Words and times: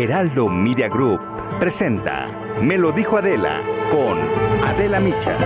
Heraldo 0.00 0.46
Media 0.46 0.88
Group 0.88 1.20
presenta 1.58 2.24
Me 2.62 2.78
lo 2.78 2.92
dijo 2.92 3.16
Adela 3.16 3.60
con 3.90 4.16
Adela 4.64 5.00
Micha. 5.00 5.36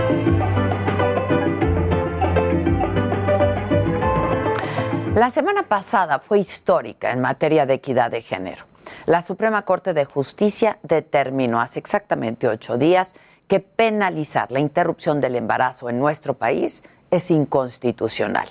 La 5.15 5.31
semana 5.31 5.63
pasada 5.63 6.19
fue 6.19 6.37
histórica 6.37 7.11
en 7.11 7.19
materia 7.19 7.65
de 7.65 7.73
equidad 7.73 8.11
de 8.11 8.21
género. 8.21 8.65
La 9.07 9.23
Suprema 9.23 9.63
Corte 9.63 9.95
de 9.95 10.05
Justicia 10.05 10.77
determinó 10.83 11.59
hace 11.59 11.79
exactamente 11.79 12.47
ocho 12.47 12.77
días 12.77 13.15
que 13.47 13.59
penalizar 13.59 14.51
la 14.51 14.59
interrupción 14.59 15.19
del 15.19 15.35
embarazo 15.35 15.89
en 15.89 15.97
nuestro 15.97 16.35
país 16.35 16.83
es 17.09 17.31
inconstitucional. 17.31 18.49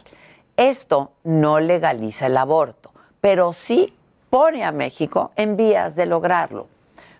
Esto 0.57 1.13
no 1.23 1.61
legaliza 1.61 2.27
el 2.27 2.37
aborto, 2.39 2.91
pero 3.21 3.53
sí 3.53 3.95
pone 4.33 4.65
a 4.65 4.73
México 4.73 5.31
en 5.37 5.59
vías 5.59 5.95
de 5.95 6.07
lograrlo. 6.07 6.67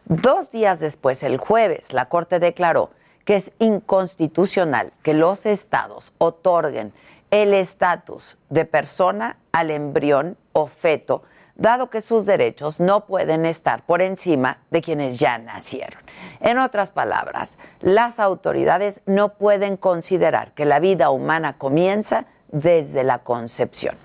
Dos 0.07 0.51
días 0.51 0.81
después, 0.81 1.23
el 1.23 1.37
jueves, 1.37 1.93
la 1.93 2.09
Corte 2.09 2.39
declaró 2.41 2.89
que 3.27 3.35
es 3.37 3.53
inconstitucional 3.59 4.95
que 5.03 5.13
los 5.13 5.45
estados 5.45 6.15
otorguen 6.17 6.95
el 7.31 7.53
estatus 7.53 8.39
de 8.49 8.65
persona 8.65 9.37
al 9.53 9.71
embrión 9.71 10.39
o 10.53 10.67
feto, 10.67 11.23
dado 11.55 11.91
que 11.91 12.01
sus 12.01 12.25
derechos 12.25 12.81
no 12.81 13.05
pueden 13.05 13.45
estar 13.45 13.85
por 13.85 14.01
encima 14.01 14.61
de 14.71 14.81
quienes 14.81 15.19
ya 15.19 15.37
nacieron. 15.37 16.01
En 16.41 16.57
otras 16.57 16.93
palabras, 16.93 17.59
las 17.83 18.21
autoridades 18.21 19.03
no 19.05 19.35
pueden 19.35 19.77
considerar 19.77 20.53
que 20.53 20.65
la 20.65 20.81
vida 20.81 21.11
humana 21.11 21.59
comienza 21.59 22.25
desde 22.49 23.05
la 23.05 23.19
concepción. 23.19 23.97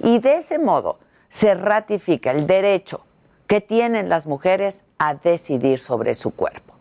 Y 0.00 0.18
de 0.18 0.38
ese 0.38 0.58
modo 0.58 0.98
se 1.28 1.54
ratifica 1.54 2.30
el 2.30 2.46
derecho 2.46 3.04
que 3.46 3.60
tienen 3.60 4.08
las 4.08 4.26
mujeres 4.26 4.84
a 4.98 5.14
decidir 5.14 5.78
sobre 5.78 6.14
su 6.14 6.30
cuerpo. 6.32 6.74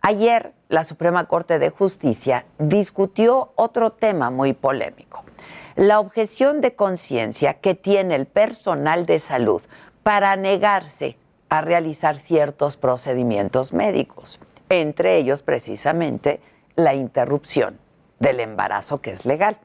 Ayer, 0.00 0.52
la 0.68 0.82
Suprema 0.82 1.26
Corte 1.26 1.58
de 1.58 1.70
Justicia 1.70 2.44
discutió 2.58 3.52
otro 3.54 3.92
tema 3.92 4.30
muy 4.30 4.52
polémico, 4.52 5.24
la 5.76 6.00
objeción 6.00 6.60
de 6.60 6.74
conciencia 6.74 7.54
que 7.54 7.74
tiene 7.74 8.16
el 8.16 8.26
personal 8.26 9.06
de 9.06 9.20
salud 9.20 9.62
para 10.02 10.34
negarse 10.34 11.16
a 11.48 11.60
realizar 11.60 12.18
ciertos 12.18 12.76
procedimientos 12.76 13.72
médicos, 13.72 14.40
entre 14.70 15.18
ellos 15.18 15.42
precisamente 15.42 16.40
la 16.74 16.94
interrupción 16.94 17.78
del 18.18 18.40
embarazo 18.40 19.00
que 19.00 19.12
es 19.12 19.24
legal. 19.24 19.58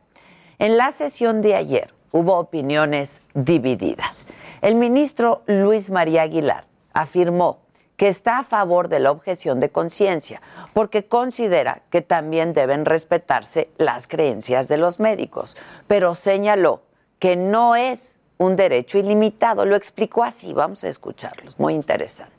En 0.59 0.77
la 0.77 0.91
sesión 0.91 1.41
de 1.41 1.55
ayer 1.55 1.93
hubo 2.11 2.37
opiniones 2.37 3.21
divididas. 3.33 4.25
El 4.61 4.75
ministro 4.75 5.43
Luis 5.45 5.89
María 5.89 6.23
Aguilar 6.23 6.65
afirmó 6.93 7.59
que 7.95 8.07
está 8.07 8.39
a 8.39 8.43
favor 8.43 8.89
de 8.89 8.99
la 8.99 9.11
objeción 9.11 9.59
de 9.59 9.69
conciencia, 9.69 10.41
porque 10.73 11.05
considera 11.05 11.81
que 11.89 12.01
también 12.01 12.53
deben 12.53 12.85
respetarse 12.85 13.69
las 13.77 14.07
creencias 14.07 14.67
de 14.67 14.77
los 14.77 14.99
médicos, 14.99 15.57
pero 15.87 16.13
señaló 16.13 16.81
que 17.19 17.35
no 17.35 17.75
es 17.75 18.19
un 18.37 18.55
derecho 18.55 18.99
ilimitado. 18.99 19.65
Lo 19.65 19.75
explicó 19.75 20.23
así, 20.23 20.53
vamos 20.53 20.83
a 20.83 20.89
escucharlos, 20.89 21.59
muy 21.59 21.73
interesante 21.73 22.37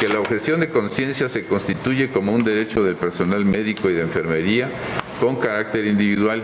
que 0.00 0.08
la 0.08 0.18
objeción 0.18 0.60
de 0.60 0.70
conciencia 0.70 1.28
se 1.28 1.44
constituye 1.44 2.10
como 2.10 2.32
un 2.32 2.42
derecho 2.42 2.82
del 2.82 2.96
personal 2.96 3.44
médico 3.44 3.90
y 3.90 3.92
de 3.92 4.02
enfermería 4.02 4.70
con 5.20 5.36
carácter 5.36 5.84
individual 5.84 6.42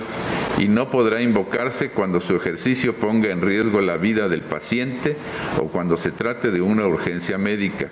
y 0.59 0.69
no 0.69 0.91
podrá 0.91 1.23
invocarse 1.23 1.91
cuando 1.91 2.21
su 2.21 2.37
ejercicio 2.37 2.97
ponga 2.97 3.31
en 3.31 3.41
riesgo 3.41 3.81
la 3.81 3.97
vida 3.97 4.29
del 4.29 4.43
paciente 4.43 5.17
o 5.61 5.69
cuando 5.69 5.97
se 5.97 6.13
trate 6.13 6.51
de 6.51 6.61
una 6.61 6.87
urgencia 6.87 7.39
médica. 7.39 7.91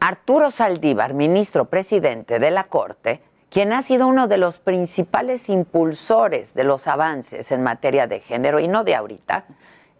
Arturo 0.00 0.50
Saldívar, 0.50 1.14
ministro 1.14 1.64
presidente 1.64 2.38
de 2.38 2.50
la 2.50 2.64
Corte, 2.64 3.22
quien 3.48 3.72
ha 3.72 3.80
sido 3.82 4.06
uno 4.06 4.28
de 4.28 4.36
los 4.36 4.58
principales 4.58 5.48
impulsores 5.48 6.54
de 6.54 6.64
los 6.64 6.86
avances 6.86 7.50
en 7.50 7.62
materia 7.62 8.06
de 8.06 8.20
género 8.20 8.60
y 8.60 8.68
no 8.68 8.84
de 8.84 8.94
ahorita, 8.94 9.46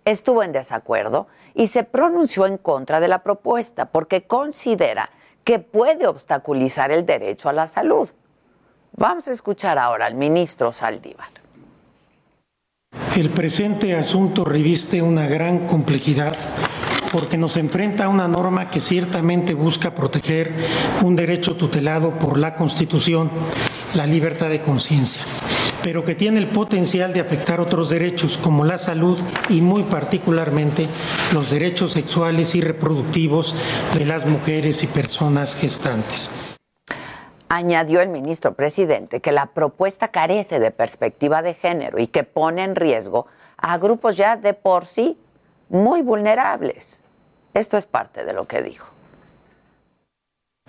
estuvo 0.05 0.43
en 0.43 0.53
desacuerdo 0.53 1.29
y 1.55 1.69
se 1.69 1.85
pronunció 1.85 2.47
en 2.47 2.59
contra 2.59 3.01
de 3.01 3.09
la 3.09 3.23
propuesta 3.23 3.87
porque 3.87 4.27
considera 4.27 5.11
que 5.45 5.59
puede 5.59 6.07
obstaculizar 6.07 6.91
el 6.91 7.07
derecho 7.07 7.49
a 7.49 7.53
la 7.55 7.67
salud. 7.67 8.11
Vamos 8.97 9.27
a 9.27 9.33
escuchar 9.33 9.77
ahora 9.77 10.07
al 10.07 10.15
ministro 10.15 10.73
Saldívar. 10.73 11.29
El 13.17 13.31
presente 13.31 13.95
asunto 13.97 14.45
reviste 14.45 15.03
una 15.03 15.27
gran 15.27 15.67
complejidad 15.67 16.37
porque 17.11 17.37
nos 17.37 17.57
enfrenta 17.57 18.05
a 18.05 18.09
una 18.09 18.29
norma 18.29 18.71
que 18.71 18.81
ciertamente 18.81 19.55
busca 19.55 19.95
proteger 19.95 20.53
un 21.03 21.17
derecho 21.17 21.57
tutelado 21.57 22.19
por 22.19 22.39
la 22.39 22.55
Constitución, 22.55 23.31
la 23.95 24.07
libertad 24.07 24.49
de 24.49 24.63
conciencia, 24.63 25.23
pero 25.83 26.05
que 26.05 26.15
tiene 26.15 26.39
el 26.39 26.49
potencial 26.49 27.13
de 27.13 27.21
afectar 27.21 27.61
otros 27.61 27.91
derechos 27.91 28.39
como 28.39 28.65
la 28.65 28.79
salud 28.79 29.19
y 29.49 29.61
muy 29.61 29.85
particularmente 29.85 30.89
los 31.33 31.51
derechos 31.51 31.93
sexuales 31.93 32.55
y 32.55 32.61
reproductivos 32.61 33.55
de 33.95 34.07
las 34.07 34.25
mujeres 34.27 34.83
y 34.83 34.87
personas 34.87 35.57
gestantes. 35.57 36.31
Añadió 37.57 38.01
el 38.01 38.09
ministro 38.09 38.55
presidente 38.55 39.21
que 39.21 39.31
la 39.31 39.47
propuesta 39.47 40.09
carece 40.09 40.59
de 40.59 40.73
perspectiva 40.73 41.41
de 41.41 41.55
género 41.55 42.01
y 42.01 42.09
que 42.09 42.25
pone 42.25 42.65
en 42.65 42.75
riesgo 42.75 43.29
a 43.57 43.79
grupos 43.79 44.17
ya 44.17 44.37
de 44.37 44.55
por 44.55 44.87
sí 44.87 45.17
muy 45.69 46.03
vulnerables. 46.03 47.01
Esto 47.55 47.77
es 47.77 47.87
parte 47.87 48.25
de 48.25 48.33
lo 48.33 48.47
que 48.47 48.61
dijo. 48.61 48.94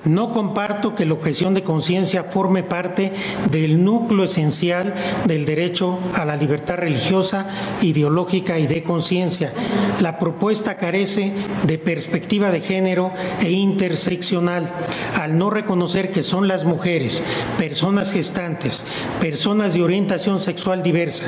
No 0.03 0.29
comparto 0.29 0.94
que 0.94 1.06
la 1.06 1.13
objeción 1.13 1.53
de 1.53 1.63
conciencia 1.63 2.25
forme 2.25 2.63
parte 2.63 3.13
del 3.50 3.83
núcleo 3.83 4.25
esencial 4.25 4.94
del 5.25 5.45
derecho 5.45 5.97
a 6.13 6.25
la 6.25 6.35
libertad 6.35 6.75
religiosa, 6.75 7.47
ideológica 7.81 8.59
y 8.59 8.67
de 8.67 8.83
conciencia. 8.83 9.53
La 10.01 10.19
propuesta 10.19 10.75
carece 10.75 11.31
de 11.66 11.78
perspectiva 11.79 12.51
de 12.51 12.59
género 12.59 13.13
e 13.39 13.51
interseccional 13.51 14.75
al 15.19 15.39
no 15.39 15.50
reconocer 15.50 16.12
que 16.12 16.23
son 16.23 16.47
las 16.50 16.66
mujeres, 16.66 17.23
personas 17.57 18.12
gestantes, 18.12 18.85
personas 19.22 19.73
de 19.73 19.81
orientación 19.81 20.41
sexual 20.41 20.83
diversa 20.83 21.27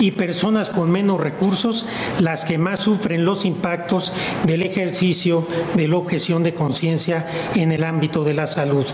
y 0.00 0.10
personas 0.10 0.70
con 0.70 0.90
menos 0.90 1.20
recursos 1.20 1.86
las 2.18 2.44
que 2.44 2.58
más 2.58 2.80
sufren 2.80 3.24
los 3.24 3.44
impactos 3.44 4.12
del 4.44 4.62
ejercicio 4.62 5.46
de 5.76 5.88
la 5.88 5.96
objeción 5.96 6.42
de 6.42 6.52
conciencia 6.52 7.26
en 7.54 7.72
el 7.72 7.84
ámbito 7.84 8.07
de 8.08 8.34
la 8.34 8.46
salud. 8.46 8.86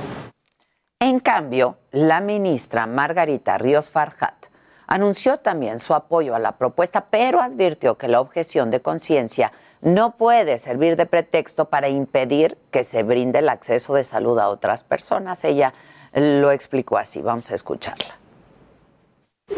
En 0.98 1.20
cambio, 1.20 1.78
la 1.92 2.20
ministra 2.20 2.86
Margarita 2.86 3.56
Ríos 3.58 3.90
Farjat 3.90 4.46
anunció 4.86 5.38
también 5.38 5.78
su 5.78 5.94
apoyo 5.94 6.34
a 6.34 6.40
la 6.40 6.58
propuesta, 6.58 7.06
pero 7.10 7.40
advirtió 7.40 7.96
que 7.96 8.08
la 8.08 8.20
objeción 8.20 8.70
de 8.70 8.80
conciencia 8.80 9.52
no 9.80 10.16
puede 10.16 10.58
servir 10.58 10.96
de 10.96 11.06
pretexto 11.06 11.66
para 11.66 11.88
impedir 11.88 12.58
que 12.70 12.82
se 12.82 13.02
brinde 13.02 13.38
el 13.38 13.48
acceso 13.48 13.94
de 13.94 14.02
salud 14.02 14.38
a 14.38 14.48
otras 14.48 14.82
personas. 14.82 15.44
Ella 15.44 15.72
lo 16.12 16.50
explicó 16.50 16.98
así, 16.98 17.22
vamos 17.22 17.50
a 17.50 17.54
escucharla. 17.54 18.18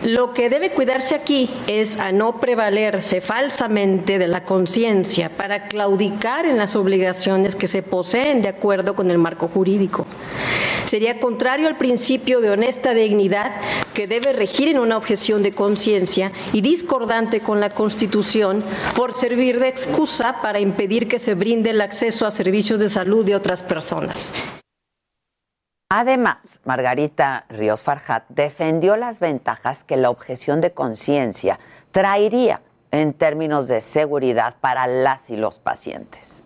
Lo 0.07 0.35
que 0.35 0.49
debe 0.49 0.71
cuidarse 0.71 1.17
aquí 1.17 1.51
es 1.67 1.97
a 1.97 2.13
no 2.13 2.39
prevalerse 2.39 3.21
falsamente 3.21 4.19
de 4.19 4.29
la 4.29 4.45
conciencia 4.45 5.29
para 5.29 5.67
claudicar 5.67 6.47
en 6.47 6.59
las 6.59 6.77
obligaciones 6.77 7.57
que 7.57 7.67
se 7.67 7.83
poseen 7.83 8.41
de 8.41 8.49
acuerdo 8.49 8.95
con 8.95 9.11
el 9.11 9.19
marco 9.19 9.49
jurídico. 9.49 10.07
Sería 10.85 11.19
contrario 11.19 11.67
al 11.67 11.77
principio 11.77 12.41
de 12.41 12.51
honesta 12.51 12.95
dignidad 12.95 13.61
que 13.95 14.07
debe 14.07 14.33
regir 14.33 14.69
en 14.69 14.79
una 14.79 14.97
objeción 14.97 15.43
de 15.43 15.53
conciencia 15.53 16.31
y 16.53 16.61
discordante 16.61 17.41
con 17.41 17.59
la 17.59 17.71
Constitución 17.71 18.63
por 18.95 19.13
servir 19.13 19.59
de 19.59 19.67
excusa 19.67 20.41
para 20.41 20.61
impedir 20.61 21.09
que 21.09 21.19
se 21.19 21.35
brinde 21.35 21.71
el 21.71 21.81
acceso 21.81 22.27
a 22.27 22.31
servicios 22.31 22.79
de 22.79 22.91
salud 22.91 23.25
de 23.25 23.35
otras 23.35 23.65
personas. 23.65 24.33
Además, 25.89 26.61
Margarita 26.65 27.45
Ríos 27.49 27.81
Farjat 27.81 28.25
defendió 28.29 28.97
las 28.97 29.21
ventajas 29.21 29.85
que 29.85 29.97
la 29.97 30.11
objeción 30.11 30.61
de 30.61 30.73
conciencia 30.73 31.61
traería 31.93 32.61
en 32.91 33.13
términos 33.13 33.69
de 33.69 33.81
seguridad 33.81 34.57
para 34.61 34.89
las 34.89 35.31
y 35.31 35.37
los 35.37 35.61
pacientes. 35.61 36.43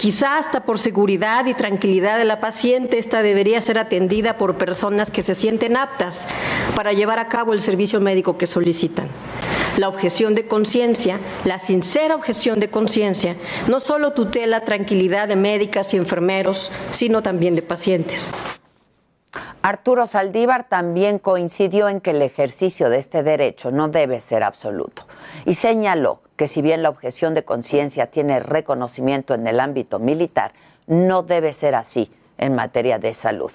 Quizá 0.00 0.38
hasta 0.38 0.64
por 0.64 0.78
seguridad 0.78 1.46
y 1.46 1.54
tranquilidad 1.54 2.18
de 2.18 2.24
la 2.24 2.40
paciente, 2.40 2.98
esta 2.98 3.22
debería 3.22 3.60
ser 3.60 3.78
atendida 3.78 4.36
por 4.36 4.58
personas 4.58 5.10
que 5.10 5.22
se 5.22 5.34
sienten 5.34 5.76
aptas 5.76 6.26
para 6.74 6.92
llevar 6.92 7.18
a 7.18 7.28
cabo 7.28 7.52
el 7.52 7.60
servicio 7.60 8.00
médico 8.00 8.36
que 8.36 8.46
solicitan. 8.46 9.08
La 9.76 9.88
objeción 9.88 10.34
de 10.34 10.46
conciencia, 10.46 11.18
la 11.44 11.58
sincera 11.58 12.14
objeción 12.14 12.60
de 12.60 12.68
conciencia, 12.68 13.36
no 13.68 13.80
solo 13.80 14.12
tutela 14.12 14.62
tranquilidad 14.62 15.28
de 15.28 15.36
médicas 15.36 15.94
y 15.94 15.96
enfermeros, 15.96 16.72
sino 16.90 17.22
también 17.22 17.54
de 17.54 17.62
pacientes. 17.62 18.34
Arturo 19.62 20.06
Saldívar 20.06 20.68
también 20.68 21.18
coincidió 21.18 21.88
en 21.88 22.00
que 22.00 22.10
el 22.10 22.20
ejercicio 22.22 22.90
de 22.90 22.98
este 22.98 23.22
derecho 23.22 23.70
no 23.70 23.88
debe 23.88 24.20
ser 24.20 24.42
absoluto 24.42 25.06
y 25.46 25.54
señaló 25.54 26.21
que 26.36 26.46
si 26.46 26.62
bien 26.62 26.82
la 26.82 26.88
objeción 26.88 27.34
de 27.34 27.44
conciencia 27.44 28.06
tiene 28.06 28.40
reconocimiento 28.40 29.34
en 29.34 29.46
el 29.46 29.60
ámbito 29.60 29.98
militar, 29.98 30.52
no 30.86 31.22
debe 31.22 31.52
ser 31.52 31.74
así 31.74 32.10
en 32.38 32.54
materia 32.54 32.98
de 32.98 33.12
salud. 33.12 33.50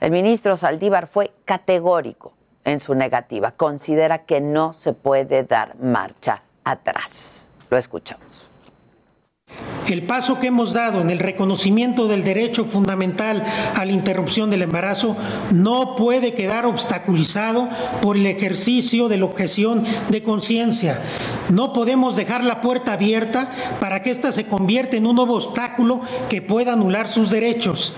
El 0.00 0.10
ministro 0.10 0.56
Saldívar 0.56 1.06
fue 1.06 1.32
categórico 1.44 2.32
en 2.64 2.80
su 2.80 2.94
negativa. 2.94 3.52
Considera 3.52 4.24
que 4.24 4.40
no 4.40 4.72
se 4.72 4.92
puede 4.92 5.44
dar 5.44 5.76
marcha 5.78 6.42
atrás. 6.64 7.48
Lo 7.70 7.76
escuchamos. 7.76 8.31
El 9.88 10.04
paso 10.04 10.38
que 10.38 10.46
hemos 10.46 10.72
dado 10.72 11.00
en 11.00 11.10
el 11.10 11.18
reconocimiento 11.18 12.06
del 12.06 12.24
derecho 12.24 12.64
fundamental 12.64 13.44
a 13.74 13.84
la 13.84 13.92
interrupción 13.92 14.48
del 14.48 14.62
embarazo 14.62 15.16
no 15.50 15.96
puede 15.96 16.34
quedar 16.34 16.66
obstaculizado 16.66 17.68
por 18.00 18.16
el 18.16 18.26
ejercicio 18.26 19.08
de 19.08 19.18
la 19.18 19.24
objeción 19.24 19.84
de 20.08 20.22
conciencia. 20.22 21.00
No 21.50 21.72
podemos 21.72 22.16
dejar 22.16 22.44
la 22.44 22.60
puerta 22.60 22.92
abierta 22.94 23.50
para 23.80 24.02
que 24.02 24.10
ésta 24.10 24.32
se 24.32 24.46
convierta 24.46 24.96
en 24.96 25.06
un 25.06 25.16
nuevo 25.16 25.34
obstáculo 25.34 26.00
que 26.28 26.42
pueda 26.42 26.72
anular 26.72 27.08
sus 27.08 27.30
derechos. 27.30 27.94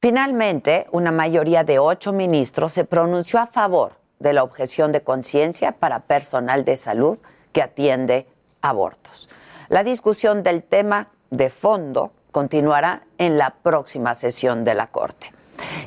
Finalmente, 0.00 0.86
una 0.92 1.10
mayoría 1.10 1.64
de 1.64 1.78
ocho 1.78 2.12
ministros 2.12 2.72
se 2.72 2.84
pronunció 2.84 3.40
a 3.40 3.46
favor 3.46 3.94
de 4.20 4.32
la 4.32 4.44
objeción 4.44 4.92
de 4.92 5.00
conciencia 5.00 5.72
para 5.72 6.00
personal 6.00 6.64
de 6.64 6.76
salud 6.76 7.18
que 7.52 7.62
atiende 7.62 8.26
abortos. 8.62 9.28
La 9.68 9.82
discusión 9.82 10.42
del 10.42 10.62
tema 10.62 11.08
de 11.30 11.50
fondo 11.50 12.12
continuará 12.30 13.02
en 13.18 13.38
la 13.38 13.50
próxima 13.50 14.14
sesión 14.14 14.64
de 14.64 14.74
la 14.74 14.86
Corte. 14.86 15.32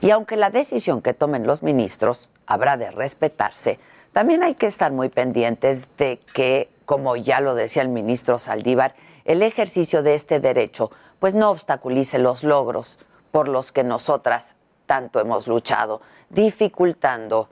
Y 0.01 0.11
aunque 0.11 0.35
la 0.35 0.49
decisión 0.49 1.01
que 1.01 1.13
tomen 1.13 1.45
los 1.45 1.63
ministros 1.63 2.29
habrá 2.45 2.75
de 2.75 2.91
respetarse, 2.91 3.79
también 4.11 4.43
hay 4.43 4.55
que 4.55 4.65
estar 4.65 4.91
muy 4.91 5.09
pendientes 5.09 5.87
de 5.97 6.19
que, 6.33 6.69
como 6.85 7.15
ya 7.15 7.39
lo 7.39 7.55
decía 7.55 7.83
el 7.83 7.89
ministro 7.89 8.39
Saldívar, 8.39 8.95
el 9.25 9.43
ejercicio 9.43 10.03
de 10.03 10.15
este 10.15 10.39
derecho 10.39 10.91
pues 11.19 11.35
no 11.35 11.49
obstaculice 11.49 12.17
los 12.17 12.43
logros 12.43 12.97
por 13.31 13.47
los 13.47 13.71
que 13.71 13.83
nosotras 13.83 14.55
tanto 14.87 15.19
hemos 15.19 15.47
luchado, 15.47 16.01
dificultando 16.29 17.49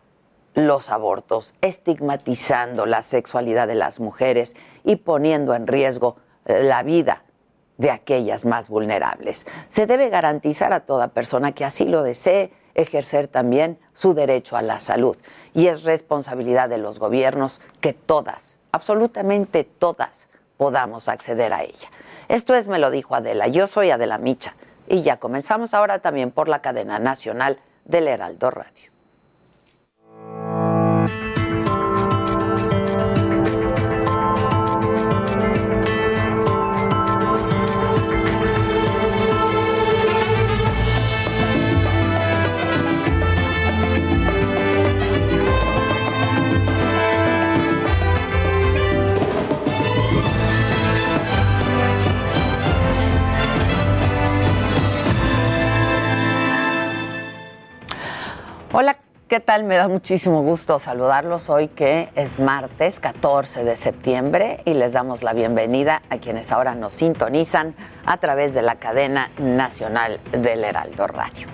los 0.57 0.89
abortos, 0.89 1.53
estigmatizando 1.61 2.87
la 2.87 3.03
sexualidad 3.03 3.67
de 3.67 3.75
las 3.75 3.99
mujeres 3.99 4.55
y 4.83 4.95
poniendo 4.95 5.53
en 5.53 5.67
riesgo 5.67 6.17
eh, 6.45 6.63
la 6.63 6.81
vida 6.81 7.21
de 7.77 7.91
aquellas 7.91 8.43
más 8.43 8.67
vulnerables. 8.67 9.45
Se 9.67 9.85
debe 9.85 10.09
garantizar 10.09 10.73
a 10.73 10.79
toda 10.79 11.09
persona 11.09 11.51
que 11.51 11.63
así 11.63 11.85
lo 11.85 12.01
desee 12.01 12.51
ejercer 12.73 13.27
también 13.27 13.77
su 13.93 14.15
derecho 14.15 14.57
a 14.57 14.63
la 14.63 14.79
salud. 14.79 15.15
Y 15.53 15.67
es 15.67 15.83
responsabilidad 15.83 16.69
de 16.69 16.79
los 16.79 16.97
gobiernos 16.97 17.61
que 17.79 17.93
todas, 17.93 18.57
absolutamente 18.71 19.63
todas, 19.63 20.27
podamos 20.57 21.07
acceder 21.07 21.53
a 21.53 21.61
ella. 21.61 21.91
Esto 22.29 22.55
es, 22.55 22.67
me 22.67 22.79
lo 22.79 22.89
dijo 22.89 23.13
Adela. 23.13 23.47
Yo 23.47 23.67
soy 23.67 23.91
Adela 23.91 24.17
Micha. 24.17 24.55
Y 24.87 25.03
ya 25.03 25.17
comenzamos 25.17 25.75
ahora 25.75 25.99
también 25.99 26.31
por 26.31 26.47
la 26.47 26.63
cadena 26.63 26.97
nacional 26.97 27.59
del 27.85 28.07
Heraldo 28.07 28.49
Radio. 28.49 28.96
Hola, 58.79 58.97
¿qué 59.27 59.39
tal? 59.39 59.63
Me 59.63 59.75
da 59.75 59.87
muchísimo 59.87 60.43
gusto 60.43 60.77
saludarlos 60.77 61.49
hoy 61.49 61.67
que 61.67 62.09
es 62.13 62.39
martes 62.39 62.99
14 62.99 63.63
de 63.63 63.75
septiembre 63.75 64.61
y 64.65 64.75
les 64.75 64.93
damos 64.93 65.23
la 65.23 65.33
bienvenida 65.33 66.03
a 66.11 66.19
quienes 66.19 66.51
ahora 66.51 66.75
nos 66.75 66.93
sintonizan 66.93 67.73
a 68.05 68.17
través 68.17 68.53
de 68.53 68.61
la 68.61 68.75
cadena 68.75 69.31
nacional 69.39 70.19
del 70.31 70.63
Heraldo 70.63 71.07
Radio. 71.07 71.47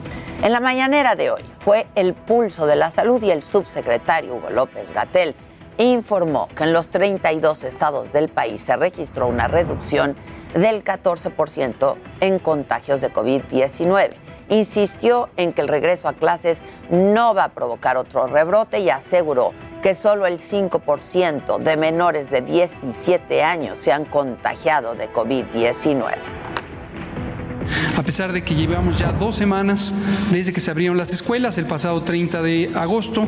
En 0.44 0.52
la 0.52 0.60
mañanera 0.60 1.16
de 1.16 1.32
hoy 1.32 1.42
fue 1.60 1.88
el 1.96 2.14
pulso 2.14 2.68
de 2.68 2.76
la 2.76 2.92
salud 2.92 3.24
y 3.24 3.32
el 3.32 3.42
subsecretario 3.42 4.36
Hugo 4.36 4.50
López 4.50 4.92
Gatel 4.92 5.34
informó 5.78 6.50
que 6.50 6.66
en 6.66 6.74
los 6.74 6.90
32 6.90 7.64
estados 7.64 8.12
del 8.12 8.28
país 8.28 8.60
se 8.60 8.76
registró 8.76 9.30
una 9.30 9.48
reducción 9.48 10.18
del 10.56 10.84
14% 10.84 11.96
en 12.20 12.40
contagios 12.40 13.00
de 13.00 13.14
COVID-19 13.14 14.10
insistió 14.50 15.30
en 15.38 15.54
que 15.54 15.62
el 15.62 15.68
regreso 15.68 16.08
a 16.08 16.14
clases 16.14 16.64
no 16.90 17.34
va 17.34 17.46
a 17.46 17.50
provocar 17.50 17.98
otro 17.98 18.28
rebrote 18.28 18.80
y 18.80 18.90
aseguró 18.90 19.52
que 19.82 19.94
solo 19.94 20.26
el 20.26 20.40
5% 20.40 21.58
de 21.58 21.78
menores 21.78 22.30
de 22.30 22.42
17 22.42 23.44
años 23.44 23.80
se 23.80 23.92
han 23.92 24.06
contagiado 24.06 24.96
de 24.96 25.12
COVID-19 25.12 26.14
a 27.98 28.04
pesar 28.04 28.34
de 28.34 28.44
que 28.44 28.56
llevamos 28.56 28.98
ya 28.98 29.12
dos 29.12 29.36
semanas 29.36 29.96
desde 30.32 30.54
que 30.54 30.60
se 30.60 30.72
abrieron 30.72 30.98
las 30.98 31.12
escuelas, 31.12 31.58
el 31.58 31.66
pasado 31.66 32.02
30 32.02 32.42
de 32.42 32.72
agosto, 32.76 33.28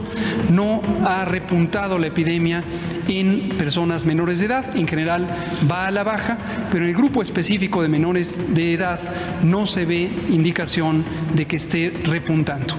no 0.50 0.81
ha 1.05 1.25
repuntado 1.25 1.98
la 2.00 2.08
epidemia 2.08 2.63
en 3.08 3.50
personas 3.50 4.05
menores 4.05 4.39
de 4.39 4.48
edad. 4.48 4.75
En 4.75 4.88
general 4.88 5.27
va 5.70 5.88
a 5.88 5.91
la 5.91 6.03
baja, 6.03 6.38
pero 6.72 6.84
en 6.84 6.89
el 6.89 6.96
grupo 6.96 7.22
específico 7.22 7.81
de 7.81 7.88
menores 7.88 8.55
de 8.55 8.74
edad 8.74 9.00
no 9.43 9.67
se 9.67 9.86
ve 9.86 10.10
indicación 10.29 11.03
de 11.34 11.46
que 11.46 11.58
esté 11.58 11.93
repuntando. 12.05 12.75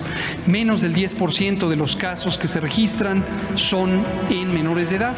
Menos 0.47 0.81
del 0.81 0.95
10% 0.95 1.69
de 1.69 1.77
los 1.77 1.97
casos 1.97 2.39
que 2.39 2.49
se 2.49 2.61
registran 2.61 3.25
son 3.55 4.03
en 4.31 4.53
menores 4.53 4.91
de 4.91 4.97
edad. 4.97 5.17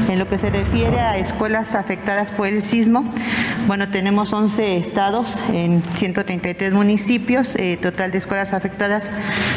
En 0.10 0.20
lo 0.20 0.27
que 0.27 0.38
se 0.38 0.50
refiere 0.50 1.00
a 1.00 1.17
escuelas 1.17 1.75
afectadas 1.75 2.29
por 2.29 2.48
el 2.48 2.62
sismo, 2.62 3.03
bueno, 3.67 3.89
tenemos 3.89 4.34
11 4.34 4.77
estados 4.77 5.34
en 5.53 5.82
133 5.96 6.74
municipios, 6.74 7.55
eh, 7.55 7.77
total 7.82 8.12
de 8.12 8.17
escuelas 8.17 8.53
afectadas 8.53 9.10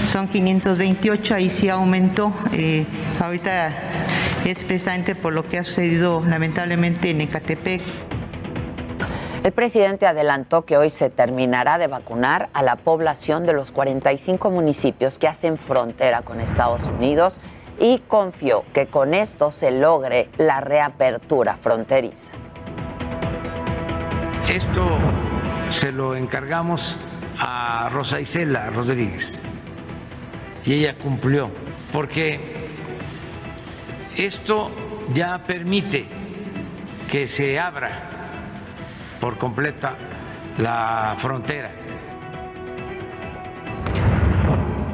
son 0.07 0.29
528, 0.29 1.35
ahí 1.35 1.51
sí 1.51 1.69
aumentó, 1.69 2.33
eh, 2.53 2.87
ahorita 3.21 3.73
es 4.45 4.63
precisamente 4.63 5.17
por 5.17 5.33
lo 5.33 5.43
que 5.43 5.59
ha 5.59 5.65
sucedido 5.65 6.23
lamentablemente 6.25 7.11
en 7.11 7.23
Ecatepec. 7.23 7.83
El 9.47 9.53
presidente 9.53 10.09
adelantó 10.09 10.65
que 10.65 10.77
hoy 10.77 10.91
se 10.91 11.09
terminará 11.09 11.79
de 11.79 11.87
vacunar 11.87 12.49
a 12.53 12.65
la 12.65 12.75
población 12.75 13.45
de 13.45 13.53
los 13.53 13.71
45 13.71 14.51
municipios 14.51 15.21
que 15.21 15.29
hacen 15.29 15.57
frontera 15.57 16.23
con 16.23 16.41
Estados 16.41 16.83
Unidos 16.83 17.39
y 17.79 18.01
confió 18.09 18.65
que 18.75 18.87
con 18.87 19.15
esto 19.15 19.53
se 19.53 19.71
logre 19.71 20.29
la 20.37 20.61
reapertura 20.61 21.57
fronteriza. 21.63 22.33
Esto 24.49 24.85
se 25.71 25.93
lo 25.93 26.17
encargamos 26.17 26.97
a 27.39 27.89
Rosa 27.93 28.21
Isela 28.21 28.71
Rodríguez 28.71 29.39
y 30.65 30.73
ella 30.73 30.99
cumplió, 30.99 31.49
porque 31.93 32.41
esto 34.17 34.73
ya 35.15 35.41
permite 35.45 36.09
que 37.09 37.29
se 37.29 37.61
abra 37.61 38.16
por 39.27 39.39
completa 39.39 39.93
la 40.57 41.17
frontera. 41.19 41.69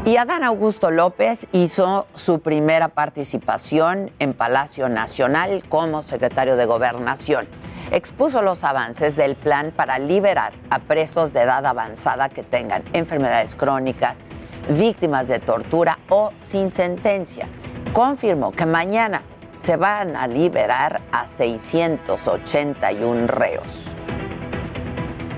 Y 0.06 0.16
Adán 0.16 0.42
Augusto 0.42 0.90
López 0.90 1.48
hizo 1.52 2.06
su 2.14 2.40
primera 2.40 2.88
participación 2.88 4.10
en 4.20 4.32
Palacio 4.32 4.88
Nacional 4.88 5.62
como 5.68 6.02
secretario 6.02 6.56
de 6.56 6.64
Gobernación. 6.64 7.46
Expuso 7.90 8.40
los 8.40 8.64
avances 8.64 9.16
del 9.16 9.34
plan 9.34 9.70
para 9.70 9.98
liberar 9.98 10.52
a 10.70 10.78
presos 10.78 11.34
de 11.34 11.42
edad 11.42 11.66
avanzada 11.66 12.30
que 12.30 12.42
tengan 12.42 12.82
enfermedades 12.94 13.54
crónicas, 13.54 14.24
víctimas 14.70 15.28
de 15.28 15.40
tortura 15.40 15.98
o 16.08 16.32
sin 16.46 16.72
sentencia. 16.72 17.46
Confirmó 17.92 18.50
que 18.50 18.64
mañana 18.64 19.20
se 19.60 19.76
van 19.76 20.16
a 20.16 20.26
liberar 20.26 21.02
a 21.12 21.26
681 21.26 23.26
reos 23.26 23.91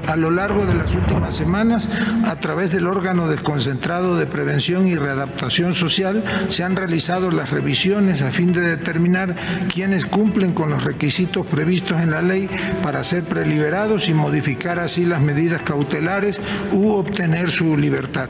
a 0.06 0.16
lo 0.16 0.30
largo 0.30 0.66
de 0.66 0.74
las 0.74 0.94
últimas 0.94 1.34
semanas, 1.34 1.88
a 2.26 2.36
través 2.36 2.72
del 2.72 2.86
órgano 2.86 3.28
desconcentrado 3.28 4.16
de 4.16 4.26
prevención 4.26 4.86
y 4.86 4.96
readaptación 4.96 5.74
social, 5.74 6.24
se 6.48 6.64
han 6.64 6.76
realizado 6.76 7.30
las 7.30 7.50
revisiones 7.50 8.22
a 8.22 8.30
fin 8.30 8.52
de 8.52 8.60
determinar 8.60 9.34
quiénes 9.72 10.06
cumplen 10.06 10.52
con 10.52 10.70
los 10.70 10.84
requisitos 10.84 11.46
previstos 11.46 12.00
en 12.00 12.10
la 12.10 12.22
ley 12.22 12.48
para 12.82 13.04
ser 13.04 13.24
preliberados 13.24 14.08
y 14.08 14.14
modificar 14.14 14.78
así 14.78 15.04
las 15.04 15.20
medidas 15.20 15.62
cautelares 15.62 16.40
u 16.72 16.92
obtener 16.92 17.50
su 17.50 17.76
libertad. 17.76 18.28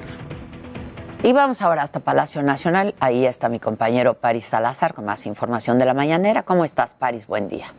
Y 1.23 1.33
vamos 1.33 1.63
ahora 1.63 1.83
hasta 1.83 2.01
Palacio 2.01 2.43
Nacional. 2.43 2.95
Ahí 3.01 3.25
está 3.25 3.49
mi 3.49 3.59
compañero 3.59 4.13
Paris 4.13 4.45
Salazar 4.45 4.93
con 4.93 5.07
más 5.07 5.25
información 5.25 5.79
de 5.79 5.87
la 5.87 5.95
mañanera. 5.95 6.43
¿Cómo 6.43 6.67
estás, 6.67 6.93
Paris? 6.93 7.27
Buen 7.27 7.49
día. 7.49 7.73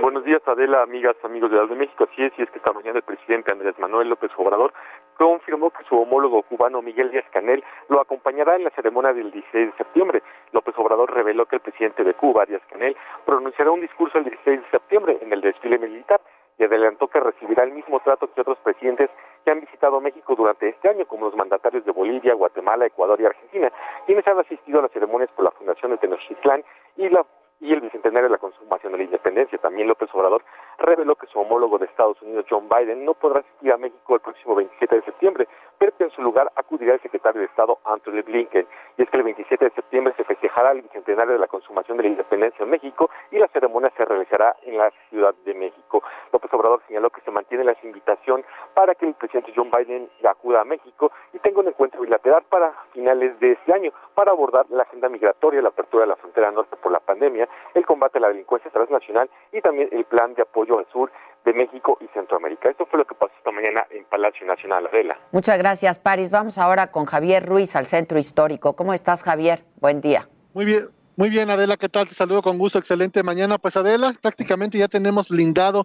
Buenos 0.00 0.24
días, 0.24 0.40
Adela, 0.46 0.82
amigas, 0.82 1.16
amigos 1.24 1.50
de 1.50 1.56
la 1.56 1.66
de 1.66 1.74
México. 1.74 2.06
Así 2.10 2.22
es, 2.22 2.32
y 2.38 2.42
es 2.42 2.50
que 2.50 2.58
esta 2.58 2.72
mañana 2.72 2.98
el 2.98 3.02
presidente 3.02 3.52
Andrés 3.52 3.76
Manuel 3.78 4.08
López 4.08 4.30
Obrador 4.36 4.72
confirmó 5.16 5.70
que 5.70 5.82
su 5.84 5.98
homólogo 5.98 6.42
cubano 6.42 6.80
Miguel 6.82 7.10
Díaz 7.10 7.24
Canel 7.32 7.64
lo 7.88 8.00
acompañará 8.00 8.56
en 8.56 8.64
la 8.64 8.70
ceremonia 8.70 9.12
del 9.12 9.32
16 9.32 9.72
de 9.72 9.76
septiembre. 9.76 10.22
López 10.52 10.74
Obrador 10.78 11.12
reveló 11.12 11.46
que 11.46 11.56
el 11.56 11.62
presidente 11.62 12.04
de 12.04 12.14
Cuba, 12.14 12.46
Díaz 12.46 12.62
Canel, 12.70 12.96
pronunciará 13.26 13.70
un 13.72 13.80
discurso 13.80 14.18
el 14.18 14.24
16 14.24 14.62
de 14.62 14.70
septiembre 14.70 15.18
en 15.20 15.32
el 15.32 15.40
desfile 15.40 15.78
militar 15.78 16.20
y 16.58 16.64
adelantó 16.64 17.08
que 17.08 17.20
recibirá 17.20 17.64
el 17.64 17.72
mismo 17.72 18.00
trato 18.00 18.32
que 18.32 18.40
otros 18.40 18.58
presidentes 18.58 19.10
que 19.44 19.50
han 19.50 19.60
visitado 19.60 20.00
México 20.00 20.34
durante 20.34 20.68
este 20.68 20.88
año, 20.88 21.06
como 21.06 21.26
los 21.26 21.36
mandatarios 21.36 21.84
de 21.84 21.92
Bolivia, 21.92 22.34
Guatemala, 22.34 22.86
Ecuador 22.86 23.20
y 23.20 23.26
Argentina, 23.26 23.72
quienes 24.06 24.26
han 24.26 24.38
asistido 24.38 24.80
a 24.80 24.82
las 24.82 24.92
ceremonias 24.92 25.30
por 25.32 25.44
la 25.44 25.50
fundación 25.52 25.92
de 25.92 25.98
Tenochtitlán 25.98 26.64
y 26.96 27.08
la 27.08 27.24
y 27.60 27.72
el 27.72 27.80
bicentenario 27.80 28.28
de 28.28 28.32
la 28.32 28.38
consumación 28.38 28.92
de 28.92 28.98
la 28.98 29.04
independencia. 29.04 29.58
También 29.58 29.88
López 29.88 30.08
Obrador 30.12 30.44
reveló 30.78 31.16
que 31.16 31.26
su 31.26 31.38
homólogo 31.38 31.78
de 31.78 31.86
Estados 31.86 32.20
Unidos, 32.22 32.46
John 32.48 32.68
Biden, 32.68 33.04
no 33.04 33.14
podrá 33.14 33.40
asistir 33.40 33.72
a 33.72 33.76
México 33.76 34.14
el 34.14 34.20
próximo 34.20 34.54
27 34.54 34.96
de 34.96 35.02
septiembre, 35.02 35.48
pero 35.78 35.96
que 35.96 36.04
en 36.04 36.10
su 36.10 36.22
lugar 36.22 36.50
acudirá 36.56 36.94
el 36.94 37.00
secretario 37.00 37.40
de 37.40 37.46
Estado, 37.46 37.78
Anthony 37.84 38.22
Blinken. 38.24 38.66
Y 38.96 39.02
es 39.02 39.10
que 39.10 39.16
el 39.16 39.24
27 39.24 39.64
de 39.64 39.70
septiembre 39.72 40.14
se 40.16 40.24
festejará 40.24 40.72
el 40.72 40.82
bicentenario 40.82 41.34
de 41.34 41.38
la 41.38 41.46
consumación 41.46 41.96
de 41.96 42.04
la 42.04 42.08
independencia 42.10 42.62
en 42.62 42.70
México 42.70 43.10
y 43.30 43.38
la 43.38 43.48
ceremonia 43.48 43.92
se 43.96 44.04
realizará 44.04 44.56
en 44.62 44.78
la 44.78 44.90
Ciudad 45.08 45.34
de 45.44 45.54
México. 45.54 46.02
López 46.32 46.52
Obrador 46.52 46.82
señaló 46.86 47.10
que 47.10 47.20
se 47.22 47.30
mantiene 47.30 47.64
la 47.64 47.76
invitación 47.82 48.44
para 48.74 48.94
que 48.94 49.06
el 49.06 49.14
presidente 49.14 49.52
John 49.54 49.70
Biden 49.70 50.08
acuda 50.24 50.60
a 50.60 50.64
México 50.64 51.10
y 51.32 51.38
tenga 51.38 51.60
un 51.60 51.68
encuentro 51.68 52.02
bilateral 52.02 52.44
para 52.48 52.72
finales 52.92 53.38
de 53.40 53.52
este 53.52 53.72
año 53.72 53.92
para 54.14 54.32
abordar 54.32 54.66
la 54.70 54.82
agenda 54.82 55.08
migratoria, 55.08 55.62
la 55.62 55.68
apertura 55.68 56.02
de 56.02 56.08
la 56.08 56.16
frontera 56.16 56.50
norte 56.50 56.76
por 56.76 56.92
la 56.92 57.00
pandemia, 57.00 57.48
el 57.74 57.86
combate 57.86 58.18
a 58.18 58.22
la 58.22 58.28
delincuencia 58.28 58.70
transnacional 58.70 59.30
y 59.52 59.60
también 59.60 59.88
el 59.92 60.04
plan 60.04 60.34
de 60.34 60.42
apoyo 60.42 60.67
al 60.76 60.86
sur 60.92 61.10
de 61.44 61.52
México 61.54 61.96
y 62.00 62.08
Centroamérica. 62.08 62.68
Esto 62.68 62.84
fue 62.86 62.98
lo 62.98 63.06
que 63.06 63.14
pasó 63.14 63.32
esta 63.38 63.50
mañana 63.52 63.86
en 63.90 64.04
Palacio 64.04 64.46
Nacional, 64.46 64.86
Adela. 64.86 65.18
Muchas 65.32 65.56
gracias, 65.56 65.98
Paris. 65.98 66.30
Vamos 66.30 66.58
ahora 66.58 66.90
con 66.90 67.06
Javier 67.06 67.46
Ruiz 67.46 67.74
al 67.76 67.86
Centro 67.86 68.18
Histórico. 68.18 68.74
¿Cómo 68.74 68.92
estás, 68.92 69.22
Javier? 69.22 69.60
Buen 69.76 70.00
día. 70.00 70.28
Muy 70.52 70.64
bien. 70.64 70.88
Muy 71.16 71.30
bien, 71.30 71.50
Adela, 71.50 71.76
¿qué 71.76 71.88
tal? 71.88 72.06
Te 72.06 72.14
saludo 72.14 72.42
con 72.42 72.58
gusto, 72.58 72.78
excelente 72.78 73.24
mañana. 73.24 73.58
Pues 73.58 73.76
Adela, 73.76 74.14
prácticamente 74.22 74.78
ya 74.78 74.86
tenemos 74.86 75.28
blindado 75.28 75.84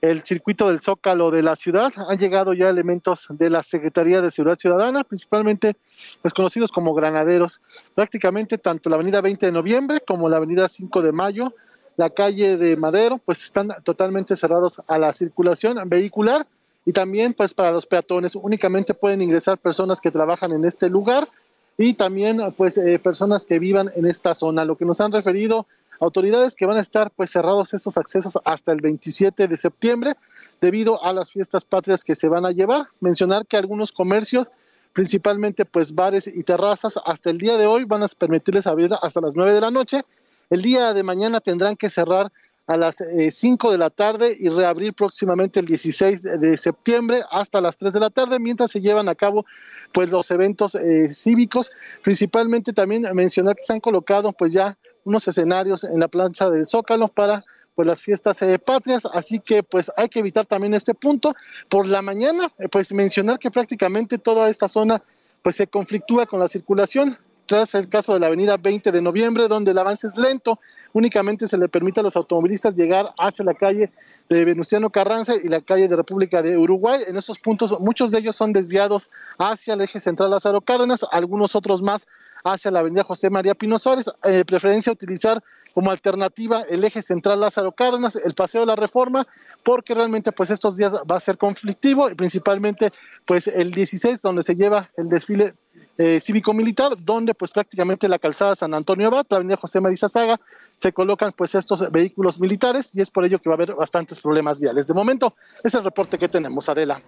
el 0.00 0.24
circuito 0.24 0.68
del 0.68 0.80
Zócalo 0.80 1.30
de 1.30 1.42
la 1.42 1.56
ciudad. 1.56 1.92
Han 2.08 2.18
llegado 2.18 2.54
ya 2.54 2.70
elementos 2.70 3.26
de 3.28 3.50
la 3.50 3.62
Secretaría 3.62 4.22
de 4.22 4.30
Seguridad 4.30 4.58
Ciudadana, 4.58 5.04
principalmente 5.04 5.76
pues, 6.22 6.32
conocidos 6.32 6.72
como 6.72 6.94
granaderos. 6.94 7.60
Prácticamente 7.94 8.56
tanto 8.56 8.88
la 8.88 8.96
avenida 8.96 9.20
20 9.20 9.46
de 9.46 9.52
noviembre 9.52 10.00
como 10.00 10.28
la 10.28 10.38
avenida 10.38 10.68
5 10.68 11.02
de 11.02 11.12
mayo, 11.12 11.54
la 12.00 12.10
calle 12.10 12.56
de 12.56 12.76
Madero, 12.76 13.18
pues 13.18 13.44
están 13.44 13.68
totalmente 13.84 14.34
cerrados 14.34 14.80
a 14.88 14.98
la 14.98 15.12
circulación 15.12 15.78
vehicular 15.88 16.46
y 16.86 16.92
también 16.92 17.34
pues 17.34 17.52
para 17.52 17.70
los 17.70 17.86
peatones. 17.86 18.34
Únicamente 18.34 18.94
pueden 18.94 19.20
ingresar 19.20 19.58
personas 19.58 20.00
que 20.00 20.10
trabajan 20.10 20.52
en 20.52 20.64
este 20.64 20.88
lugar 20.88 21.28
y 21.76 21.92
también 21.94 22.40
pues 22.56 22.78
eh, 22.78 22.98
personas 22.98 23.44
que 23.44 23.58
vivan 23.58 23.92
en 23.94 24.06
esta 24.06 24.34
zona. 24.34 24.64
Lo 24.64 24.76
que 24.76 24.86
nos 24.86 25.00
han 25.02 25.12
referido 25.12 25.66
autoridades 26.00 26.54
que 26.54 26.64
van 26.64 26.78
a 26.78 26.80
estar 26.80 27.10
pues 27.10 27.30
cerrados 27.30 27.74
esos 27.74 27.98
accesos 27.98 28.38
hasta 28.46 28.72
el 28.72 28.80
27 28.80 29.46
de 29.46 29.56
septiembre 29.58 30.14
debido 30.62 31.04
a 31.04 31.12
las 31.12 31.30
fiestas 31.30 31.66
patrias 31.66 32.02
que 32.02 32.14
se 32.14 32.28
van 32.28 32.46
a 32.46 32.50
llevar. 32.50 32.86
Mencionar 33.00 33.46
que 33.46 33.58
algunos 33.58 33.92
comercios, 33.92 34.50
principalmente 34.94 35.66
pues 35.66 35.94
bares 35.94 36.26
y 36.26 36.42
terrazas, 36.44 36.94
hasta 37.04 37.28
el 37.28 37.36
día 37.36 37.58
de 37.58 37.66
hoy 37.66 37.84
van 37.84 38.02
a 38.02 38.08
permitirles 38.08 38.66
abrir 38.66 38.90
hasta 39.02 39.20
las 39.20 39.36
9 39.36 39.52
de 39.52 39.60
la 39.60 39.70
noche. 39.70 40.02
El 40.50 40.62
día 40.62 40.92
de 40.92 41.04
mañana 41.04 41.40
tendrán 41.40 41.76
que 41.76 41.88
cerrar 41.88 42.32
a 42.66 42.76
las 42.76 42.96
5 42.96 43.68
eh, 43.68 43.72
de 43.72 43.78
la 43.78 43.90
tarde 43.90 44.36
y 44.38 44.48
reabrir 44.48 44.94
próximamente 44.94 45.60
el 45.60 45.66
16 45.66 46.22
de 46.22 46.56
septiembre 46.56 47.22
hasta 47.30 47.60
las 47.60 47.76
3 47.76 47.92
de 47.92 48.00
la 48.00 48.10
tarde 48.10 48.38
mientras 48.40 48.72
se 48.72 48.80
llevan 48.80 49.08
a 49.08 49.14
cabo 49.14 49.46
pues 49.92 50.10
los 50.10 50.28
eventos 50.32 50.74
eh, 50.74 51.14
cívicos. 51.14 51.70
Principalmente 52.02 52.72
también 52.72 53.02
mencionar 53.14 53.54
que 53.54 53.62
se 53.62 53.72
han 53.72 53.80
colocado 53.80 54.32
pues 54.32 54.52
ya 54.52 54.76
unos 55.04 55.26
escenarios 55.28 55.84
en 55.84 56.00
la 56.00 56.08
plancha 56.08 56.50
del 56.50 56.66
Zócalo 56.66 57.06
para 57.06 57.44
pues 57.76 57.86
las 57.86 58.02
fiestas 58.02 58.42
eh, 58.42 58.58
patrias, 58.58 59.06
así 59.14 59.38
que 59.38 59.62
pues 59.62 59.90
hay 59.96 60.08
que 60.08 60.18
evitar 60.18 60.46
también 60.46 60.74
este 60.74 60.94
punto. 60.94 61.34
Por 61.68 61.86
la 61.86 62.02
mañana, 62.02 62.52
pues 62.70 62.92
mencionar 62.92 63.38
que 63.38 63.50
prácticamente 63.52 64.18
toda 64.18 64.50
esta 64.50 64.68
zona 64.68 65.02
pues 65.42 65.56
se 65.56 65.68
conflictúa 65.68 66.26
con 66.26 66.40
la 66.40 66.48
circulación, 66.48 67.16
tras 67.50 67.74
el 67.74 67.88
caso 67.88 68.14
de 68.14 68.20
la 68.20 68.28
avenida 68.28 68.56
20 68.58 68.92
de 68.92 69.02
noviembre, 69.02 69.48
donde 69.48 69.72
el 69.72 69.78
avance 69.78 70.06
es 70.06 70.16
lento, 70.16 70.60
únicamente 70.92 71.48
se 71.48 71.58
le 71.58 71.68
permite 71.68 71.98
a 71.98 72.04
los 72.04 72.14
automovilistas 72.14 72.76
llegar 72.76 73.12
hacia 73.18 73.44
la 73.44 73.54
calle 73.54 73.90
de 74.28 74.44
Venustiano 74.44 74.88
Carranza 74.90 75.34
y 75.34 75.48
la 75.48 75.60
calle 75.60 75.88
de 75.88 75.96
República 75.96 76.42
de 76.44 76.56
Uruguay. 76.56 77.00
En 77.08 77.16
estos 77.16 77.40
puntos, 77.40 77.76
muchos 77.80 78.12
de 78.12 78.20
ellos 78.20 78.36
son 78.36 78.52
desviados 78.52 79.10
hacia 79.36 79.74
el 79.74 79.80
eje 79.80 79.98
central 79.98 80.30
Lázaro 80.30 80.60
Cárdenas, 80.60 81.04
algunos 81.10 81.56
otros 81.56 81.82
más 81.82 82.06
hacia 82.44 82.70
la 82.70 82.80
avenida 82.80 83.04
José 83.04 83.30
María 83.30 83.54
Pino 83.54 83.78
Suárez. 83.78 84.10
Eh, 84.24 84.44
preferencia 84.44 84.92
utilizar 84.92 85.42
como 85.72 85.90
alternativa 85.90 86.62
el 86.68 86.84
eje 86.84 87.02
central 87.02 87.40
Lázaro 87.40 87.72
Cárdenas, 87.72 88.16
el 88.16 88.34
paseo 88.34 88.62
de 88.62 88.66
la 88.66 88.76
Reforma, 88.76 89.26
porque 89.62 89.94
realmente 89.94 90.32
pues 90.32 90.50
estos 90.50 90.76
días 90.76 90.92
va 91.10 91.16
a 91.16 91.20
ser 91.20 91.38
conflictivo 91.38 92.10
y 92.10 92.14
principalmente 92.14 92.92
pues 93.24 93.46
el 93.46 93.70
16 93.72 94.20
donde 94.22 94.42
se 94.42 94.54
lleva 94.54 94.90
el 94.96 95.08
desfile 95.08 95.54
eh, 95.98 96.18
cívico-militar, 96.20 96.92
donde 96.98 97.34
pues 97.34 97.50
prácticamente 97.50 98.08
la 98.08 98.18
calzada 98.18 98.54
San 98.54 98.72
Antonio 98.72 99.08
Abad, 99.08 99.26
la 99.28 99.36
avenida 99.36 99.56
José 99.56 99.80
María 99.80 99.96
Saga, 99.98 100.40
se 100.76 100.92
colocan 100.92 101.32
pues 101.36 101.54
estos 101.54 101.90
vehículos 101.92 102.40
militares 102.40 102.94
y 102.94 103.00
es 103.00 103.10
por 103.10 103.24
ello 103.24 103.38
que 103.38 103.50
va 103.50 103.54
a 103.54 103.58
haber 103.58 103.74
bastantes 103.74 104.18
problemas 104.18 104.58
viales. 104.58 104.86
De 104.86 104.94
momento, 104.94 105.34
es 105.62 105.74
el 105.74 105.84
reporte 105.84 106.18
que 106.18 106.28
tenemos, 106.28 106.68
Adela. 106.68 107.02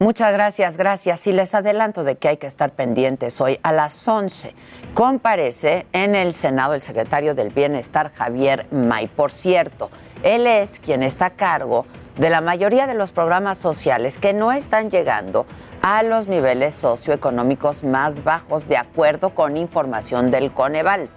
Muchas 0.00 0.32
gracias, 0.32 0.76
gracias. 0.76 1.26
Y 1.26 1.32
les 1.32 1.56
adelanto 1.56 2.04
de 2.04 2.14
que 2.14 2.28
hay 2.28 2.36
que 2.36 2.46
estar 2.46 2.70
pendientes 2.70 3.40
hoy 3.40 3.58
a 3.64 3.72
las 3.72 4.06
11. 4.06 4.54
Comparece 4.94 5.86
en 5.92 6.14
el 6.14 6.34
Senado 6.34 6.74
el 6.74 6.80
secretario 6.80 7.34
del 7.34 7.48
Bienestar, 7.48 8.12
Javier 8.14 8.68
May. 8.70 9.08
Por 9.08 9.32
cierto, 9.32 9.90
él 10.22 10.46
es 10.46 10.78
quien 10.78 11.02
está 11.02 11.26
a 11.26 11.30
cargo 11.30 11.84
de 12.16 12.30
la 12.30 12.40
mayoría 12.40 12.86
de 12.86 12.94
los 12.94 13.10
programas 13.10 13.58
sociales 13.58 14.18
que 14.18 14.32
no 14.32 14.52
están 14.52 14.88
llegando 14.88 15.46
a 15.82 16.04
los 16.04 16.28
niveles 16.28 16.74
socioeconómicos 16.74 17.82
más 17.82 18.22
bajos 18.22 18.68
de 18.68 18.76
acuerdo 18.76 19.30
con 19.30 19.56
información 19.56 20.30
del 20.30 20.52
Coneval. 20.52 21.08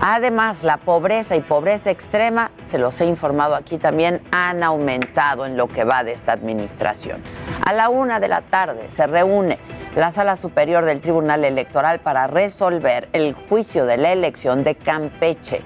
Además, 0.00 0.62
la 0.62 0.76
pobreza 0.76 1.34
y 1.34 1.40
pobreza 1.40 1.90
extrema, 1.90 2.52
se 2.66 2.78
los 2.78 3.00
he 3.00 3.06
informado 3.06 3.56
aquí 3.56 3.78
también, 3.78 4.20
han 4.30 4.62
aumentado 4.62 5.44
en 5.44 5.56
lo 5.56 5.66
que 5.66 5.82
va 5.82 6.04
de 6.04 6.12
esta 6.12 6.32
administración. 6.32 7.20
A 7.66 7.72
la 7.72 7.88
una 7.88 8.20
de 8.20 8.28
la 8.28 8.40
tarde 8.42 8.88
se 8.90 9.08
reúne 9.08 9.58
la 9.96 10.12
Sala 10.12 10.36
Superior 10.36 10.84
del 10.84 11.00
Tribunal 11.00 11.44
Electoral 11.44 11.98
para 11.98 12.28
resolver 12.28 13.08
el 13.12 13.34
juicio 13.34 13.86
de 13.86 13.96
la 13.96 14.12
elección 14.12 14.62
de 14.62 14.76
Campeche. 14.76 15.62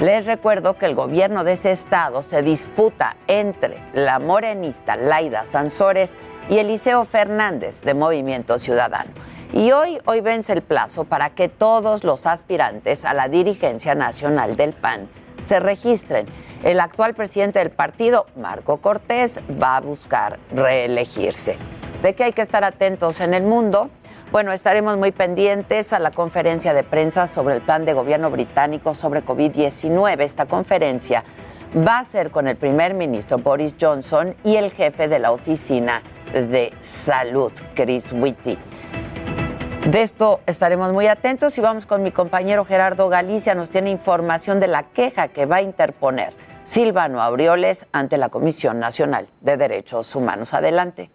Les 0.00 0.26
recuerdo 0.26 0.78
que 0.78 0.86
el 0.86 0.94
gobierno 0.94 1.42
de 1.42 1.52
ese 1.52 1.72
estado 1.72 2.22
se 2.22 2.42
disputa 2.42 3.16
entre 3.26 3.76
la 3.94 4.20
morenista 4.20 4.96
Laida 4.96 5.44
Sansores 5.44 6.14
y 6.48 6.58
Eliseo 6.58 7.04
Fernández 7.04 7.82
de 7.82 7.94
Movimiento 7.94 8.58
Ciudadano. 8.58 9.10
Y 9.52 9.70
hoy, 9.72 9.98
hoy 10.06 10.22
vence 10.22 10.52
el 10.54 10.62
plazo 10.62 11.04
para 11.04 11.30
que 11.30 11.48
todos 11.48 12.04
los 12.04 12.26
aspirantes 12.26 13.04
a 13.04 13.12
la 13.12 13.28
dirigencia 13.28 13.94
nacional 13.94 14.56
del 14.56 14.72
PAN 14.72 15.08
se 15.44 15.60
registren. 15.60 16.24
El 16.64 16.80
actual 16.80 17.12
presidente 17.14 17.58
del 17.58 17.70
partido, 17.70 18.24
Marco 18.36 18.78
Cortés, 18.78 19.40
va 19.62 19.76
a 19.76 19.80
buscar 19.80 20.38
reelegirse. 20.54 21.56
¿De 22.02 22.14
qué 22.14 22.24
hay 22.24 22.32
que 22.32 22.40
estar 22.40 22.64
atentos 22.64 23.20
en 23.20 23.34
el 23.34 23.42
mundo? 23.42 23.90
Bueno, 24.30 24.52
estaremos 24.52 24.96
muy 24.96 25.12
pendientes 25.12 25.92
a 25.92 25.98
la 25.98 26.12
conferencia 26.12 26.72
de 26.72 26.82
prensa 26.82 27.26
sobre 27.26 27.54
el 27.54 27.60
plan 27.60 27.84
de 27.84 27.92
gobierno 27.92 28.30
británico 28.30 28.94
sobre 28.94 29.22
COVID-19. 29.22 30.20
Esta 30.20 30.46
conferencia 30.46 31.24
va 31.86 31.98
a 31.98 32.04
ser 32.04 32.30
con 32.30 32.48
el 32.48 32.56
primer 32.56 32.94
ministro 32.94 33.36
Boris 33.36 33.74
Johnson 33.78 34.34
y 34.44 34.56
el 34.56 34.70
jefe 34.70 35.08
de 35.08 35.18
la 35.18 35.32
oficina 35.32 36.00
de 36.32 36.72
salud, 36.80 37.52
Chris 37.74 38.12
Whitty. 38.12 38.56
De 39.86 40.00
esto 40.00 40.38
estaremos 40.46 40.92
muy 40.92 41.08
atentos 41.08 41.58
y 41.58 41.60
vamos 41.60 41.86
con 41.86 42.04
mi 42.04 42.12
compañero 42.12 42.64
Gerardo 42.64 43.08
Galicia. 43.08 43.56
Nos 43.56 43.70
tiene 43.70 43.90
información 43.90 44.60
de 44.60 44.68
la 44.68 44.84
queja 44.84 45.26
que 45.26 45.44
va 45.44 45.56
a 45.56 45.62
interponer 45.62 46.32
Silvano 46.64 47.20
Aureoles 47.20 47.86
ante 47.90 48.16
la 48.16 48.28
Comisión 48.28 48.78
Nacional 48.78 49.26
de 49.40 49.56
Derechos 49.56 50.14
Humanos. 50.14 50.54
Adelante. 50.54 51.10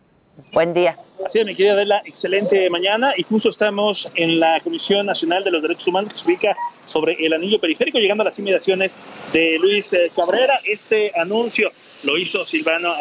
Buen 0.51 0.73
día. 0.73 0.97
Sí, 1.29 1.43
mi 1.45 1.55
querida 1.55 1.73
Adela, 1.73 2.01
excelente 2.05 2.69
mañana 2.69 3.13
y 3.15 3.23
justo 3.23 3.49
estamos 3.49 4.11
en 4.15 4.39
la 4.39 4.59
Comisión 4.59 5.05
Nacional 5.05 5.45
de 5.45 5.51
los 5.51 5.61
Derechos 5.61 5.87
Humanos 5.87 6.11
que 6.11 6.19
se 6.19 6.27
ubica 6.27 6.55
sobre 6.85 7.13
el 7.25 7.31
anillo 7.31 7.59
periférico, 7.59 7.99
llegando 7.99 8.23
a 8.23 8.25
las 8.25 8.37
inmediaciones 8.37 8.99
de 9.31 9.57
Luis 9.59 9.93
eh, 9.93 10.11
Cabrera. 10.13 10.59
Este 10.65 11.13
anuncio 11.17 11.71
lo 12.03 12.17
hizo 12.17 12.45
Silvano 12.45 12.93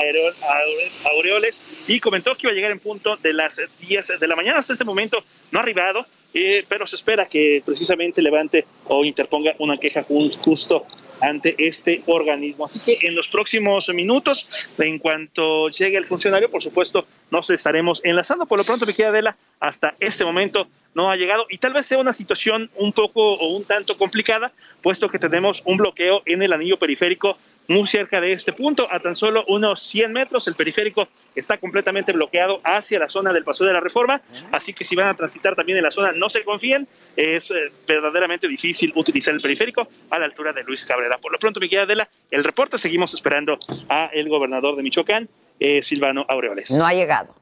Aureoles 1.05 1.63
y 1.87 2.01
comentó 2.01 2.35
que 2.35 2.47
iba 2.47 2.53
a 2.53 2.55
llegar 2.55 2.73
en 2.73 2.81
punto 2.81 3.17
de 3.17 3.33
las 3.33 3.61
10 3.81 4.13
de 4.19 4.29
la 4.29 4.37
mañana. 4.37 4.59
Hasta 4.59 4.73
este 4.73 4.85
momento 4.85 5.23
no 5.51 5.59
ha 5.59 5.63
arribado, 5.63 6.07
eh, 6.35 6.65
pero 6.69 6.87
se 6.87 6.97
espera 6.97 7.27
que 7.27 7.63
precisamente 7.65 8.23
levante 8.23 8.65
o 8.87 9.05
interponga 9.05 9.55
una 9.59 9.77
queja 9.79 10.05
justo 10.05 10.87
ante 11.21 11.55
este 11.59 12.03
organismo. 12.07 12.67
Así 12.67 12.81
que 12.81 12.99
en 13.03 13.15
los 13.15 13.29
próximos 13.29 13.89
minutos, 13.89 14.49
en 14.79 14.99
cuanto 14.99 15.69
llegue 15.69 15.97
el 15.97 16.05
funcionario, 16.05 16.51
por 16.51 16.63
supuesto, 16.63 17.07
nos 17.31 17.49
estaremos 17.51 18.01
enlazando. 18.05 18.47
Por 18.47 18.59
lo 18.59 18.65
pronto, 18.65 18.87
me 18.87 18.95
queda 18.95 19.09
Adela, 19.09 19.37
hasta 19.61 19.95
este 20.01 20.25
momento 20.25 20.69
no 20.97 21.11
ha 21.11 21.17
llegado 21.17 21.45
y 21.51 21.59
tal 21.59 21.75
vez 21.75 21.85
sea 21.85 21.99
una 21.99 22.15
situación 22.15 22.71
un 22.75 22.91
poco 22.91 23.35
o 23.35 23.55
un 23.55 23.65
tanto 23.65 23.99
complicada, 23.99 24.51
puesto 24.83 25.11
que 25.11 25.19
tenemos 25.19 25.63
un 25.67 25.77
bloqueo 25.77 26.23
en 26.25 26.43
el 26.43 26.55
anillo 26.55 26.79
periférico 26.79 27.37
muy 27.69 27.87
cerca 27.87 28.19
de 28.21 28.33
este 28.33 28.53
punto, 28.53 28.87
a 28.91 28.99
tan 29.01 29.15
solo 29.15 29.45
unos 29.49 29.83
100 29.83 30.13
metros. 30.13 30.49
El 30.49 30.55
periférico 30.55 31.07
está 31.35 31.59
completamente 31.59 32.13
bloqueado 32.13 32.61
hacia 32.65 32.99
la 32.99 33.09
zona 33.09 33.33
del 33.33 33.45
Paso 33.45 33.65
de 33.65 33.75
la 33.75 33.81
Reforma, 33.81 34.23
así 34.53 34.73
que 34.73 34.85
si 34.85 34.97
van 34.97 35.09
a 35.09 35.15
transitar 35.15 35.55
también 35.55 35.77
en 35.77 35.85
la 35.85 35.91
zona, 35.91 36.13
no 36.13 36.31
se 36.31 36.45
confíen, 36.45 36.89
es 37.15 37.51
eh, 37.51 37.73
verdaderamente 37.87 38.49
difícil 38.49 38.91
utilizar 38.95 39.35
el 39.35 39.43
periférico 39.43 39.87
a 40.09 40.19
la 40.19 40.25
altura 40.25 40.55
de 40.55 40.63
Luis 40.65 40.87
Cabrera. 40.87 41.19
Por 41.19 41.31
lo 41.31 41.39
pronto, 41.39 41.61
mi 41.61 41.69
querida 41.69 41.83
Adela, 41.83 42.09
el 42.31 42.43
reporte, 42.43 42.79
seguimos 42.79 43.13
esperando 43.13 43.59
a 43.91 44.07
el 44.15 44.31
gobernador 44.31 44.77
de 44.77 44.83
Michoacán, 44.83 45.29
eh, 45.61 45.83
Silvano 45.83 46.25
Aureoles. 46.27 46.71
No 46.71 46.87
ha 46.87 46.95
llegado. 46.95 47.35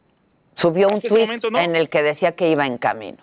Subió 0.57 0.89
un 0.89 1.01
tuit 1.01 1.29
en 1.59 1.77
el 1.77 1.89
que 1.89 2.03
decía 2.03 2.35
que 2.35 2.49
iba 2.49 2.67
en 2.67 2.79
camino. 2.79 3.19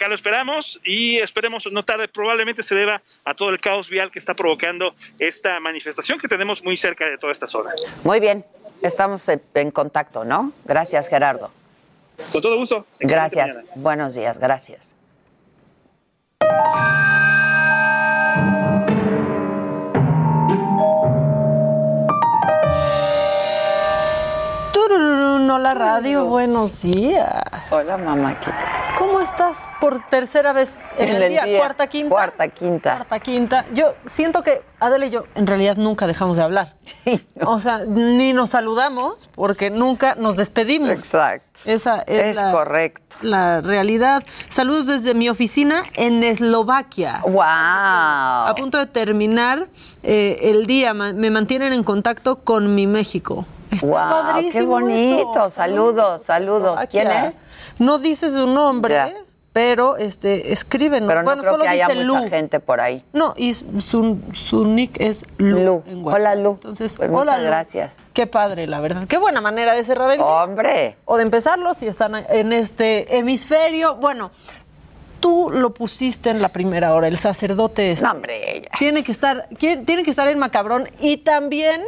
Acá 0.00 0.08
lo 0.08 0.14
esperamos 0.14 0.80
y 0.82 1.18
esperemos 1.18 1.68
no 1.70 1.84
tarde. 1.84 2.08
Probablemente 2.08 2.62
se 2.62 2.74
deba 2.74 3.02
a 3.22 3.34
todo 3.34 3.50
el 3.50 3.60
caos 3.60 3.90
vial 3.90 4.10
que 4.10 4.18
está 4.18 4.32
provocando 4.32 4.94
esta 5.18 5.60
manifestación 5.60 6.18
que 6.18 6.26
tenemos 6.26 6.64
muy 6.64 6.78
cerca 6.78 7.04
de 7.04 7.18
toda 7.18 7.34
esta 7.34 7.46
zona. 7.46 7.72
Muy 8.02 8.18
bien, 8.18 8.42
estamos 8.80 9.28
en 9.28 9.70
contacto, 9.70 10.24
¿no? 10.24 10.54
Gracias, 10.64 11.06
Gerardo. 11.06 11.50
Con 12.32 12.40
todo 12.40 12.56
gusto. 12.56 12.86
gracias. 12.98 13.58
Buenos 13.74 14.14
días, 14.14 14.38
gracias. 14.38 14.94
Hola 25.52 25.74
Radio, 25.74 26.24
buenos 26.24 26.80
días. 26.80 27.42
Hola 27.70 27.98
mamá. 27.98 28.34
¿Cómo 29.00 29.18
estás? 29.18 29.70
Por 29.80 30.06
tercera 30.10 30.52
vez 30.52 30.78
en, 30.98 31.08
el, 31.08 31.30
día. 31.30 31.46
cuarta, 31.56 31.86
quinta. 31.86 32.10
Cuarta, 32.10 32.48
quinta. 32.48 32.96
Cuarta, 32.96 33.18
quinta. 33.18 33.64
Yo 33.72 33.94
siento 34.04 34.42
que 34.42 34.60
Adele 34.78 35.06
y 35.06 35.10
yo 35.10 35.24
en 35.34 35.46
realidad 35.46 35.78
nunca 35.78 36.06
dejamos 36.06 36.36
de 36.36 36.42
hablar. 36.42 36.74
O 37.46 37.60
sea, 37.60 37.86
ni 37.86 38.34
nos 38.34 38.50
saludamos 38.50 39.30
porque 39.34 39.70
nunca 39.70 40.16
nos 40.16 40.36
despedimos. 40.36 40.90
Exacto. 40.90 41.60
Esa 41.64 42.02
es, 42.02 42.36
es 42.36 42.38
correcto. 42.38 43.16
La 43.22 43.62
realidad. 43.62 44.22
Saludos 44.50 44.86
desde 44.86 45.14
mi 45.14 45.30
oficina 45.30 45.84
en 45.94 46.22
Eslovaquia. 46.22 47.22
¡Wow! 47.22 47.40
A 47.40 48.54
punto 48.54 48.76
de 48.76 48.86
terminar 48.86 49.68
eh, 50.02 50.36
el 50.42 50.66
día. 50.66 50.92
Me 50.92 51.30
mantienen 51.30 51.72
en 51.72 51.84
contacto 51.84 52.40
con 52.40 52.74
mi 52.74 52.86
México. 52.86 53.46
Está 53.70 53.86
wow, 54.32 54.50
¡Qué 54.52 54.62
bonito! 54.62 55.48
Saludos, 55.48 56.22
saludos. 56.22 56.78
¿Quién 56.90 57.10
es? 57.10 57.36
No 57.80 57.98
dice 57.98 58.28
su 58.28 58.46
nombre. 58.46 59.16
Pero 59.52 59.96
este 59.96 60.52
escriben. 60.52 61.08
Pero 61.08 61.22
no 61.22 61.24
bueno, 61.24 61.40
creo 61.42 61.52
solo 61.54 61.64
que 61.64 61.70
haya 61.70 61.88
dice 61.88 62.04
mucha 62.04 62.20
Lu. 62.20 62.30
gente 62.30 62.60
por 62.60 62.80
ahí. 62.80 63.04
No, 63.12 63.34
y 63.36 63.52
su, 63.52 64.18
su 64.32 64.64
nick 64.64 65.00
es 65.00 65.24
Lu. 65.38 65.58
Lu. 65.64 65.82
en 65.86 66.04
WhatsApp. 66.04 66.20
Hola 66.20 66.34
Lu. 66.36 66.50
Entonces, 66.52 66.96
Pues 66.96 67.10
hola 67.10 67.18
muchas 67.32 67.38
Lu. 67.40 67.46
gracias. 67.46 67.92
Qué 68.14 68.28
padre, 68.28 68.68
la 68.68 68.78
verdad. 68.78 69.08
Qué 69.08 69.16
buena 69.18 69.40
manera 69.40 69.74
de 69.74 69.82
cerrar 69.82 70.08
el 70.12 70.18
día. 70.18 70.24
Hombre. 70.26 70.96
O 71.04 71.16
de 71.16 71.24
empezarlo 71.24 71.74
si 71.74 71.88
están 71.88 72.14
en 72.28 72.52
este 72.52 73.18
hemisferio. 73.18 73.96
Bueno, 73.96 74.30
tú 75.18 75.50
lo 75.52 75.74
pusiste 75.74 76.30
en 76.30 76.40
la 76.42 76.50
primera 76.50 76.94
hora, 76.94 77.08
el 77.08 77.18
sacerdote 77.18 77.90
este. 77.90 78.06
No, 78.06 78.12
hombre, 78.12 78.56
ella. 78.58 78.70
Tiene 78.78 79.02
que 79.02 79.10
estar, 79.10 79.48
tiene 79.58 80.04
que 80.04 80.10
estar 80.10 80.28
en 80.28 80.38
Macabrón 80.38 80.88
y 81.00 81.16
también 81.16 81.82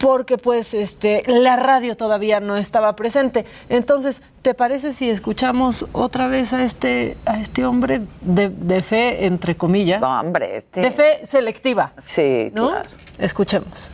porque 0.00 0.38
pues 0.38 0.72
este 0.74 1.22
la 1.26 1.56
radio 1.56 1.94
todavía 1.96 2.40
no 2.40 2.56
estaba 2.56 2.96
presente. 2.96 3.44
Entonces, 3.68 4.22
¿te 4.42 4.54
parece 4.54 4.92
si 4.94 5.10
escuchamos 5.10 5.86
otra 5.92 6.26
vez 6.26 6.52
a 6.52 6.64
este 6.64 7.16
a 7.26 7.38
este 7.38 7.64
hombre 7.66 8.00
de, 8.22 8.48
de 8.48 8.82
fe 8.82 9.26
entre 9.26 9.56
comillas? 9.56 10.00
No, 10.00 10.18
hombre, 10.20 10.56
este. 10.56 10.80
De 10.80 10.90
fe 10.90 11.20
selectiva, 11.26 11.92
Sí, 12.06 12.50
¿no? 12.54 12.70
claro. 12.70 12.88
Escuchemos. 13.18 13.90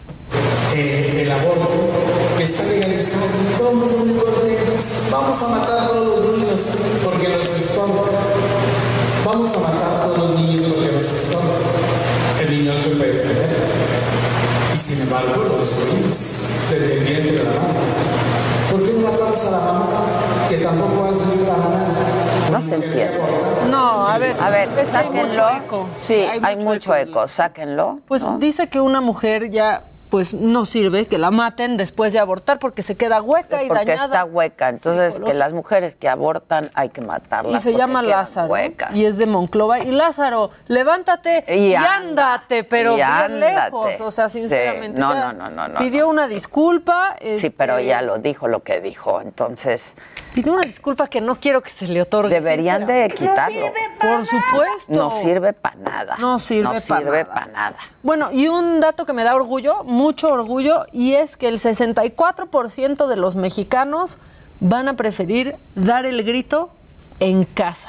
eh, 0.75 1.23
el 1.23 1.31
aborto 1.33 1.69
que 2.37 2.45
está 2.45 2.63
legalizado 2.71 3.27
y 3.27 3.59
todo 3.59 3.71
el 3.71 3.77
mundo 3.77 3.97
muy 4.05 4.19
contentos. 4.21 5.09
Vamos 5.11 5.43
a 5.43 5.49
matar 5.49 5.79
a 5.79 5.87
todos 5.89 6.25
los 6.27 6.39
niños 6.39 6.79
porque 7.05 7.29
nos 7.29 7.47
estorban. 7.47 8.05
Vamos 9.25 9.57
a 9.57 9.61
matar 9.61 9.93
a 10.01 10.15
todos 10.15 10.19
los 10.31 10.41
niños 10.41 10.73
porque 10.73 10.93
nos 10.93 11.13
estorban. 11.13 11.51
El 12.41 12.51
niño 12.51 12.75
no 12.75 12.81
se 12.81 12.91
puede 12.91 13.13
defender. 13.13 13.56
Y 14.77 14.79
sin 14.79 15.03
embargo 15.05 15.43
lo 15.43 15.57
destruimos 15.57 16.69
desde 16.71 16.99
el 16.99 17.05
vientre 17.05 17.33
de 17.33 17.45
la 17.45 17.51
mamá. 17.51 17.69
¿Por 18.71 18.83
qué 18.83 18.93
no 18.93 19.11
matamos 19.11 19.47
a 19.47 19.51
la 19.53 19.59
mamá 19.59 19.87
que 20.51 20.59
tampoco 20.59 21.01
va 21.03 21.09
a 21.09 21.15
salir 21.15 21.45
a 21.45 21.57
ganar? 21.57 22.51
No 22.53 22.61
se 22.61 22.75
entiende. 22.75 23.19
No, 23.71 24.07
a 24.07 24.19
ver, 24.19 24.37
A 24.39 24.51
ver, 24.51 24.69
que 24.69 24.81
hay 24.81 24.87
sáquenlo. 24.87 25.27
mucho 25.29 25.49
eco. 25.49 25.87
Sí, 25.99 26.27
hay, 26.43 26.57
mucho 26.57 26.95
eco. 26.95 27.27
Sáquenlo. 27.27 28.01
Pues 28.07 28.21
¿no? 28.21 28.39
dice 28.39 28.69
que 28.69 28.79
una 28.79 29.01
mujer 29.01 29.49
ya 29.49 29.83
pues 30.17 30.33
no 30.33 30.65
sirve 30.65 31.07
que 31.07 31.19
la 31.19 31.31
maten 31.31 31.77
después 31.77 32.11
de 32.15 32.19
abortar 32.21 32.59
porque 32.59 32.81
se 32.81 32.95
queda 32.95 33.21
hueca 33.21 33.63
y 33.63 33.69
porque 33.69 33.85
dañada. 33.85 34.07
está 34.07 34.25
hueca. 34.25 34.71
Entonces, 34.71 35.21
que 35.23 35.35
las 35.35 35.53
mujeres 35.53 35.95
que 35.95 36.09
abortan 36.09 36.71
hay 36.73 36.89
que 36.89 37.03
matarlas. 37.03 37.61
Y 37.61 37.63
se 37.63 37.73
porque 37.73 37.79
llama 37.83 38.03
Lázaro. 38.03 38.49
huecas. 38.51 38.97
Y 38.97 39.05
es 39.05 39.19
de 39.19 39.27
Monclova. 39.27 39.81
Y 39.81 39.91
Lázaro, 39.91 40.53
levántate 40.69 41.45
y, 41.55 41.73
Y 41.73 41.75
ándate, 41.75 42.65
pero 42.65 42.93
y 42.93 42.97
bien 42.97 43.09
ándate. 43.09 43.55
lejos. 43.67 44.01
O 44.01 44.11
sea, 44.11 44.31
Sí. 44.31 44.41
sinceramente. 44.41 44.99
No, 44.99 45.13
no, 45.15 45.35
no, 45.35 45.51
no, 45.51 45.69
no, 45.69 45.79
Pidió 45.81 46.09
una 46.09 46.29
disculpa. 46.29 47.15
Sí, 47.21 47.29
este, 47.29 47.51
pero 47.51 47.79
ya 47.79 48.01
lo 48.01 48.17
dijo 48.17 48.49
lo 48.49 48.63
que 48.63 48.81
dijo. 48.81 49.21
Entonces, 49.21 49.97
Pidió 50.37 50.53
una 50.53 50.65
disculpa 50.65 51.07
que 51.07 51.23
no 51.23 51.41
quiero 51.41 51.63
que 51.63 51.71
se 51.71 51.89
le 51.89 52.03
otorgue. 52.03 52.35
deberían 52.35 52.85
de 52.85 53.09
quitarlo. 53.09 53.73
Por 53.99 54.27
supuesto. 54.27 54.93
No 54.93 55.11
sirve 55.11 55.55
para 55.55 55.77
nada. 55.77 56.17
No 56.19 56.39
sirve 56.39 56.65
No 56.65 56.73
pa' 56.75 56.81
sirve 56.81 57.23
nada. 57.23 57.35
para 57.35 57.47
nada. 57.47 57.77
Bueno, 58.03 58.29
y 58.31 58.47
un 58.47 58.79
dato 58.81 59.07
que 59.07 59.15
me 59.15 59.25
da 59.25 59.35
orgullo, 59.35 59.83
mucho 59.85 60.29
orgullo, 60.29 60.85
y 60.93 61.15
es 61.15 61.39
que 61.39 61.49
el 61.49 61.59
64% 61.59 63.07
de 63.07 63.17
los 63.17 63.35
mexicanos 63.35 64.19
van 64.61 64.89
a 64.89 64.95
preferir 64.95 65.57
dar 65.75 66.05
el 66.05 66.23
grito 66.23 66.69
en 67.19 67.45
casa. 67.45 67.89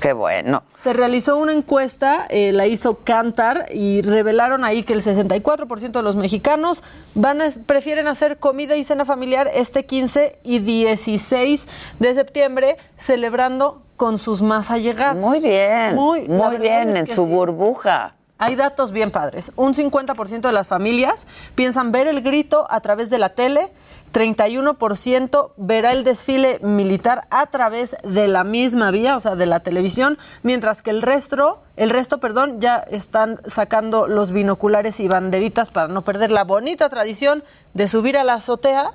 Qué 0.00 0.14
bueno. 0.14 0.62
Se 0.76 0.92
realizó 0.94 1.36
una 1.36 1.52
encuesta, 1.52 2.26
eh, 2.30 2.52
la 2.52 2.66
hizo 2.66 3.00
Cantar 3.04 3.66
y 3.72 4.00
revelaron 4.00 4.64
ahí 4.64 4.82
que 4.82 4.94
el 4.94 5.02
64% 5.02 5.92
de 5.92 6.02
los 6.02 6.16
mexicanos 6.16 6.82
van 7.14 7.42
a, 7.42 7.48
prefieren 7.66 8.08
hacer 8.08 8.38
comida 8.38 8.76
y 8.76 8.84
cena 8.84 9.04
familiar 9.04 9.50
este 9.52 9.84
15 9.84 10.38
y 10.42 10.60
16 10.60 11.68
de 11.98 12.14
septiembre, 12.14 12.78
celebrando 12.96 13.82
con 13.96 14.18
sus 14.18 14.40
más 14.40 14.70
allegados. 14.70 15.22
Muy 15.22 15.40
bien. 15.40 15.94
Muy, 15.94 16.26
bien, 16.58 16.96
en 16.96 17.06
su 17.06 17.24
sí. 17.24 17.30
burbuja. 17.30 18.14
Hay 18.38 18.56
datos 18.56 18.90
bien 18.90 19.10
padres. 19.10 19.52
Un 19.54 19.74
50% 19.74 20.40
de 20.40 20.52
las 20.52 20.66
familias 20.66 21.26
piensan 21.54 21.92
ver 21.92 22.06
el 22.06 22.22
grito 22.22 22.66
a 22.70 22.80
través 22.80 23.10
de 23.10 23.18
la 23.18 23.34
tele, 23.34 23.70
31% 24.12 25.52
verá 25.56 25.92
el 25.92 26.04
desfile 26.04 26.58
militar 26.62 27.26
a 27.30 27.46
través 27.46 27.96
de 28.02 28.28
la 28.28 28.44
misma 28.44 28.90
vía, 28.90 29.16
o 29.16 29.20
sea, 29.20 29.36
de 29.36 29.46
la 29.46 29.60
televisión, 29.60 30.18
mientras 30.42 30.82
que 30.82 30.90
el 30.90 31.02
resto, 31.02 31.62
el 31.76 31.90
resto, 31.90 32.18
perdón, 32.18 32.60
ya 32.60 32.78
están 32.78 33.40
sacando 33.46 34.08
los 34.08 34.32
binoculares 34.32 35.00
y 35.00 35.08
banderitas 35.08 35.70
para 35.70 35.88
no 35.88 36.02
perder 36.02 36.30
la 36.30 36.44
bonita 36.44 36.88
tradición 36.88 37.44
de 37.74 37.88
subir 37.88 38.18
a 38.18 38.24
la 38.24 38.34
azotea, 38.34 38.90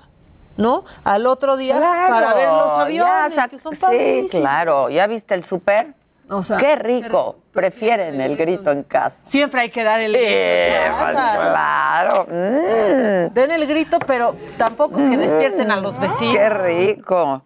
¿no? 0.57 0.83
Al 1.03 1.25
otro 1.27 1.57
día 1.57 1.79
para 2.09 2.33
ver 2.33 2.49
los 2.49 2.71
aviones, 2.71 3.39
que 3.49 3.59
son 3.59 3.75
Sí, 3.75 4.27
claro. 4.29 4.89
¿Ya 4.89 5.07
viste 5.07 5.33
el 5.33 5.43
súper? 5.43 5.93
O 6.29 6.43
sea, 6.43 6.57
qué 6.57 6.75
rico. 6.75 7.37
Prefieren 7.51 8.19
el 8.19 8.35
grito 8.35 8.71
en 8.71 8.83
casa. 8.83 9.15
Siempre 9.27 9.61
hay 9.61 9.69
que 9.69 9.83
dar 9.83 9.99
el 10.01 10.13
Sí, 10.13 10.19
grito 10.19 10.35
en 10.35 10.93
pues, 10.97 11.11
claro. 11.11 12.25
Mm. 12.27 13.33
Den 13.33 13.51
el 13.51 13.67
grito, 13.67 13.99
pero 13.99 14.35
tampoco 14.57 14.97
que 14.97 15.17
despierten 15.17 15.71
a 15.71 15.77
los 15.77 15.97
vecinos. 15.99 16.35
Qué 16.35 16.49
rico. 16.49 17.43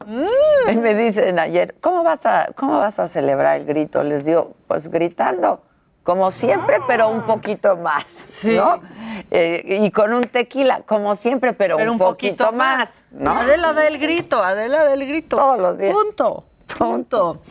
Y 0.72 0.76
me 0.78 0.96
dicen 0.96 1.38
ayer, 1.38 1.76
¿cómo 1.80 2.04
vas 2.04 2.26
a 2.26 2.48
cómo 2.56 2.80
vas 2.80 3.00
a 3.00 3.08
celebrar 3.08 3.60
el 3.60 3.66
grito? 3.66 4.02
Les 4.04 4.26
digo, 4.26 4.54
pues 4.68 4.90
gritando, 4.90 5.62
como 6.04 6.32
siempre, 6.32 6.78
pero 6.88 7.10
un 7.10 7.22
poquito 7.22 7.78
más, 7.78 8.44
¿no? 8.44 8.82
Eh, 9.30 9.80
y 9.84 9.92
con 9.92 10.14
un 10.14 10.24
tequila, 10.24 10.82
como 10.86 11.14
siempre, 11.16 11.54
pero, 11.54 11.78
Pero 11.78 11.92
un, 11.92 12.00
poquito, 12.00 12.46
poquito 12.46 12.58
más, 12.58 13.04
¿no? 13.12 13.32
Adela 13.32 13.74
da 13.74 13.86
el 13.86 14.00
grito, 14.00 14.42
Adela 14.42 14.86
da 14.86 14.94
el 14.94 15.06
grito. 15.08 15.38
Todos 15.38 15.60
los 15.60 15.78
días. 15.78 15.94
Punto. 15.94 16.46
Punto. 16.78 17.42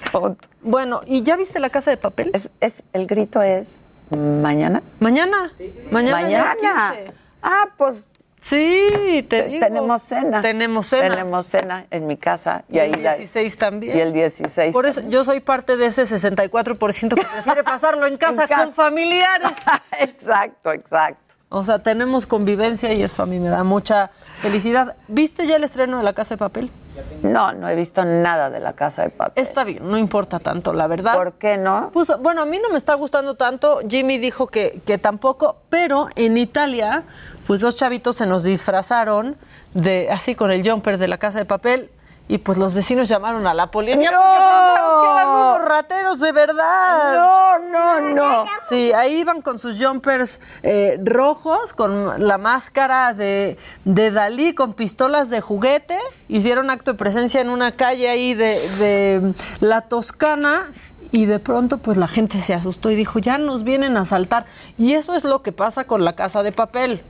Bueno, 0.62 1.02
¿y 1.06 1.22
ya 1.22 1.36
viste 1.36 1.60
la 1.60 1.70
casa 1.70 1.90
de 1.90 1.96
papel? 1.96 2.30
Es, 2.34 2.50
es, 2.60 2.82
el 2.92 3.06
grito 3.06 3.42
es 3.42 3.84
mañana. 4.16 4.82
Mañana. 5.00 5.52
Mañana. 5.90 6.28
ya 6.28 6.38
es 6.52 6.62
Mañana. 6.62 6.92
15. 6.96 7.14
Ah, 7.42 7.68
pues. 7.76 7.96
Sí, 8.40 9.26
te 9.28 9.44
digo. 9.44 9.60
Tenemos 9.66 10.02
cena. 10.02 10.40
Tenemos 10.40 10.86
cena. 10.86 11.08
Tenemos 11.10 11.46
cena 11.46 11.86
en 11.90 12.06
mi 12.06 12.16
casa. 12.16 12.64
Y 12.70 12.78
el 12.78 13.02
la- 13.02 13.16
16 13.16 13.56
también. 13.56 13.96
Y 13.96 14.00
el 14.00 14.12
16. 14.12 14.72
Por 14.72 14.86
eso 14.86 15.00
yo 15.08 15.24
soy 15.24 15.40
parte 15.40 15.76
de 15.76 15.86
ese 15.86 16.04
64% 16.06 17.14
que 17.16 17.24
prefiere 17.24 17.64
pasarlo 17.64 18.06
en 18.06 18.16
casa 18.16 18.42
En 18.44 18.48
casa. 18.48 18.64
con 18.64 18.72
familiares. 18.74 19.50
exacto, 20.00 20.72
exacto. 20.72 21.34
O 21.50 21.64
sea, 21.64 21.78
tenemos 21.80 22.26
convivencia 22.26 22.92
y 22.92 23.02
eso 23.02 23.22
a 23.22 23.26
mí 23.26 23.38
me 23.38 23.48
da 23.48 23.64
mucha 23.64 24.10
felicidad. 24.40 24.96
¿Viste 25.08 25.46
ya 25.46 25.56
el 25.56 25.64
estreno 25.64 25.98
de 25.98 26.04
La 26.04 26.12
Casa 26.12 26.34
de 26.34 26.38
Papel? 26.38 26.70
No, 27.22 27.52
no 27.52 27.68
he 27.68 27.74
visto 27.74 28.04
nada 28.04 28.48
de 28.50 28.60
la 28.60 28.74
casa 28.74 29.02
de 29.02 29.10
papel. 29.10 29.42
Está 29.42 29.64
bien, 29.64 29.88
no 29.88 29.98
importa 29.98 30.38
tanto, 30.38 30.72
la 30.72 30.86
verdad. 30.86 31.14
¿Por 31.16 31.32
qué 31.34 31.56
no? 31.56 31.90
Puso- 31.92 32.18
bueno, 32.18 32.42
a 32.42 32.44
mí 32.46 32.58
no 32.62 32.70
me 32.70 32.76
está 32.78 32.94
gustando 32.94 33.34
tanto. 33.34 33.80
Jimmy 33.88 34.18
dijo 34.18 34.46
que, 34.46 34.80
que 34.86 34.98
tampoco, 34.98 35.56
pero 35.68 36.08
en 36.16 36.36
Italia, 36.36 37.04
pues 37.46 37.60
dos 37.60 37.76
chavitos 37.76 38.16
se 38.16 38.26
nos 38.26 38.44
disfrazaron 38.44 39.36
de 39.74 40.08
así 40.10 40.34
con 40.34 40.50
el 40.50 40.68
jumper 40.68 40.98
de 40.98 41.08
la 41.08 41.18
casa 41.18 41.38
de 41.38 41.44
papel. 41.44 41.90
Y 42.30 42.38
pues 42.38 42.58
los 42.58 42.74
vecinos 42.74 43.08
llamaron 43.08 43.46
a 43.46 43.54
la 43.54 43.70
policía 43.70 44.10
¡No! 44.10 44.18
porque 44.18 45.06
que 45.06 45.12
eran 45.12 45.28
unos 45.28 45.64
rateros 45.64 46.20
de 46.20 46.32
verdad. 46.32 47.16
No, 47.16 47.58
no, 47.58 48.14
no. 48.14 48.44
Sí, 48.68 48.92
ahí 48.92 49.20
iban 49.20 49.40
con 49.40 49.58
sus 49.58 49.82
jumpers 49.82 50.38
eh, 50.62 51.00
rojos, 51.02 51.72
con 51.72 52.26
la 52.26 52.36
máscara 52.36 53.14
de, 53.14 53.56
de 53.86 54.10
Dalí, 54.10 54.54
con 54.54 54.74
pistolas 54.74 55.30
de 55.30 55.40
juguete. 55.40 55.98
Hicieron 56.28 56.68
acto 56.68 56.92
de 56.92 56.98
presencia 56.98 57.40
en 57.40 57.48
una 57.48 57.72
calle 57.72 58.10
ahí 58.10 58.34
de, 58.34 58.68
de 58.76 59.34
la 59.60 59.80
Toscana. 59.80 60.70
Y 61.10 61.24
de 61.24 61.38
pronto, 61.38 61.78
pues 61.78 61.96
la 61.96 62.08
gente 62.08 62.42
se 62.42 62.52
asustó 62.52 62.90
y 62.90 62.94
dijo, 62.94 63.18
ya 63.18 63.38
nos 63.38 63.64
vienen 63.64 63.96
a 63.96 64.02
asaltar. 64.02 64.44
Y 64.76 64.92
eso 64.92 65.14
es 65.14 65.24
lo 65.24 65.40
que 65.42 65.52
pasa 65.52 65.84
con 65.84 66.04
la 66.04 66.14
casa 66.14 66.42
de 66.42 66.52
papel. 66.52 67.02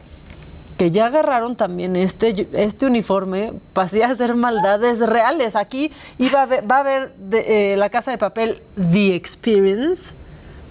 Que 0.79 0.91
ya 0.93 1.07
agarraron 1.07 1.57
también 1.57 1.97
este, 1.97 2.49
este 2.53 2.87
uniforme 2.87 3.53
para 3.73 3.87
así 3.87 4.01
hacer 4.01 4.35
maldades 4.35 5.01
reales. 5.01 5.57
Aquí 5.57 5.93
iba 6.19 6.39
a 6.39 6.43
haber- 6.45 6.71
va 6.71 6.77
a 6.77 6.81
haber 6.81 7.15
de- 7.17 7.73
eh, 7.73 7.77
la 7.77 7.91
casa 7.91 8.13
de 8.13 8.19
papel 8.19 8.63
The 8.77 9.15
Experience. 9.17 10.15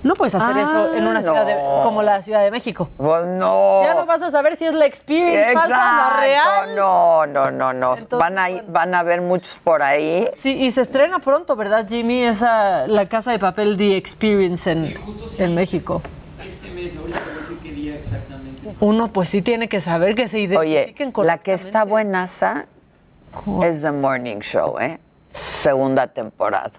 No 0.03 0.13
puedes 0.13 0.33
hacer 0.35 0.55
Ah, 0.55 0.61
eso 0.61 0.93
en 0.93 1.05
una 1.07 1.21
ciudad 1.21 1.45
de- 1.45 1.57
como 1.83 2.01
la 2.03 2.21
Ciudad 2.21 2.41
de 2.41 2.51
México. 2.51 2.87
Pues 2.95 3.25
no. 3.25 3.83
Ya 3.83 3.95
no 3.95 4.05
vas 4.05 4.21
a 4.21 4.31
saber 4.31 4.55
si 4.55 4.63
es 4.63 4.73
la 4.73 4.85
Experience 4.85 5.53
falsa 5.53 5.65
o 5.65 5.69
la 5.69 6.25
Exacto, 6.27 6.61
real. 6.61 6.75
No, 6.77 7.25
no, 7.25 7.51
no, 7.51 7.73
no. 7.73 7.97
van, 8.11 8.37
a, 8.39 8.47
van 8.69 8.95
a 8.95 8.99
haber 8.99 9.19
muchos 9.21 9.57
por 9.61 9.81
ahí. 9.81 10.29
Sí, 10.35 10.55
y 10.55 10.71
se 10.71 10.81
estrena 10.81 11.19
pronto, 11.19 11.57
¿verdad, 11.57 11.85
Jimmy? 11.89 12.21
Esa, 12.23 12.87
la 12.87 13.07
casa 13.09 13.31
de 13.31 13.39
papel 13.39 13.75
The 13.75 13.97
Experience 13.97 14.71
en, 14.71 14.95
en 15.39 15.55
México. 15.55 16.01
Este 16.47 16.69
mes, 16.69 16.95
ahorita 16.95 17.19
voy 17.25 17.33
a 17.33 17.41
decir 17.41 17.57
qué 17.61 17.71
día 17.71 17.95
exactamente. 17.95 18.66
Uno 18.79 19.11
pues 19.11 19.29
sí 19.29 19.41
tiene 19.41 19.67
que 19.67 19.81
saber 19.81 20.15
que 20.15 20.27
se 20.27 20.37
Oye, 20.57 20.71
identifiquen 20.71 21.13
la 21.25 21.39
que 21.39 21.53
está 21.53 21.83
buenaza 21.83 22.65
es 23.63 23.81
The 23.81 23.91
Morning 23.91 24.39
Show, 24.39 24.79
¿eh? 24.79 24.99
Segunda 25.31 26.07
temporada. 26.07 26.71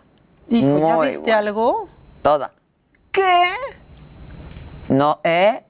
Hijo, 0.49 0.79
¿ya 0.79 0.99
viste 0.99 1.21
buena. 1.21 1.39
algo? 1.39 1.89
Toda. 2.23 2.53
¿Qué? 3.11 3.51
No, 4.89 5.21
¿eh? 5.25 5.63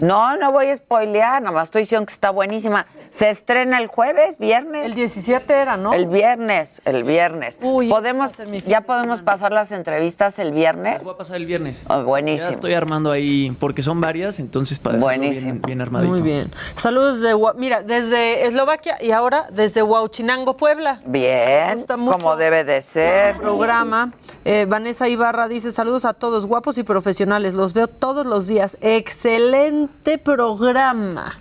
No, 0.00 0.36
no 0.36 0.52
voy 0.52 0.66
a 0.66 0.76
spoilear, 0.76 1.40
nada 1.42 1.54
más 1.54 1.68
estoy 1.68 1.82
diciendo 1.82 2.06
que 2.06 2.12
está 2.12 2.30
buenísima. 2.30 2.86
Se 3.10 3.30
estrena 3.30 3.78
el 3.78 3.86
jueves, 3.86 4.38
viernes. 4.38 4.86
El 4.86 4.94
17 4.94 5.52
era, 5.54 5.76
¿no? 5.76 5.92
El 5.92 6.08
viernes, 6.08 6.82
el 6.84 7.04
viernes. 7.04 7.60
Uy, 7.62 7.88
podemos, 7.88 8.32
ya 8.66 8.80
de 8.80 8.86
podemos 8.86 9.22
pasar 9.22 9.52
las 9.52 9.70
entrevistas 9.70 10.38
el 10.40 10.52
viernes. 10.52 11.02
Voy 11.02 11.14
a 11.14 11.16
pasar 11.16 11.36
el 11.36 11.46
viernes. 11.46 11.84
Oh, 11.88 12.02
buenísimo. 12.02 12.50
Ya 12.50 12.54
estoy 12.54 12.74
armando 12.74 13.12
ahí, 13.12 13.56
porque 13.60 13.82
son 13.82 14.00
varias, 14.00 14.40
entonces 14.40 14.80
para 14.80 14.98
Buenísimo. 14.98 15.52
Bien, 15.52 15.62
bien 15.62 15.80
armadito. 15.80 16.12
Muy 16.12 16.22
bien. 16.22 16.50
Saludos 16.74 17.20
de, 17.20 17.36
mira, 17.56 17.82
desde 17.82 18.46
Eslovaquia 18.46 18.96
y 19.00 19.12
ahora 19.12 19.46
desde 19.52 19.82
Huauchinango, 19.82 20.56
Puebla. 20.56 21.00
Bien, 21.06 21.78
gusta 21.78 21.96
mucho 21.96 22.18
como 22.18 22.36
debe 22.36 22.64
de 22.64 22.82
ser. 22.82 23.36
programa. 23.36 24.12
Eh, 24.44 24.66
Vanessa 24.68 25.08
Ibarra 25.08 25.46
dice 25.46 25.70
saludos 25.70 26.04
a 26.04 26.14
todos, 26.14 26.46
guapos 26.46 26.78
y 26.78 26.82
profesionales. 26.82 27.54
Los 27.54 27.74
veo 27.74 27.86
todos 27.86 28.26
los 28.26 28.48
días. 28.48 28.76
Excelente 28.80 29.83
programa. 30.22 31.38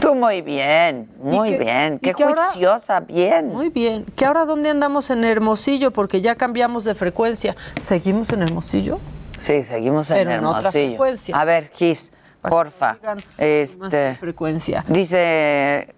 Tú 0.00 0.14
muy 0.14 0.40
bien, 0.40 1.08
muy 1.22 1.50
que- 1.50 1.58
bien. 1.58 1.98
Qué 1.98 2.14
que 2.14 2.24
ahora- 2.24 2.46
juiciosa, 2.46 3.00
bien. 3.00 3.48
Muy 3.48 3.68
bien. 3.68 4.04
¿Que 4.16 4.24
ahora 4.24 4.44
dónde 4.46 4.70
andamos 4.70 5.10
en 5.10 5.22
Hermosillo? 5.22 5.90
Porque 5.90 6.20
ya 6.22 6.34
cambiamos 6.34 6.84
de 6.84 6.94
frecuencia. 6.94 7.54
¿Seguimos 7.80 8.30
en 8.30 8.42
Hermosillo? 8.42 8.98
Sí, 9.38 9.64
seguimos 9.64 10.10
en 10.10 10.16
Pero 10.16 10.30
en 10.32 10.44
otra 10.44 10.58
Hermosillo. 10.60 10.88
frecuencia. 10.88 11.36
A 11.38 11.44
ver, 11.44 11.70
Gis, 11.74 12.10
porfa. 12.40 12.96
Este, 13.36 14.14
frecuencia. 14.14 14.82
dice, 14.88 15.94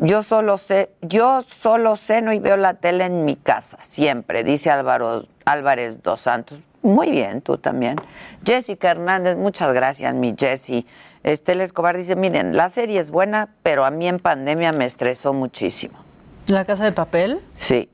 yo 0.00 0.22
solo 0.24 0.58
sé, 0.58 0.90
yo 1.00 1.42
solo 1.62 1.94
ceno 1.94 2.32
y 2.32 2.40
veo 2.40 2.56
la 2.56 2.74
tele 2.74 3.04
en 3.04 3.24
mi 3.24 3.36
casa, 3.36 3.78
siempre, 3.80 4.42
dice 4.42 4.70
Álvaro 4.70 5.26
Álvarez 5.44 6.02
dos 6.02 6.20
Santos. 6.22 6.58
Muy 6.82 7.10
bien, 7.10 7.42
tú 7.42 7.58
también. 7.58 7.96
Jessica 8.44 8.90
Hernández, 8.90 9.36
muchas 9.36 9.72
gracias, 9.72 10.12
mi 10.14 10.34
Jessie. 10.36 10.84
Estela 11.22 11.64
Escobar 11.64 11.96
dice, 11.96 12.16
miren, 12.16 12.56
la 12.56 12.68
serie 12.68 12.98
es 12.98 13.10
buena, 13.10 13.50
pero 13.62 13.84
a 13.84 13.90
mí 13.90 14.08
en 14.08 14.18
pandemia 14.18 14.72
me 14.72 14.86
estresó 14.86 15.32
muchísimo. 15.32 15.98
¿La 16.46 16.64
casa 16.64 16.84
de 16.84 16.92
papel? 16.92 17.40
Sí. 17.56 17.90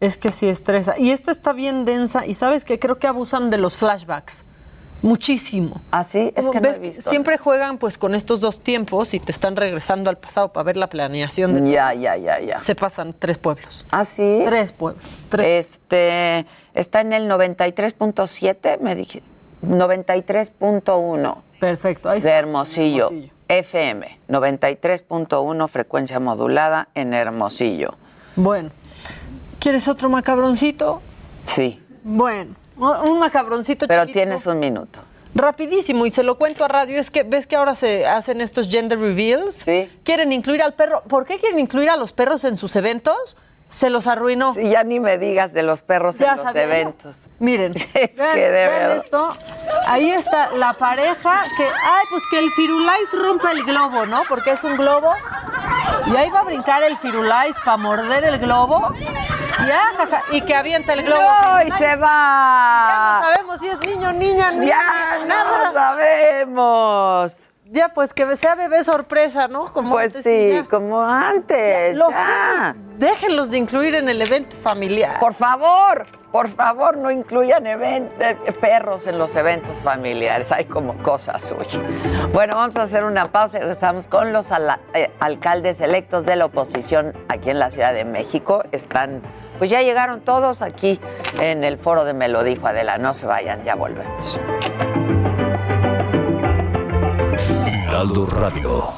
Es 0.00 0.16
que 0.16 0.32
sí 0.32 0.48
estresa. 0.48 0.98
Y 0.98 1.10
esta 1.10 1.30
está 1.30 1.52
bien 1.52 1.84
densa 1.84 2.26
y 2.26 2.34
sabes 2.34 2.64
que 2.64 2.78
creo 2.78 2.98
que 2.98 3.06
abusan 3.06 3.50
de 3.50 3.58
los 3.58 3.76
flashbacks. 3.76 4.44
Muchísimo. 5.02 5.80
Así 5.90 6.32
es 6.34 6.46
Como 6.46 6.52
que 6.52 6.60
no 6.60 6.68
he 6.68 6.70
ves 6.70 6.80
visto. 6.80 7.10
Siempre 7.10 7.36
juegan 7.36 7.78
pues 7.78 7.98
con 7.98 8.14
estos 8.14 8.40
dos 8.40 8.60
tiempos 8.60 9.14
y 9.14 9.20
te 9.20 9.32
están 9.32 9.56
regresando 9.56 10.10
al 10.10 10.16
pasado 10.16 10.52
para 10.52 10.64
ver 10.64 10.76
la 10.76 10.86
planeación 10.88 11.54
de 11.54 11.60
todo. 11.60 11.70
Ya, 11.70 11.92
ya, 11.92 12.16
ya, 12.16 12.40
ya. 12.40 12.60
Se 12.60 12.74
pasan 12.74 13.12
tres 13.12 13.36
pueblos. 13.38 13.84
¿Ah, 13.90 14.04
sí? 14.04 14.42
Tres 14.46 14.72
pueblos. 14.72 15.04
Tres. 15.28 15.70
Este, 15.70 16.46
está 16.72 17.00
en 17.00 17.12
el 17.12 17.28
93.7, 17.28 18.78
me 18.80 18.94
dije, 18.94 19.22
93.1 19.64 21.42
Perfecto. 21.62 22.10
Ahí 22.10 22.20
de 22.20 22.28
está. 22.28 22.38
Hermosillo, 22.40 23.06
Hermosillo. 23.06 23.32
FM, 23.46 24.18
93.1 24.28 25.68
frecuencia 25.68 26.18
modulada 26.18 26.88
en 26.96 27.14
Hermosillo. 27.14 27.94
Bueno. 28.34 28.70
¿Quieres 29.60 29.86
otro 29.86 30.08
macabroncito? 30.08 31.00
Sí, 31.44 31.80
Bueno, 32.02 32.56
un 32.76 33.20
macabroncito 33.20 33.86
pero 33.86 34.02
chiquito. 34.02 34.18
tienes 34.18 34.44
un 34.46 34.58
minuto. 34.58 34.98
Rapidísimo, 35.36 36.04
y 36.04 36.10
se 36.10 36.24
lo 36.24 36.36
cuento 36.36 36.64
a 36.64 36.68
radio, 36.68 36.98
es 36.98 37.12
que 37.12 37.22
ves 37.22 37.46
que 37.46 37.54
ahora 37.54 37.76
se 37.76 38.06
hacen 38.06 38.40
estos 38.40 38.68
gender 38.68 38.98
reveals. 38.98 39.54
Sí. 39.54 39.88
Quieren 40.02 40.32
incluir 40.32 40.62
al 40.62 40.74
perro. 40.74 41.04
¿Por 41.04 41.26
qué 41.26 41.38
quieren 41.38 41.60
incluir 41.60 41.90
a 41.90 41.96
los 41.96 42.12
perros 42.12 42.42
en 42.42 42.56
sus 42.56 42.74
eventos? 42.74 43.36
Se 43.72 43.90
los 43.90 44.06
arruinó. 44.06 44.54
Y 44.56 44.70
ya 44.70 44.84
ni 44.84 45.00
me 45.00 45.18
digas 45.18 45.52
de 45.52 45.62
los 45.62 45.82
perros 45.82 46.18
Ya 46.18 46.32
en 46.32 46.36
los 46.36 46.46
sabía 46.46 46.62
eventos. 46.62 47.16
Miren, 47.38 47.74
Es 47.94 48.10
que 48.10 48.22
de 48.22 48.50
verdad. 48.50 48.96
esto. 48.98 49.36
Ahí 49.86 50.10
está 50.10 50.52
la 50.52 50.74
pareja 50.74 51.42
que, 51.56 51.64
ay, 51.64 52.04
pues 52.10 52.22
que 52.30 52.38
el 52.38 52.52
Firulais 52.52 53.08
rompe 53.12 53.50
el 53.50 53.64
globo, 53.64 54.06
¿no? 54.06 54.22
Porque 54.28 54.52
es 54.52 54.62
un 54.62 54.76
globo. 54.76 55.12
Y 56.06 56.16
ahí 56.16 56.30
va 56.30 56.40
a 56.40 56.44
brincar 56.44 56.82
el 56.82 56.96
Firulais 56.96 57.56
para 57.64 57.76
morder 57.78 58.24
el 58.24 58.38
globo. 58.38 58.94
Y, 59.66 59.70
ajaja, 59.70 60.22
y 60.32 60.40
que 60.42 60.54
avienta 60.54 60.92
el 60.92 61.02
globo. 61.04 61.22
No, 61.22 61.62
y 61.62 61.70
se 61.72 61.96
va. 61.96 62.88
Ya 62.88 63.20
no 63.20 63.26
sabemos 63.26 63.60
si 63.60 63.68
es 63.68 63.78
niño, 63.80 64.12
niña, 64.12 64.50
niña. 64.50 64.66
Ya 64.66 65.24
nada. 65.26 65.66
no 65.66 65.72
sabemos. 65.72 67.40
Ya, 67.74 67.88
pues 67.94 68.12
que 68.12 68.36
sea 68.36 68.54
bebé 68.54 68.84
sorpresa, 68.84 69.48
¿no? 69.48 69.64
Como 69.64 69.92
Pues 69.92 70.14
antes 70.14 70.24
sí, 70.24 70.50
ya. 70.56 70.64
como 70.68 71.00
antes. 71.00 71.96
Los 71.96 72.10
ya. 72.10 72.74
niños, 72.74 72.98
déjenlos 72.98 73.50
de 73.50 73.56
incluir 73.56 73.94
en 73.94 74.10
el 74.10 74.20
evento 74.20 74.58
familiar. 74.58 75.18
Por 75.18 75.32
favor, 75.32 76.04
por 76.30 76.48
favor, 76.48 76.98
no 76.98 77.10
incluyan 77.10 77.64
event- 77.64 78.10
eh, 78.20 78.36
perros 78.60 79.06
en 79.06 79.16
los 79.16 79.34
eventos 79.36 79.74
familiares. 79.78 80.52
Hay 80.52 80.66
como 80.66 80.94
cosas 80.98 81.40
suyas. 81.40 81.78
Bueno, 82.34 82.56
vamos 82.56 82.76
a 82.76 82.82
hacer 82.82 83.04
una 83.04 83.32
pausa 83.32 83.56
y 83.56 83.60
regresamos 83.60 84.06
con 84.06 84.34
los 84.34 84.48
eh, 84.92 85.10
alcaldes 85.20 85.80
electos 85.80 86.26
de 86.26 86.36
la 86.36 86.44
oposición 86.44 87.14
aquí 87.30 87.48
en 87.48 87.58
la 87.58 87.70
Ciudad 87.70 87.94
de 87.94 88.04
México. 88.04 88.64
Están, 88.72 89.22
pues 89.56 89.70
ya 89.70 89.80
llegaron 89.80 90.20
todos 90.20 90.60
aquí 90.60 91.00
en 91.40 91.64
el 91.64 91.78
foro 91.78 92.04
de 92.04 92.12
Me 92.12 92.28
lo 92.28 92.44
dijo 92.44 92.66
Adela. 92.66 92.98
No 92.98 93.14
se 93.14 93.24
vayan, 93.24 93.64
ya 93.64 93.76
volvemos. 93.76 94.38
Heraldo 98.02 98.26
Radio. 98.26 98.94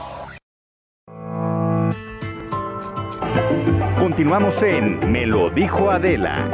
Continuamos 3.98 4.62
en 4.62 5.12
Me 5.12 5.26
lo 5.26 5.50
dijo 5.50 5.90
Adela. 5.90 6.48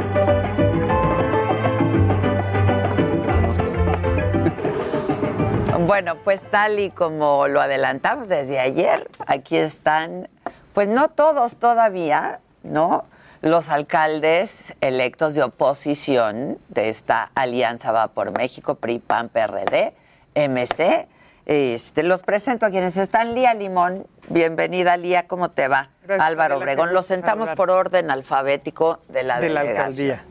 Bueno, 5.87 6.17
pues 6.25 6.43
tal 6.51 6.79
y 6.79 6.89
como 6.89 7.47
lo 7.47 7.61
adelantamos 7.61 8.27
desde 8.27 8.59
ayer, 8.59 9.09
aquí 9.27 9.55
están, 9.55 10.27
pues 10.73 10.89
no 10.89 11.07
todos 11.07 11.55
todavía, 11.55 12.41
¿no? 12.63 13.05
Los 13.41 13.69
alcaldes 13.69 14.75
electos 14.81 15.35
de 15.35 15.43
oposición 15.43 16.57
de 16.67 16.89
esta 16.89 17.31
alianza 17.33 17.93
Va 17.93 18.09
por 18.09 18.37
México, 18.37 18.75
PRI, 18.75 18.99
PAN, 18.99 19.29
PRD, 19.29 19.93
MC. 20.35 21.07
Este, 21.55 22.03
los 22.03 22.23
presento 22.23 22.65
a 22.65 22.69
quienes 22.69 22.95
están. 22.95 23.35
Lía 23.35 23.53
Limón, 23.53 24.07
bienvenida 24.29 24.95
Lía, 24.95 25.27
¿cómo 25.27 25.51
te 25.51 25.67
va? 25.67 25.89
Gracias, 26.05 26.25
Álvaro 26.25 26.57
Obregón, 26.57 26.93
los 26.93 27.05
sentamos 27.07 27.49
saludar. 27.49 27.57
por 27.57 27.69
orden 27.71 28.09
alfabético 28.09 29.01
de 29.09 29.23
la 29.23 29.41
De 29.41 29.49
la 29.49 29.59
delegación. 29.63 30.11
alcaldía. 30.11 30.23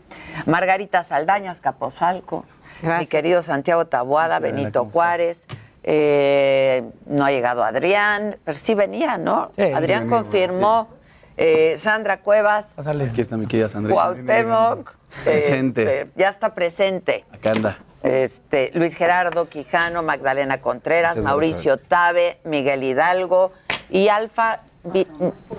Margarita 0.47 1.03
Saldañas, 1.03 1.61
Capozalco. 1.61 2.47
Mi 2.83 3.07
querido 3.07 3.43
Santiago 3.43 3.87
Tabuada, 3.87 4.39
Benito. 4.39 4.87
Juárez. 4.87 5.47
eh, 5.83 6.85
no 7.05 7.27
ha 7.27 7.31
llegado 7.31 7.65
Adrián, 7.65 8.39
pero 8.43 8.57
sí 8.57 8.73
venía, 8.75 9.19
¿no? 9.19 9.53
Sí, 9.57 9.73
Adrián 9.73 10.09
confirmó. 10.09 10.89
eh, 11.37 11.75
Sandra 11.77 12.21
Cuevas, 12.21 12.77
Aquí 12.79 13.21
está 13.21 13.37
mi 13.37 13.47
querida 13.47 13.69
Sandra. 13.69 13.93
Cuauhtémoc. 13.93 14.95
Presente. 15.25 15.83
este, 15.83 16.11
ya 16.17 16.31
está 16.31 16.55
presente. 16.55 17.27
Acá 17.31 17.51
anda. 17.51 17.79
Este, 18.03 18.71
Luis 18.75 18.95
Gerardo 18.95 19.49
Quijano, 19.49 20.03
Magdalena 20.03 20.61
Contreras, 20.61 21.17
Muchas 21.17 21.25
Mauricio 21.31 21.77
Tabe, 21.77 22.39
Miguel 22.45 22.83
Hidalgo 22.83 23.53
y 23.91 24.09
Alfa. 24.09 24.61
vi- 24.85 25.07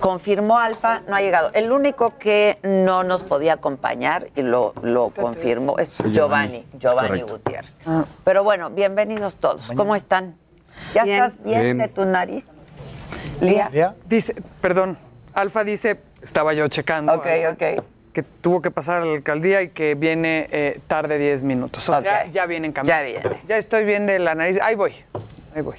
confirmó 0.00 0.58
Alfa, 0.58 1.00
no 1.06 1.14
ha 1.14 1.20
llegado. 1.22 1.50
El 1.54 1.70
único 1.70 2.18
que 2.18 2.58
no 2.64 3.04
nos 3.04 3.22
podía 3.22 3.52
acompañar 3.54 4.26
y 4.34 4.42
lo, 4.42 4.74
lo 4.82 5.10
confirmó 5.10 5.78
es 5.78 5.90
Sí, 5.90 6.10
Giovanni, 6.10 6.66
Giovanni. 6.78 7.08
Correcto. 7.20 7.32
Gutiérrez. 7.34 7.78
Pero 8.24 8.42
bueno, 8.42 8.70
bienvenidos 8.70 9.36
todos. 9.36 9.70
¿Cómo 9.76 9.94
están? 9.94 10.34
¿Ya 10.94 11.04
Bien. 11.04 11.22
estás 11.22 11.42
bien, 11.44 11.60
Bien. 11.60 11.78
de 11.78 11.86
tu 11.88 12.04
nariz? 12.04 12.48
Lía. 13.40 13.94
Dice, 14.06 14.34
perdón, 14.60 14.98
Alfa 15.34 15.62
dice, 15.62 16.00
estaba 16.22 16.52
yo 16.54 16.66
checando. 16.66 17.12
Ok, 17.14 17.26
ok. 17.52 17.62
Que 18.12 18.22
tuvo 18.22 18.60
que 18.60 18.70
pasar 18.70 19.00
a 19.02 19.04
la 19.06 19.12
alcaldía 19.12 19.62
y 19.62 19.68
que 19.68 19.94
viene 19.94 20.48
eh, 20.52 20.80
tarde 20.86 21.18
10 21.18 21.44
minutos. 21.44 21.88
O 21.88 22.00
sea, 22.00 22.26
ya 22.26 22.46
viene 22.46 22.66
en 22.66 22.72
camino. 22.72 22.94
Ya 22.94 23.02
viene. 23.02 23.40
Ya 23.48 23.56
estoy 23.56 23.84
bien 23.84 24.06
de 24.06 24.18
la 24.18 24.34
nariz. 24.34 24.58
Ahí 24.60 24.74
voy. 24.74 24.94
Ahí 25.54 25.62
voy. 25.62 25.76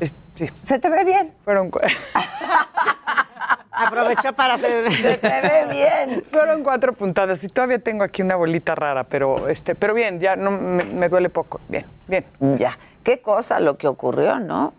Es- 0.00 0.12
sí. 0.36 0.48
¿Se 0.62 0.78
te 0.78 0.88
ve 0.88 1.04
bien? 1.04 1.32
Fueron, 1.44 1.70
Aprovechó 3.72 4.32
para 4.32 4.54
hacer. 4.54 4.90
Se 5.02 5.18
te 5.18 5.28
ve 5.28 5.66
bien. 5.70 6.24
fueron 6.30 6.62
cuatro 6.62 6.92
puntadas 6.92 7.42
y 7.44 7.48
todavía 7.48 7.78
tengo 7.78 8.04
aquí 8.04 8.22
una 8.22 8.36
bolita 8.36 8.74
rara, 8.74 9.04
pero 9.04 9.48
este, 9.48 9.74
pero 9.74 9.92
bien, 9.92 10.18
ya 10.20 10.34
no 10.36 10.50
me, 10.50 10.84
me 10.84 11.08
duele 11.08 11.28
poco. 11.28 11.60
Bien, 11.68 11.84
bien. 12.06 12.24
Ya. 12.56 12.78
Qué 13.02 13.20
cosa 13.20 13.60
lo 13.60 13.76
que 13.76 13.86
ocurrió, 13.86 14.38
¿no? 14.38 14.72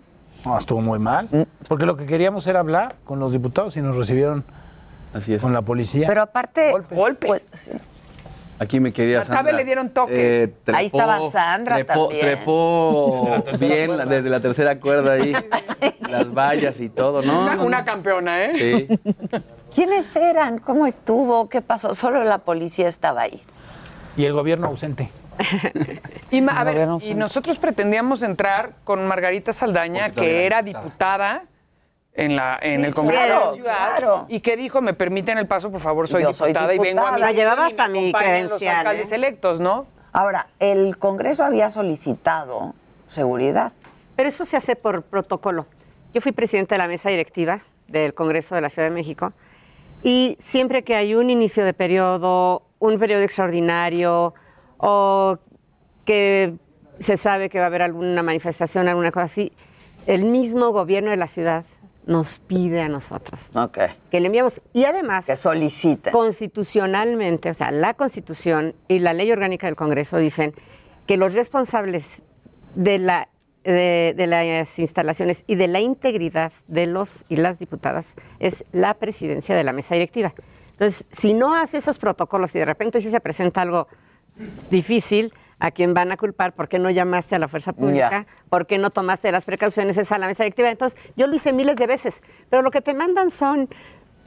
No, 0.45 0.57
estuvo 0.57 0.81
muy 0.81 0.99
mal. 0.99 1.27
Mm. 1.31 1.41
Porque 1.67 1.85
lo 1.85 1.95
que 1.97 2.05
queríamos 2.05 2.47
era 2.47 2.59
hablar 2.59 2.95
con 3.05 3.19
los 3.19 3.31
diputados 3.33 3.77
y 3.77 3.81
nos 3.81 3.95
recibieron 3.95 4.43
Así 5.17 5.33
es. 5.33 5.41
con 5.41 5.53
la 5.53 5.61
policía. 5.61 6.07
Pero 6.07 6.21
aparte, 6.21 6.71
Golpes. 6.89 7.27
pues, 7.27 7.47
sí. 7.53 7.71
Aquí 8.59 8.79
mi 8.79 8.91
querida 8.91 9.19
A 9.19 9.23
Tabe 9.23 9.35
Sandra. 9.35 9.53
le 9.53 9.65
dieron 9.65 9.89
toques. 9.91 10.49
eh, 10.49 10.55
Ahí 10.73 10.87
estaba 10.87 11.29
Sandra 11.29 11.75
trepó, 11.75 12.07
también. 12.07 12.21
Trepó 12.21 13.39
bien 13.59 13.85
cuerda. 13.87 14.05
desde 14.05 14.29
la 14.31 14.39
tercera 14.39 14.79
cuerda 14.79 15.13
ahí. 15.13 15.33
las 16.09 16.33
vallas 16.33 16.79
y 16.79 16.89
todo, 16.89 17.21
¿no? 17.21 17.63
Una, 17.63 17.85
campeona, 17.85 18.45
¿eh? 18.45 18.53
Sí. 18.55 18.87
¿Quiénes 19.75 20.15
eran? 20.15 20.57
¿Cómo 20.57 20.87
estuvo? 20.87 21.49
¿Qué 21.49 21.61
pasó? 21.61 21.93
Solo 21.93 22.23
la 22.23 22.39
policía 22.39 22.87
estaba 22.87 23.21
ahí. 23.21 23.43
Y 24.15 24.25
el 24.25 24.33
gobierno 24.33 24.67
ausente. 24.67 25.11
Y, 26.31 26.41
ma- 26.41 26.59
a 26.59 26.63
ver, 26.65 26.73
Gobierno 26.73 26.97
y 27.01 27.13
nosotros 27.13 27.57
pretendíamos 27.57 28.21
entrar 28.21 28.71
con 28.83 29.05
Margarita 29.07 29.53
Saldaña, 29.53 30.09
que 30.09 30.45
era 30.45 30.61
diputada. 30.61 31.43
En, 32.17 32.35
la, 32.35 32.59
en 32.61 32.81
Sí, 32.81 32.87
el 32.87 32.93
Congreso 32.93 33.21
de 33.21 33.27
claro, 33.27 33.45
la 33.45 33.53
Ciudad 33.53 33.95
claro. 33.97 34.25
y 34.27 34.39
que 34.41 34.57
dijo, 34.57 34.81
me 34.81 34.93
permiten 34.93 35.37
el 35.37 35.47
paso, 35.47 35.71
por 35.71 35.79
favor, 35.79 36.07
soy 36.07 36.23
Yo 36.23 36.33
soy 36.33 36.49
diputada 36.49 36.73
y 36.73 36.79
vengo 36.79 37.05
a 37.05 37.13
mi. 37.13 37.21
La 37.21 37.31
llevaba 37.31 37.67
hasta 37.67 37.87
mi 37.87 38.09
acompañan 38.09 38.43
los 38.43 38.53
credencial, 38.53 38.77
alcaldes 38.77 39.11
¿eh? 39.11 39.15
electos, 39.15 39.61
¿no? 39.61 39.85
Ahora, 40.11 40.47
el 40.59 40.97
Congreso 40.97 41.43
había 41.43 41.69
solicitado 41.69 42.73
seguridad. 43.07 43.71
Pero 44.15 44.29
eso 44.29 44.45
se 44.45 44.57
hace 44.57 44.75
por 44.75 45.03
protocolo. 45.03 45.67
Yo 46.13 46.21
fui 46.21 46.31
presidenta 46.31 46.73
de 46.73 46.79
la 46.79 46.87
mesa 46.87 47.09
directiva 47.09 47.61
del 47.87 48.15
Congreso 48.15 48.55
de 48.55 48.61
la 48.61 48.69
Ciudad 48.69 48.87
de 48.87 48.95
México 48.95 49.33
y 50.01 50.35
siempre 50.39 50.83
que 50.83 50.95
hay 50.95 51.13
un 51.13 51.29
inicio 51.29 51.63
de 51.63 51.73
periodo, 51.73 52.63
un 52.79 52.97
periodo 52.97 53.21
extraordinario 53.21 54.33
o 54.77 55.37
que 56.05 56.55
se 56.99 57.17
sabe 57.17 57.49
que 57.49 57.59
va 57.59 57.65
a 57.65 57.67
haber 57.67 57.83
alguna 57.83 58.23
manifestación, 58.23 58.87
alguna 58.87 59.11
cosa 59.11 59.25
así, 59.25 59.51
el 60.07 60.25
mismo 60.25 60.71
gobierno 60.71 61.11
de 61.11 61.17
la 61.17 61.27
ciudad 61.27 61.65
nos 62.07 62.39
pide 62.39 62.81
a 62.81 62.89
nosotros 62.89 63.49
Ok. 63.53 63.77
que 64.09 64.19
le 64.19 64.27
enviamos. 64.27 64.61
Y 64.73 64.85
además, 64.85 65.25
Que 65.25 65.35
constitucionalmente, 66.11 67.49
o 67.49 67.53
sea, 67.53 67.69
la 67.71 67.93
Constitución 67.93 68.73
y 68.87 68.99
la 68.99 69.13
ley 69.13 69.31
orgánica 69.31 69.67
del 69.67 69.75
Congreso 69.75 70.17
dicen 70.17 70.53
que 71.05 71.17
los 71.17 71.33
responsables 71.33 72.23
de, 72.75 72.97
la, 72.97 73.29
de, 73.63 74.13
de 74.15 74.27
las 74.27 74.79
instalaciones 74.79 75.43
y 75.47 75.55
de 75.55 75.67
la 75.67 75.79
integridad 75.81 76.51
de 76.67 76.87
los 76.87 77.25
y 77.29 77.35
las 77.35 77.59
diputadas 77.59 78.13
es 78.39 78.65
la 78.71 78.93
presidencia 78.95 79.55
de 79.55 79.63
la 79.63 79.73
mesa 79.73 79.93
directiva. 79.95 80.33
Entonces, 80.71 81.05
si 81.11 81.33
no 81.33 81.55
hace 81.55 81.77
esos 81.77 81.97
protocolos 81.97 82.55
y 82.55 82.59
de 82.59 82.65
repente 82.65 83.01
sí 83.01 83.09
se 83.11 83.19
presenta 83.19 83.61
algo 83.61 83.87
difícil, 84.69 85.33
¿a 85.59 85.71
quién 85.71 85.93
van 85.93 86.11
a 86.11 86.17
culpar? 86.17 86.53
¿Por 86.53 86.67
qué 86.67 86.79
no 86.79 86.89
llamaste 86.89 87.35
a 87.35 87.39
la 87.39 87.47
fuerza 87.47 87.73
pública? 87.73 88.25
¿Por 88.49 88.67
qué 88.67 88.77
no 88.77 88.89
tomaste 88.89 89.31
las 89.31 89.45
precauciones 89.45 89.97
esa 89.97 90.15
a 90.15 90.19
la 90.19 90.27
mesa 90.27 90.43
directiva? 90.43 90.69
Entonces, 90.69 90.99
yo 91.15 91.27
lo 91.27 91.35
hice 91.35 91.53
miles 91.53 91.75
de 91.77 91.87
veces, 91.87 92.21
pero 92.49 92.61
lo 92.61 92.71
que 92.71 92.81
te 92.81 92.93
mandan 92.93 93.31
son 93.31 93.69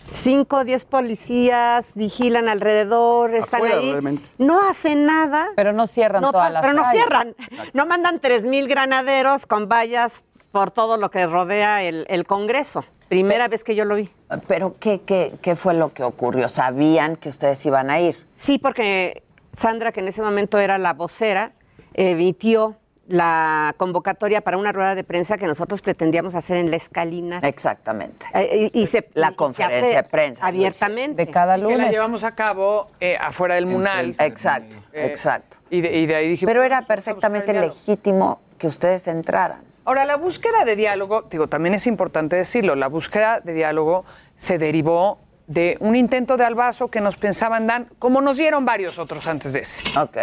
cinco 0.06 0.58
o 0.58 0.64
diez 0.64 0.84
policías, 0.84 1.92
vigilan 1.94 2.48
alrededor, 2.48 3.34
están 3.34 3.60
Afuera, 3.60 3.76
ahí, 3.78 3.90
realmente. 3.92 4.28
no 4.38 4.66
hacen 4.68 5.06
nada. 5.06 5.48
Pero 5.56 5.72
no 5.72 5.86
cierran 5.86 6.22
No, 6.22 6.32
todas 6.32 6.50
las 6.52 6.62
pero 6.62 6.74
no 6.74 6.90
cierran. 6.90 7.34
No 7.74 7.86
mandan 7.86 8.18
tres 8.20 8.44
mil 8.44 8.66
granaderos 8.66 9.46
con 9.46 9.68
vallas 9.68 10.24
por 10.52 10.70
todo 10.70 10.96
lo 10.96 11.10
que 11.10 11.26
rodea 11.26 11.82
el, 11.82 12.06
el 12.08 12.26
Congreso. 12.26 12.84
Primera 13.08 13.48
vez 13.48 13.62
que 13.64 13.74
yo 13.74 13.84
lo 13.84 13.96
vi. 13.96 14.08
Pero 14.46 14.74
¿qué, 14.80 15.00
qué, 15.02 15.32
¿qué 15.42 15.54
fue 15.56 15.74
lo 15.74 15.92
que 15.92 16.02
ocurrió? 16.02 16.48
¿Sabían 16.48 17.16
que 17.16 17.28
ustedes 17.28 17.64
iban 17.66 17.90
a 17.90 18.00
ir? 18.00 18.16
Sí, 18.34 18.58
porque 18.58 19.22
Sandra, 19.52 19.92
que 19.92 20.00
en 20.00 20.08
ese 20.08 20.22
momento 20.22 20.58
era 20.58 20.78
la 20.78 20.92
vocera, 20.92 21.52
emitió 21.94 22.76
la 23.08 23.74
convocatoria 23.76 24.40
para 24.40 24.56
una 24.56 24.70
rueda 24.70 24.94
de 24.94 25.02
prensa 25.02 25.36
que 25.36 25.46
nosotros 25.48 25.80
pretendíamos 25.82 26.36
hacer 26.36 26.58
en 26.58 26.70
la 26.70 26.76
escalina. 26.76 27.40
Exactamente. 27.42 28.24
Eh, 28.34 28.70
y, 28.72 28.82
y 28.82 28.86
se, 28.86 29.08
La 29.14 29.28
y 29.28 29.30
se 29.30 29.36
conferencia 29.36 29.78
hace 29.88 29.96
de 29.96 30.02
prensa, 30.04 30.46
Abiertamente. 30.46 31.24
De 31.24 31.30
cada 31.30 31.56
Que 31.56 31.62
la 31.62 31.68
lunes. 31.68 31.90
llevamos 31.90 32.22
a 32.22 32.36
cabo 32.36 32.86
eh, 33.00 33.16
afuera 33.20 33.56
del 33.56 33.66
Munal. 33.66 34.14
Exacto, 34.20 34.76
Eh, 34.92 35.06
exacto. 35.06 35.56
Y 35.70 35.80
de, 35.80 35.98
y 35.98 36.06
de 36.06 36.14
ahí 36.14 36.28
dije... 36.28 36.46
Pero 36.46 36.62
era 36.62 36.76
"Vamos 36.76 36.90
a 36.90 36.94
buscar 36.94 36.96
perfectamente 37.04 37.50
el 37.50 37.56
diálogo". 37.56 37.74
legítimo 37.86 38.40
que 38.58 38.66
ustedes 38.68 39.08
entraran. 39.08 39.62
Ahora, 39.84 40.04
la 40.04 40.16
búsqueda 40.16 40.64
de 40.64 40.76
diálogo, 40.76 41.22
digo, 41.22 41.48
también 41.48 41.74
es 41.74 41.88
importante 41.88 42.36
decirlo, 42.36 42.76
la 42.76 42.86
búsqueda 42.86 43.40
de 43.40 43.54
diálogo 43.54 44.04
se 44.36 44.56
derivó 44.58 45.18
de 45.50 45.76
un 45.80 45.96
intento 45.96 46.36
de 46.36 46.44
albazo 46.44 46.86
que 46.92 47.00
nos 47.00 47.16
pensaban 47.16 47.66
dar, 47.66 47.86
como 47.98 48.20
nos 48.20 48.36
dieron 48.36 48.64
varios 48.64 49.00
otros 49.00 49.26
antes 49.26 49.52
de 49.52 49.58
ese. 49.60 49.82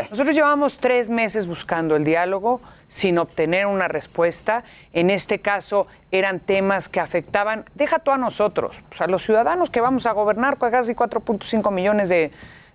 Nosotros 0.09 0.33
llevamos 0.33 0.77
tres 0.79 1.09
meses 1.09 1.45
buscando 1.47 1.97
el 1.97 2.05
diálogo 2.05 2.61
sin 2.87 3.17
obtener 3.17 3.65
una 3.65 3.89
respuesta. 3.89 4.63
En 4.93 5.09
este 5.09 5.39
caso 5.39 5.85
eran 6.11 6.39
temas 6.39 6.87
que 6.87 7.01
afectaban, 7.01 7.65
deja 7.75 7.99
tú 7.99 8.11
a 8.11 8.17
nosotros, 8.17 8.81
pues, 8.87 9.01
a 9.01 9.07
los 9.07 9.21
ciudadanos 9.25 9.69
que 9.69 9.81
vamos 9.81 10.05
a 10.05 10.13
gobernar 10.13 10.55
con 10.57 10.71
casi 10.71 10.93
4.5 10.93 11.71
millones 11.73 12.07
de, 12.07 12.31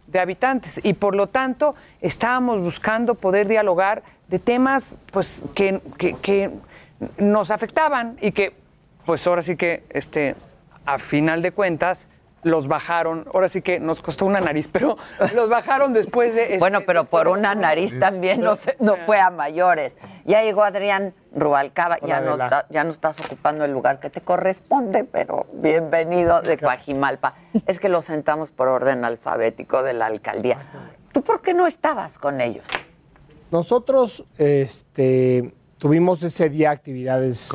de 0.09 0.21
habitantes. 0.21 0.79
Y 0.83 0.93
por 0.93 1.15
lo 1.15 1.29
tanto 1.29 1.75
estábamos 2.03 2.61
buscando 2.61 3.15
poder 3.15 3.49
dialogar 3.49 4.03
de 4.29 4.39
temas 4.39 4.97
pues, 5.11 5.41
que, 5.55 5.81
que- 5.97 6.17
que 6.17 6.51
nos 7.17 7.51
afectaban 7.51 8.19
y 8.21 8.33
que 8.33 8.53
pues 9.07 9.27
ahora 9.27 9.41
sí 9.41 9.57
que 9.57 9.85
este, 9.89 10.35
a 10.85 10.99
final 10.99 11.41
de 11.41 11.53
cuentas 11.53 12.09
los 12.43 12.67
bajaron, 12.67 13.27
ahora 13.33 13.49
sí 13.49 13.63
que 13.63 13.79
nos 13.79 14.01
costó 14.03 14.27
una 14.27 14.41
nariz, 14.41 14.69
pero 14.71 14.97
los 15.35 15.49
bajaron 15.49 15.93
después 15.93 16.35
de... 16.35 16.43
este, 16.45 16.59
Bueno, 16.59 16.81
pero 16.87 17.05
por 17.05 17.29
una 17.29 17.55
nariz 17.55 17.97
también 17.99 18.41
no, 18.41 18.57
se- 18.57 18.77
no 18.81 18.97
fue 19.07 19.21
a 19.21 19.31
mayores. 19.31 19.97
Ya 20.25 20.43
llegó 20.43 20.65
Adrián 20.65 21.15
Rubalcaba, 21.35 21.99
ya 22.01 22.21
no, 22.21 22.33
está- 22.35 22.67
ya 22.69 22.85
no 22.85 22.91
estás 22.91 23.21
ocupando 23.21 23.65
el 23.65 23.73
lugar 23.73 24.01
que 24.01 24.11
te 24.11 24.21
corresponde, 24.21 25.05
pero 25.05 25.47
bienvenido 25.53 26.43
de 26.43 26.59
Coajimalpa. 26.59 27.35
Es 27.67 27.79
que 27.79 27.89
lo 27.89 28.03
sentamos 28.03 28.51
por 28.51 28.69
orden 28.69 29.05
alfabético 29.05 29.83
de 29.83 29.93
la 29.95 30.07
alcaldía. 30.07 30.59
¿Tú 31.13 31.23
por 31.23 31.43
qué 31.43 31.55
no 31.55 31.67
estabas 31.67 32.19
con 32.19 32.41
ellos? 32.41 32.67
Nosotros 33.51 34.25
este, 34.39 35.53
tuvimos 35.79 36.23
ese 36.23 36.49
día 36.49 36.71
actividades 36.71 37.51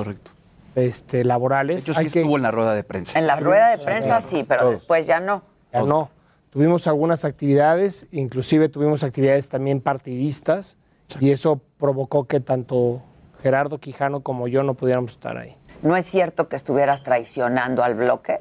Este, 0.78 1.24
laborales. 1.24 1.86
De 1.86 1.92
hecho, 1.92 2.00
sí 2.00 2.06
estuvo 2.06 2.38
en 2.38 2.44
la 2.44 2.52
rueda 2.52 2.76
de 2.76 2.84
prensa. 2.84 3.18
En 3.18 3.26
la 3.26 3.36
rueda 3.36 3.70
de 3.76 3.84
prensa 3.84 4.22
sí, 4.22 4.46
pero 4.48 4.62
Todos. 4.62 4.74
después 4.74 5.08
ya 5.08 5.20
no. 5.20 5.42
Ya 5.74 5.82
no. 5.82 6.12
Tuvimos 6.52 6.86
algunas 6.86 7.26
actividades, 7.26 8.06
inclusive 8.12 8.70
tuvimos 8.70 9.04
actividades 9.04 9.50
también 9.50 9.82
partidistas, 9.82 10.78
y 11.20 11.32
eso 11.32 11.60
provocó 11.80 12.26
que 12.26 12.42
tanto 12.42 13.02
Gerardo 13.42 13.80
Quijano 13.80 14.22
como 14.22 14.48
yo 14.48 14.62
no 14.62 14.76
pudiéramos 14.76 15.14
estar 15.14 15.38
ahí. 15.38 15.58
¿No 15.82 15.98
es 15.98 16.06
cierto 16.06 16.48
que 16.48 16.56
estuvieras 16.56 17.02
traicionando 17.02 17.84
al 17.84 17.96
bloque? 17.96 18.40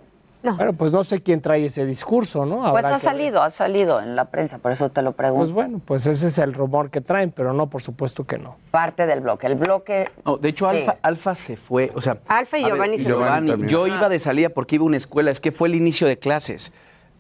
Bueno, 0.55 0.73
pues 0.75 0.93
no 0.93 1.03
sé 1.05 1.23
quién 1.23 1.41
trae 1.41 1.65
ese 1.65 1.85
discurso, 1.85 2.47
¿no? 2.47 2.71
Pues 2.71 2.85
ha 2.85 2.91
ver. 2.91 3.01
salido, 3.01 3.43
ha 3.43 3.51
salido 3.51 4.01
en 4.01 4.15
la 4.15 4.27
prensa, 4.27 4.59
por 4.59 4.73
eso 4.73 4.91
te 4.91 5.03
lo 5.03 5.13
pregunto. 5.13 5.45
Pues 5.45 5.53
bueno, 5.53 5.81
pues 5.85 6.07
ese 6.07 6.29
es 6.29 6.39
el 6.39 6.55
rumor 6.55 6.91
que 6.91 7.01
traen, 7.01 7.33
pero 7.33 7.53
no, 7.53 7.69
por 7.69 7.83
supuesto 7.83 8.25
que 8.25 8.39
no. 8.39 8.57
Parte 8.71 9.07
del 9.07 9.21
bloque. 9.21 9.47
El 9.47 9.57
bloque. 9.57 10.09
No, 10.25 10.37
de 10.37 10.49
hecho, 10.51 10.71
Sí. 10.71 10.79
Alfa, 10.79 10.97
Alfa 11.03 11.35
se 11.35 11.57
fue. 11.57 11.91
O 11.95 12.01
sea, 12.03 12.19
Alfa 12.29 12.59
y 12.59 12.63
ver, 12.63 12.73
Giovanni 12.73 12.99
se 12.99 13.05
Giovanni. 13.05 13.67
Yo 13.69 13.87
iba 13.87 14.09
de 14.09 14.19
salida 14.19 14.49
porque 14.51 14.77
iba 14.77 14.83
a 14.85 14.87
una 14.87 14.97
escuela. 14.97 15.31
Es 15.31 15.41
que 15.41 15.53
fue 15.53 15.69
el 15.69 15.75
inicio 15.75 16.07
de 16.07 16.19
clases. 16.19 16.73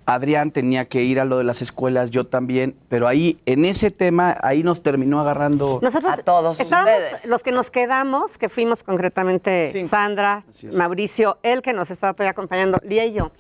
Adrián 0.06 0.52
tenía 0.52 0.84
que 0.84 1.02
ir 1.02 1.18
a 1.18 1.24
lo 1.24 1.38
de 1.38 1.44
las 1.44 1.62
escuelas, 1.62 2.10
yo 2.10 2.24
también. 2.24 2.76
Pero 2.88 3.08
ahí, 3.08 3.40
en 3.44 3.64
ese 3.64 3.90
tema, 3.90 4.36
ahí 4.40 4.62
nos 4.62 4.82
terminó 4.82 5.20
agarrando. 5.20 5.80
Nosotros 5.82 6.14
estábamos, 6.16 7.26
los 7.26 7.42
que 7.42 7.50
nos 7.50 7.72
quedamos, 7.72 8.38
que 8.38 8.48
fuimos 8.48 8.84
concretamente 8.84 9.86
Sandra, 9.88 10.44
Mauricio, 10.72 11.38
él 11.42 11.60
que 11.60 11.72
nos 11.72 11.90
estaba 11.90 12.14
todavía 12.14 12.30
acompañando, 12.30 12.78
Lía 12.84 13.04
y 13.04 13.14
yo, 13.14 13.32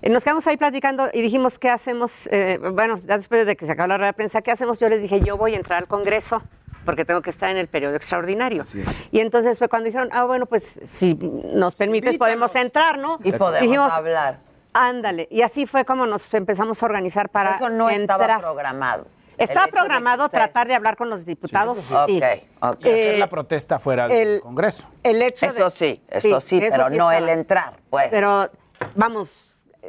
eh, 0.00 0.08
nos 0.08 0.24
quedamos 0.24 0.46
ahí 0.46 0.56
platicando 0.56 1.10
y 1.12 1.20
dijimos, 1.20 1.58
¿qué 1.58 1.68
hacemos? 1.68 2.12
Eh, 2.30 2.58
bueno, 2.72 2.98
ya 3.06 3.18
después 3.18 3.46
de 3.46 3.54
que 3.56 3.66
se 3.66 3.72
acabó 3.72 3.88
la 3.88 3.98
rueda 3.98 4.12
de 4.12 4.14
prensa, 4.14 4.40
¿qué 4.40 4.50
hacemos? 4.50 4.80
Yo 4.80 4.88
les 4.88 5.02
dije, 5.02 5.20
yo 5.20 5.36
voy 5.36 5.52
a 5.52 5.56
entrar 5.56 5.80
al 5.80 5.88
Congreso 5.88 6.42
porque 6.86 7.04
tengo 7.04 7.20
que 7.20 7.30
estar 7.30 7.50
en 7.50 7.58
el 7.58 7.66
periodo 7.66 7.96
extraordinario. 7.96 8.64
Y 9.10 9.18
entonces 9.20 9.58
fue 9.58 9.68
cuando 9.68 9.86
dijeron, 9.86 10.08
ah, 10.12 10.24
bueno, 10.24 10.46
pues 10.46 10.80
si 10.90 11.14
nos 11.14 11.74
permites 11.74 12.16
podemos 12.16 12.54
entrar, 12.56 12.98
¿no? 12.98 13.18
Y 13.22 13.32
podemos 13.32 13.60
Dijimos, 13.60 13.92
hablar. 13.92 14.38
Ándale. 14.78 15.26
Y 15.30 15.40
así 15.42 15.64
fue 15.66 15.84
como 15.86 16.06
nos 16.06 16.32
empezamos 16.34 16.82
a 16.82 16.86
organizar 16.86 17.30
para 17.30 17.54
Eso 17.56 17.70
no 17.70 17.88
estaba 17.88 18.38
programado. 18.38 19.06
De 19.38 19.46
programado 19.70 20.28
tratar 20.28 20.66
de 20.68 20.74
hablar 20.74 20.96
con 20.96 21.10
los 21.10 21.24
diputados, 21.26 21.78
sí. 22.06 22.12
Y 22.14 22.22
hacer 22.22 22.44
Eh, 22.84 23.16
la 23.18 23.26
protesta 23.28 23.78
fuera 23.78 24.06
del 24.08 24.28
el- 24.28 24.40
Congreso. 24.40 24.88
el 25.02 25.20
hecho 25.22 25.46
Eso 25.46 25.64
de- 25.64 25.70
sí, 25.70 26.02
eso 26.08 26.40
sí, 26.40 26.60
pero 26.60 26.88
no 26.90 27.10
el 27.12 27.28
entrar, 27.28 27.74
pues. 27.90 28.08
Pero, 28.10 28.50
vamos, 28.94 29.30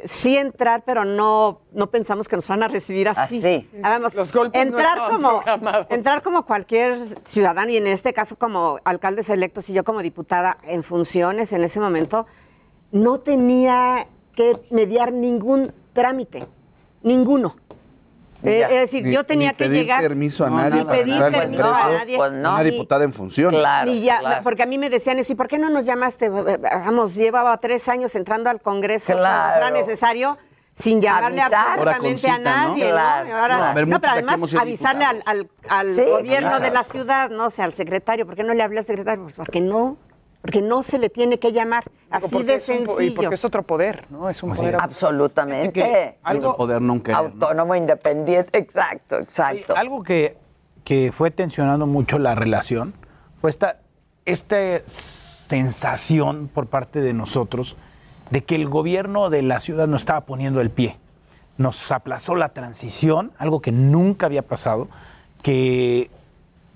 sí 0.04 0.36
entrar, 0.36 0.82
pero 0.84 1.04
no, 1.06 1.62
no 1.72 1.86
pensamos 1.90 2.28
que 2.28 2.36
nos 2.36 2.46
van 2.46 2.62
a 2.62 2.68
recibir 2.68 3.08
así. 3.08 3.38
Así. 3.38 3.70
Los 4.14 4.32
golpes 4.32 4.60
no 4.66 4.68
entrar 4.76 4.96
estaban 4.98 5.12
como 5.12 5.42
programados. 5.42 5.86
entrar 5.90 6.22
como 6.22 6.44
cualquier 6.46 6.98
ciudadano 7.26 7.70
y 7.70 7.78
en 7.78 7.86
este 7.86 8.12
caso 8.12 8.36
como 8.36 8.78
alcaldes 8.84 9.28
electos 9.30 9.68
y 9.70 9.72
yo 9.72 9.82
como 9.82 10.00
diputada 10.02 10.58
en 10.62 10.82
funciones 10.82 11.52
en 11.54 11.64
ese 11.64 11.80
momento 11.80 12.26
no 12.92 13.20
tenía 13.20 14.06
que 14.38 14.52
mediar 14.70 15.12
ningún 15.12 15.72
trámite, 15.92 16.46
ninguno. 17.02 17.56
Eh, 18.44 18.62
es 18.70 18.80
decir, 18.82 19.04
Ni- 19.04 19.12
yo 19.12 19.24
tenía 19.24 19.50
que 19.50 19.64
pedir 19.64 19.80
llegar 19.82 20.00
permiso 20.00 20.46
a 20.46 20.50
No, 20.50 20.56
nadie 20.58 20.78
ni 20.78 20.84
para 20.84 20.96
pedir 20.98 21.18
permiso 21.20 21.74
a 21.74 21.90
nadie. 21.92 22.16
pues 22.16 22.32
no. 22.34 22.54
Una 22.54 22.62
Ni- 22.62 22.70
diputada 22.70 23.02
en 23.02 23.12
funciones. 23.12 23.58
Claro, 23.60 23.90
porque 24.44 24.62
a 24.62 24.66
mí 24.66 24.78
me 24.78 24.90
decían 24.90 25.18
eso, 25.18 25.32
¿y 25.32 25.34
por 25.34 25.48
qué 25.48 25.58
no 25.58 25.70
nos 25.70 25.84
llamaste? 25.86 26.28
Vamos, 26.28 27.16
llevaba 27.16 27.58
tres 27.58 27.88
años 27.88 28.14
entrando 28.14 28.48
al 28.48 28.60
Congreso, 28.60 29.12
Claro. 29.12 29.54
cuando 29.58 29.66
era 29.66 29.70
necesario, 29.72 30.38
sin 30.76 31.00
llamarle 31.00 31.40
Avisar. 31.40 31.66
absolutamente 31.80 32.30
a 32.30 32.38
¿no? 32.38 32.44
nadie, 32.44 32.84
¿no? 32.84 32.90
Claro, 32.92 33.34
ahora- 33.34 33.46
claro. 33.56 33.64
A 33.64 33.74
ver, 33.74 33.88
no, 33.88 34.00
pero 34.00 34.12
además 34.12 34.54
avisarle 34.54 35.04
al, 35.04 35.22
al- 35.26 35.48
al 35.68 35.94
Sí, 35.96 36.02
gobierno 36.04 36.48
claro. 36.50 36.64
de 36.64 36.70
la 36.70 36.84
ciudad, 36.84 37.30
no 37.30 37.46
o 37.46 37.50
sea, 37.50 37.64
al 37.64 37.72
secretario, 37.74 38.24
¿por 38.24 38.36
qué 38.36 38.44
no 38.44 38.54
le 38.54 38.62
hablé 38.62 38.78
al 38.78 38.84
secretario? 38.84 39.24
Pues 39.24 39.34
porque 39.34 39.60
no, 39.60 39.96
porque 40.42 40.62
no 40.62 40.82
se 40.82 40.98
le 40.98 41.10
tiene 41.10 41.38
que 41.38 41.52
llamar, 41.52 41.84
así 42.10 42.28
Porque 42.30 42.46
de 42.46 42.54
un 42.54 42.60
sencillo. 42.60 43.00
y 43.00 43.10
porque 43.10 43.34
es 43.34 43.44
otro 43.44 43.62
poder, 43.64 44.06
¿no? 44.10 44.30
Es 44.30 44.42
un 44.42 44.52
Así 44.52 44.60
poder. 44.60 44.74
es. 44.76 44.80
Absolutamente. 44.80 46.16
Algo 46.22 46.56
poder 46.56 46.80
nunca. 46.80 47.16
Autónomo, 47.16 47.74
independiente, 47.74 48.56
exacto, 48.58 49.18
exacto. 49.18 49.76
Algo 49.76 50.02
que, 50.02 50.36
que 50.84 51.10
fue 51.12 51.30
tensionando 51.30 51.86
mucho 51.86 52.18
la 52.18 52.34
relación 52.34 52.94
fue 53.40 53.50
esta, 53.50 53.78
esta 54.26 54.56
sensación 54.86 56.48
por 56.52 56.66
parte 56.66 57.00
de 57.00 57.12
nosotros 57.12 57.76
de 58.30 58.44
que 58.44 58.54
el 58.54 58.68
gobierno 58.68 59.30
de 59.30 59.42
la 59.42 59.58
ciudad 59.58 59.86
nos 59.88 60.02
estaba 60.02 60.22
poniendo 60.22 60.60
el 60.60 60.70
pie. 60.70 60.96
Nos 61.56 61.90
aplazó 61.90 62.36
la 62.36 62.50
transición, 62.50 63.32
algo 63.38 63.60
que 63.60 63.72
nunca 63.72 64.26
había 64.26 64.42
pasado, 64.42 64.88
que 65.42 66.10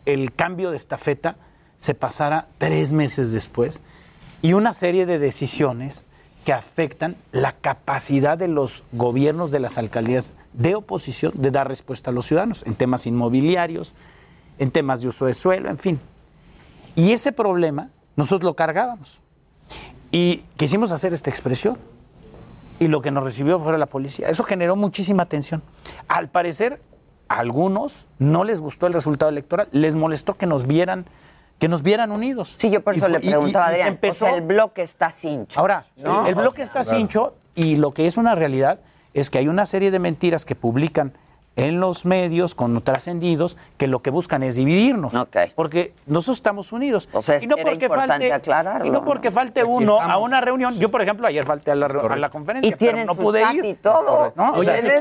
el 0.07 0.33
cambio 0.33 0.70
de 0.70 0.77
estafeta 0.77 1.37
se 1.82 1.94
pasara 1.94 2.46
tres 2.58 2.92
meses 2.92 3.32
después 3.32 3.82
y 4.40 4.52
una 4.52 4.72
serie 4.72 5.04
de 5.04 5.18
decisiones 5.18 6.06
que 6.44 6.52
afectan 6.52 7.16
la 7.32 7.56
capacidad 7.56 8.38
de 8.38 8.46
los 8.46 8.84
gobiernos 8.92 9.50
de 9.50 9.58
las 9.58 9.78
alcaldías 9.78 10.32
de 10.52 10.76
oposición 10.76 11.32
de 11.34 11.50
dar 11.50 11.66
respuesta 11.66 12.12
a 12.12 12.14
los 12.14 12.26
ciudadanos 12.26 12.62
en 12.66 12.76
temas 12.76 13.04
inmobiliarios, 13.08 13.94
en 14.60 14.70
temas 14.70 15.00
de 15.00 15.08
uso 15.08 15.26
de 15.26 15.34
suelo, 15.34 15.70
en 15.70 15.78
fin. 15.78 15.98
Y 16.94 17.10
ese 17.10 17.32
problema 17.32 17.90
nosotros 18.14 18.44
lo 18.44 18.54
cargábamos. 18.54 19.20
Y 20.12 20.44
quisimos 20.56 20.92
hacer 20.92 21.12
esta 21.12 21.30
expresión. 21.30 21.78
Y 22.78 22.86
lo 22.86 23.02
que 23.02 23.10
nos 23.10 23.24
recibió 23.24 23.58
fue 23.58 23.76
la 23.76 23.86
policía. 23.86 24.28
Eso 24.28 24.44
generó 24.44 24.76
muchísima 24.76 25.26
tensión. 25.26 25.64
Al 26.06 26.28
parecer, 26.28 26.80
a 27.26 27.40
algunos 27.40 28.06
no 28.20 28.44
les 28.44 28.60
gustó 28.60 28.86
el 28.86 28.92
resultado 28.92 29.30
electoral, 29.30 29.68
les 29.72 29.96
molestó 29.96 30.34
que 30.34 30.46
nos 30.46 30.68
vieran, 30.68 31.06
que 31.58 31.68
nos 31.68 31.82
vieran 31.82 32.10
unidos. 32.10 32.54
Sí, 32.56 32.70
yo 32.70 32.82
por 32.82 32.94
eso 32.94 33.08
le 33.08 33.20
preguntaba 33.20 33.66
a 33.66 33.68
Adrián. 33.68 33.88
empezó- 33.88 34.24
o 34.26 34.28
sea, 34.28 34.36
el 34.36 34.42
bloque 34.42 34.82
está 34.82 35.10
cincho. 35.10 35.58
Ahora, 35.60 35.84
¿no? 36.02 36.22
el, 36.22 36.28
el 36.30 36.34
bloque 36.34 36.62
está 36.62 36.82
cincho 36.84 37.34
y 37.54 37.76
lo 37.76 37.92
que 37.92 38.06
es 38.06 38.16
una 38.16 38.34
realidad 38.34 38.80
es 39.14 39.30
que 39.30 39.38
hay 39.38 39.48
una 39.48 39.66
serie 39.66 39.90
de 39.90 39.98
mentiras 39.98 40.44
que 40.44 40.54
publican 40.54 41.12
en 41.54 41.80
los 41.80 42.06
medios 42.06 42.54
con 42.54 42.80
trascendidos 42.82 43.58
que 43.76 43.86
lo 43.86 44.00
que 44.00 44.10
buscan 44.10 44.42
es 44.42 44.56
dividirnos. 44.56 45.12
Porque 45.54 45.92
nosotros 46.06 46.38
estamos 46.38 46.72
unidos. 46.72 47.08
es- 47.28 47.42
y 47.42 47.46
no 47.46 47.56
porque 47.56 47.88
falte, 47.88 48.32
aclararlo, 48.32 48.86
y 48.86 48.90
no 48.90 49.00
¿no? 49.00 49.04
porque 49.04 49.30
falte 49.30 49.60
Aquí 49.60 49.68
uno 49.70 50.00
a 50.00 50.16
una 50.18 50.40
reunión. 50.40 50.78
Yo, 50.78 50.90
por 50.90 51.02
ejemplo, 51.02 51.26
ayer 51.26 51.44
falté 51.44 51.70
a 51.70 51.74
la, 51.74 51.88
re- 51.88 52.00
a 52.00 52.16
la 52.16 52.30
conferencia, 52.30 52.68
Y 52.68 52.74
tienen 52.76 53.02
pero 53.02 53.06
no 53.08 53.14
su 53.14 53.20
pude 53.20 53.42
chat 53.42 53.54
ir. 53.54 53.64
y 53.66 53.74
todo. 53.74 54.32
¿No? 54.34 54.52
O 54.54 54.64
sea, 54.64 54.74
a 54.74 54.76
ver, 54.76 55.00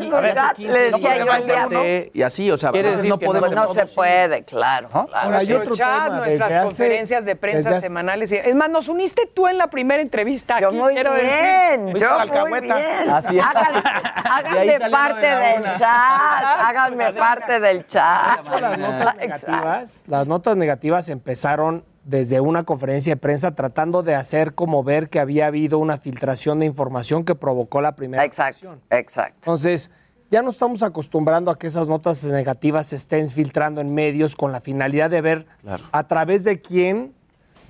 le 0.57 0.91
no 0.91 0.97
decía 0.97 1.17
yo 1.25 1.31
al 1.31 1.45
día, 1.45 2.05
Y 2.13 2.21
así, 2.21 2.51
o 2.51 2.57
sea, 2.57 2.71
decir 2.71 3.09
no 3.09 3.17
podemos. 3.17 3.47
Pues 3.49 3.55
no 3.55 3.73
se 3.73 3.85
puede, 3.85 4.43
claro. 4.43 4.89
claro. 4.89 5.09
Ahora, 5.13 5.37
hay 5.37 5.45
otro 5.53 5.69
Nuestro 5.69 5.75
chat, 5.77 6.03
tema, 6.05 6.17
nuestras 6.17 6.51
hace- 6.51 6.63
conferencias 6.65 7.25
de 7.25 7.35
prensa 7.35 7.69
hace- 7.71 7.81
semanales. 7.87 8.31
Es 8.31 8.55
más, 8.55 8.69
nos 8.69 8.87
uniste 8.89 9.25
tú 9.33 9.47
en 9.47 9.57
la 9.57 9.67
primera 9.67 10.01
entrevista. 10.01 10.59
Yo 10.59 10.67
aquí, 10.67 10.77
muy 10.77 10.93
quiero 10.93 11.13
bien, 11.13 11.85
decir. 11.93 12.01
yo 12.01 12.45
muy 12.47 12.59
bien. 12.61 13.09
Así 13.09 13.37
es. 13.39 13.45
Háganme 13.45 14.79
parte 14.91 15.27
del 15.27 15.63
chat, 15.77 16.40
háganme 16.41 17.13
parte 17.13 17.59
del 17.59 17.85
chat. 17.87 18.45
Las 18.59 18.77
notas 18.77 19.15
negativas, 19.15 20.03
las 20.07 20.27
notas 20.27 20.57
negativas 20.57 21.09
empezaron 21.09 21.85
desde 22.03 22.41
una 22.41 22.63
conferencia 22.63 23.13
de 23.13 23.17
prensa 23.17 23.53
tratando 23.55 24.03
de 24.03 24.15
hacer 24.15 24.55
como 24.55 24.83
ver 24.83 25.09
que 25.09 25.19
había 25.19 25.47
habido 25.47 25.77
una 25.79 25.97
filtración 25.97 26.59
de 26.59 26.65
información 26.65 27.23
que 27.23 27.35
provocó 27.35 27.81
la 27.81 27.95
primera 27.95 28.23
Exacto, 28.23 28.77
exacto. 28.89 29.35
Entonces, 29.35 29.91
ya 30.31 30.41
nos 30.41 30.55
estamos 30.55 30.81
acostumbrando 30.81 31.51
a 31.51 31.59
que 31.59 31.67
esas 31.67 31.87
notas 31.87 32.23
negativas 32.25 32.87
se 32.87 32.95
estén 32.95 33.29
filtrando 33.29 33.81
en 33.81 33.93
medios 33.93 34.35
con 34.35 34.51
la 34.51 34.61
finalidad 34.61 35.09
de 35.09 35.21
ver 35.21 35.45
a 35.91 36.07
través 36.07 36.43
de 36.43 36.61
quién 36.61 37.13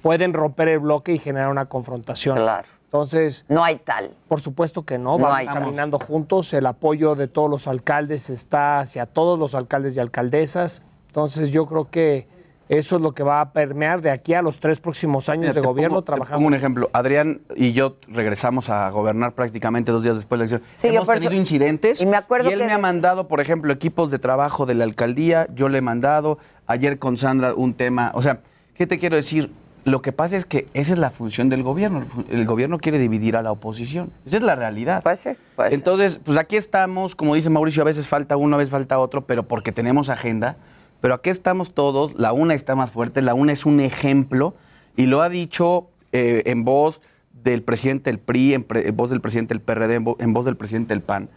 pueden 0.02 0.34
romper 0.34 0.68
el 0.70 0.80
bloque 0.80 1.14
y 1.14 1.18
generar 1.18 1.50
una 1.50 1.66
confrontación. 1.66 2.38
Claro. 2.38 2.68
Entonces... 2.96 3.46
No 3.48 3.64
hay 3.64 3.78
tal. 3.78 4.12
Por 4.28 4.42
supuesto 4.42 4.84
que 4.84 4.98
no, 4.98 5.18
No 5.18 5.24
vamos 5.24 5.46
tal. 5.46 5.54
caminando 5.62 5.98
juntos, 5.98 6.54
el 6.54 6.66
apoyo 6.66 7.16
de 7.16 7.30
todos 7.30 7.50
los 7.50 7.68
alcaldes 7.68 8.30
está 8.30 8.80
hacia 8.80 9.06
todos 9.06 9.40
los 9.40 9.56
alcaldes 9.56 9.96
y 9.96 10.02
alcaldesas, 10.02 10.84
entonces 11.08 11.52
yo 11.52 11.66
creo 11.68 11.90
que 11.90 12.28
eso 12.68 12.98
es 12.98 13.02
lo 13.02 13.14
que 13.14 13.24
va 13.24 13.40
a 13.40 13.54
permear 13.54 14.02
de 14.02 14.12
aquí 14.12 14.34
a 14.34 14.42
los 14.42 14.60
tres 14.60 14.82
próximos 14.82 15.30
años 15.30 15.42
Mira, 15.42 15.54
de 15.54 15.62
te 15.62 15.68
gobierno 15.68 15.96
pongo- 15.96 16.02
te 16.02 16.06
trabajando. 16.08 16.36
pongo 16.38 16.48
un 16.48 16.54
ejemplo. 16.54 16.90
Adrián 16.92 17.42
y 17.56 17.72
yo 17.72 17.96
regresamos 18.10 18.70
a 18.70 18.90
gobernar 18.90 19.34
prácticamente 19.36 19.92
dos 19.94 20.04
días 20.04 20.16
después 20.16 20.40
de 20.40 20.46
la 20.46 20.50
elección. 20.56 20.72
Sí, 20.74 20.88
yo 20.88 20.96
Hemos 20.96 21.04
eso- 21.08 21.14
tenido 21.14 21.34
incidentes. 21.34 22.02
y 22.02 22.06
me 22.06 22.18
acuerdo 22.18 22.50
él 22.50 22.60
que 22.60 22.66
me 22.66 22.74
ha 22.74 22.78
mandado, 22.78 23.30
por 23.30 23.40
ejemplo, 23.40 23.72
equipos 23.72 24.12
de 24.12 24.20
trabajo 24.20 24.66
de 24.66 24.76
la 24.76 24.84
alcaldía. 24.84 25.48
Yo 25.56 25.70
le 25.70 25.78
he 25.78 25.82
mandado. 25.82 26.40
Ayer 26.68 27.00
con 27.00 27.16
Sandra 27.18 27.54
un 27.54 27.74
tema. 27.74 28.12
O 28.16 28.22
sea, 28.22 28.40
¿qué 28.76 28.86
te 28.88 29.00
quiero 29.00 29.16
decir? 29.18 29.52
Lo 29.84 30.02
que 30.02 30.12
pasa 30.12 30.38
es 30.38 30.46
que 30.46 30.68
esa 30.74 30.94
es 30.94 31.00
la 31.00 31.10
función 31.10 31.50
del 31.50 31.64
gobierno. 31.64 32.06
El 32.30 32.46
gobierno 32.46 32.78
quiere 32.78 33.00
dividir 33.00 33.36
a 33.36 33.42
la 33.42 33.52
oposición. 33.52 34.12
Esa 34.26 34.38
es 34.38 34.44
la 34.44 34.56
realidad. 34.56 35.02
Pues 35.02 35.20
sí, 35.20 35.30
pues 35.56 35.74
Entonces, 35.74 36.20
pues 36.24 36.38
aquí 36.38 36.56
estamos, 36.56 37.16
como 37.16 37.34
dice 37.34 37.50
Mauricio, 37.50 37.82
a 37.82 37.86
veces 37.86 38.08
falta 38.08 38.38
uno, 38.38 38.56
a 38.56 38.60
veces 38.60 38.72
falta 38.72 39.00
otro, 39.00 39.26
pero 39.26 39.48
porque 39.48 39.72
tenemos 39.72 40.10
agenda. 40.10 40.56
Pero 41.02 41.16
aquí 41.16 41.32
estamos 41.32 41.74
todos, 41.74 42.14
la 42.20 42.32
una 42.32 42.54
está 42.54 42.76
más 42.76 42.92
fuerte, 42.92 43.24
la 43.24 43.34
una 43.34 43.54
es 43.54 43.66
un 43.66 43.80
ejemplo, 43.80 44.54
y 44.96 45.08
lo 45.08 45.24
ha 45.24 45.30
dicho 45.30 45.88
eh, 46.12 46.44
en 46.46 46.64
voz 46.64 47.02
del 47.44 47.64
presidente 47.64 48.12
del 48.12 48.20
PRI, 48.20 48.54
en, 48.54 48.64
pre- 48.64 48.88
en 48.88 48.96
voz 48.96 49.10
del 49.10 49.20
presidente 49.20 49.56
del 49.56 49.62
PRD, 49.62 49.96
en, 49.96 50.06
vo- 50.06 50.16
en 50.20 50.32
voz 50.34 50.46
del 50.46 50.58
presidente 50.58 50.94
del 50.94 51.02
PAN, 51.02 51.28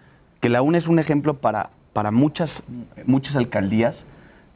que 0.40 0.50
la 0.50 0.60
una 0.60 0.76
es 0.76 0.86
un 0.86 0.98
ejemplo 0.98 1.38
para, 1.38 1.70
para 1.94 2.10
muchas, 2.10 2.62
muchas 3.06 3.36
alcaldías. 3.36 4.04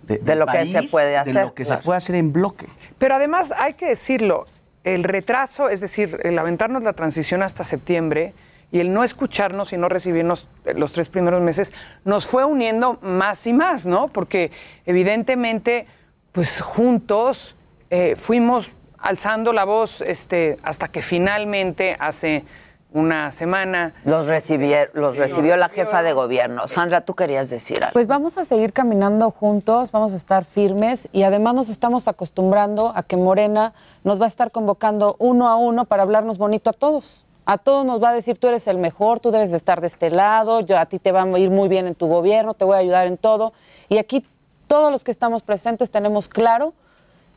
De, 0.03 0.37
lo 0.37 0.47
que 0.47 0.65
se 0.65 0.85
puede 0.85 1.11
De 1.11 1.17
hacer, 1.19 1.45
lo 1.45 1.55
que 1.55 1.65
claro. 1.65 1.81
se 1.81 1.85
puede 1.85 1.99
hacer 1.99 2.17
en 2.17 2.33
bloque. 2.33 2.67
Pero 2.99 3.15
además 3.15 3.53
hay 3.57 3.75
que 3.75 3.87
decirlo, 3.87 4.47
el 4.85 5.05
retraso, 5.05 5.69
es 5.69 5.81
decir, 5.81 6.19
el 6.23 6.39
aventarnos 6.39 6.83
la 6.83 6.95
transición 6.95 7.43
hasta 7.43 7.63
septiembre 7.65 8.33
y 8.71 8.81
el 8.81 8.93
no 8.93 9.05
escucharnos 9.05 9.73
y 9.73 9.77
no 9.77 9.89
recibirnos 9.89 10.49
los 10.65 10.93
tres 10.93 11.09
primeros 11.09 11.43
meses 11.43 11.73
nos 12.05 12.27
fue 12.27 12.45
uniendo 12.45 12.99
más 13.03 13.47
y 13.47 13.53
más, 13.53 13.87
¿no? 13.87 14.09
Porque 14.09 14.51
evidentemente, 14.87 15.87
pues 16.33 16.61
juntos 16.61 17.55
eh, 17.91 18.15
fuimos 18.17 18.71
alzando 18.99 19.53
la 19.53 19.65
voz 19.65 20.01
este, 20.01 20.59
hasta 20.63 20.89
que 20.89 21.03
finalmente 21.03 21.97
hace 21.99 22.45
una 22.93 23.31
semana... 23.33 23.95
Los, 24.05 24.29
recibier- 24.29 24.91
los 24.95 25.17
recibió 25.17 25.57
la 25.57 25.69
jefa 25.69 26.03
de 26.03 26.13
gobierno. 26.13 26.67
Sandra, 26.69 27.03
tú 27.03 27.15
querías 27.15 27.51
decir 27.51 27.83
algo. 27.85 27.93
Pues 27.93 28.07
vamos 28.07 28.39
a 28.39 28.45
seguir 28.45 28.73
caminando 28.73 29.31
juntos, 29.31 29.93
vamos 29.93 30.13
a 30.13 30.17
estar 30.17 30.45
firmes 30.45 31.09
y 31.13 31.23
además 31.25 31.55
nos 31.55 31.69
estamos 31.69 32.09
acostumbrando 32.09 32.93
a 32.95 33.03
que 33.03 33.17
Morena 33.17 33.75
nos 34.05 34.21
va 34.21 34.25
a 34.25 34.29
estar 34.29 34.51
convocando 34.51 35.17
uno 35.19 35.49
a 35.49 35.57
uno 35.57 35.85
para 35.85 36.03
hablarnos 36.03 36.39
bonito 36.39 36.71
a 36.71 36.73
todos. 36.73 37.25
A 37.45 37.57
todos 37.59 37.85
nos 37.87 38.03
va 38.03 38.11
a 38.11 38.13
decir, 38.13 38.39
tú 38.39 38.49
eres 38.49 38.67
el 38.69 38.79
mejor, 38.79 39.21
tú 39.21 39.31
debes 39.31 39.51
de 39.51 39.57
estar 39.57 39.81
de 39.81 39.87
este 39.87 40.11
lado, 40.11 40.61
yo 40.61 40.79
a 40.79 40.87
ti 40.87 40.99
te 40.99 41.13
va 41.13 41.23
a 41.23 41.39
ir 41.39 41.51
muy 41.51 41.69
bien 41.69 41.87
en 41.87 41.95
tu 41.95 42.07
gobierno, 42.07 42.53
te 42.55 42.65
voy 42.65 42.77
a 42.77 42.81
ayudar 42.81 43.07
en 43.07 43.17
todo. 43.17 43.53
Y 43.89 43.99
aquí 43.99 44.27
todos 44.67 44.93
los 44.93 45.03
que 45.03 45.11
estamos 45.11 45.43
presentes 45.43 45.91
tenemos 45.91 46.29
claro 46.29 46.75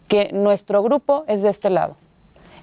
que 0.10 0.30
nuestro 0.34 0.84
grupo 0.84 1.24
es 1.28 1.44
de 1.44 1.50
este 1.50 1.70
lado. 1.70 1.96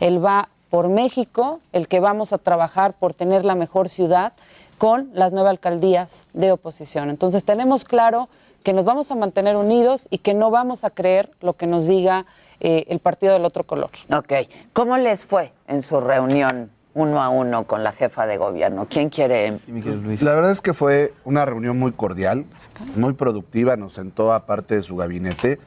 Él 0.00 0.22
va 0.22 0.50
por 0.70 0.88
México, 0.88 1.60
el 1.72 1.88
que 1.88 2.00
vamos 2.00 2.32
a 2.32 2.38
trabajar 2.38 2.94
por 2.94 3.14
tener 3.14 3.44
la 3.44 3.54
mejor 3.54 3.88
ciudad 3.88 4.32
con 4.76 5.10
las 5.12 5.32
nueve 5.32 5.50
alcaldías 5.50 6.26
de 6.32 6.52
oposición. 6.52 7.10
Entonces 7.10 7.44
tenemos 7.44 7.84
claro 7.84 8.28
que 8.62 8.72
nos 8.72 8.84
vamos 8.84 9.10
a 9.10 9.14
mantener 9.14 9.56
unidos 9.56 10.06
y 10.10 10.18
que 10.18 10.34
no 10.34 10.50
vamos 10.50 10.84
a 10.84 10.90
creer 10.90 11.30
lo 11.40 11.54
que 11.54 11.66
nos 11.66 11.86
diga 11.86 12.26
eh, 12.60 12.84
el 12.88 12.98
partido 12.98 13.32
del 13.32 13.44
otro 13.44 13.64
color. 13.64 13.90
Ok. 14.12 14.32
¿Cómo 14.72 14.96
les 14.98 15.24
fue 15.24 15.52
en 15.66 15.82
su 15.82 16.00
reunión 16.00 16.70
uno 16.94 17.22
a 17.22 17.28
uno 17.28 17.64
con 17.64 17.84
la 17.84 17.92
jefa 17.92 18.26
de 18.26 18.36
gobierno? 18.36 18.86
¿Quién 18.90 19.08
quiere? 19.08 19.60
La 20.20 20.34
verdad 20.34 20.50
es 20.50 20.60
que 20.60 20.74
fue 20.74 21.14
una 21.24 21.44
reunión 21.44 21.78
muy 21.78 21.92
cordial, 21.92 22.46
muy 22.96 23.12
productiva, 23.12 23.76
nos 23.76 23.94
sentó 23.94 24.32
aparte 24.32 24.76
de 24.76 24.82
su 24.82 24.96
gabinete, 24.96 25.58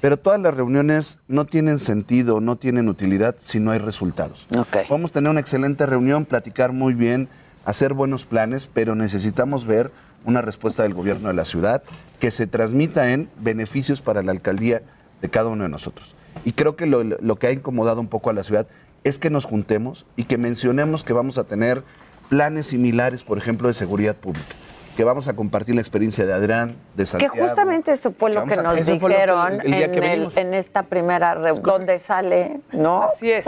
pero 0.00 0.16
todas 0.16 0.40
las 0.40 0.54
reuniones 0.54 1.18
no 1.28 1.44
tienen 1.44 1.78
sentido, 1.78 2.40
no 2.40 2.56
tienen 2.56 2.88
utilidad 2.88 3.36
si 3.38 3.60
no 3.60 3.70
hay 3.70 3.78
resultados. 3.78 4.46
Podemos 4.88 5.12
tener 5.12 5.30
una 5.30 5.40
excelente 5.40 5.86
reunión, 5.86 6.24
platicar 6.24 6.72
muy 6.72 6.94
bien, 6.94 7.28
hacer 7.64 7.94
buenos 7.94 8.24
planes, 8.24 8.68
pero 8.72 8.94
necesitamos 8.94 9.66
ver 9.66 9.90
una 10.24 10.40
respuesta 10.40 10.82
del 10.82 10.94
gobierno 10.94 11.28
de 11.28 11.34
la 11.34 11.44
ciudad 11.44 11.82
que 12.18 12.30
se 12.30 12.46
transmita 12.46 13.12
en 13.12 13.28
beneficios 13.40 14.00
para 14.00 14.22
la 14.22 14.32
alcaldía 14.32 14.82
de 15.20 15.28
cada 15.28 15.48
uno 15.48 15.64
de 15.64 15.70
nosotros. 15.70 16.14
Y 16.44 16.52
creo 16.52 16.76
que 16.76 16.86
lo, 16.86 17.02
lo 17.02 17.36
que 17.36 17.48
ha 17.48 17.52
incomodado 17.52 18.00
un 18.00 18.08
poco 18.08 18.30
a 18.30 18.32
la 18.32 18.44
ciudad 18.44 18.66
es 19.04 19.18
que 19.18 19.30
nos 19.30 19.44
juntemos 19.44 20.06
y 20.16 20.24
que 20.24 20.38
mencionemos 20.38 21.04
que 21.04 21.12
vamos 21.12 21.38
a 21.38 21.44
tener 21.44 21.82
planes 22.28 22.66
similares, 22.68 23.24
por 23.24 23.38
ejemplo, 23.38 23.68
de 23.68 23.74
seguridad 23.74 24.16
pública, 24.16 24.54
que 24.98 25.04
vamos 25.04 25.28
a 25.28 25.34
compartir 25.36 25.76
la 25.76 25.80
experiencia 25.80 26.26
de 26.26 26.32
Adrián, 26.32 26.70
de 26.96 27.04
Que 27.04 27.06
Santiago. 27.06 27.36
justamente 27.38 27.92
eso 27.92 28.10
fue 28.10 28.32
lo 28.34 28.44
que 28.46 28.56
nos 28.56 28.74
que- 28.74 28.82
dijeron 28.94 29.60
el 29.60 29.70
día 29.70 29.84
en, 29.84 29.92
que 29.92 29.98
el- 30.00 30.04
venimos. 30.10 30.36
en 30.36 30.54
esta 30.54 30.82
primera 30.82 31.34
reunión, 31.34 31.62
donde 31.62 32.00
sale, 32.00 32.58
¿no? 32.72 33.04
Así 33.04 33.30
es. 33.30 33.46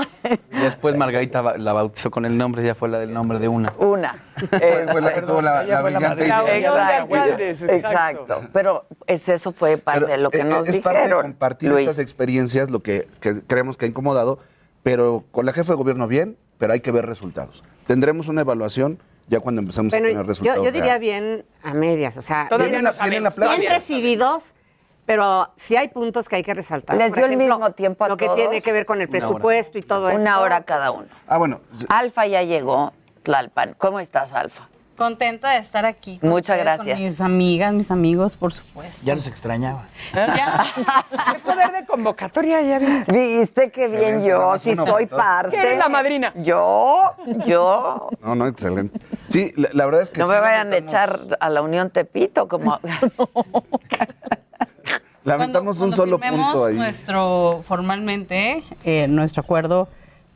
Y 0.52 0.56
después 0.60 0.94
Margarita 0.96 1.42
la 1.58 1.72
bautizó 1.72 2.08
con 2.12 2.24
el 2.24 2.38
nombre, 2.38 2.62
ya 2.62 2.76
fue 2.76 2.88
la 2.88 3.00
del 3.00 3.12
nombre 3.12 3.40
de 3.40 3.48
una. 3.48 3.72
Una. 3.78 4.22
Fue 4.48 5.00
la 5.00 5.12
que 5.12 5.22
tuvo 5.22 5.42
la- 5.42 5.64
Ella 5.64 5.74
la 5.74 5.80
fue 5.80 5.90
la 5.90 5.98
brillante 5.98 6.24
idea. 6.24 6.42
La 6.70 6.98
Exacto, 7.00 7.72
exacto. 7.74 8.40
Pero 8.52 8.86
es, 9.08 9.28
eso 9.28 9.50
fue 9.50 9.76
parte 9.76 10.06
de 10.06 10.18
lo 10.18 10.30
que 10.30 10.38
Eh, 10.42 10.44
nos 10.44 10.68
es 10.68 10.76
dijeron. 10.76 10.94
parte 11.02 11.08
de 11.16 11.22
compartir 11.22 11.70
Luis. 11.70 11.80
estas 11.80 11.98
experiencias, 11.98 12.70
lo 12.70 12.78
que, 12.80 13.08
que 13.20 13.42
creemos 13.42 13.76
que 13.76 13.86
ha 13.86 13.88
incomodado, 13.88 14.38
pero 14.84 15.24
con 15.32 15.46
la 15.46 15.52
jefa 15.52 15.72
de 15.72 15.76
gobierno 15.78 16.06
bien, 16.06 16.36
pero 16.58 16.74
hay 16.74 16.78
que 16.80 16.92
ver 16.92 17.06
resultados. 17.06 17.64
Tendremos 17.88 18.28
una 18.28 18.42
evaluación 18.42 19.00
ya 19.30 19.40
cuando 19.40 19.62
empecemos 19.62 19.94
a 19.94 19.96
Bueno, 19.96 20.08
tener 20.08 20.22
yo, 20.24 20.28
resultados. 20.28 20.64
yo 20.64 20.72
diría 20.72 20.98
reales. 20.98 21.00
bien 21.00 21.44
a 21.62 21.72
medias, 21.74 22.16
o 22.16 22.22
sea, 22.22 22.46
Todavía 22.48 22.80
bien, 22.80 22.84
no 22.84 22.90
bien 23.08 23.24
Todavía 23.32 23.68
no 23.70 23.74
recibidos, 23.76 24.42
pero 25.06 25.50
sí 25.56 25.76
hay 25.76 25.88
puntos 25.88 26.28
que 26.28 26.36
hay 26.36 26.42
que 26.42 26.52
resaltar. 26.52 26.96
¿Les 26.96 27.10
Por 27.10 27.16
dio 27.18 27.26
el 27.26 27.36
mismo 27.36 27.70
tiempo 27.72 28.04
a 28.04 28.08
Lo 28.08 28.16
que 28.16 28.26
todos? 28.26 28.36
tiene 28.38 28.60
que 28.60 28.72
ver 28.72 28.84
con 28.86 29.00
el 29.00 29.08
presupuesto 29.08 29.78
y 29.78 29.82
todo 29.82 30.10
eso. 30.10 30.18
Una 30.20 30.40
hora 30.40 30.62
cada 30.64 30.90
uno. 30.90 31.06
Ah, 31.28 31.38
bueno. 31.38 31.60
Alfa 31.88 32.26
ya 32.26 32.42
llegó, 32.42 32.92
Tlalpan. 33.22 33.74
¿Cómo 33.78 34.00
estás, 34.00 34.32
Alfa? 34.34 34.68
Contenta 34.96 35.52
de 35.52 35.58
estar 35.58 35.86
aquí. 35.86 36.18
con 36.18 36.28
Muchas 36.28 36.58
ustedes, 36.58 36.76
gracias. 36.76 36.98
Con 36.98 37.04
mis 37.06 37.20
amigas, 37.22 37.72
mis 37.72 37.90
amigos, 37.90 38.36
por 38.36 38.52
supuesto. 38.52 39.00
Ya 39.02 39.14
los 39.14 39.26
extrañaba. 39.28 39.86
¿Qué 40.12 41.38
poder 41.42 41.72
de 41.72 41.86
convocatoria 41.86 42.60
ya 42.60 42.78
viste? 42.78 43.10
Viste 43.10 43.70
qué 43.70 43.86
bien 43.88 44.22
yo, 44.22 44.58
si 44.58 44.76
soy 44.76 45.06
parte. 45.06 45.56
¿Quién 45.56 45.72
es 45.72 45.78
la 45.78 45.88
madrina? 45.88 46.32
Yo, 46.36 47.14
yo. 47.46 48.10
No, 48.22 48.34
no, 48.34 48.46
excelente. 48.46 49.00
Sí, 49.30 49.52
la, 49.56 49.68
la 49.72 49.86
verdad 49.86 50.02
es 50.02 50.10
que 50.10 50.20
No 50.20 50.26
sí 50.26 50.32
me 50.34 50.40
vayan 50.40 50.72
a 50.72 50.76
echar 50.76 51.20
a 51.38 51.48
la 51.48 51.62
Unión 51.62 51.90
Tepito 51.90 52.48
como... 52.48 52.78
Lamentamos 55.24 55.76
un 55.80 55.90
Cuando 55.92 55.96
solo 55.96 56.18
punto 56.18 56.64
ahí. 56.66 56.74
nuestro, 56.76 57.62
formalmente, 57.66 58.64
eh, 58.84 59.06
nuestro 59.08 59.42
acuerdo 59.42 59.88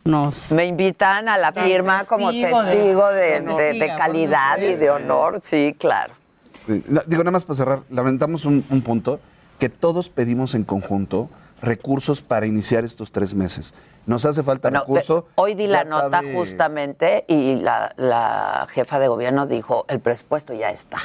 nos... 0.05 0.53
Me 0.53 0.67
invitan 0.67 1.29
a 1.29 1.37
la 1.39 1.53
firma 1.53 2.05
como 2.05 2.31
testigo 2.31 2.63
de- 3.11 3.41
de, 3.41 3.93
calidad 3.97 4.59
y 4.59 4.75
de 4.75 4.91
honor, 4.91 5.41
sí, 5.43 5.75
claro. 5.79 6.15
Sí, 6.67 6.83
no, 6.87 7.03
Digo, 7.07 7.23
nada 7.25 7.33
más 7.33 7.45
para 7.45 7.57
cerrar, 7.57 7.79
lamentamos 7.91 8.45
un, 8.45 8.65
un 8.71 8.81
punto, 8.83 9.19
que 9.59 9.69
todos 9.69 10.09
pedimos 10.09 10.55
en 10.55 10.65
conjunto 10.65 11.29
recursos 11.65 12.21
para 12.21 12.47
iniciar 12.47 12.85
estos 12.85 13.11
tres 13.13 13.35
meses. 13.35 13.75
Nos 14.07 14.25
hace 14.27 14.43
falta 14.43 14.69
Bueno, 14.69 14.81
recurso. 14.81 15.27
hoy 15.37 15.55
di 15.55 15.67
la 15.67 15.85
nota 15.85 16.11
cabe- 16.11 16.35
justamente 16.35 17.25
y 17.29 17.57
la, 17.57 17.93
la 17.97 18.67
jefa 18.71 18.99
de 18.99 19.09
gobierno 19.09 19.47
dijo, 19.47 19.85
el 19.89 20.01
presupuesto 20.01 20.53
ya 20.55 20.71
está. 20.71 20.99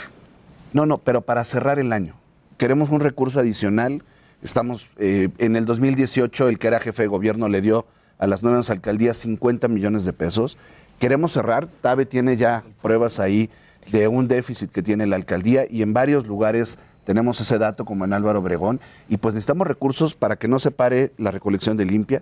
No, 0.73 0.85
no, 0.85 0.97
pero 0.99 1.21
para 1.21 1.43
cerrar 1.43 1.79
el 1.79 1.93
año. 1.93 2.15
Queremos 2.57 2.89
un 2.89 2.99
recurso 2.99 3.39
adicional. 3.39 4.03
Estamos 4.43 4.89
eh, 4.97 5.29
en 5.37 5.55
el 5.55 5.65
2018, 5.65 6.49
el 6.49 6.59
que 6.59 6.67
era 6.67 6.79
jefe 6.79 7.03
de 7.03 7.07
gobierno 7.07 7.47
le 7.47 7.61
dio 7.61 7.85
a 8.19 8.27
las 8.27 8.43
nuevas 8.43 8.69
alcaldías 8.69 9.17
50 9.17 9.67
millones 9.69 10.03
de 10.03 10.13
pesos. 10.13 10.57
Queremos 10.99 11.31
cerrar. 11.31 11.67
TABE 11.67 12.05
tiene 12.05 12.35
ya 12.37 12.63
pruebas 12.81 13.19
ahí 13.19 13.49
de 13.91 14.07
un 14.09 14.27
déficit 14.27 14.69
que 14.71 14.83
tiene 14.83 15.07
la 15.07 15.15
alcaldía 15.15 15.63
y 15.69 15.81
en 15.81 15.93
varios 15.93 16.27
lugares 16.27 16.77
tenemos 17.09 17.41
ese 17.41 17.57
dato, 17.57 17.85
como 17.85 18.05
en 18.05 18.13
Álvaro 18.13 18.37
Obregón. 18.37 18.79
Y 19.07 19.17
pues 19.17 19.33
necesitamos 19.33 19.65
recursos 19.65 20.13
para 20.13 20.35
que 20.35 20.47
no 20.47 20.59
se 20.59 20.69
pare 20.69 21.11
la 21.17 21.31
recolección 21.31 21.75
de 21.75 21.83
limpia, 21.83 22.21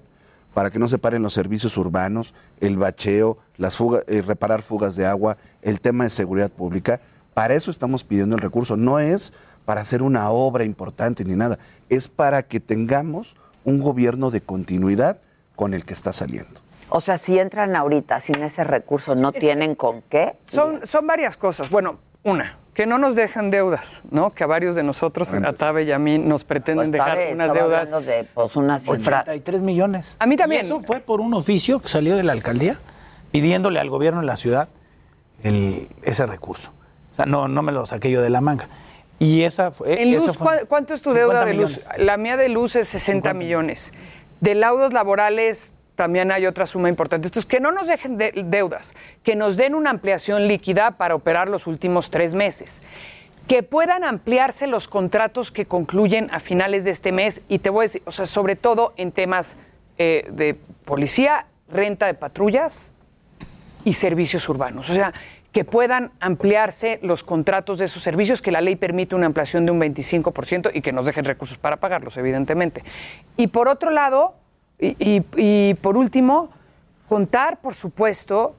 para 0.53 0.69
que 0.71 0.79
no 0.79 0.87
se 0.87 0.97
paren 0.97 1.21
los 1.21 1.33
servicios 1.33 1.75
urbanos, 1.75 2.33
el 2.61 2.77
bacheo, 2.77 3.37
las 3.57 3.75
fugas, 3.75 4.05
eh, 4.07 4.21
reparar 4.21 4.61
fugas 4.61 4.95
de 4.95 5.05
agua, 5.05 5.35
el 5.61 5.81
tema 5.81 6.05
de 6.05 6.09
seguridad 6.09 6.49
pública. 6.49 7.01
Para 7.33 7.53
eso 7.53 7.69
estamos 7.69 8.05
pidiendo 8.05 8.37
el 8.37 8.41
recurso. 8.41 8.77
No 8.77 8.97
es 8.97 9.33
para 9.65 9.81
hacer 9.81 10.01
una 10.01 10.29
obra 10.29 10.63
importante 10.63 11.25
ni 11.25 11.35
nada. 11.35 11.59
Es 11.89 12.07
para 12.07 12.43
que 12.43 12.61
tengamos 12.61 13.35
un 13.65 13.81
gobierno 13.81 14.31
de 14.31 14.39
continuidad 14.39 15.19
con 15.57 15.73
el 15.73 15.83
que 15.83 15.95
está 15.95 16.13
saliendo. 16.13 16.61
O 16.87 17.01
sea, 17.01 17.17
si 17.17 17.37
entran 17.37 17.75
ahorita 17.75 18.21
sin 18.21 18.41
ese 18.41 18.63
recurso, 18.63 19.15
¿no 19.15 19.33
tienen 19.33 19.75
con 19.75 20.01
qué? 20.03 20.37
Son, 20.47 20.87
son 20.87 21.05
varias 21.05 21.35
cosas. 21.35 21.69
Bueno, 21.69 21.99
una, 22.23 22.57
que 22.77 22.85
no 22.85 22.99
nos 22.99 23.15
dejan 23.15 23.49
deudas, 23.49 24.03
¿no? 24.11 24.29
Que 24.29 24.43
a 24.43 24.47
varios 24.47 24.75
de 24.75 24.83
nosotros, 24.83 25.33
a 25.33 25.53
Tabe 25.53 25.85
y 25.85 25.91
a 25.91 25.97
mí, 25.97 26.19
nos 26.19 26.43
pretenden 26.43 26.91
Pues, 26.91 26.91
dejar 26.91 27.17
Tabe 27.17 27.33
unas 27.33 27.51
deudas. 27.51 27.91
hablando 27.91 28.11
de 28.11 28.23
pues, 28.25 28.55
una 28.55 28.77
cifra. 28.77 29.21
83 29.21 29.63
millones. 29.63 30.15
A 30.19 30.27
mí 30.27 30.37
también. 30.37 30.61
¿Y 30.61 30.65
eso 30.65 30.79
fue 30.81 30.99
por 30.99 31.19
un 31.19 31.33
oficio 31.33 31.79
que 31.79 31.87
salió 31.87 32.15
de 32.15 32.21
la 32.21 32.33
alcaldía? 32.33 32.77
pidiéndole 33.31 33.79
al 33.79 33.89
gobierno 33.89 34.19
de 34.19 34.27
la 34.27 34.35
ciudad 34.35 34.69
ese 35.41 36.25
recurso. 36.27 36.71
O 37.13 37.15
sea, 37.15 37.25
no, 37.25 37.47
no 37.47 37.63
me 37.63 37.71
lo 37.71 37.83
saqué 37.87 38.11
yo 38.11 38.21
de 38.21 38.29
la 38.29 38.41
manga. 38.41 38.69
Y 39.17 39.41
esa 39.41 39.71
fue. 39.71 39.99
En 39.99 40.13
luz, 40.13 40.37
¿cuánto 40.67 40.93
es 40.93 41.01
tu 41.01 41.13
deuda 41.13 41.45
de 41.45 41.55
luz? 41.55 41.79
La 41.97 42.17
mía 42.17 42.37
de 42.37 42.47
luz 42.47 42.75
es 42.75 42.89
60 42.89 43.33
millones. 43.33 43.91
De 44.39 44.53
laudos 44.53 44.93
laborales 44.93 45.73
también 45.97 46.31
hay 46.31 46.45
otra 46.45 46.67
suma 46.67 46.89
importante. 46.89 47.27
Entonces, 47.27 47.49
que 47.49 47.59
no 47.59 47.71
nos 47.71 47.87
dejen 47.87 48.17
deudas, 48.17 48.93
que 49.23 49.35
nos 49.35 49.57
den 49.57 49.73
una 49.73 49.89
ampliación 49.89 50.47
líquida 50.47 50.91
para 50.91 51.15
operar 51.15 51.49
los 51.49 51.65
últimos 51.65 52.11
tres 52.11 52.35
meses, 52.35 52.83
que 53.47 53.63
puedan 53.63 54.03
ampliarse 54.03 54.67
los 54.67 54.87
contratos 54.87 55.51
que 55.51 55.65
concluyen 55.65 56.29
a 56.31 56.39
finales 56.39 56.83
de 56.83 56.91
este 56.91 57.11
mes 57.11 57.41
y 57.49 57.59
te 57.59 57.71
voy 57.71 57.81
a 57.81 57.85
decir, 57.85 58.03
o 58.05 58.11
sea, 58.11 58.27
sobre 58.27 58.55
todo 58.55 58.93
en 58.95 59.11
temas 59.11 59.55
eh, 59.97 60.27
de 60.31 60.53
policía, 60.85 61.47
renta 61.67 62.05
de 62.05 62.13
patrullas 62.13 62.91
y 63.83 63.93
servicios 63.93 64.47
urbanos. 64.49 64.91
O 64.91 64.93
sea, 64.93 65.13
que 65.51 65.65
puedan 65.65 66.11
ampliarse 66.19 66.99
los 67.01 67.23
contratos 67.23 67.79
de 67.79 67.85
esos 67.85 68.03
servicios, 68.03 68.43
que 68.43 68.51
la 68.51 68.61
ley 68.61 68.75
permite 68.75 69.15
una 69.15 69.25
ampliación 69.25 69.65
de 69.65 69.71
un 69.71 69.81
25% 69.81 70.69
y 70.75 70.81
que 70.81 70.91
nos 70.91 71.07
dejen 71.07 71.25
recursos 71.25 71.57
para 71.57 71.77
pagarlos, 71.77 72.17
evidentemente. 72.17 72.83
Y 73.35 73.47
por 73.47 73.67
otro 73.67 73.89
lado, 73.89 74.35
y, 74.79 75.73
por 75.75 75.97
último, 75.97 76.49
contar, 77.07 77.59
por 77.61 77.73
supuesto, 77.73 78.55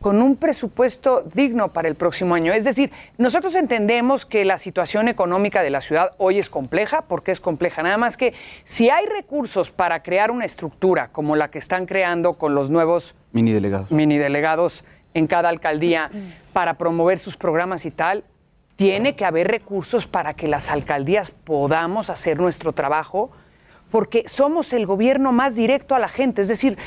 con 0.00 0.20
un 0.20 0.36
presupuesto 0.36 1.22
digno 1.32 1.72
para 1.72 1.88
el 1.88 1.94
próximo 1.94 2.34
año. 2.34 2.52
Es 2.52 2.64
decir, 2.64 2.90
nosotros 3.18 3.54
entendemos 3.54 4.26
que 4.26 4.44
la 4.44 4.58
situación 4.58 5.06
económica 5.06 5.62
de 5.62 5.70
la 5.70 5.80
ciudad 5.80 6.12
hoy 6.18 6.38
es 6.38 6.50
compleja, 6.50 7.02
porque 7.02 7.30
es 7.30 7.40
compleja. 7.40 7.82
Nada 7.84 7.98
más 7.98 8.16
que 8.16 8.34
si 8.64 8.90
hay 8.90 9.06
recursos 9.06 9.70
para 9.70 10.02
crear 10.02 10.32
una 10.32 10.44
estructura 10.44 11.08
como 11.12 11.36
la 11.36 11.50
que 11.50 11.58
están 11.58 11.86
creando 11.86 12.34
con 12.34 12.54
los 12.54 12.68
nuevos 12.68 13.14
mini 13.30 13.52
delegados, 13.52 13.92
mini 13.92 14.18
delegados 14.18 14.84
en 15.14 15.28
cada 15.28 15.48
alcaldía 15.48 16.10
para 16.52 16.74
promover 16.74 17.20
sus 17.20 17.36
programas 17.36 17.86
y 17.86 17.92
tal, 17.92 18.24
tiene 18.74 19.14
que 19.14 19.24
haber 19.24 19.46
recursos 19.46 20.08
para 20.08 20.34
que 20.34 20.48
las 20.48 20.68
alcaldías 20.68 21.30
podamos 21.30 22.10
hacer 22.10 22.40
nuestro 22.40 22.72
trabajo 22.72 23.30
porque 23.92 24.24
somos 24.26 24.72
el 24.72 24.86
gobierno 24.86 25.32
más 25.32 25.54
directo 25.54 25.94
a 25.94 25.98
la 26.00 26.08
gente. 26.08 26.40
Es 26.40 26.48
decir, 26.48 26.78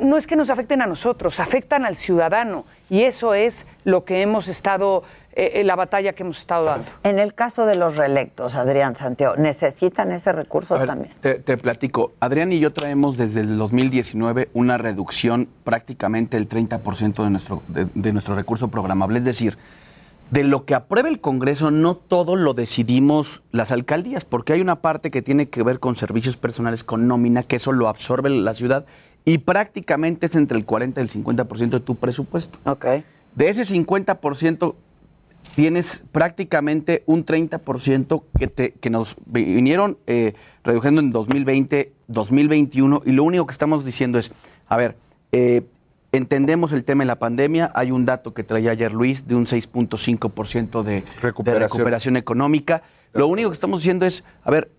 no 0.00 0.18
es 0.18 0.26
que 0.26 0.36
nos 0.36 0.50
afecten 0.50 0.82
a 0.82 0.86
nosotros, 0.86 1.40
afectan 1.40 1.86
al 1.86 1.96
ciudadano. 1.96 2.66
Y 2.90 3.02
eso 3.02 3.32
es 3.32 3.66
lo 3.84 4.04
que 4.04 4.20
hemos 4.20 4.48
estado, 4.48 5.02
eh, 5.32 5.52
eh, 5.54 5.64
la 5.64 5.76
batalla 5.76 6.12
que 6.12 6.24
hemos 6.24 6.38
estado 6.38 6.66
dando. 6.66 6.92
En 7.04 7.18
el 7.18 7.32
caso 7.32 7.64
de 7.64 7.74
los 7.74 7.96
reelectos, 7.96 8.54
Adrián 8.54 8.94
Santiago, 8.96 9.34
¿necesitan 9.36 10.12
ese 10.12 10.30
recurso 10.30 10.78
también? 10.84 11.14
Te, 11.22 11.56
platico. 11.56 12.12
Adrián 12.20 12.52
y 12.52 12.60
yo 12.60 12.74
traemos 12.74 13.16
desde 13.16 13.40
el 13.40 13.56
2019 13.56 14.50
una 14.52 14.76
reducción 14.76 15.48
prácticamente 15.64 16.36
del 16.36 16.50
30% 16.50 17.24
de 17.24 17.30
nuestro, 17.30 17.62
de 17.68 18.12
nuestro 18.12 18.34
recurso 18.34 18.68
programable. 18.68 19.18
Es 19.18 19.24
decir, 19.24 19.56
de 20.32 20.44
lo 20.44 20.64
que 20.64 20.74
apruebe 20.74 21.10
el 21.10 21.20
Congreso 21.20 21.70
no 21.70 21.94
todo 21.94 22.36
lo 22.36 22.54
decidimos 22.54 23.42
las 23.52 23.70
alcaldías, 23.70 24.24
porque 24.24 24.54
hay 24.54 24.62
una 24.62 24.80
parte 24.80 25.10
que 25.10 25.20
tiene 25.20 25.50
que 25.50 25.62
ver 25.62 25.78
con 25.78 25.94
servicios 25.94 26.38
personales, 26.38 26.84
con 26.84 27.06
nómina, 27.06 27.42
que 27.42 27.56
eso 27.56 27.70
lo 27.70 27.86
absorbe 27.86 28.30
la 28.30 28.54
ciudad 28.54 28.86
y 29.26 29.38
prácticamente 29.38 30.26
es 30.26 30.34
entre 30.34 30.56
el 30.56 30.64
40 30.64 30.98
y 31.00 31.04
el 31.04 31.10
50% 31.10 31.68
de 31.68 31.80
tu 31.80 31.96
presupuesto. 31.96 32.58
Ok. 32.64 32.86
De 33.34 33.48
ese 33.50 33.64
50% 33.64 34.74
tienes 35.54 36.02
prácticamente 36.12 37.02
un 37.04 37.26
30% 37.26 38.22
que, 38.38 38.46
te, 38.46 38.72
que 38.72 38.88
nos 38.88 39.16
vinieron 39.26 39.98
eh, 40.06 40.32
reduciendo 40.64 41.02
en 41.02 41.10
2020, 41.10 41.92
2021 42.08 43.02
y 43.04 43.12
lo 43.12 43.24
único 43.24 43.46
que 43.46 43.52
estamos 43.52 43.84
diciendo 43.84 44.18
es, 44.18 44.32
a 44.66 44.78
ver, 44.78 44.96
eh, 45.32 45.60
Entendemos 46.14 46.72
el 46.72 46.84
tema 46.84 47.04
de 47.04 47.06
la 47.06 47.18
pandemia. 47.18 47.72
Hay 47.74 47.90
un 47.90 48.04
dato 48.04 48.34
que 48.34 48.44
traía 48.44 48.72
ayer 48.72 48.92
Luis 48.92 49.26
de 49.26 49.34
un 49.34 49.46
6.5% 49.46 50.82
de 50.82 51.04
recuperación. 51.22 51.44
de 51.44 51.58
recuperación 51.58 52.16
económica. 52.18 52.82
Lo 53.14 53.26
único 53.28 53.48
que 53.48 53.54
estamos 53.54 53.80
diciendo 53.80 54.04
es, 54.04 54.22
a 54.44 54.50
ver, 54.50 54.70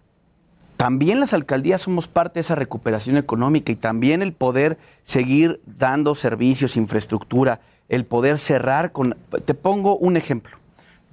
también 0.77 1.19
las 1.19 1.33
alcaldías 1.33 1.81
somos 1.81 2.07
parte 2.07 2.35
de 2.35 2.41
esa 2.41 2.53
recuperación 2.53 3.17
económica 3.17 3.71
y 3.71 3.75
también 3.75 4.21
el 4.21 4.33
poder 4.33 4.77
seguir 5.01 5.59
dando 5.65 6.13
servicios, 6.13 6.77
infraestructura, 6.77 7.61
el 7.89 8.05
poder 8.05 8.37
cerrar 8.37 8.91
con... 8.91 9.17
Te 9.43 9.55
pongo 9.55 9.97
un 9.97 10.17
ejemplo. 10.17 10.57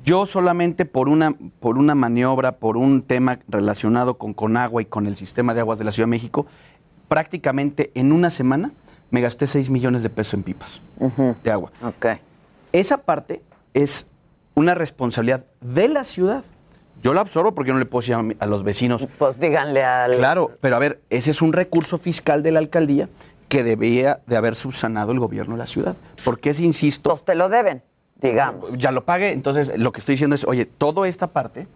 Yo 0.05 0.27
solamente 0.27 0.85
por 0.85 1.09
una, 1.09 1.33
por 1.61 1.79
una 1.79 1.95
maniobra, 1.95 2.57
por 2.57 2.77
un 2.77 3.01
tema 3.01 3.39
relacionado 3.49 4.19
con 4.19 4.35
Conagua 4.35 4.83
y 4.83 4.87
con 4.87 5.07
el 5.07 5.17
sistema 5.17 5.55
de 5.55 5.61
aguas 5.61 5.79
de 5.79 5.85
la 5.87 5.93
Ciudad 5.93 6.09
de 6.09 6.11
México, 6.11 6.45
prácticamente 7.09 7.91
en 7.95 8.13
una 8.13 8.29
semana 8.29 8.73
me 9.11 9.21
gasté 9.21 9.47
6 9.47 9.71
millones 9.71 10.03
de 10.03 10.11
pesos 10.11 10.35
en 10.35 10.43
pipas 10.43 10.81
de 11.43 11.51
agua. 11.51 11.73
Esa 12.73 12.99
parte 12.99 13.43
es 13.75 14.07
una 14.55 14.75
responsabilidad 14.75 15.45
de 15.61 15.89
la 15.89 16.05
ciudad. 16.05 16.45
Yo 17.03 17.15
la 17.15 17.23
absorbo 17.23 17.53
porque 17.55 17.73
no 17.73 17.79
le 17.79 17.87
puedo 17.87 18.03
decir 18.03 18.37
a, 18.39 18.47
los 18.47 18.63
vecinos. 18.63 19.09
Pues 19.19 19.41
díganle 19.41 19.83
al. 19.83 20.17
Claro, 20.17 20.53
pero 20.61 20.77
a 20.77 20.79
ver, 20.79 21.01
ese 21.09 21.31
es 21.31 21.41
un 21.41 21.53
recurso 21.53 21.99
fiscal 21.99 22.43
de 22.43 22.53
la 22.53 22.59
alcaldía 22.59 23.09
que 23.49 23.65
debía 23.65 24.21
de 24.27 24.37
haber 24.37 24.55
subsanado 24.55 25.13
el 25.13 25.19
gobierno 25.19 25.55
de 25.55 25.59
la 25.59 25.67
ciudad. 25.67 25.97
Porque 26.25 26.51
es, 26.51 26.61
insisto. 26.61 27.11
Pues 27.11 27.25
te 27.25 27.35
lo 27.35 27.49
deben, 27.49 27.83
digamos. 28.21 28.77
Ya 28.77 28.93
lo 28.93 29.05
pagué. 29.05 29.33
Entonces, 29.33 29.73
lo 29.77 29.93
que 29.93 30.01
estoy 30.01 30.15
diciendo 30.15 30.35
es, 30.35 30.45
oye, 30.45 30.67
toda 30.67 31.09
esta 31.09 31.29
parte 31.29 31.67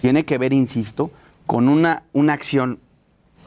tiene 0.00 0.24
que 0.24 0.38
ver, 0.38 0.54
insisto, 0.54 1.10
con 1.46 1.68
una, 1.68 2.04
una 2.14 2.32
acción 2.32 2.80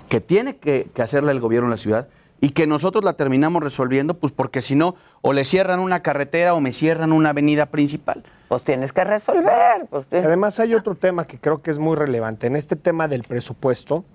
que 0.10 0.22
tiene 0.22 0.58
que, 0.58 0.88
que 0.94 1.02
hacerle 1.02 1.32
el 1.32 1.40
gobierno 1.40 1.70
de 1.70 1.76
la 1.76 1.82
ciudad 1.82 2.08
y 2.42 2.50
que 2.50 2.68
nosotros 2.68 3.04
la 3.04 3.14
terminamos 3.14 3.64
resolviendo, 3.64 4.16
pues 4.16 4.34
porque 4.34 4.62
si 4.62 4.76
no, 4.76 4.96
o 5.22 5.34
le 5.34 5.46
cierran 5.46 5.80
una 5.80 6.02
carretera 6.02 6.54
o 6.54 6.62
me 6.62 6.74
cierran 6.74 7.12
una 7.12 7.30
avenida 7.30 7.68
principal. 7.68 8.24
Pues 8.48 8.64
tienes 8.64 8.94
que 8.94 9.04
resolver. 9.04 9.88
Pues 9.90 10.06
Además 10.12 10.60
hay 10.60 10.74
otro 10.74 10.96
tema 10.96 11.26
que 11.26 11.40
creo 11.40 11.62
que 11.62 11.72
es 11.72 11.80
muy 11.80 11.96
relevante. 11.96 12.48
En 12.48 12.56
este 12.56 12.76
tema 12.76 13.08
del 13.08 13.24
presupuesto, 13.24 14.06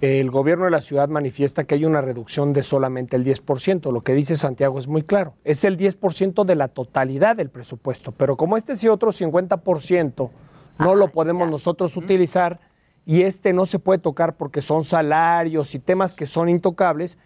el 0.00 0.30
gobierno 0.30 0.64
de 0.64 0.70
la 0.70 0.80
ciudad 0.80 1.08
manifiesta 1.08 1.64
que 1.64 1.74
hay 1.74 1.84
una 1.84 2.00
reducción 2.00 2.52
de 2.52 2.62
solamente 2.62 3.16
el 3.16 3.24
10%. 3.24 3.92
Lo 3.92 4.00
que 4.00 4.14
dice 4.14 4.34
Santiago 4.34 4.78
es 4.78 4.88
muy 4.88 5.02
claro. 5.02 5.34
Es 5.44 5.64
el 5.64 5.76
10% 5.76 6.44
de 6.44 6.54
la 6.56 6.68
totalidad 6.68 7.36
del 7.36 7.50
presupuesto. 7.50 8.12
Pero 8.12 8.36
como 8.36 8.56
este 8.56 8.76
sí 8.76 8.88
otro 8.88 9.12
50% 9.12 10.30
no 10.78 10.94
lo 10.94 11.08
podemos 11.08 11.50
nosotros 11.50 11.96
utilizar 11.98 12.60
y 13.04 13.22
este 13.22 13.52
no 13.52 13.66
se 13.66 13.78
puede 13.78 13.98
tocar 13.98 14.36
porque 14.36 14.62
son 14.62 14.84
salarios 14.84 15.74
y 15.74 15.78
temas 15.78 16.14
que 16.14 16.26
son 16.26 16.48
intocables, 16.48 17.18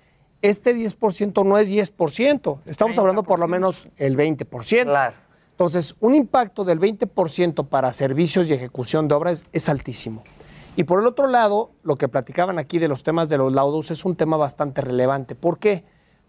este 0.45 0.77
10% 0.77 1.43
no 1.43 1.57
es 1.57 1.71
10%, 1.71 2.59
estamos 2.67 2.99
hablando 2.99 3.23
por 3.23 3.39
lo 3.39 3.49
menos 3.49 3.89
el 3.97 4.15
20%. 4.15 4.85
Claro. 4.85 5.17
Entonces, 5.53 5.97
un 6.01 6.15
impacto 6.15 6.65
del 6.65 6.79
20% 6.79 7.67
para 7.67 7.91
servicios 7.95 8.51
y 8.51 8.53
ejecución 8.53 9.09
de 9.09 9.15
obras 9.15 9.45
es 9.55 9.71
altísimo. 9.71 10.23
Y 10.77 10.85
por 10.85 11.01
el 11.01 11.07
otro 11.07 11.29
lado, 11.29 11.71
lo 11.83 11.97
que 11.97 12.09
platicaban 12.09 12.59
aquí 12.59 12.79
de 12.79 12.89
los 12.89 13.03
temas 13.03 13.31
de 13.31 13.39
los 13.39 13.55
laudos 13.55 13.91
es 13.91 14.05
un 14.05 14.17
tema 14.17 14.37
bastante 14.37 14.83
relevante. 14.83 15.35
¿Por 15.35 15.59
qué? 15.59 15.85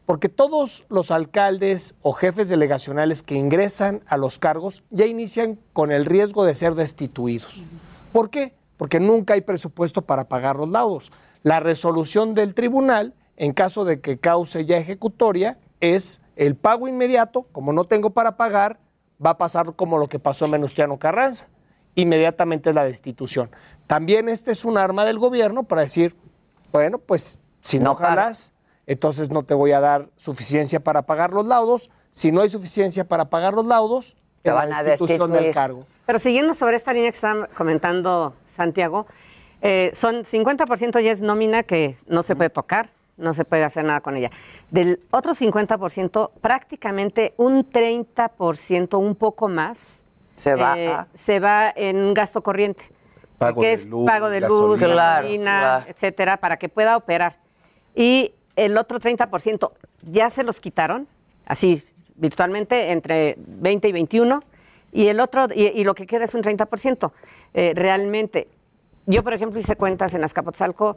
Porque 0.05 0.29
todos 0.29 0.85
los 0.87 1.11
alcaldes 1.11 1.93
o 2.01 2.13
jefes 2.13 2.47
delegacionales 2.47 3.21
que 3.21 3.35
ingresan 3.35 4.01
a 4.07 4.15
los 4.15 4.39
cargos 4.39 4.83
ya 4.91 5.05
inician 5.05 5.59
con 5.73 5.91
el 5.91 6.05
riesgo 6.05 6.45
de 6.45 6.55
ser 6.55 6.75
destituidos. 6.75 7.65
¿Por 8.13 8.29
qué? 8.29 8.53
Porque 8.77 9.01
nunca 9.01 9.33
hay 9.33 9.41
presupuesto 9.41 10.03
para 10.03 10.29
pagar 10.29 10.55
los 10.55 10.69
laudos. 10.69 11.11
La 11.43 11.59
resolución 11.59 12.33
del 12.33 12.53
tribunal 12.53 13.13
en 13.37 13.53
caso 13.53 13.85
de 13.85 13.99
que 13.99 14.17
cause 14.17 14.65
ya 14.65 14.77
ejecutoria, 14.77 15.57
es 15.81 16.21
el 16.35 16.55
pago 16.55 16.87
inmediato, 16.87 17.43
como 17.51 17.73
no 17.73 17.85
tengo 17.85 18.11
para 18.11 18.37
pagar, 18.37 18.79
va 19.23 19.31
a 19.31 19.37
pasar 19.37 19.73
como 19.75 19.97
lo 19.97 20.07
que 20.07 20.19
pasó 20.19 20.45
en 20.45 20.51
Venustiano 20.51 20.97
Carranza, 20.97 21.47
inmediatamente 21.95 22.69
es 22.69 22.75
la 22.75 22.83
destitución. 22.83 23.49
También 23.87 24.29
este 24.29 24.51
es 24.51 24.65
un 24.65 24.77
arma 24.77 25.05
del 25.05 25.19
gobierno 25.19 25.63
para 25.63 25.81
decir, 25.81 26.15
bueno, 26.71 26.97
pues 26.97 27.39
si 27.61 27.79
no, 27.79 27.95
jalas, 27.95 28.53
entonces 28.85 29.29
no 29.29 29.43
te 29.43 29.53
voy 29.53 29.71
a 29.71 29.79
dar 29.79 30.09
suficiencia 30.15 30.79
para 30.79 31.03
pagar 31.03 31.33
los 31.33 31.45
laudos, 31.45 31.89
si 32.11 32.31
no 32.31 32.41
hay 32.41 32.49
suficiencia 32.49 33.05
para 33.05 33.25
pagar 33.25 33.53
los 33.53 33.65
laudos, 33.65 34.15
te 34.41 34.51
van 34.51 34.71
a 34.73 34.83
destitución 34.83 35.31
del 35.31 35.53
cargo. 35.53 35.85
Pero 36.05 36.19
siguiendo 36.19 36.53
sobre 36.53 36.75
esta 36.75 36.93
línea 36.93 37.09
que 37.09 37.15
está 37.15 37.47
comentando 37.57 38.35
Santiago, 38.47 39.07
eh, 39.61 39.91
son 39.95 40.23
50% 40.23 40.99
ya 41.01 41.11
es 41.11 41.21
nómina 41.21 41.63
que 41.63 41.97
no 42.07 42.23
se 42.23 42.35
puede 42.35 42.51
tocar, 42.51 42.91
no 43.17 43.33
se 43.33 43.45
puede 43.45 43.63
hacer 43.63 43.85
nada 43.85 44.01
con 44.01 44.17
ella. 44.17 44.31
Del 44.71 45.01
otro 45.11 45.33
50%, 45.33 46.31
prácticamente 46.41 47.33
un 47.37 47.69
30%, 47.69 48.99
un 48.99 49.15
poco 49.15 49.47
más, 49.47 50.01
se 50.35 50.55
va, 50.55 50.77
eh, 50.77 50.97
se 51.13 51.39
va 51.39 51.71
en 51.75 52.13
gasto 52.13 52.41
corriente. 52.41 52.89
Pago 53.37 53.61
que 53.61 53.67
de 53.67 53.73
es 53.73 53.85
luz, 53.85 54.05
pago 54.05 54.29
de 54.29 54.41
luz, 54.41 54.79
gasolina, 54.79 55.85
etcétera, 55.87 56.37
para 56.37 56.57
que 56.57 56.69
pueda 56.69 56.97
operar. 56.97 57.37
Y 57.93 58.33
el 58.55 58.77
otro 58.77 58.99
30% 58.99 59.71
ya 60.03 60.29
se 60.29 60.43
los 60.43 60.59
quitaron, 60.59 61.07
así 61.45 61.83
virtualmente 62.15 62.91
entre 62.91 63.35
20 63.37 63.87
y 63.87 63.91
21, 63.91 64.43
y 64.91 65.07
el 65.07 65.19
otro, 65.19 65.47
y, 65.53 65.83
lo 65.83 65.93
que 65.93 66.07
queda 66.07 66.23
es 66.23 66.33
un 66.33 66.41
30%. 66.41 67.11
Eh, 67.53 67.73
realmente, 67.75 68.47
yo 69.05 69.23
por 69.23 69.33
ejemplo 69.33 69.59
hice 69.59 69.75
cuentas 69.75 70.13
en 70.13 70.23
Azcapotzalco, 70.23 70.95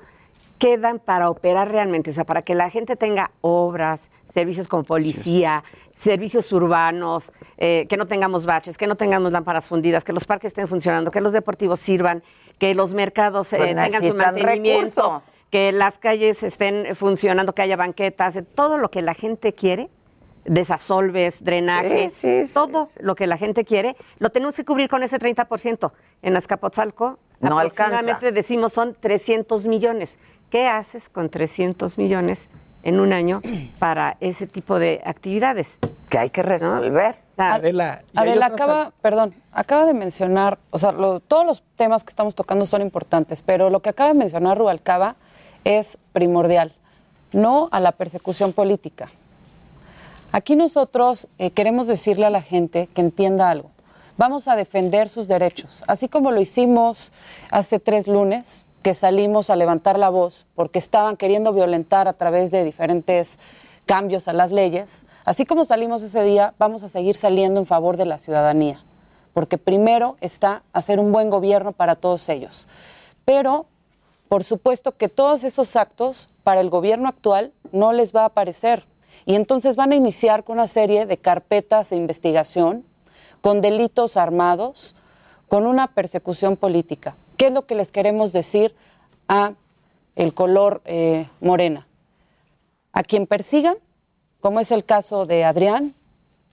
quedan 0.59 0.99
para 0.99 1.31
operar 1.31 1.71
realmente, 1.71 2.11
o 2.11 2.13
sea, 2.13 2.25
para 2.25 2.43
que 2.43 2.55
la 2.55 2.69
gente 2.71 2.97
tenga 2.97 3.31
obras, 3.41 4.11
servicios 4.27 4.69
como 4.69 4.83
policía, 4.85 5.63
servicios 5.97 6.53
urbanos, 6.53 7.33
eh, 7.57 7.87
que 7.89 7.97
no 7.97 8.07
tengamos 8.07 8.45
baches, 8.47 8.77
que 8.77 8.87
no 8.87 8.97
tengamos 8.97 9.33
lámparas 9.33 9.67
fundidas, 9.67 10.05
que 10.05 10.13
los 10.13 10.25
parques 10.25 10.49
estén 10.51 10.69
funcionando, 10.69 11.11
que 11.11 11.21
los 11.21 11.33
deportivos 11.33 11.81
sirvan, 11.81 12.23
que 12.59 12.75
los 12.75 12.93
mercados 12.95 13.53
eh, 13.53 13.57
Pues 13.59 13.69
tengan 13.93 14.03
su 14.05 14.15
mantenimiento, 14.15 15.03
recurso. 15.03 15.23
que 15.51 15.73
las 15.73 15.99
calles 15.99 16.43
estén 16.43 16.95
funcionando, 16.97 17.55
que 17.55 17.63
haya 17.63 17.77
banquetas, 17.77 18.37
eh, 18.37 18.43
todo 18.43 18.79
lo 18.79 18.91
que 18.91 19.01
la 19.03 19.15
gente 19.15 19.53
quiere, 19.55 19.89
desasolves, 20.45 21.43
drenaje, 21.45 22.09
Sí, 22.09 22.43
sí, 22.43 22.47
sí, 22.47 22.55
todo 22.55 22.87
lo 23.01 23.15
que 23.15 23.27
la 23.27 23.37
gente 23.37 23.65
quiere, 23.65 23.97
lo 24.19 24.31
tenemos 24.31 24.57
que 24.57 24.65
cubrir 24.65 24.89
con 24.89 25.03
ese 25.03 25.19
30%. 25.19 25.93
En 26.23 26.37
Azcapotzalco, 26.37 27.19
No 27.41 27.59
aproximadamente 27.59 28.11
alcanza. 28.27 28.31
decimos 28.33 28.73
son 28.73 28.97
300 28.99 29.67
millones. 29.67 30.19
¿Qué 30.51 30.67
haces 30.67 31.09
con 31.09 31.29
300 31.29 31.99
millones 31.99 32.49
en 32.83 33.01
un 33.01 33.13
año 33.13 33.43
para 33.79 34.17
ese 34.21 34.47
tipo 34.47 34.79
de 34.79 35.01
actividades? 35.05 35.79
Que 36.09 36.19
hay 36.19 36.31
que 36.31 36.43
resolver. 36.43 37.17
Adela, 37.37 38.01
hay 38.17 38.29
Adela 38.31 38.47
otras- 38.47 38.61
acaba, 38.63 38.93
perdón, 39.01 39.35
acaba 39.53 39.85
de 39.87 39.95
mencionar, 39.95 40.59
o 40.71 40.79
sea, 40.79 40.91
lo- 40.93 41.21
todos 41.21 41.47
los 41.47 41.63
temas 41.77 42.03
que 42.03 42.11
estamos 42.11 42.35
tocando 42.35 42.67
son 42.67 42.83
importantes, 42.83 43.43
pero 43.43 43.71
lo 43.71 43.81
que 43.81 43.91
acaba 43.91 44.09
de 44.13 44.19
mencionar 44.19 44.59
Rubalcaba 44.59 45.15
es 45.65 45.99
primordial, 46.13 46.73
no 47.33 47.69
a 47.71 47.79
la 47.79 47.93
persecución 47.93 48.53
política. 48.53 49.09
Aquí 50.33 50.57
nosotros 50.57 51.29
eh, 51.39 51.51
queremos 51.53 51.87
decirle 51.87 52.27
a 52.27 52.31
la 52.31 52.43
gente 52.43 52.89
que 52.95 53.01
entienda 53.03 53.51
algo. 53.51 53.71
Vamos 54.17 54.49
a 54.49 54.57
defender 54.57 55.09
sus 55.09 55.29
derechos, 55.29 55.85
así 55.87 56.09
como 56.09 56.33
lo 56.33 56.41
hicimos 56.41 57.13
hace 57.53 57.79
tres 57.79 58.09
lunes, 58.09 58.65
que 58.89 58.95
salimos 58.95 59.51
a 59.51 59.57
levantar 59.57 59.99
la 59.99 60.09
voz 60.09 60.47
porque 60.55 60.79
estaban 60.79 61.19
queriendo 61.19 61.53
violentar 61.53 62.09
a 62.09 62.15
través 62.15 62.51
de 62.51 62.65
diferentes 62.65 63.39
cambios 63.85 64.29
a 64.29 64.33
las 64.33 64.51
leyes. 64.51 65.05
Así 65.27 65.45
como 65.45 65.67
salimos 65.67 66.01
ese 66.01 66.23
día, 66.23 66.55
vamos 66.59 66.83
a 66.85 66.89
seguir 66.89 67.15
saliendo 67.15 67.61
en 67.61 67.67
favor 67.67 67.99
de 67.99 68.07
la 68.07 68.17
ciudadanía, 68.17 68.83
porque 69.35 69.59
primero 69.59 70.17
está 70.23 70.63
hacer 70.73 71.01
un 71.01 71.13
buen 71.13 71.29
gobierno 71.29 71.73
para 71.73 71.97
todos 71.97 72.27
ellos. 72.31 72.67
Pero, 73.27 73.67
por 74.27 74.43
supuesto 74.43 74.97
que 74.97 75.11
todos 75.11 75.45
esos 75.45 75.77
actos 75.77 76.31
para 76.43 76.63
el 76.63 76.71
gobierno 76.71 77.11
actual 77.11 77.53
no 77.73 77.93
les 77.93 78.17
va 78.17 78.25
a 78.25 78.31
parecer. 78.31 78.87
Y 79.27 79.35
entonces 79.35 79.77
van 79.77 79.93
a 79.93 79.97
iniciar 79.97 80.45
con 80.45 80.57
una 80.57 80.67
serie 80.67 81.05
de 81.05 81.19
carpetas 81.19 81.91
de 81.91 81.97
investigación, 81.97 82.87
con 83.43 83.61
delitos 83.61 84.17
armados, 84.17 84.95
con 85.47 85.67
una 85.67 85.89
persecución 85.89 86.57
política. 86.57 87.17
¿Qué 87.39 87.47
es 87.47 87.53
lo 87.53 87.67
que 87.67 87.77
les 87.77 87.93
queremos 87.93 88.33
decir 88.33 88.75
a 89.29 89.55
el 90.17 90.35
color 90.35 90.83
eh, 90.85 91.29
morena? 91.41 91.87
A 92.93 93.05
quien 93.05 93.29
persigan, 93.29 93.77
como 94.41 94.59
es 94.59 94.73
el 94.73 94.85
caso 94.85 95.25
de 95.25 95.45
Adrián, 95.45 95.95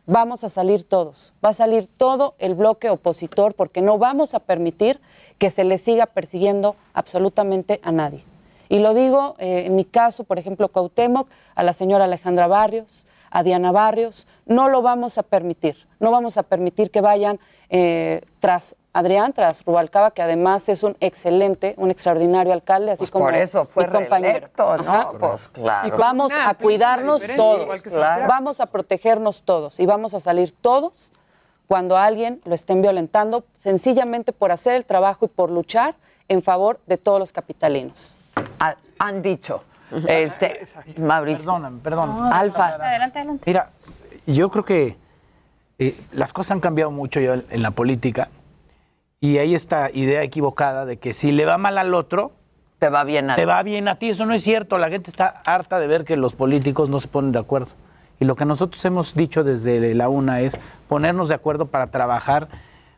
vamos 0.05 0.43
a 0.43 0.49
salir 0.49 0.83
todos. 0.83 1.33
Va 1.43 1.49
a 1.49 1.53
salir 1.53 1.87
todo 1.87 2.35
el 2.37 2.53
bloque 2.53 2.91
opositor 2.91 3.55
porque 3.55 3.81
no 3.81 3.97
vamos 3.97 4.35
a 4.35 4.39
permitir 4.39 5.01
que 5.39 5.49
se 5.49 5.63
le 5.63 5.79
siga 5.79 6.05
persiguiendo 6.05 6.75
absolutamente 6.93 7.79
a 7.81 7.91
nadie. 7.91 8.23
Y 8.69 8.77
lo 8.77 8.93
digo 8.93 9.33
eh, 9.39 9.63
en 9.65 9.75
mi 9.75 9.85
caso, 9.85 10.23
por 10.23 10.37
ejemplo, 10.37 10.67
Cuauhtémoc, 10.67 11.27
a 11.55 11.63
la 11.63 11.73
señora 11.73 12.05
Alejandra 12.05 12.45
Barrios, 12.45 13.07
a 13.35 13.43
Diana 13.43 13.73
Barrios, 13.73 14.27
no 14.45 14.69
lo 14.69 14.81
vamos 14.81 15.17
a 15.17 15.23
permitir. 15.23 15.75
No 15.99 16.09
vamos 16.09 16.37
a 16.37 16.43
permitir 16.43 16.89
que 16.89 17.01
vayan 17.01 17.37
eh, 17.69 18.21
tras 18.39 18.77
Adrián, 18.93 19.33
tras 19.33 19.65
Rubalcaba, 19.65 20.11
que 20.11 20.21
además 20.21 20.69
es 20.69 20.83
un 20.83 20.95
excelente, 21.01 21.73
un 21.77 21.91
extraordinario 21.91 22.53
alcalde, 22.53 22.91
así 22.91 22.99
Pues 22.99 23.11
como 23.11 23.25
por 23.25 23.35
eso 23.35 23.65
fue 23.65 23.87
mi 23.87 23.91
compañero. 23.91 24.31
reelecto, 24.35 24.77
¿no? 24.77 24.89
Ajá. 24.89 25.11
Pues 25.19 25.49
claro. 25.49 25.87
Y 25.89 25.91
vamos 25.99 26.31
a 26.31 26.53
cuidarnos 26.55 27.21
todos, 27.35 27.67
vamos 28.25 28.61
a 28.61 28.67
protegernos 28.67 29.41
todos 29.41 29.81
y 29.81 29.85
vamos 29.85 30.13
a 30.13 30.21
salir 30.21 30.53
todos 30.53 31.11
cuando 31.67 31.97
a 31.97 32.05
alguien 32.05 32.39
lo 32.45 32.55
estén 32.55 32.81
violentando, 32.81 33.43
sencillamente 33.57 34.31
por 34.31 34.53
hacer 34.53 34.75
el 34.75 34.85
trabajo 34.85 35.25
y 35.25 35.27
por 35.27 35.51
luchar 35.51 35.95
en 36.29 36.41
favor 36.41 36.79
de 36.87 36.97
todos 36.97 37.19
los 37.19 37.33
capitalinos. 37.33 38.15
Ha- 38.59 38.77
han 38.99 39.21
dicho. 39.21 39.61
Este, 40.07 40.67
Mauricio. 40.97 41.45
Perdóname, 41.45 41.79
perdón. 41.81 42.33
Alfa. 42.33 42.67
Adelante, 42.67 43.19
adelante. 43.19 43.43
Mira, 43.45 43.71
yo 44.25 44.49
creo 44.49 44.65
que 44.65 44.97
eh, 45.79 45.95
las 46.11 46.33
cosas 46.33 46.51
han 46.51 46.59
cambiado 46.59 46.91
mucho 46.91 47.19
ya 47.19 47.41
en 47.49 47.61
la 47.61 47.71
política 47.71 48.29
y 49.19 49.37
hay 49.37 49.55
esta 49.55 49.89
idea 49.91 50.23
equivocada 50.23 50.85
de 50.85 50.97
que 50.97 51.13
si 51.13 51.31
le 51.31 51.45
va 51.45 51.57
mal 51.57 51.77
al 51.77 51.93
otro, 51.93 52.33
te 52.79 52.89
va 52.89 53.03
bien 53.03 53.29
a 53.29 53.35
te 53.35 53.45
va 53.45 53.63
bien 53.63 53.87
a 53.87 53.95
ti. 53.97 54.09
Eso 54.09 54.25
no 54.25 54.33
es 54.33 54.43
cierto. 54.43 54.77
La 54.77 54.89
gente 54.89 55.09
está 55.09 55.41
harta 55.45 55.79
de 55.79 55.87
ver 55.87 56.05
que 56.05 56.17
los 56.17 56.35
políticos 56.35 56.89
no 56.89 56.99
se 56.99 57.07
ponen 57.07 57.31
de 57.31 57.39
acuerdo. 57.39 57.71
Y 58.19 58.25
lo 58.25 58.35
que 58.35 58.45
nosotros 58.45 58.83
hemos 58.85 59.13
dicho 59.13 59.43
desde 59.43 59.93
la 59.93 60.09
UNA 60.09 60.41
es 60.41 60.59
ponernos 60.87 61.27
de 61.27 61.35
acuerdo 61.35 61.67
para 61.67 61.87
trabajar 61.87 62.47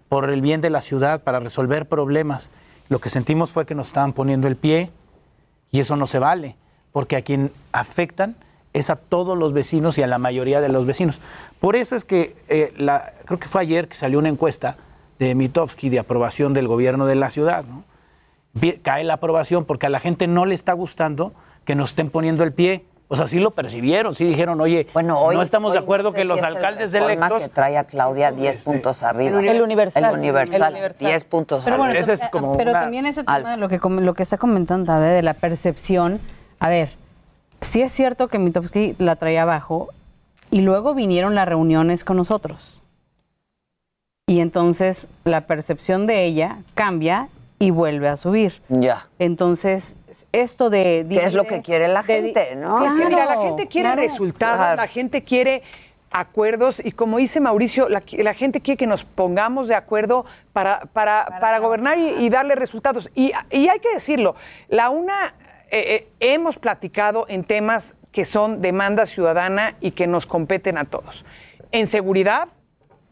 por 0.10 0.30
el 0.30 0.42
bien 0.42 0.62
de 0.62 0.70
la 0.70 0.82
ciudad, 0.82 1.24
para 1.24 1.40
resolver 1.40 1.88
problemas. 1.88 2.52
Lo 2.90 3.00
que 3.00 3.10
sentimos 3.10 3.52
fue 3.52 3.66
que 3.66 3.76
nos 3.76 3.88
estaban 3.88 4.14
poniendo 4.14 4.48
el 4.48 4.56
pie 4.56 4.92
y 5.72 5.80
eso 5.80 5.96
no 5.96 6.08
se 6.08 6.20
vale, 6.20 6.56
porque 6.92 7.16
a 7.16 7.22
quien 7.22 7.52
afectan 7.72 8.36
es 8.74 8.90
a 8.90 8.96
todos 8.96 9.38
los 9.38 9.54
vecinos 9.54 9.98
y 9.98 10.04
a 10.04 10.08
la 10.08 10.18
mayoría 10.18 10.62
de 10.62 10.70
los 10.70 10.86
vecinos. 10.86 11.20
Por 11.60 11.76
eso 11.76 11.96
es 11.96 12.06
que 12.06 12.36
eh, 12.50 12.74
la, 12.78 13.14
creo 13.26 13.40
que 13.40 13.48
fue 13.48 13.62
ayer 13.62 13.88
que 13.88 13.96
salió 13.96 14.20
una 14.20 14.30
encuesta 14.30 14.76
de 15.20 15.34
Mitofsky 15.36 15.90
de 15.90 16.00
aprobación 16.00 16.54
del 16.54 16.68
gobierno 16.68 17.06
de 17.08 17.16
la 17.16 17.30
ciudad. 17.30 17.64
¿no? 17.64 17.84
Cae 18.84 19.04
la 19.04 19.16
aprobación 19.16 19.66
porque 19.66 19.88
a 19.88 19.90
la 19.90 20.00
gente 20.00 20.28
no 20.28 20.46
le 20.46 20.54
está 20.56 20.74
gustando 20.74 21.34
que 21.66 21.76
nos 21.76 21.90
estén 21.90 22.10
poniendo 22.10 22.44
el 22.44 22.54
pie. 22.54 22.86
O 23.10 23.16
sea, 23.16 23.26
sí 23.26 23.40
lo 23.40 23.52
percibieron, 23.52 24.16
sí 24.16 24.26
dijeron, 24.26 24.60
oye, 24.60 24.88
Hoy- 24.94 25.04
no 25.06 25.42
estamos 25.42 25.72
de 25.72 25.80
acuerdo 25.80 26.10
no 26.10 26.12
sé 26.12 26.16
que 26.18 26.22
si 26.24 26.28
los 26.28 26.38
es 26.40 26.44
el 26.46 26.56
alcaldes 26.58 26.92
Reforma 26.92 27.14
electos... 27.14 27.44
que 27.44 27.50
trae 27.50 27.78
a 27.78 27.86
Claudia 27.86 28.32
10 28.34 28.64
puntos 28.66 29.02
arriba. 29.02 29.40
El 29.40 29.62
Universal. 29.62 30.04
El 30.04 30.18
Universal. 30.20 30.62
El 30.64 30.72
Universal. 30.74 31.08
10 31.08 31.24
puntos 31.24 31.64
Pero 31.64 31.78
bueno, 31.78 31.94
arriba. 31.98 32.14
eh, 32.14 32.30
pero 32.58 32.72
también 32.74 33.06
ese 33.06 33.24
tema 33.24 33.52
de 33.52 33.58
lo 33.58 33.70
que, 33.70 33.80
com- 33.80 34.00
lo 34.00 34.14
que 34.14 34.24
está 34.24 34.38
comentando 34.38 34.94
de 35.00 35.22
la 35.24 35.34
percepción. 35.36 36.20
A 36.60 36.70
ver, 36.70 36.90
sí 37.62 37.82
es 37.82 37.92
cierto 37.92 38.28
que 38.28 38.40
Mitofsky 38.40 38.96
la 39.00 39.16
traía 39.16 39.44
abajo 39.44 39.90
y 40.52 40.62
luego 40.62 40.94
vinieron 40.94 41.36
las 41.36 41.48
reuniones 41.48 42.04
con 42.04 42.18
nosotros. 42.18 42.82
Y 44.28 44.40
entonces 44.42 45.08
la 45.24 45.42
percepción 45.42 46.08
de 46.08 46.26
ella 46.26 46.60
cambia 46.74 47.30
y 47.60 47.72
vuelve 47.72 48.10
a 48.10 48.18
subir. 48.18 48.62
Ya. 48.70 49.08
Entonces, 49.20 49.96
esto 50.32 50.70
de... 50.70 51.06
¿Qué 51.10 51.24
es 51.24 51.34
lo 51.34 51.46
que 51.46 51.62
quiere 51.62 51.88
la 51.88 52.02
de- 52.02 52.22
gente, 52.22 52.56
no? 52.56 52.86
Es 52.86 52.94
que 52.94 53.06
mira, 53.06 53.26
la 53.26 53.42
gente 53.42 53.68
quiere 53.68 53.88
claro. 53.90 54.02
resultados, 54.02 54.58
Claro. 54.58 54.76
la 54.82 54.88
gente 54.88 55.24
quiere 55.24 55.64
acuerdos 56.12 56.82
y 56.84 56.92
como 56.92 57.18
dice 57.18 57.40
Mauricio, 57.40 57.90
la, 57.90 58.02
la 58.20 58.34
gente 58.34 58.62
quiere 58.62 58.78
que 58.78 58.88
nos 58.88 59.04
pongamos 59.04 59.68
de 59.68 59.76
acuerdo 59.76 60.26
para, 60.54 60.82
para, 60.94 61.40
para 61.42 61.60
gobernar 61.60 61.98
y, 61.98 62.10
y 62.26 62.30
darle 62.30 62.56
resultados. 62.56 63.10
Y, 63.16 63.32
y 63.52 63.68
hay 63.70 63.80
que 63.80 63.94
decirlo, 63.94 64.36
la 64.70 64.90
UNA 64.90 65.34
eh, 65.70 65.96
eh, 65.96 66.08
hemos 66.20 66.58
platicado 66.58 67.26
en 67.30 67.44
temas 67.44 67.96
que 68.12 68.26
son 68.26 68.62
demanda 68.62 69.06
ciudadana 69.06 69.76
y 69.82 69.92
que 69.92 70.08
nos 70.08 70.26
competen 70.26 70.78
a 70.78 70.86
todos. 70.86 71.26
En 71.72 71.88
seguridad, 71.88 72.50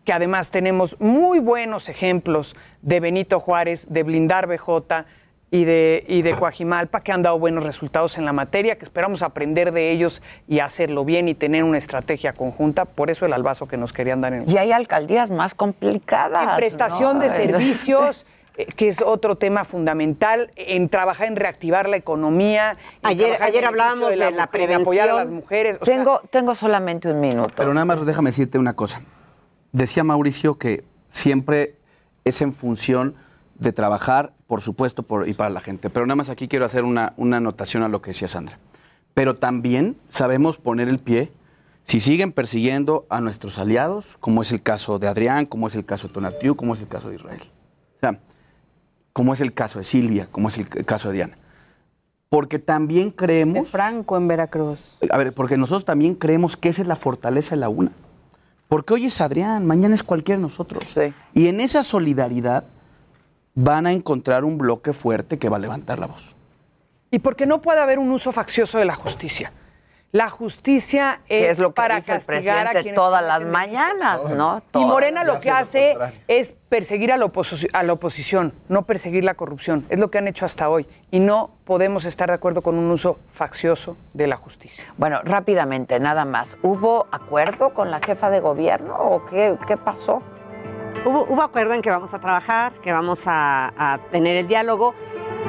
que 0.05 0.13
además 0.13 0.51
tenemos 0.51 0.95
muy 0.99 1.39
buenos 1.39 1.89
ejemplos 1.89 2.55
de 2.81 2.99
Benito 2.99 3.39
Juárez, 3.39 3.87
de 3.89 4.03
Blindar 4.03 4.47
BJ 4.47 5.05
y 5.51 5.63
de, 5.65 6.03
y 6.07 6.21
de 6.21 6.35
Coajimalpa, 6.35 7.01
que 7.01 7.11
han 7.11 7.23
dado 7.23 7.39
buenos 7.39 7.63
resultados 7.63 8.17
en 8.17 8.25
la 8.25 8.33
materia, 8.33 8.77
que 8.77 8.83
esperamos 8.83 9.21
aprender 9.21 9.71
de 9.71 9.91
ellos 9.91 10.21
y 10.47 10.59
hacerlo 10.59 11.05
bien 11.05 11.27
y 11.27 11.33
tener 11.33 11.63
una 11.63 11.77
estrategia 11.77 12.33
conjunta. 12.33 12.85
Por 12.85 13.09
eso 13.09 13.25
el 13.25 13.33
albazo 13.33 13.67
que 13.67 13.77
nos 13.77 13.93
querían 13.93 14.21
dar 14.21 14.33
en 14.33 14.49
Y 14.49 14.57
hay 14.57 14.71
alcaldías 14.71 15.29
más 15.31 15.53
complicadas. 15.53 16.49
en 16.49 16.55
prestación 16.55 17.17
¿no? 17.17 17.23
de 17.23 17.29
servicios, 17.29 18.25
que 18.75 18.87
es 18.87 19.01
otro 19.01 19.37
tema 19.37 19.63
fundamental, 19.65 20.51
en 20.55 20.89
trabajar 20.89 21.27
en 21.27 21.35
reactivar 21.35 21.89
la 21.89 21.97
economía. 21.97 22.77
Ayer- 23.03 23.41
ayer 23.41 23.65
hablábamos 23.65 24.09
de 24.09 24.15
la 24.15 24.31
mujer, 24.31 24.61
en 24.71 24.81
apoyar 24.81 25.09
a 25.09 25.13
las 25.13 25.17
prevención. 25.25 25.35
mujeres. 25.35 25.77
o 25.81 25.85
sea, 25.85 25.95
Tengo, 25.95 26.21
tengo 26.29 26.55
solamente 26.55 27.11
un 27.11 27.19
minuto. 27.19 27.53
Pero 27.55 27.73
nada 27.73 27.85
más 27.85 28.05
déjame 28.05 28.29
decirte 28.29 28.57
una 28.57 28.73
cosa. 28.75 29.01
Decía 29.71 30.03
Mauricio 30.03 30.57
que 30.57 30.83
siempre 31.09 31.75
es 32.23 32.41
en 32.41 32.53
función 32.53 33.15
de 33.59 33.71
trabajar, 33.73 34.33
por 34.47 34.61
supuesto, 34.61 35.03
por, 35.03 35.27
y 35.27 35.33
para 35.33 35.49
la 35.49 35.59
gente. 35.59 35.89
Pero 35.89 36.05
nada 36.05 36.15
más 36.15 36.29
aquí 36.29 36.47
quiero 36.47 36.65
hacer 36.65 36.83
una, 36.83 37.13
una 37.17 37.37
anotación 37.37 37.83
a 37.83 37.89
lo 37.89 38.01
que 38.01 38.11
decía 38.11 38.27
Sandra. 38.27 38.57
Pero 39.13 39.35
también 39.35 39.97
sabemos 40.09 40.57
poner 40.57 40.87
el 40.89 40.99
pie 40.99 41.31
si 41.83 41.99
siguen 41.99 42.31
persiguiendo 42.31 43.05
a 43.09 43.21
nuestros 43.21 43.59
aliados, 43.59 44.17
como 44.19 44.41
es 44.41 44.51
el 44.51 44.61
caso 44.63 44.97
de 44.97 45.07
Adrián, 45.07 45.45
como 45.45 45.67
es 45.67 45.75
el 45.75 45.85
caso 45.85 46.07
de 46.07 46.13
Tonatiu, 46.13 46.55
como 46.55 46.73
es 46.73 46.81
el 46.81 46.87
caso 46.87 47.09
de 47.09 47.15
Israel. 47.15 47.41
O 47.97 47.99
sea, 47.99 48.19
como 49.15 49.33
es 49.33 49.39
el 49.39 49.53
caso 49.53 49.79
de 49.79 49.85
Silvia, 49.85 50.27
como 50.29 50.49
es 50.49 50.57
el 50.57 50.67
caso 50.85 51.07
de 51.07 51.13
Diana. 51.13 51.37
Porque 52.27 52.59
también 52.59 53.11
creemos... 53.11 53.69
Franco 53.69 54.17
en 54.17 54.27
Veracruz. 54.27 54.97
A 55.09 55.17
ver, 55.17 55.33
porque 55.33 55.55
nosotros 55.55 55.85
también 55.85 56.15
creemos 56.15 56.57
que 56.57 56.67
esa 56.67 56.81
es 56.81 56.87
la 56.89 56.97
fortaleza 56.97 57.55
de 57.55 57.61
la 57.61 57.69
UNA. 57.69 57.93
Porque 58.67 58.93
hoy 58.93 59.05
es 59.05 59.21
Adrián, 59.21 59.65
mañana 59.65 59.95
es 59.95 60.03
cualquiera 60.03 60.37
de 60.37 60.41
nosotros. 60.41 60.93
Y 61.33 61.47
en 61.47 61.61
esa 61.61 61.83
solidaridad 61.83 62.65
van 63.53 63.87
a 63.87 63.93
encontrar 63.93 64.43
un 64.43 64.57
bloque 64.57 64.91
fuerte 64.91 65.39
que 65.39 65.47
va 65.47 65.55
a 65.55 65.61
levantar 65.61 65.97
la 65.97 66.07
voz. 66.07 66.35
y 67.09 67.19
porque 67.19 67.45
no 67.45 67.61
puede 67.61 67.79
haber 67.79 67.99
un 67.99 68.11
uso 68.11 68.33
faccioso 68.33 68.79
de 68.79 68.83
la 68.83 68.95
justicia. 68.95 69.53
La 70.15 70.29
justicia 70.29 71.19
es, 71.27 71.41
que 71.41 71.49
es 71.49 71.59
lo 71.59 71.71
que 71.71 71.73
para 71.73 71.95
dice 71.95 72.13
el 72.13 72.25
castigar 72.25 72.67
a 72.67 72.69
presidente 72.69 72.81
quienes 72.83 72.95
todas 72.95 73.21
las 73.21 73.43
mañanas, 73.43 74.29
¿no? 74.29 74.63
y. 74.71 74.85
Morena 74.85 75.25
lo 75.25 75.39
que 75.39 75.51
hace 75.51 75.93
lo 75.95 76.05
es 76.29 76.55
perseguir 76.69 77.11
a 77.11 77.17
la, 77.17 77.29
a 77.73 77.83
la 77.83 77.93
oposición, 77.93 78.53
no 78.69 78.83
perseguir 78.83 79.25
la 79.25 79.33
corrupción. 79.33 79.85
Es 79.89 79.99
lo 79.99 80.09
que 80.09 80.17
han 80.17 80.29
hecho 80.29 80.45
hasta 80.45 80.69
hoy. 80.69 80.87
Y 81.11 81.19
no 81.19 81.49
podemos 81.65 82.05
estar 82.05 82.29
de 82.29 82.35
acuerdo 82.35 82.61
con 82.61 82.77
un 82.77 82.89
uso 82.91 83.19
faccioso 83.33 83.97
de 84.13 84.27
la 84.27 84.37
justicia. 84.37 84.85
Bueno, 84.95 85.19
rápidamente, 85.21 85.99
nada 85.99 86.23
más. 86.23 86.55
¿Hubo 86.61 87.07
acuerdo 87.11 87.73
con 87.73 87.91
la 87.91 87.99
jefa 87.99 88.29
de 88.29 88.39
gobierno 88.39 88.95
o 88.95 89.25
qué, 89.25 89.57
qué 89.67 89.75
pasó? 89.75 90.21
Hubo, 91.03 91.25
hubo 91.25 91.41
acuerdo 91.41 91.73
en 91.73 91.81
que 91.81 91.89
vamos 91.89 92.13
a 92.13 92.19
trabajar, 92.19 92.71
que 92.71 92.93
vamos 92.93 93.19
a, 93.25 93.73
a 93.77 93.97
tener 94.11 94.37
el 94.37 94.47
diálogo. 94.47 94.95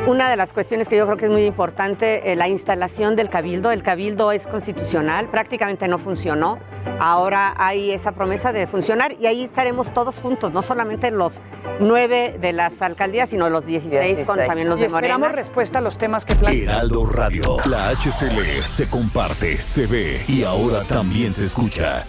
Una 0.06 0.30
de 0.30 0.36
las 0.36 0.52
cuestiones 0.52 0.88
que 0.88 0.96
yo 0.96 1.04
creo 1.06 1.16
que 1.16 1.24
es 1.24 1.30
muy 1.30 1.44
importante, 1.44 2.30
eh, 2.30 2.36
la 2.36 2.48
instalación 2.48 3.16
del 3.16 3.28
cabildo. 3.28 3.72
El 3.72 3.82
cabildo 3.82 4.30
es 4.30 4.46
constitucional, 4.46 5.28
prácticamente 5.28 5.88
no 5.88 5.98
funcionó. 5.98 6.58
Ahora 7.00 7.54
hay 7.56 7.90
esa 7.90 8.12
promesa 8.12 8.52
de 8.52 8.66
funcionar 8.66 9.12
y 9.18 9.26
ahí 9.26 9.44
estaremos 9.44 9.92
todos 9.92 10.14
juntos, 10.14 10.52
no 10.52 10.62
solamente 10.62 11.10
los 11.10 11.34
nueve 11.80 12.36
de 12.40 12.52
las 12.52 12.80
alcaldías, 12.82 13.30
sino 13.30 13.50
los 13.50 13.66
16, 13.66 14.26
con 14.26 14.38
también 14.38 14.68
los 14.68 14.78
y 14.78 14.82
de 14.82 14.86
esperamos 14.86 15.28
Morena. 15.28 15.36
respuesta 15.36 15.78
a 15.78 15.82
los 15.82 15.98
temas 15.98 16.24
que 16.24 16.34
plantean. 16.36 16.68
Heraldo 16.68 17.06
Radio. 17.06 17.56
La 17.66 17.90
HCL 17.90 18.62
se 18.62 18.88
comparte, 18.88 19.56
se 19.56 19.86
ve 19.86 20.24
y 20.28 20.44
ahora 20.44 20.84
también 20.84 21.32
se 21.32 21.44
escucha. 21.44 22.04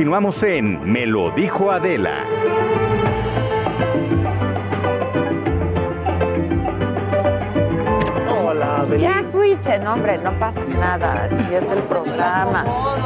Continuamos 0.00 0.42
en 0.44 0.90
Me 0.90 1.04
lo 1.04 1.30
dijo 1.30 1.70
Adela. 1.70 2.24
Hola, 8.28 8.86
Ya 8.98 9.22
switchen, 9.30 9.86
hombre, 9.86 10.18
no 10.18 10.32
pasa 10.38 10.60
nada. 10.64 11.26
Es 11.28 11.64
el 11.70 11.82
programa. 11.84 12.64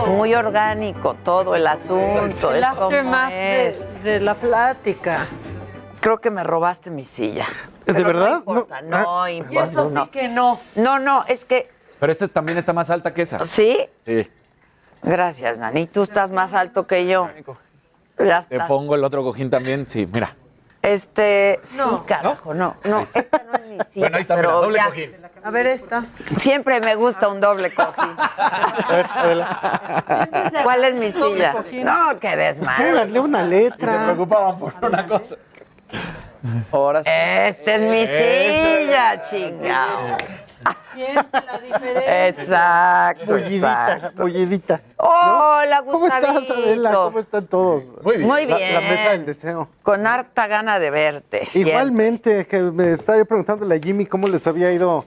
Muy 0.08 0.34
orgánico 0.34 1.14
todo 1.14 1.54
el 1.54 1.66
asunto. 1.66 2.52
El 2.52 2.62
es 2.62 2.66
como 2.70 2.82
aftermath 2.84 3.30
de- 3.30 3.86
de 4.02 4.20
la 4.20 4.34
plática. 4.34 5.26
Creo 6.00 6.18
que 6.20 6.30
me 6.30 6.44
robaste 6.44 6.90
mi 6.90 7.04
silla. 7.04 7.46
¿De 7.86 7.94
Pero 7.94 8.06
verdad? 8.06 8.30
No 8.30 8.36
importa, 8.54 8.82
no, 8.82 9.22
Ah. 9.22 9.30
importa. 9.30 9.54
Y 9.54 9.68
eso 9.70 9.88
sí 9.88 9.94
no. 9.94 10.10
que 10.10 10.28
no. 10.28 10.60
No, 10.76 10.98
no, 10.98 11.24
es 11.26 11.44
que. 11.44 11.68
Pero 12.00 12.12
esta 12.12 12.28
también 12.28 12.58
está 12.58 12.72
más 12.72 12.90
alta 12.90 13.12
que 13.14 13.22
esa. 13.22 13.44
¿Sí? 13.46 13.78
Sí. 14.04 14.30
Gracias, 15.04 15.58
Nani. 15.58 15.86
Tú 15.86 16.02
estás 16.02 16.30
más 16.30 16.54
alto 16.54 16.86
que 16.86 17.06
yo. 17.06 17.28
Ya 18.18 18.42
Te 18.42 18.60
pongo 18.60 18.94
el 18.94 19.04
otro 19.04 19.22
cojín 19.22 19.50
también. 19.50 19.86
Sí, 19.88 20.08
mira. 20.12 20.34
Este. 20.80 21.60
Sí, 21.64 21.78
carajo, 22.06 22.52
no. 22.52 22.76
No, 22.84 23.00
esta 23.00 23.24
no 23.46 23.54
es 23.54 23.66
mi 23.66 23.78
silla. 23.90 24.00
Bueno, 24.00 24.16
ahí 24.16 24.22
está, 24.22 24.36
mira, 24.36 24.48
pero 24.48 24.60
doble 24.60 24.76
ya. 24.76 24.84
cojín. 24.86 25.16
A 25.42 25.50
ver 25.50 25.66
esta. 25.66 26.06
Siempre 26.36 26.80
me 26.80 26.94
gusta 26.94 27.28
un 27.28 27.40
doble 27.40 27.72
cojín. 27.72 28.16
¿Cuál 30.62 30.84
es 30.84 30.94
mi 30.94 31.10
silla? 31.10 31.54
No, 31.82 32.18
qué 32.20 32.36
desmadre. 32.36 32.90
Pónganle 32.90 33.20
una 33.20 33.42
letra. 33.42 33.94
Y 33.94 33.98
se 33.98 34.04
preocupaban 34.04 34.58
por 34.58 34.74
una 34.82 35.06
cosa. 35.06 35.36
Ahora 36.70 37.02
sí. 37.02 37.10
Esta 37.10 37.74
es 37.74 37.82
mi 37.82 38.06
silla, 38.06 39.20
chingado. 39.22 40.16
Siente 40.94 41.40
la 41.46 41.58
diferencia. 41.58 42.28
Exacto, 42.28 43.24
Bullidita, 43.34 44.12
bullidita. 44.16 44.80
Hola, 44.96 45.82
¿Cómo 45.84 46.06
estás, 46.06 46.20
Gustavito. 46.34 46.54
Adela? 46.54 46.92
¿Cómo 46.94 47.18
están 47.18 47.46
todos? 47.46 47.84
Muy 48.02 48.16
bien. 48.18 48.28
Muy 48.28 48.46
La- 48.46 48.56
bien. 48.56 48.74
La, 48.74 48.80
mesa 48.80 49.10
del 49.10 49.26
deseo. 49.26 49.68
Con 49.82 50.06
harta 50.06 50.46
gana 50.46 50.78
de 50.78 50.90
verte. 50.90 51.46
siempre. 51.46 51.72
Igualmente, 51.72 52.46
que 52.46 52.60
me 52.62 52.92
estaba 52.92 53.18
yo 53.18 53.24
preguntándole 53.26 53.74
a 53.74 53.78
Jimmy 53.80 54.06
cómo 54.06 54.28
les 54.28 54.46
había 54.46 54.72
ido. 54.72 55.04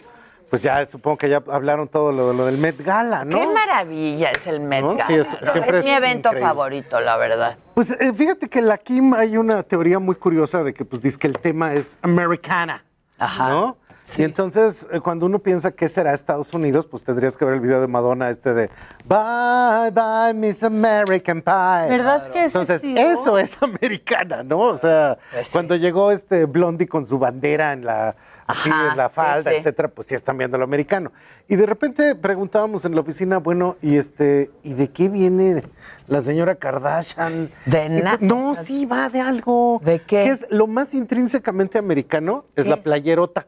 Pues 0.50 0.62
ya 0.62 0.86
supongo 0.86 1.18
que 1.18 1.28
ya 1.28 1.44
hablaron 1.52 1.90
todo 1.90 2.14
lo, 2.14 2.32
lo 2.32 2.46
del 2.46 2.58
Met 2.58 2.82
Gala, 2.82 3.26
¿no? 3.26 3.38
Qué 3.38 3.48
maravilla 3.48 4.30
es 4.32 4.48
el 4.48 4.62
Met 4.62 4.82
¿No? 4.82 4.92
Gala, 4.92 5.06
Sí, 5.06 5.14
es- 5.16 5.28
¿no? 5.42 5.52
siempre 5.52 5.80
Es 5.80 5.84
mi 5.84 5.92
evento 5.92 6.30
increíble. 6.30 6.48
favorito, 6.48 7.00
la 7.02 7.18
verdad. 7.18 7.58
Pues 7.74 7.92
eh, 7.92 8.14
fíjate 8.14 8.48
que 8.48 8.62
la 8.62 8.78
Kim 8.78 9.14
hay 9.14 9.36
una 9.36 9.62
teoría 9.64 10.00
muy 10.00 10.16
curiosa 10.16 10.64
de 10.64 10.74
que 10.74 10.86
pues 10.86 11.02
dice 11.02 11.18
que 11.20 11.28
el 11.28 11.38
tema 11.38 11.74
es 11.74 11.98
americana, 12.02 12.86
Ajá. 13.20 13.50
¿no? 13.50 13.78
Y 14.18 14.24
entonces 14.24 14.88
eh, 14.92 15.00
cuando 15.02 15.26
uno 15.26 15.40
piensa 15.40 15.72
que 15.72 15.88
será 15.90 16.14
Estados 16.14 16.54
Unidos, 16.54 16.86
pues 16.86 17.04
tendrías 17.04 17.36
que 17.36 17.44
ver 17.46 17.56
el 17.56 17.60
video 17.60 17.82
de 17.82 17.88
Madonna 17.88 18.30
este 18.30 18.54
de 18.54 18.70
Bye 19.06 19.92
bye 19.92 20.34
Miss 20.34 20.64
American 20.64 21.42
Pie. 21.42 21.90
¿Verdad 21.90 22.32
que 22.32 22.46
ese 22.46 22.58
Entonces 22.60 22.82
eso 22.84 23.38
es 23.38 23.58
americana, 23.62 24.44
¿no? 24.44 24.60
O 24.60 24.78
sea, 24.78 25.18
Pues 25.34 25.48
sí. 25.48 25.54
cuando 25.54 25.76
llegó 25.76 26.12
este 26.12 26.46
Blondie 26.46 26.88
con 26.88 27.06
su 27.06 27.20
bandera 27.20 27.74
en 27.74 27.86
la 27.86 28.16
así 28.48 28.70
Ajá, 28.70 28.92
en 28.92 28.98
la 28.98 29.10
falda, 29.10 29.52
sí. 29.52 29.58
etcétera, 29.58 29.90
pues 29.90 30.08
sí 30.08 30.16
están 30.16 30.38
viendo 30.38 30.58
lo 30.58 30.64
americano. 30.64 31.12
Y 31.50 31.58
de 31.58 31.66
repente 31.66 32.16
preguntábamos 32.16 32.86
en 32.86 32.96
la 32.96 33.02
oficina, 33.02 33.40
bueno, 33.40 33.76
y 33.82 33.98
este, 33.98 34.52
¿y 34.64 34.74
de 34.74 34.90
qué 34.90 35.10
viene 35.10 35.64
la 36.08 36.22
señora 36.22 36.56
Kardashian? 36.56 37.52
De 37.66 37.90
nada. 37.90 38.18
No, 38.22 38.56
sí 38.56 38.86
va 38.86 39.10
de 39.10 39.20
algo. 39.20 39.82
¿De 39.84 40.00
qué? 40.00 40.24
Que 40.24 40.30
es 40.30 40.46
lo 40.50 40.66
más 40.66 40.94
intrínsecamente 40.94 41.78
americano, 41.78 42.46
es 42.56 42.64
¿Qué 42.64 42.70
la 42.70 42.76
es? 42.78 42.82
playerota. 42.84 43.48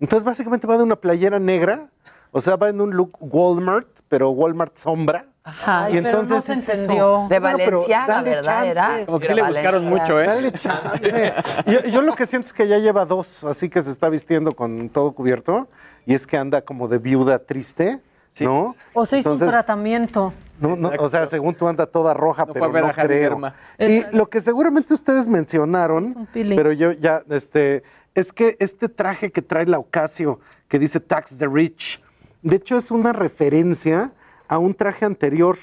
Entonces 0.00 0.24
básicamente 0.24 0.66
va 0.66 0.76
de 0.76 0.84
una 0.84 0.96
playera 0.96 1.38
negra, 1.38 1.88
o 2.30 2.40
sea, 2.40 2.56
va 2.56 2.68
en 2.68 2.80
un 2.80 2.90
look 2.94 3.16
Walmart, 3.20 3.88
pero 4.08 4.30
Walmart 4.30 4.76
sombra. 4.76 5.26
Ajá. 5.44 5.90
y 5.90 5.96
Ay, 5.96 6.02
pero 6.02 6.18
no 6.18 6.22
entonces 6.24 6.62
se 6.64 6.72
entendió. 6.72 7.26
De 7.30 7.38
Bueno, 7.38 7.58
Valenciaga, 7.58 8.14
dale 8.14 8.30
¿verdad? 8.30 8.44
chance. 8.64 8.70
Era. 8.70 9.06
Como 9.06 9.18
que 9.20 9.28
sí 9.28 9.34
le 9.34 9.42
buscaron 9.42 9.84
mucho, 9.86 10.20
¿eh? 10.20 10.26
Dale 10.26 10.52
chance. 10.52 11.32
yo, 11.66 11.84
yo 11.84 12.02
lo 12.02 12.14
que 12.14 12.26
siento 12.26 12.46
es 12.48 12.52
que 12.52 12.68
ya 12.68 12.78
lleva 12.78 13.06
dos, 13.06 13.44
así 13.44 13.68
que 13.70 13.80
se 13.80 13.90
está 13.90 14.08
vistiendo 14.10 14.54
con 14.54 14.90
todo 14.90 15.12
cubierto 15.12 15.68
y 16.04 16.14
es 16.14 16.26
que 16.26 16.36
anda 16.36 16.60
como 16.62 16.86
de 16.86 16.98
viuda 16.98 17.38
triste, 17.38 18.00
¿no? 18.40 18.76
O 18.92 19.04
se 19.06 19.18
hizo 19.18 19.30
un 19.30 19.34
Entonces, 19.34 19.48
tratamiento. 19.54 20.32
no, 20.60 20.76
no, 20.76 20.92
o 20.98 21.08
sea, 21.08 21.26
según 21.26 21.54
tú 21.54 21.66
anda 21.66 21.86
toda 21.86 22.12
roja, 22.14 22.44
No 22.44 22.52
fue 22.52 22.60
pero 22.60 22.64
a 22.66 22.72
ver 22.72 22.84
no 22.84 22.92
creo. 22.92 23.52
Y 23.78 24.04
lo 24.14 24.28
que 24.28 24.40
seguramente 24.40 24.92
ustedes 24.94 25.26
mencionaron, 25.26 26.28
pero 26.32 26.72
yo 26.72 26.92
ya, 26.92 27.22
este, 27.30 27.82
es 28.18 28.32
que 28.32 28.56
este 28.58 28.88
traje 28.88 29.30
que 29.30 29.42
trae 29.42 29.64
la 29.66 29.78
Ocasio, 29.78 30.40
que 30.66 30.80
dice 30.80 30.98
Tax 30.98 31.38
the 31.38 31.46
Rich, 31.46 32.02
de 32.42 32.56
hecho 32.56 32.76
es 32.76 32.90
una 32.90 33.12
referencia 33.12 34.12
a 34.48 34.58
un 34.58 34.74
traje 34.74 35.04
anterior, 35.04 35.56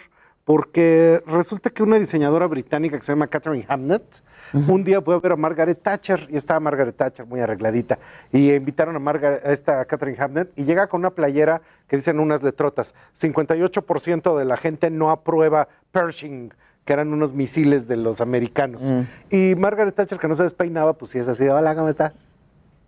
porque 0.45 1.21
resulta 1.25 1.69
que 1.69 1.83
una 1.83 1.99
diseñadora 1.99 2.47
británica 2.47 2.97
que 2.97 3.03
se 3.03 3.11
llama 3.11 3.27
Catherine 3.27 3.65
Hamnet, 3.67 4.23
un 4.53 4.85
día 4.85 5.01
fue 5.01 5.15
a 5.15 5.19
ver 5.19 5.33
a 5.33 5.35
Margaret 5.35 5.81
Thatcher 5.81 6.27
y 6.29 6.37
estaba 6.37 6.61
Margaret 6.61 6.95
Thatcher 6.95 7.25
muy 7.25 7.41
arregladita. 7.41 7.99
Y 8.31 8.53
invitaron 8.53 8.95
a, 8.95 8.99
Margaret, 8.99 9.45
a 9.45 9.51
esta 9.51 9.83
Catherine 9.83 10.17
Hamnet 10.17 10.53
y 10.55 10.63
llega 10.63 10.87
con 10.87 11.01
una 11.01 11.09
playera 11.09 11.61
que 11.89 11.97
dicen 11.97 12.19
unas 12.19 12.41
letrotas. 12.41 12.95
58% 13.19 14.37
de 14.37 14.45
la 14.45 14.55
gente 14.55 14.89
no 14.91 15.11
aprueba 15.11 15.67
Pershing, 15.91 16.53
que 16.85 16.93
eran 16.93 17.11
unos 17.11 17.33
misiles 17.33 17.89
de 17.89 17.97
los 17.97 18.21
americanos. 18.21 18.81
Y 19.29 19.55
Margaret 19.57 19.93
Thatcher, 19.93 20.19
que 20.19 20.27
no 20.29 20.35
se 20.35 20.43
despeinaba, 20.43 20.93
pues 20.93 21.11
sí 21.11 21.19
es 21.19 21.27
así 21.27 21.45
hola, 21.47 21.75
¿cómo 21.75 21.89
estás? 21.89 22.13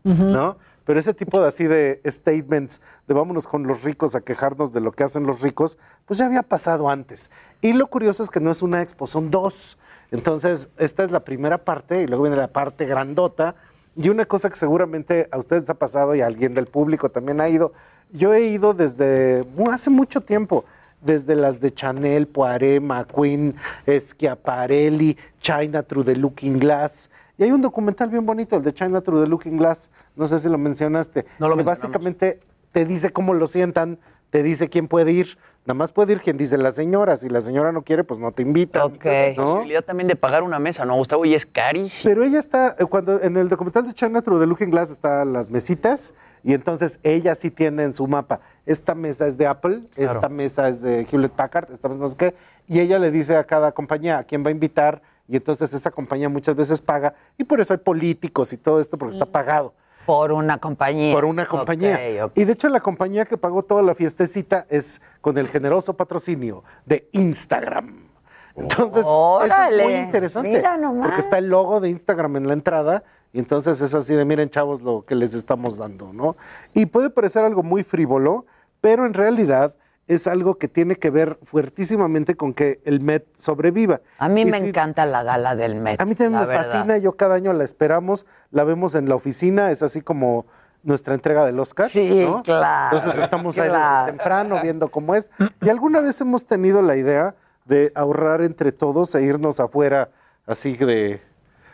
¿No? 0.08 0.58
Pero 0.86 1.00
ese 1.00 1.14
tipo 1.14 1.42
de 1.42 1.48
así 1.48 1.68
de 1.68 2.02
statements, 2.06 2.82
de 3.08 3.14
vámonos 3.14 3.46
con 3.46 3.68
los 3.68 3.84
ricos 3.84 4.16
a 4.16 4.22
quejarnos 4.22 4.72
de 4.72 4.80
lo 4.80 4.94
que 4.94 5.04
hacen 5.04 5.28
los 5.28 5.42
ricos, 5.42 5.78
pues 6.06 6.18
ya 6.18 6.26
había 6.26 6.44
pasado 6.44 6.90
antes. 6.90 7.30
Y 7.62 7.74
lo 7.74 7.88
curioso 7.88 8.24
es 8.24 8.30
que 8.30 8.40
no 8.40 8.52
es 8.52 8.62
una 8.62 8.82
expo, 8.82 9.06
son 9.06 9.30
dos. 9.30 9.78
Entonces, 10.12 10.70
esta 10.78 11.04
es 11.04 11.12
la 11.12 11.26
primera 11.26 11.58
parte 11.58 12.02
y 12.02 12.08
luego 12.08 12.24
viene 12.24 12.38
la 12.38 12.48
parte 12.54 12.86
grandota. 12.86 13.56
Y 13.98 14.08
una 14.08 14.26
cosa 14.26 14.50
que 14.50 14.56
seguramente 14.56 15.28
a 15.32 15.38
ustedes 15.38 15.70
ha 15.70 15.74
pasado 15.74 16.16
y 16.16 16.22
a 16.22 16.26
alguien 16.26 16.54
del 16.54 16.68
público 16.68 17.10
también 17.10 17.42
ha 17.42 17.50
ido. 17.50 17.74
Yo 18.14 18.34
he 18.34 18.48
ido 18.48 18.74
desde 18.74 19.46
hace 19.70 19.90
mucho 19.90 20.22
tiempo. 20.22 20.64
desde 21.02 21.36
las 21.36 21.60
de 21.60 21.74
Chanel, 21.74 22.28
Poiré, 22.28 22.80
McQueen, 22.80 23.56
Schiaparelli, 23.88 25.18
China 25.40 25.84
Through 25.84 26.06
the 26.06 26.16
Looking 26.16 26.60
Glass. 26.60 27.10
Y 27.38 27.44
hay 27.44 27.52
un 27.52 27.62
documental 27.62 28.10
bien 28.10 28.26
bonito, 28.26 28.56
el 28.56 28.64
de 28.64 28.74
China 28.74 29.02
Through 29.02 29.24
the 29.24 29.30
Looking 29.30 29.58
Glass, 29.58 29.92
no 30.16 30.28
sé 30.28 30.40
si 30.40 30.50
lo 30.50 30.58
mencionaste. 30.58 31.26
No 31.40 31.48
lo 31.48 31.56
que. 31.56 31.64
Básicamente 31.64 32.40
te 32.72 32.86
dice 32.86 33.12
cómo 33.12 33.34
lo 33.34 33.46
sientan, 33.46 34.00
te 34.32 34.42
dice 34.42 34.70
quién 34.70 34.88
puede 34.88 35.12
ir. 35.12 35.38
Nada 35.66 35.76
más 35.76 35.92
puede 35.92 36.14
ir 36.14 36.22
quien 36.22 36.38
dice 36.38 36.58
la 36.58 36.72
señora. 36.72 37.16
Si 37.18 37.30
la 37.30 37.42
señora 37.42 37.72
no 37.72 37.84
quiere, 37.84 38.04
pues 38.04 38.20
no 38.20 38.32
te 38.32 38.42
invita. 38.42 38.80
La 38.80 39.34
¿no? 39.36 39.46
posibilidad 39.46 39.84
también 39.84 40.08
de 40.08 40.16
pagar 40.16 40.42
una 40.44 40.60
mesa, 40.60 40.86
¿no, 40.86 40.96
Gustavo? 40.96 41.26
Y 41.26 41.36
es 41.36 41.46
carísimo. 41.46 42.10
Pero 42.10 42.24
ella 42.24 42.40
está, 42.40 42.76
eh, 42.80 42.86
cuando 42.86 43.22
en 43.22 43.38
el 43.38 43.50
documental 43.50 43.86
de 43.86 43.94
China 43.94 44.22
Through 44.22 44.40
the 44.40 44.48
Looking 44.48 44.72
Glass 44.72 44.92
están 44.92 45.34
las 45.34 45.50
mesitas 45.50 46.14
y 46.44 46.54
entonces 46.54 47.00
ella 47.04 47.36
sí 47.36 47.52
tiene 47.52 47.84
en 47.84 47.94
su 47.94 48.08
mapa, 48.08 48.40
esta 48.66 48.96
mesa 48.96 49.28
es 49.28 49.38
de 49.38 49.48
Apple, 49.48 49.82
esta 49.96 50.30
mesa 50.30 50.70
es 50.70 50.82
de 50.82 51.06
Hewlett 51.12 51.34
Packard, 51.34 51.72
esta 51.74 51.90
mesa 51.90 52.00
no 52.00 52.08
sé 52.08 52.16
qué, 52.16 52.36
y 52.68 52.80
ella 52.80 53.00
le 53.00 53.12
dice 53.12 53.36
a 53.36 53.44
cada 53.44 53.74
compañía 53.74 54.20
a 54.20 54.24
quién 54.24 54.46
va 54.46 54.50
a 54.50 54.52
invitar 54.52 55.02
y 55.28 55.36
entonces 55.36 55.74
esa 55.74 55.92
compañía 55.92 56.30
muchas 56.30 56.56
veces 56.56 56.82
paga 56.82 57.14
y 57.38 57.44
por 57.44 57.60
eso 57.60 57.74
hay 57.74 57.80
políticos 57.80 58.54
y 58.54 58.58
todo 58.58 58.80
esto 58.80 58.98
porque 58.98 59.16
está 59.16 59.26
pagado. 59.26 59.74
Por 60.06 60.32
una 60.32 60.58
compañía. 60.58 61.14
Por 61.14 61.26
una 61.26 61.46
compañía. 61.46 62.30
Y 62.34 62.46
de 62.46 62.54
hecho 62.54 62.70
la 62.70 62.80
compañía 62.80 63.26
que 63.26 63.38
pagó 63.38 63.64
toda 63.64 63.82
la 63.82 63.94
fiestecita 63.94 64.66
es 64.70 65.02
con 65.20 65.38
el 65.38 65.50
generoso 65.50 65.98
patrocinio 65.98 66.64
de 66.86 67.10
Instagram. 67.12 68.08
Entonces, 68.56 69.06
eso 69.06 69.44
es 69.44 69.84
muy 69.84 69.94
interesante. 69.94 70.50
mira 70.50 70.78
nomás. 70.78 71.08
Porque 71.08 71.20
está 71.20 71.38
el 71.38 71.50
logo 71.50 71.80
de 71.80 71.90
Instagram 71.90 72.38
en 72.38 72.48
la 72.48 72.54
entrada 72.54 73.04
y 73.34 73.40
entonces 73.40 73.82
es 73.82 73.94
así 73.94 74.16
de, 74.16 74.26
miren 74.26 74.50
chavos 74.50 74.82
lo 74.82 75.06
que 75.06 75.14
les 75.14 75.34
estamos 75.34 75.78
dando, 75.78 76.12
¿no? 76.14 76.38
Y 76.74 76.86
puede 76.88 77.10
parecer 77.10 77.44
algo 77.44 77.62
muy 77.62 77.84
frívolo, 77.84 78.46
pero 78.82 79.06
en 79.06 79.14
realidad 79.14 79.76
es 80.08 80.26
algo 80.28 80.56
que 80.58 80.68
tiene 80.68 80.96
que 80.96 81.10
ver 81.10 81.38
fuertísimamente 81.44 82.36
con 82.36 82.54
que 82.54 82.80
el 82.86 83.02
Met 83.02 83.26
sobreviva. 83.38 84.02
A 84.20 84.30
mí 84.30 84.42
Y 84.42 84.46
me 84.46 84.60
si- 84.60 84.68
encanta 84.68 85.06
la 85.06 85.24
gala 85.24 85.56
del 85.56 85.76
Met. 85.76 86.00
a 86.00 86.06
mí 86.06 86.16
también 86.16 86.40
me 86.42 86.48
verdad. 86.48 86.64
fascina, 86.72 86.98
yo 86.98 87.14
cada 87.18 87.36
año 87.36 87.52
la 87.54 87.64
esperamos, 87.64 88.26
la 88.52 88.64
vemos 88.64 88.96
en 88.96 89.10
la 89.10 89.16
oficina, 89.16 89.70
es 89.72 89.84
así 89.84 90.02
como 90.02 90.46
nuestra 90.84 91.14
entrega 91.14 91.44
del 91.46 91.60
Oscar. 91.60 91.90
Sí, 91.90 92.24
¿no? 92.26 92.42
claro, 92.44 92.96
Entonces 92.98 93.22
estamos 93.22 93.58
ahí 93.58 93.68
desde 93.70 94.06
temprano 94.18 94.60
viendo 94.62 94.90
cómo 94.90 95.14
es. 95.16 95.30
Y 95.62 95.68
alguna 95.70 96.00
vez 96.00 96.22
hemos 96.22 96.46
tenido 96.46 96.82
la 96.82 96.96
idea 96.96 97.36
de 97.66 97.92
ahorrar 97.94 98.42
entre 98.42 98.72
todos 98.72 99.14
e 99.16 99.24
irnos 99.24 99.60
afuera, 99.60 100.10
así 100.46 100.78
de, 100.78 101.20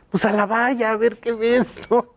pues 0.10 0.26
a 0.26 0.32
la 0.32 0.48
valla, 0.48 0.92
a 0.92 0.98
ver 0.98 1.20
qué 1.20 1.34
ves, 1.34 1.80
¿no? 1.92 2.08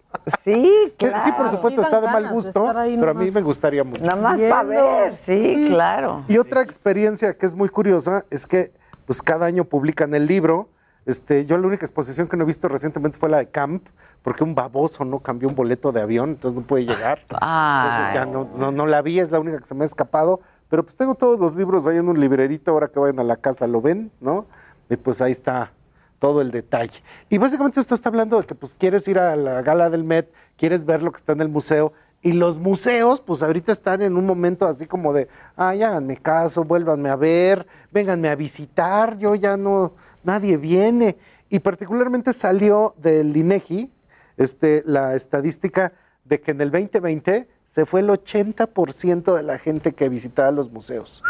Sí, 0.44 0.92
Que 0.98 1.08
claro. 1.08 1.24
Sí, 1.24 1.32
por 1.32 1.48
supuesto, 1.48 1.82
Sí 1.82 1.86
está 1.86 2.00
de 2.00 2.06
mal 2.08 2.22
de 2.24 2.28
gusto, 2.30 2.72
pero 2.74 3.10
a 3.10 3.14
mí 3.14 3.30
me 3.30 3.42
gustaría 3.42 3.84
mucho. 3.84 4.02
Nada 4.02 4.16
más 4.20 4.40
para 4.40 4.62
ver, 4.62 5.16
sí, 5.16 5.64
claro. 5.68 6.24
Y 6.28 6.38
otra 6.38 6.62
experiencia 6.62 7.34
que 7.34 7.46
es 7.46 7.54
muy 7.54 7.68
curiosa 7.68 8.24
es 8.30 8.46
que 8.46 8.72
pues 9.06 9.22
cada 9.22 9.46
año 9.46 9.64
publican 9.64 10.14
el 10.14 10.26
libro. 10.26 10.68
Este, 11.06 11.46
yo 11.46 11.56
la 11.56 11.66
única 11.68 11.86
exposición 11.86 12.26
que 12.26 12.36
no 12.36 12.42
he 12.42 12.46
visto 12.46 12.66
recientemente 12.66 13.18
fue 13.18 13.28
la 13.28 13.38
de 13.38 13.48
Camp, 13.48 13.86
porque 14.22 14.42
un 14.42 14.56
baboso 14.56 15.04
no 15.04 15.20
cambió 15.20 15.48
un 15.48 15.54
boleto 15.54 15.92
de 15.92 16.00
avión, 16.00 16.30
entonces 16.30 16.60
no 16.60 16.66
puede 16.66 16.84
llegar. 16.84 17.20
Entonces 17.20 18.14
ya 18.14 18.26
no, 18.26 18.48
no, 18.56 18.72
no 18.72 18.86
la 18.86 19.02
vi, 19.02 19.20
es 19.20 19.30
la 19.30 19.38
única 19.38 19.58
que 19.58 19.64
se 19.66 19.74
me 19.76 19.84
ha 19.84 19.86
escapado. 19.86 20.40
Pero 20.68 20.82
pues 20.82 20.96
tengo 20.96 21.14
todos 21.14 21.38
los 21.38 21.54
libros 21.54 21.86
ahí 21.86 21.98
en 21.98 22.08
un 22.08 22.18
librerito, 22.18 22.72
ahora 22.72 22.88
que 22.88 22.98
vayan 22.98 23.20
a 23.20 23.24
la 23.24 23.36
casa 23.36 23.68
lo 23.68 23.80
ven, 23.80 24.10
¿no? 24.20 24.46
Y 24.90 24.96
pues 24.96 25.22
ahí 25.22 25.30
está 25.30 25.70
todo 26.18 26.40
el 26.40 26.50
detalle. 26.50 27.02
Y 27.28 27.38
básicamente 27.38 27.80
esto 27.80 27.94
está 27.94 28.08
hablando 28.08 28.40
de 28.40 28.46
que 28.46 28.54
pues 28.54 28.76
quieres 28.78 29.06
ir 29.08 29.18
a 29.18 29.36
la 29.36 29.62
gala 29.62 29.90
del 29.90 30.04
Met, 30.04 30.32
quieres 30.56 30.84
ver 30.84 31.02
lo 31.02 31.12
que 31.12 31.18
está 31.18 31.32
en 31.32 31.40
el 31.40 31.48
museo, 31.48 31.92
y 32.22 32.32
los 32.32 32.58
museos, 32.58 33.20
pues 33.20 33.42
ahorita 33.42 33.70
están 33.70 34.02
en 34.02 34.16
un 34.16 34.26
momento 34.26 34.66
así 34.66 34.86
como 34.86 35.12
de, 35.12 35.28
ay, 35.54 35.82
háganme 35.82 36.16
caso, 36.16 36.64
vuélvanme 36.64 37.08
a 37.08 37.16
ver, 37.16 37.66
vénganme 37.92 38.28
a 38.28 38.34
visitar, 38.34 39.16
yo 39.18 39.34
ya 39.34 39.56
no, 39.56 39.92
nadie 40.24 40.56
viene. 40.56 41.16
Y 41.50 41.60
particularmente 41.60 42.32
salió 42.32 42.94
del 42.96 43.36
INEGI 43.36 43.92
este, 44.36 44.82
la 44.86 45.14
estadística 45.14 45.92
de 46.24 46.40
que 46.40 46.50
en 46.50 46.60
el 46.62 46.70
2020 46.70 47.48
se 47.64 47.86
fue 47.86 48.00
el 48.00 48.08
80% 48.08 49.36
de 49.36 49.42
la 49.42 49.58
gente 49.58 49.92
que 49.92 50.08
visitaba 50.08 50.50
los 50.50 50.72
museos. 50.72 51.22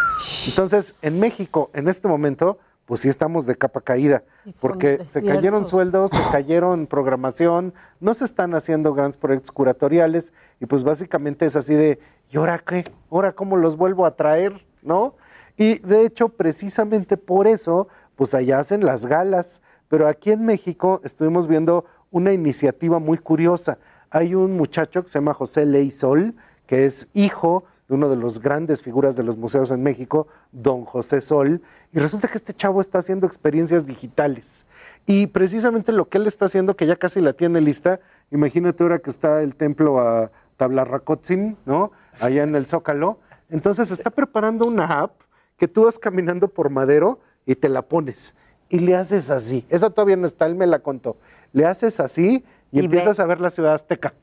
Entonces, 0.46 0.94
en 1.02 1.20
México, 1.20 1.70
en 1.74 1.88
este 1.88 2.08
momento, 2.08 2.58
pues 2.86 3.00
sí 3.00 3.08
estamos 3.08 3.46
de 3.46 3.56
capa 3.56 3.80
caída, 3.80 4.22
porque 4.60 5.04
se 5.10 5.22
cayeron 5.22 5.66
sueldos, 5.66 6.10
se 6.10 6.30
cayeron 6.30 6.86
programación, 6.88 7.74
no 8.00 8.14
se 8.14 8.24
están 8.24 8.54
haciendo 8.54 8.94
grandes 8.94 9.16
proyectos 9.16 9.50
curatoriales, 9.50 10.32
y 10.60 10.66
pues 10.66 10.84
básicamente 10.84 11.44
es 11.46 11.56
así 11.56 11.74
de, 11.74 11.98
¿y 12.30 12.36
ahora 12.38 12.62
qué? 12.64 12.84
¿Ahora 13.10 13.32
cómo 13.32 13.56
los 13.56 13.76
vuelvo 13.76 14.06
a 14.06 14.14
traer? 14.14 14.64
¿No? 14.82 15.16
Y 15.56 15.80
de 15.80 16.06
hecho, 16.06 16.28
precisamente 16.28 17.16
por 17.16 17.48
eso, 17.48 17.88
pues 18.14 18.34
allá 18.34 18.60
hacen 18.60 18.86
las 18.86 19.04
galas, 19.04 19.62
pero 19.88 20.06
aquí 20.06 20.30
en 20.30 20.44
México 20.44 21.00
estuvimos 21.02 21.48
viendo 21.48 21.86
una 22.12 22.32
iniciativa 22.32 23.00
muy 23.00 23.18
curiosa. 23.18 23.78
Hay 24.10 24.36
un 24.36 24.56
muchacho 24.56 25.02
que 25.02 25.08
se 25.08 25.18
llama 25.18 25.34
José 25.34 25.66
Ley 25.66 25.90
Sol, 25.90 26.34
que 26.66 26.84
es 26.84 27.08
hijo 27.14 27.64
de 27.88 27.94
uno 27.94 28.08
de 28.08 28.16
los 28.16 28.40
grandes 28.40 28.82
figuras 28.82 29.16
de 29.16 29.22
los 29.22 29.36
museos 29.36 29.70
en 29.70 29.82
México, 29.82 30.26
don 30.52 30.84
José 30.84 31.20
Sol, 31.20 31.62
y 31.92 31.98
resulta 31.98 32.28
que 32.28 32.38
este 32.38 32.52
chavo 32.52 32.80
está 32.80 32.98
haciendo 32.98 33.26
experiencias 33.26 33.86
digitales. 33.86 34.66
Y 35.06 35.28
precisamente 35.28 35.92
lo 35.92 36.08
que 36.08 36.18
él 36.18 36.26
está 36.26 36.46
haciendo, 36.46 36.74
que 36.74 36.86
ya 36.86 36.96
casi 36.96 37.20
la 37.20 37.32
tiene 37.32 37.60
lista, 37.60 38.00
imagínate 38.30 38.82
ahora 38.82 38.98
que 38.98 39.10
está 39.10 39.42
el 39.42 39.54
templo 39.54 40.00
a 40.00 40.32
Tablarracotzin, 40.56 41.56
¿no? 41.64 41.92
Allá 42.20 42.42
en 42.42 42.56
el 42.56 42.66
Zócalo. 42.66 43.20
Entonces 43.48 43.92
está 43.92 44.10
preparando 44.10 44.66
una 44.66 45.00
app 45.00 45.20
que 45.58 45.68
tú 45.68 45.84
vas 45.84 45.98
caminando 45.98 46.48
por 46.48 46.70
Madero 46.70 47.20
y 47.44 47.54
te 47.54 47.68
la 47.68 47.82
pones. 47.82 48.34
Y 48.68 48.80
le 48.80 48.96
haces 48.96 49.30
así. 49.30 49.64
Esa 49.68 49.90
todavía 49.90 50.16
no 50.16 50.26
está, 50.26 50.46
él 50.46 50.56
me 50.56 50.66
la 50.66 50.80
contó. 50.80 51.16
Le 51.52 51.64
haces 51.66 52.00
así 52.00 52.44
y, 52.72 52.80
Y 52.80 52.84
empiezas 52.84 53.20
a 53.20 53.26
ver 53.26 53.40
la 53.40 53.50
ciudad 53.50 53.74
azteca. 53.74 54.14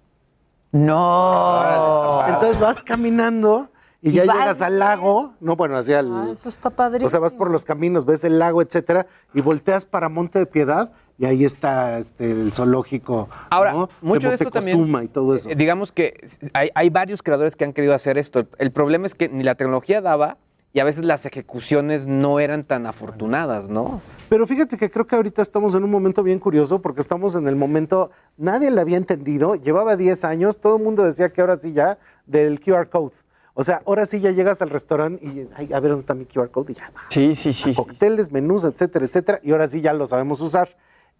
No. 0.74 2.24
Entonces 2.28 2.60
vas 2.60 2.84
caminando 2.84 3.70
y, 4.02 4.10
Y 4.10 4.12
ya 4.14 4.26
vas 4.26 4.36
llegas 4.36 4.62
al 4.62 4.80
lago, 4.80 5.34
no, 5.40 5.56
bueno, 5.56 5.78
hacia 5.78 6.00
el... 6.00 6.12
Ah, 6.12 6.28
eso 6.34 6.50
está 6.50 6.70
padrísimo. 6.72 7.08
o 7.08 7.10
sea, 7.10 7.20
vas 7.22 7.34
por 7.34 7.50
los 7.50 7.64
caminos, 7.64 8.06
ves 8.06 8.24
el 8.26 8.38
lago, 8.38 8.62
etcétera, 8.62 9.08
y 9.34 9.40
volteas 9.40 9.86
para 9.86 10.10
Monte 10.10 10.40
de 10.40 10.46
Piedad 10.46 10.92
y 11.18 11.26
ahí 11.26 11.46
está 11.46 12.00
este, 12.00 12.30
el 12.32 12.52
zoológico. 12.52 13.30
Ahora, 13.50 13.72
¿no? 13.72 13.88
mucho 14.02 14.28
de 14.28 14.36
esto 14.36 14.52
también. 14.52 15.04
y 15.04 15.08
todo 15.08 15.36
eso. 15.36 15.50
eh, 15.50 15.56
Digamos 15.56 15.94
que 15.94 16.20
hay, 16.54 16.70
hay 16.76 16.90
varios 16.90 17.24
creadores 17.24 17.56
que 17.56 17.64
han 17.64 17.72
querido 17.72 17.94
hacer 17.94 18.18
esto. 18.18 18.40
El, 18.40 18.50
el 18.58 18.72
problema 18.72 19.06
es 19.06 19.16
que 19.16 19.30
ni 19.30 19.44
la 19.44 19.56
tecnología 19.56 20.02
daba 20.02 20.38
y 20.74 20.80
a 20.80 20.84
veces 20.84 21.06
las 21.06 21.26
ejecuciones 21.28 22.08
no 22.08 22.40
eran 22.40 22.64
tan 22.64 22.88
afortunadas, 22.88 23.70
¿no? 23.70 24.02
Pero 24.28 24.48
fíjate 24.48 24.76
que 24.76 24.90
creo 24.90 25.06
que 25.06 25.16
ahorita 25.16 25.44
estamos 25.44 25.76
en 25.76 25.84
un 25.84 25.92
momento 25.92 26.24
bien 26.24 26.40
curioso 26.40 26.82
porque 26.82 27.00
estamos 27.00 27.36
en 27.36 27.48
el 27.48 27.56
momento, 27.56 28.10
nadie 28.38 28.72
le 28.72 28.82
había 28.82 28.98
entendido, 28.98 29.54
llevaba 29.54 29.96
10 29.96 30.26
años, 30.26 30.58
todo 30.58 30.78
el 30.78 30.84
mundo 30.84 31.04
decía 31.04 31.30
que 31.30 31.42
ahora 31.42 31.56
sí 31.56 31.74
ya 31.74 32.00
del 32.26 32.60
QR 32.60 32.90
code. 32.90 33.14
O 33.54 33.64
sea, 33.64 33.84
ahora 33.86 34.08
sí 34.08 34.20
ya 34.20 34.32
llegas 34.32 34.64
al 34.64 34.72
restaurante 34.72 35.24
y, 35.24 35.48
ay, 35.56 35.72
a 35.72 35.80
ver 35.80 35.92
dónde 35.92 36.02
está 36.02 36.16
mi 36.16 36.26
QR 36.26 36.50
code 36.50 36.72
y 36.72 36.76
ya. 36.76 36.92
Sí, 37.10 37.36
sí, 37.36 37.54
sí. 37.54 37.76
Cócteles, 37.76 38.32
menús, 38.32 38.64
etcétera, 38.64 39.06
etcétera, 39.06 39.40
y 39.44 39.52
ahora 39.52 39.68
sí 39.68 39.80
ya 39.82 39.94
lo 39.94 40.08
sabemos 40.08 40.42
usar. 40.42 40.70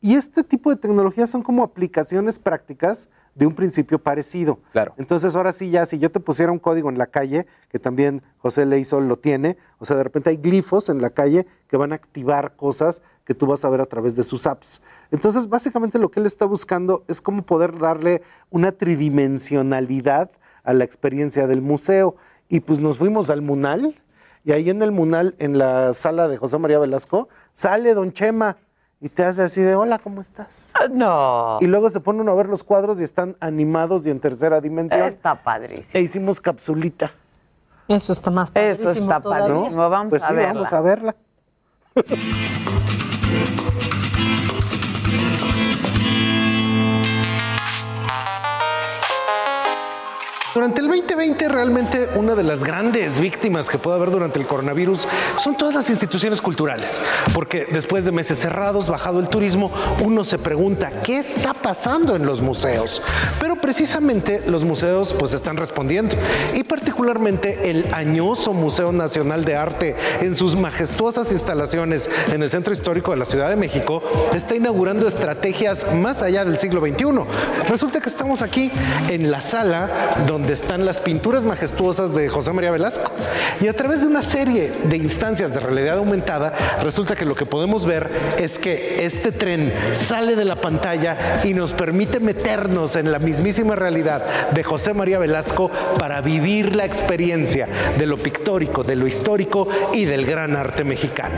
Y 0.02 0.16
este 0.16 0.44
tipo 0.44 0.72
de 0.72 0.78
tecnologías 0.78 1.30
son 1.30 1.44
como 1.44 1.62
aplicaciones 1.62 2.40
prácticas 2.40 3.08
de 3.36 3.48
un 3.48 3.56
principio 3.56 4.00
parecido. 4.00 4.60
Claro. 4.72 4.94
Entonces, 4.98 5.36
ahora 5.36 5.52
sí, 5.52 5.70
ya 5.70 5.86
si 5.86 6.00
yo 6.00 6.12
te 6.12 6.20
pusiera 6.20 6.52
un 6.52 6.60
código 6.60 6.90
en 6.90 6.98
la 6.98 7.08
calle, 7.08 7.48
que 7.70 7.80
también 7.80 8.22
José 8.38 8.66
Leisol 8.66 9.08
lo 9.08 9.18
tiene, 9.18 9.58
o 9.80 9.86
sea, 9.86 9.98
de 9.98 10.04
repente 10.04 10.30
hay 10.30 10.38
glifos 10.38 10.90
en 10.90 11.02
la 11.02 11.10
calle 11.10 11.48
que 11.68 11.78
van 11.78 11.92
a 11.92 11.96
activar 11.96 12.56
cosas 12.56 13.02
que 13.26 13.34
tú 13.34 13.48
vas 13.48 13.64
a 13.66 13.70
ver 13.70 13.82
a 13.82 13.86
través 13.86 14.16
de 14.16 14.24
sus 14.24 14.46
apps. 14.46 14.82
Entonces, 15.12 15.48
básicamente 15.48 15.98
lo 15.98 16.12
que 16.12 16.20
él 16.20 16.26
está 16.26 16.46
buscando 16.46 17.04
es 17.08 17.22
cómo 17.22 17.44
poder 17.44 17.78
darle 17.78 18.22
una 18.50 18.72
tridimensionalidad 18.72 20.32
a 20.64 20.74
la 20.74 20.84
experiencia 20.84 21.48
del 21.48 21.62
museo. 21.62 22.16
Y 22.50 22.60
pues 22.60 22.80
nos 22.80 22.98
fuimos 22.98 23.30
al 23.30 23.42
Munal, 23.42 23.96
y 24.44 24.52
ahí 24.52 24.70
en 24.70 24.82
el 24.82 24.92
Munal, 24.92 25.36
en 25.40 25.58
la 25.58 25.94
sala 25.94 26.28
de 26.28 26.38
José 26.38 26.58
María 26.58 26.78
Velasco, 26.78 27.30
sale 27.54 27.94
Don 27.94 28.12
Chema 28.12 28.58
y 29.04 29.10
te 29.10 29.26
hace 29.26 29.44
así 29.44 29.60
de, 29.62 29.76
hola, 29.76 30.00
¿cómo 30.00 30.22
estás? 30.22 30.72
No. 30.90 31.58
Y 31.60 31.68
luego 31.68 31.90
se 31.90 32.00
pone 32.00 32.22
uno 32.22 32.32
a 32.32 32.36
ver 32.36 32.48
los 32.48 32.64
cuadros 32.64 33.02
y 33.02 33.04
están 33.04 33.36
animados 33.42 34.08
y 34.08 34.10
en 34.10 34.22
tercera 34.22 34.62
dimensión. 34.62 35.02
Está 35.10 35.36
padrísimo. 35.36 35.90
E 35.92 36.00
hicimos 36.00 36.40
capsulita. 36.40 37.12
Eso 37.90 38.14
está 38.14 38.32
más 38.32 38.50
padrísimo 38.50 38.92
Eso 38.92 39.02
está 39.02 39.20
padrísimo. 39.20 39.90
Vamos 39.90 40.10
Pues 40.10 40.24
a 40.24 40.30
sí, 40.30 40.36
verla. 40.36 40.54
vamos 40.54 40.72
a 40.72 40.80
verla. 40.82 41.16
Durante 50.54 50.82
el 50.82 50.88
2020 50.88 51.50
realmente 51.50 52.10
una 52.16 52.36
de 52.36 52.44
las 52.44 52.64
grandes 52.64 53.20
víctimas 53.20 53.72
que 53.72 53.80
puede 53.80 53.98
haber 53.98 54.12
durante 54.12 54.40
el 54.40 54.46
coronavirus 54.46 55.08
son 55.38 55.58
todas 55.58 55.74
las 55.74 55.90
instituciones 55.90 56.44
culturales, 56.44 57.02
porque 57.34 57.66
después 57.72 58.06
de 58.06 58.12
meses 58.12 58.38
cerrados, 58.38 58.88
bajado 58.88 59.20
el 59.20 59.30
turismo, 59.30 59.72
uno 60.04 60.24
se 60.24 60.38
pregunta 60.38 61.02
qué 61.02 61.18
está 61.18 61.56
pasando 61.56 62.16
en 62.16 62.28
los 62.28 62.42
museos. 62.42 63.02
Pero 63.40 63.56
precisamente 63.56 64.44
los 64.46 64.64
museos 64.64 65.16
pues 65.18 65.34
están 65.34 65.58
respondiendo 65.58 66.16
y 66.54 66.64
particularmente 66.64 67.72
el 67.72 67.92
añoso 67.92 68.54
Museo 68.54 68.92
Nacional 68.92 69.46
de 69.46 69.56
Arte 69.56 69.96
en 70.22 70.36
sus 70.36 70.56
majestuosas 70.56 71.32
instalaciones 71.32 72.12
en 72.32 72.44
el 72.44 72.52
centro 72.52 72.74
histórico 72.74 73.10
de 73.10 73.18
la 73.18 73.26
Ciudad 73.26 73.50
de 73.50 73.56
México 73.56 74.04
está 74.36 74.54
inaugurando 74.54 75.08
estrategias 75.08 75.92
más 75.96 76.22
allá 76.22 76.46
del 76.46 76.60
siglo 76.60 76.80
XXI. 76.80 77.06
Resulta 77.68 78.02
que 78.02 78.10
estamos 78.10 78.44
aquí 78.44 78.72
en 79.10 79.32
la 79.32 79.42
sala 79.42 79.90
donde 80.28 80.43
están 80.52 80.86
las 80.86 80.98
pinturas 80.98 81.44
majestuosas 81.44 82.14
de 82.14 82.28
José 82.28 82.52
María 82.52 82.72
Velasco 82.72 83.12
y 83.62 83.68
a 83.68 83.74
través 83.74 84.02
de 84.02 84.08
una 84.08 84.22
serie 84.22 84.72
de 84.84 84.98
instancias 84.98 85.54
de 85.54 85.60
realidad 85.60 85.98
aumentada 85.98 86.54
resulta 86.84 87.16
que 87.16 87.26
lo 87.26 87.36
que 87.36 87.46
podemos 87.46 87.86
ver 87.86 88.10
es 88.38 88.60
que 88.60 89.06
este 89.06 89.32
tren 89.32 89.74
sale 89.94 90.36
de 90.36 90.46
la 90.46 90.60
pantalla 90.60 91.42
y 91.44 91.54
nos 91.54 91.74
permite 91.74 92.20
meternos 92.20 92.96
en 92.96 93.12
la 93.12 93.20
mismísima 93.20 93.76
realidad 93.76 94.50
de 94.52 94.64
José 94.64 94.94
María 94.94 95.20
Velasco 95.20 95.72
para 95.98 96.22
vivir 96.22 96.76
la 96.76 96.86
experiencia 96.86 97.68
de 97.98 98.06
lo 98.06 98.18
pictórico, 98.18 98.84
de 98.84 98.96
lo 98.96 99.08
histórico 99.08 99.68
y 99.94 100.06
del 100.06 100.26
gran 100.26 100.56
arte 100.56 100.84
mexicano. 100.84 101.38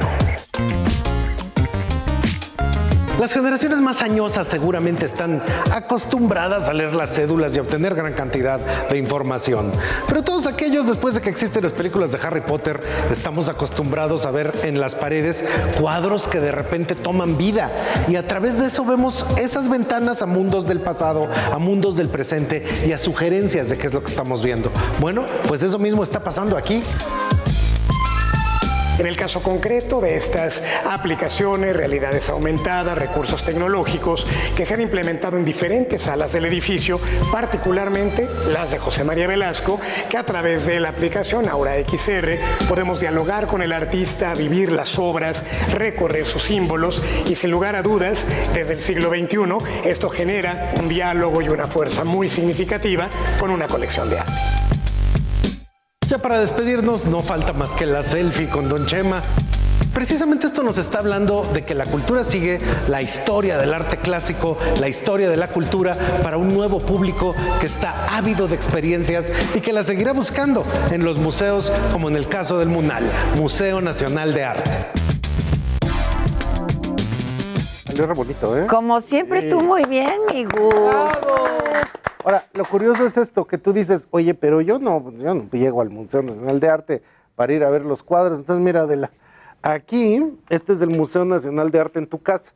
Las 3.20 3.32
generaciones 3.32 3.80
más 3.80 4.02
añosas 4.02 4.46
seguramente 4.48 5.06
están 5.06 5.42
acostumbradas 5.72 6.68
a 6.68 6.74
leer 6.74 6.96
las 6.96 7.14
cédulas 7.14 7.56
y 7.56 7.60
a 7.60 7.62
obtener 7.62 7.96
gran 7.96 8.12
cantidad 8.12 8.60
de 8.90 8.98
información. 8.98 9.72
Pero 10.06 10.22
todos 10.22 10.48
aquellos, 10.48 10.86
después 10.86 11.16
de 11.16 11.22
que 11.22 11.30
existen 11.30 11.64
las 11.64 11.72
películas 11.72 12.12
de 12.12 12.20
Harry 12.22 12.42
Potter, 12.42 12.82
estamos 13.10 13.48
acostumbrados 13.48 14.26
a 14.26 14.32
ver 14.32 14.54
en 14.64 14.82
las 14.82 14.96
paredes 14.96 15.46
cuadros 15.80 16.28
que 16.28 16.42
de 16.42 16.52
repente 16.52 16.94
toman 16.94 17.38
vida. 17.38 17.72
Y 18.10 18.18
a 18.18 18.28
través 18.28 18.60
de 18.60 18.68
eso 18.68 18.84
vemos 18.84 19.26
esas 19.38 19.70
ventanas 19.70 20.22
a 20.22 20.26
mundos 20.26 20.68
del 20.68 20.82
pasado, 20.82 21.30
a 21.54 21.58
mundos 21.58 21.96
del 21.96 22.10
presente 22.10 22.66
y 22.86 22.92
a 22.92 22.98
sugerencias 22.98 23.70
de 23.70 23.78
qué 23.78 23.88
es 23.88 23.94
lo 23.94 24.04
que 24.04 24.12
estamos 24.12 24.44
viendo. 24.44 24.70
Bueno, 25.00 25.24
pues 25.48 25.64
eso 25.64 25.80
mismo 25.80 26.04
está 26.04 26.20
pasando 26.20 26.58
aquí. 26.58 26.84
En 29.06 29.10
el 29.10 29.18
caso 29.18 29.44
concreto 29.44 30.02
de 30.02 30.16
estas 30.16 30.64
aplicaciones, 30.84 31.76
realidades 31.76 32.28
aumentadas, 32.32 32.98
recursos 32.98 33.46
tecnológicos 33.46 34.26
que 34.56 34.66
se 34.66 34.74
han 34.74 34.82
implementado 34.82 35.38
en 35.38 35.46
diferentes 35.46 36.02
salas 36.02 36.32
del 36.32 36.46
edificio, 36.46 37.00
particularmente 37.32 38.28
las 38.52 38.72
de 38.72 38.80
José 38.80 39.04
María 39.04 39.28
Velasco, 39.28 39.80
que 40.10 40.18
a 40.18 40.26
través 40.26 40.66
de 40.66 40.80
la 40.80 40.90
aplicación 40.90 41.48
Aura 41.48 41.76
XR 41.76 42.68
podemos 42.68 43.00
dialogar 43.00 43.46
con 43.46 43.62
el 43.62 43.74
artista, 43.74 44.34
vivir 44.34 44.72
las 44.72 44.98
obras, 44.98 45.44
recorrer 45.72 46.26
sus 46.26 46.42
símbolos 46.42 47.04
y 47.28 47.36
sin 47.36 47.52
lugar 47.52 47.76
a 47.76 47.84
dudas, 47.84 48.26
desde 48.56 48.74
el 48.74 48.82
siglo 48.82 49.12
XXI, 49.12 49.88
esto 49.88 50.10
genera 50.10 50.74
un 50.80 50.90
diálogo 50.90 51.44
y 51.44 51.50
una 51.50 51.68
fuerza 51.68 52.04
muy 52.04 52.28
significativa 52.28 53.08
con 53.38 53.52
una 53.52 53.68
colección 53.68 54.10
de 54.10 54.18
arte. 54.18 54.34
Ya 56.08 56.20
para 56.20 56.40
despedirnos, 56.40 57.06
no 57.06 57.22
falta 57.22 57.52
más 57.54 57.72
que 57.72 57.88
la 57.88 58.04
selfie 58.04 58.48
con 58.48 58.70
Don 58.70 58.86
Chema. 58.86 59.24
Precisamente 59.92 60.46
esto 60.46 60.62
nos 60.62 60.78
está 60.78 61.00
hablando 61.00 61.50
de 61.52 61.64
que 61.64 61.74
la 61.74 61.86
cultura 61.86 62.24
sigue 62.24 62.60
la 62.88 63.02
historia 63.02 63.58
del 63.58 63.74
arte 63.74 63.98
clásico, 63.98 64.56
la 64.80 64.88
historia 64.88 65.30
de 65.30 65.38
la 65.38 65.48
cultura 65.48 65.94
para 66.22 66.38
un 66.38 66.50
nuevo 66.50 66.80
público 66.80 67.34
que 67.60 67.66
está 67.66 68.16
ávido 68.16 68.48
de 68.48 68.54
experiencias 68.54 69.26
y 69.56 69.62
que 69.62 69.74
la 69.74 69.82
seguirá 69.82 70.14
buscando 70.14 70.64
en 70.92 71.04
los 71.04 71.18
museos 71.18 71.72
como 71.92 72.08
en 72.08 72.18
el 72.18 72.28
caso 72.28 72.60
del 72.60 72.70
MUNAL, 72.70 73.04
Museo 73.38 73.82
Nacional 73.82 74.34
de 74.36 74.44
Arte. 74.44 74.72
Salió 77.86 78.06
re 78.06 78.14
bonito, 78.14 78.58
¿eh? 78.58 78.68
Como 78.68 79.02
siempre, 79.02 79.50
tú 79.50 79.60
muy 79.60 79.86
bien, 79.86 80.20
mi 80.32 80.44
Gus. 80.44 80.76
Ahora, 82.26 82.44
lo 82.54 82.66
curioso 82.66 83.06
es 83.06 83.18
esto, 83.18 83.46
que 83.46 83.60
tú 83.60 83.72
dices, 83.72 84.08
oye, 84.10 84.34
pero 84.34 84.60
yo 84.60 84.80
no, 84.80 85.12
yo 85.12 85.36
no 85.36 85.48
llego 85.52 85.80
al 85.82 85.92
Museo 85.92 86.24
Nacional 86.24 86.60
de 86.60 86.70
Arte 86.70 87.04
para 87.36 87.54
ir 87.54 87.64
a 87.64 87.70
ver 87.70 87.86
los 87.86 88.02
cuadros. 88.02 88.40
Entonces, 88.40 88.66
mira, 88.66 88.82
Adela, 88.82 89.12
aquí, 89.62 90.36
este 90.50 90.74
es 90.74 90.80
del 90.80 90.90
Museo 90.90 91.24
Nacional 91.24 91.70
de 91.70 91.80
Arte 91.80 92.00
en 92.00 92.08
tu 92.08 92.24
casa. 92.24 92.54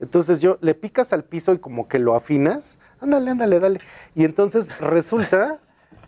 Entonces 0.00 0.40
yo 0.40 0.56
le 0.62 0.74
picas 0.74 1.12
al 1.12 1.24
piso 1.24 1.52
y 1.52 1.58
como 1.58 1.86
que 1.86 1.98
lo 1.98 2.14
afinas. 2.14 2.78
Ándale, 2.98 3.30
ándale, 3.32 3.60
dale. 3.60 3.80
Y 4.14 4.24
entonces 4.24 4.66
resulta 4.80 5.58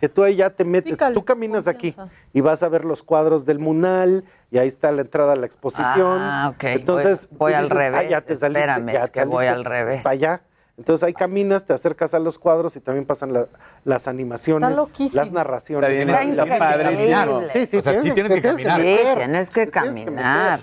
que 0.00 0.08
tú 0.08 0.22
ahí 0.24 0.36
ya 0.36 0.48
te 0.48 0.64
metes, 0.64 0.96
tú 1.12 1.22
caminas 1.24 1.68
aquí 1.68 1.94
y 2.32 2.40
vas 2.40 2.62
a 2.62 2.68
ver 2.70 2.86
los 2.86 3.02
cuadros 3.02 3.44
del 3.44 3.58
Munal 3.58 4.24
y 4.50 4.56
ahí 4.56 4.66
está 4.68 4.90
la 4.90 5.02
entrada 5.02 5.34
a 5.34 5.36
la 5.36 5.44
exposición. 5.44 6.18
Ah, 6.18 6.50
ok. 6.54 6.64
Entonces 6.64 7.28
voy, 7.30 7.52
al 7.52 7.64
dices, 7.64 7.76
revés. 7.76 8.00
"Ah, 8.06 8.08
ya 8.08 8.20
te 8.22 8.34
saliste, 8.34 8.60
Espérame, 8.62 8.92
ya 8.92 9.04
es 9.04 9.10
que 9.10 9.24
voy 9.26 9.46
al 9.46 9.64
revés. 9.66 10.02
Para 10.02 10.14
allá. 10.14 10.42
Entonces 10.78 11.04
ahí 11.04 11.12
caminas, 11.12 11.64
te 11.64 11.74
acercas 11.74 12.14
a 12.14 12.18
los 12.18 12.38
cuadros 12.38 12.74
y 12.76 12.80
también 12.80 13.04
pasan 13.04 13.32
la- 13.32 13.46
las 13.84 14.08
animaciones, 14.08 14.70
Está 14.70 14.80
loquísimo. 14.82 15.22
las 15.22 15.30
narraciones. 15.32 15.90
Está 15.90 16.20
bien, 16.22 16.36
la- 16.36 16.42
está 16.44 16.58
padrísimo. 16.58 17.42
Sí, 17.52 17.66
sí, 17.66 17.76
O 17.76 17.82
sea, 17.82 18.00
sí 18.00 18.10
tienes 18.12 18.32
que 18.32 18.40
caminar. 18.42 18.80
Sí, 18.80 18.96
tienes 19.16 19.50
que 19.50 19.68
caminar. 19.70 20.60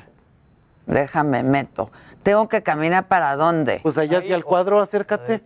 Déjame, 0.88 1.44
meto. 1.44 1.92
¿Tengo 2.24 2.50
que 2.50 2.64
caminar 2.64 3.08
para 3.08 3.36
dónde? 3.36 3.80
Pues 3.84 3.98
allá 3.98 4.18
hacia 4.20 4.36
el 4.36 4.44
cuadro, 4.44 4.82
acércate. 4.82 5.42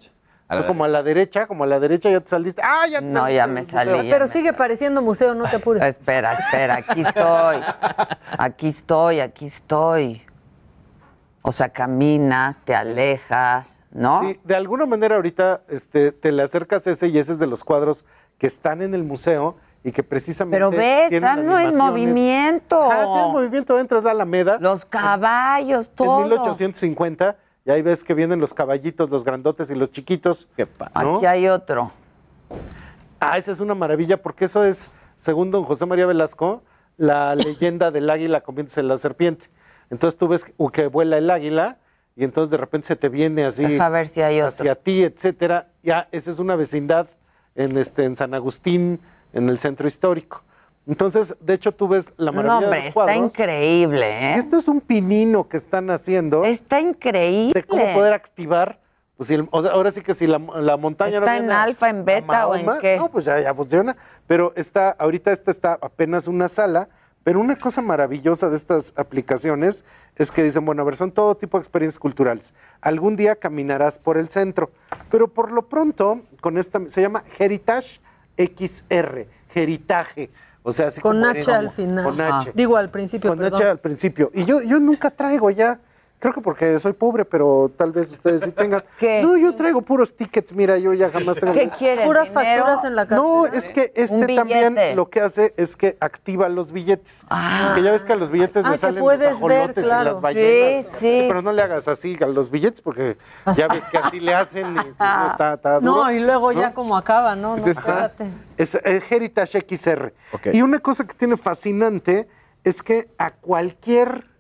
Como 0.68 0.86
a 0.86 0.88
la 0.88 1.02
derecha, 1.04 1.48
como 1.48 1.64
a 1.64 1.68
la 1.68 1.80
derecha 1.80 2.10
ya 2.12 2.20
te 2.22 2.30
saliste. 2.30 2.62
¡Ah, 2.64 2.86
ya 2.88 3.00
te 3.00 3.06
No, 3.06 3.22
saliste 3.22 3.36
ya 3.36 3.48
me 3.48 3.64
salí. 3.64 4.08
ya 4.08 4.14
Pero 4.14 4.28
me 4.28 4.32
sigue 4.32 4.54
pareciendo 4.54 5.02
museo, 5.02 5.34
no 5.34 5.46
te 5.46 5.56
apures. 5.56 5.84
Espera, 5.84 6.34
espera, 6.34 6.76
aquí 6.76 7.02
estoy. 7.02 7.62
Aquí 8.38 8.68
estoy, 8.68 9.20
aquí 9.20 9.46
estoy. 9.48 10.22
O 11.42 11.52
sea, 11.52 11.70
caminas, 11.70 12.60
te 12.64 12.76
alejas, 12.76 13.82
¿no? 13.94 14.22
Sí, 14.22 14.40
de 14.44 14.56
alguna 14.56 14.86
manera 14.86 15.16
ahorita 15.16 15.62
este, 15.70 16.12
te 16.12 16.32
le 16.32 16.44
acercas 16.44 16.86
ese 16.88 17.08
y 17.08 17.18
ese 17.18 17.34
es 17.34 17.40
de 17.40 17.48
los 17.48 17.64
cuadros 17.64 18.06
que 18.38 18.48
están 18.48 18.82
en 18.82 18.94
el 18.94 19.04
museo 19.04 19.56
y 19.84 19.92
que 19.92 20.04
precisamente. 20.04 20.56
Pero 20.56 20.72
ves, 20.72 21.10
tienen 21.10 21.30
están 21.30 21.62
en 21.62 21.78
movimiento. 21.78 22.82
Ah, 22.84 23.06
tienen 23.14 23.32
movimiento, 23.32 23.80
entras 23.80 24.04
a 24.04 24.08
la 24.08 24.12
Alameda. 24.12 24.58
Los 24.60 24.86
caballos, 24.86 25.90
todo. 25.94 26.24
En 26.24 26.30
1850, 26.30 27.36
y 27.66 27.72
ahí 27.72 27.82
ves 27.82 28.04
que 28.04 28.14
vienen 28.14 28.40
los 28.40 28.54
caballitos, 28.54 29.10
los 29.10 29.24
grandotes 29.24 29.70
y 29.70 29.76
los 29.76 29.92
chiquitos. 29.92 30.48
¿no? 30.58 31.18
Aquí 31.18 31.26
hay 31.26 31.48
otro. 31.48 31.92
Ah, 33.20 33.38
esa 33.38 33.52
es 33.52 33.60
una 33.60 33.76
maravilla 33.76 34.22
porque 34.22 34.46
eso 34.46 34.66
es, 34.66 34.92
según 35.18 35.52
don 35.52 35.64
José 35.64 35.86
María 35.86 36.06
Velasco, 36.06 36.64
la 36.98 37.36
leyenda 37.36 37.92
del 37.92 38.10
águila 38.10 38.42
convirtiéndose 38.42 38.82
en 38.82 38.88
la 38.88 38.98
serpiente. 38.98 39.48
Entonces 39.90 40.18
tú 40.18 40.28
ves 40.28 40.46
que 40.72 40.88
vuela 40.88 41.18
el 41.18 41.30
águila 41.30 41.78
y 42.16 42.24
entonces 42.24 42.52
de 42.52 42.58
repente 42.58 42.88
se 42.88 42.96
te 42.96 43.10
viene 43.10 43.44
así 43.46 43.66
Deja 43.66 43.90
ver 43.90 44.08
si 44.08 44.22
hay 44.22 44.40
otro. 44.42 44.50
hacia 44.50 44.76
ti, 44.76 45.04
etcétera. 45.04 45.68
Ya, 45.82 46.08
esa 46.12 46.32
es 46.32 46.40
una 46.40 46.56
vecindad 46.56 47.08
en 47.56 47.78
este 47.78 48.04
en 48.06 48.16
San 48.16 48.34
Agustín, 48.34 49.00
en 49.34 49.50
el 49.50 49.60
centro 49.60 49.88
histórico. 49.88 50.44
Entonces, 50.86 51.36
de 51.40 51.54
hecho, 51.54 51.72
tú 51.72 51.88
ves 51.88 52.06
la 52.18 52.32
maravilla 52.34 52.54
No, 52.56 52.60
de 52.60 52.66
hombre, 52.66 52.80
los 52.80 52.88
está 52.90 52.94
cuadros. 53.06 53.16
increíble, 53.26 54.06
¿eh? 54.34 54.36
Esto 54.36 54.58
es 54.58 54.68
un 54.68 54.82
pinino 54.82 55.48
que 55.48 55.56
están 55.58 55.90
haciendo. 55.90 56.44
Está 56.44 56.82
increíble. 56.82 57.54
De 57.54 57.64
cómo 57.64 57.94
poder 57.94 58.14
activar. 58.14 58.80
Pues 59.16 59.28
si 59.28 59.36
el- 59.36 59.48
o 59.52 59.62
sea, 59.62 59.72
ahora 59.72 59.92
sí 59.92 60.02
que 60.02 60.14
si 60.14 60.28
la, 60.28 60.40
la 60.40 60.76
montaña 60.76 61.12
no 61.20 61.26
¿Está 61.26 61.38
en 61.38 61.44
viene 61.44 61.54
a- 61.54 61.64
alfa, 61.64 61.88
en 61.90 62.04
beta 62.04 62.42
a 62.42 62.48
o 62.48 62.56
en 62.56 62.66
Mahoma, 62.66 62.82
qué? 62.82 62.98
No, 62.98 63.10
pues 63.10 63.24
ya, 63.26 63.40
ya 63.40 63.54
funciona. 63.54 63.96
Pero 64.28 64.52
está, 64.58 64.90
ahorita 64.92 65.32
esta 65.32 65.52
está 65.52 65.78
apenas 65.82 66.28
una 66.28 66.48
sala. 66.50 66.90
Pero 67.24 67.40
una 67.40 67.56
cosa 67.56 67.82
maravillosa 67.82 68.50
de 68.50 68.56
estas 68.56 68.94
aplicaciones 68.98 69.86
es 70.18 70.32
que 70.32 70.44
dicen, 70.44 70.66
bueno, 70.66 70.82
a 70.82 70.86
ver, 70.86 70.96
son 70.96 71.12
todo 71.12 71.36
tipo 71.36 71.58
de 71.58 71.62
experiencias 71.62 72.00
culturales. 72.00 72.54
Algún 72.82 73.16
día 73.16 73.36
caminarás 73.36 73.98
por 73.98 74.18
el 74.18 74.28
centro, 74.30 74.72
pero 75.10 75.28
por 75.28 75.52
lo 75.52 75.64
pronto, 75.64 76.22
con 76.42 76.58
esta, 76.58 76.82
se 76.88 77.02
llama 77.02 77.24
Heritage 77.40 78.02
XR, 78.38 79.28
Heritage. 79.54 80.30
O 80.64 80.72
sea, 80.72 80.88
así 80.88 81.02
Con 81.02 81.20
como 81.20 81.28
H 81.28 81.52
al 81.52 81.72
final. 81.72 82.06
Con 82.06 82.22
H. 82.22 82.52
Digo 82.56 82.78
al 82.78 82.90
principio, 82.90 83.30
Con 83.30 83.40
perdón. 83.40 83.60
H 83.60 83.70
al 83.70 83.80
principio. 83.80 84.32
Y 84.34 84.46
yo, 84.46 84.62
yo 84.62 84.80
nunca 84.80 85.10
traigo 85.10 85.50
ya. 85.50 85.80
Creo 86.24 86.34
que 86.34 86.40
porque 86.40 86.80
soy 86.80 86.94
pobre, 86.94 87.26
pero 87.26 87.70
tal 87.76 87.92
vez 87.92 88.10
ustedes 88.12 88.44
sí 88.44 88.52
tengan. 88.54 88.82
No, 89.24 89.36
yo 89.36 89.54
traigo 89.56 89.82
puros 89.82 90.16
tickets. 90.16 90.54
Mira, 90.54 90.78
yo 90.78 90.94
ya 90.94 91.10
jamás 91.10 91.36
tengo. 91.36 91.52
¿Qué 91.52 91.70
quieres, 91.70 92.06
Puras 92.06 92.30
dinero? 92.30 92.64
facturas 92.64 92.86
en 92.86 92.96
la 92.96 93.02
cartera. 93.06 93.22
No, 93.22 93.46
es 93.46 93.70
que 93.70 93.92
este 93.94 94.34
también 94.34 94.78
lo 94.96 95.10
que 95.10 95.20
hace 95.20 95.54
es 95.58 95.76
que 95.76 95.98
activa 96.00 96.48
los 96.48 96.72
billetes. 96.72 97.26
Ah. 97.30 97.74
Que 97.76 97.84
ya 97.84 97.92
ves 97.92 98.06
que 98.06 98.14
a 98.14 98.16
los 98.16 98.30
billetes 98.30 98.64
Ah, 98.64 98.70
le 98.72 98.78
salen 98.78 99.04
los 99.04 99.22
ajolotes 99.22 99.76
ver, 99.76 99.84
y 99.84 99.88
claro. 99.88 100.04
las 100.06 100.22
ballenas. 100.22 100.86
Sí, 100.86 100.92
sí. 101.00 101.26
Pero 101.28 101.42
no 101.42 101.52
le 101.52 101.62
hagas 101.62 101.90
así 101.90 102.18
a 102.22 102.28
los 102.28 102.50
billetes 102.50 102.80
porque 102.80 103.18
ya 103.58 103.68
ves 103.68 103.84
que 103.90 103.98
así 103.98 104.22
le 104.22 104.34
hacen 104.34 104.72
y 104.72 104.76
pues, 104.76 104.96
no, 105.00 105.32
está, 105.32 105.54
está 105.56 105.80
duro. 105.82 105.92
No, 106.06 106.12
y 106.12 106.22
luego 106.22 106.54
¿no? 106.54 106.62
ya 106.62 106.74
como 106.74 106.96
acaba, 106.96 107.36
¿no? 107.36 107.58
Es 107.58 107.66
no, 107.66 107.72
esta. 107.72 107.82
espérate. 107.82 108.28
Es 108.56 108.76
el 108.76 109.04
Heritage 109.10 109.60
XR. 109.60 110.14
Y 110.54 110.62
una 110.62 110.80
cosa 110.80 111.06
que 111.06 111.16
tiene 111.16 111.36
fascinante 111.36 112.30
es 112.64 112.82
que 112.82 113.10
a 113.18 113.32
cualquier 113.32 114.33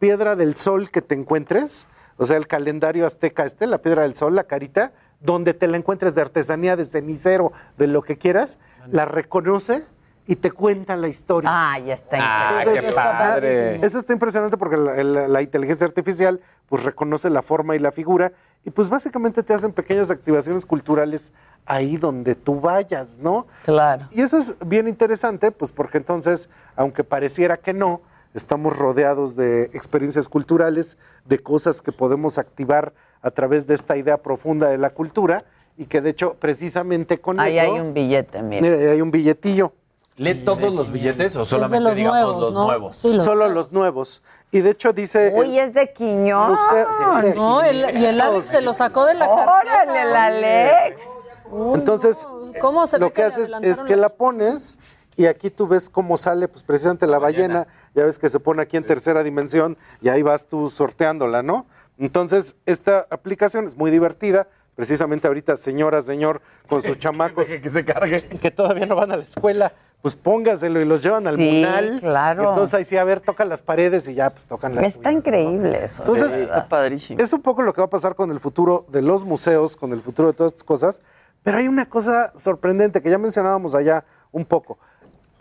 piedra 0.00 0.34
del 0.34 0.56
sol 0.56 0.90
que 0.90 1.02
te 1.02 1.14
encuentres, 1.14 1.86
o 2.16 2.26
sea, 2.26 2.36
el 2.36 2.46
calendario 2.48 3.06
azteca 3.06 3.44
este, 3.44 3.66
la 3.68 3.78
piedra 3.78 4.02
del 4.02 4.14
sol, 4.16 4.34
la 4.34 4.44
carita, 4.44 4.92
donde 5.20 5.54
te 5.54 5.68
la 5.68 5.76
encuentres 5.76 6.14
de 6.14 6.22
artesanía, 6.22 6.74
de 6.76 6.84
cenicero, 6.84 7.52
de 7.78 7.86
lo 7.86 8.02
que 8.02 8.16
quieras, 8.18 8.58
la 8.90 9.04
reconoce 9.04 9.84
y 10.26 10.36
te 10.36 10.50
cuenta 10.50 10.96
la 10.96 11.08
historia. 11.08 11.50
Ah, 11.52 11.78
ya 11.78 11.94
está. 11.94 12.16
Entonces, 12.62 12.84
interesante. 12.84 13.48
eso 13.48 13.74
está- 13.76 13.86
Eso 13.86 13.98
está 13.98 14.12
impresionante 14.12 14.56
porque 14.56 14.76
la, 14.76 15.02
la- 15.02 15.28
la 15.28 15.42
inteligencia 15.42 15.86
artificial 15.86 16.40
pues 16.68 16.84
reconoce 16.84 17.28
la 17.30 17.42
forma 17.42 17.74
y 17.76 17.78
la 17.80 17.90
figura 17.92 18.32
y 18.64 18.70
pues 18.70 18.88
básicamente 18.88 19.42
te 19.42 19.52
hacen 19.52 19.72
pequeñas 19.72 20.10
activaciones 20.10 20.64
culturales 20.64 21.32
ahí 21.66 21.96
donde 21.96 22.34
tú 22.34 22.60
vayas, 22.60 23.18
¿no? 23.18 23.46
Claro. 23.64 24.06
Y 24.12 24.22
eso 24.22 24.38
es 24.38 24.54
bien 24.64 24.88
interesante, 24.88 25.50
pues 25.50 25.72
porque 25.72 25.98
entonces, 25.98 26.48
aunque 26.76 27.02
pareciera 27.04 27.56
que 27.56 27.72
no, 27.74 28.00
estamos 28.34 28.76
rodeados 28.76 29.36
de 29.36 29.64
experiencias 29.74 30.28
culturales, 30.28 30.98
de 31.24 31.38
cosas 31.38 31.82
que 31.82 31.92
podemos 31.92 32.38
activar 32.38 32.92
a 33.22 33.30
través 33.30 33.66
de 33.66 33.74
esta 33.74 33.96
idea 33.96 34.16
profunda 34.18 34.68
de 34.68 34.78
la 34.78 34.90
cultura 34.90 35.44
y 35.76 35.86
que 35.86 36.00
de 36.00 36.10
hecho 36.10 36.34
precisamente 36.40 37.20
con 37.20 37.40
Ahí 37.40 37.58
eso... 37.58 37.72
hay 37.74 37.80
un 37.80 37.94
billete, 37.94 38.42
mira. 38.42 38.62
Mira, 38.62 38.76
ahí 38.76 38.86
hay 38.86 39.00
un 39.00 39.10
billetillo. 39.10 39.72
¿Lee 40.16 40.34
todos 40.44 40.70
los 40.72 40.90
billetes 40.92 41.34
o 41.36 41.44
solamente, 41.46 41.82
los 41.84 41.94
digamos, 41.96 42.18
nuevos, 42.20 42.40
los 42.42 42.54
¿no? 42.54 42.64
nuevos? 42.66 42.96
Solo 42.96 43.48
los 43.48 43.72
nuevos. 43.72 44.22
Y 44.50 44.60
de 44.60 44.70
hecho 44.70 44.92
dice... 44.92 45.32
Uy, 45.34 45.58
es 45.58 45.72
de 45.72 45.92
Quiñón. 45.92 46.50
Museo-. 46.52 47.34
No, 47.36 47.62
el- 47.62 47.96
y 47.98 48.04
el 48.04 48.20
Alex 48.20 48.48
se 48.48 48.60
lo 48.60 48.74
sacó 48.74 49.06
de 49.06 49.14
la 49.14 49.26
cartera. 49.26 49.60
Órale, 49.60 50.02
el 50.02 50.16
Alex. 50.16 51.00
Entonces, 51.74 52.28
¿Cómo 52.60 52.86
se 52.86 52.98
lo 52.98 53.12
que 53.12 53.22
haces 53.22 53.50
es 53.62 53.82
que 53.82 53.96
la 53.96 54.08
pones 54.10 54.78
y 55.22 55.26
aquí 55.26 55.50
tú 55.50 55.66
ves 55.68 55.90
cómo 55.90 56.16
sale, 56.16 56.48
pues 56.48 56.62
precisamente 56.62 57.06
la 57.06 57.18
ballena. 57.18 57.66
Ya 57.94 58.04
ves 58.04 58.18
que 58.18 58.28
se 58.28 58.40
pone 58.40 58.62
aquí 58.62 58.76
en 58.76 58.84
tercera 58.84 59.22
dimensión 59.22 59.76
y 60.00 60.08
ahí 60.08 60.22
vas 60.22 60.46
tú 60.46 60.70
sorteándola, 60.70 61.42
¿no? 61.42 61.66
Entonces, 61.98 62.56
esta 62.66 63.06
aplicación 63.10 63.66
es 63.66 63.76
muy 63.76 63.90
divertida. 63.90 64.48
Precisamente 64.76 65.26
ahorita, 65.26 65.56
señora, 65.56 66.00
señor, 66.00 66.40
con 66.68 66.80
sus 66.82 66.98
chamacos 66.98 67.46
que 67.46 67.68
se 67.68 67.84
cargue. 67.84 68.22
que 68.22 68.50
todavía 68.50 68.86
no 68.86 68.96
van 68.96 69.12
a 69.12 69.16
la 69.18 69.24
escuela, 69.24 69.72
pues 70.00 70.16
póngaselo 70.16 70.80
y 70.80 70.86
los 70.86 71.02
llevan 71.02 71.26
al 71.26 71.36
Sí, 71.36 71.42
munal. 71.50 71.98
claro. 72.00 72.48
Entonces 72.48 72.72
ahí 72.72 72.84
sí, 72.86 72.96
a 72.96 73.04
ver, 73.04 73.20
tocan 73.20 73.50
las 73.50 73.60
paredes 73.60 74.08
y 74.08 74.14
ya, 74.14 74.30
pues 74.30 74.46
tocan 74.46 74.74
las 74.74 74.84
Está 74.84 75.12
increíble 75.12 75.84
eso. 75.84 76.02
entonces, 76.02 76.32
verdad. 76.48 76.68
padrísimo. 76.68 77.20
es 77.20 77.30
un 77.34 77.42
poco 77.42 77.60
lo 77.60 77.74
que 77.74 77.82
va 77.82 77.86
a 77.88 77.90
pasar 77.90 78.14
con 78.14 78.30
el 78.30 78.40
futuro 78.40 78.86
de 78.88 79.02
los 79.02 79.24
museos, 79.24 79.76
con 79.76 79.92
el 79.92 80.00
futuro 80.00 80.28
de 80.28 80.34
todas 80.34 80.52
estas 80.52 80.64
cosas, 80.64 81.02
pero 81.42 81.58
hay 81.58 81.68
una 81.68 81.86
cosa 81.90 82.32
sorprendente 82.36 83.02
que 83.02 83.10
ya 83.10 83.18
mencionábamos 83.18 83.74
allá 83.74 84.04
un 84.32 84.46
poco. 84.46 84.78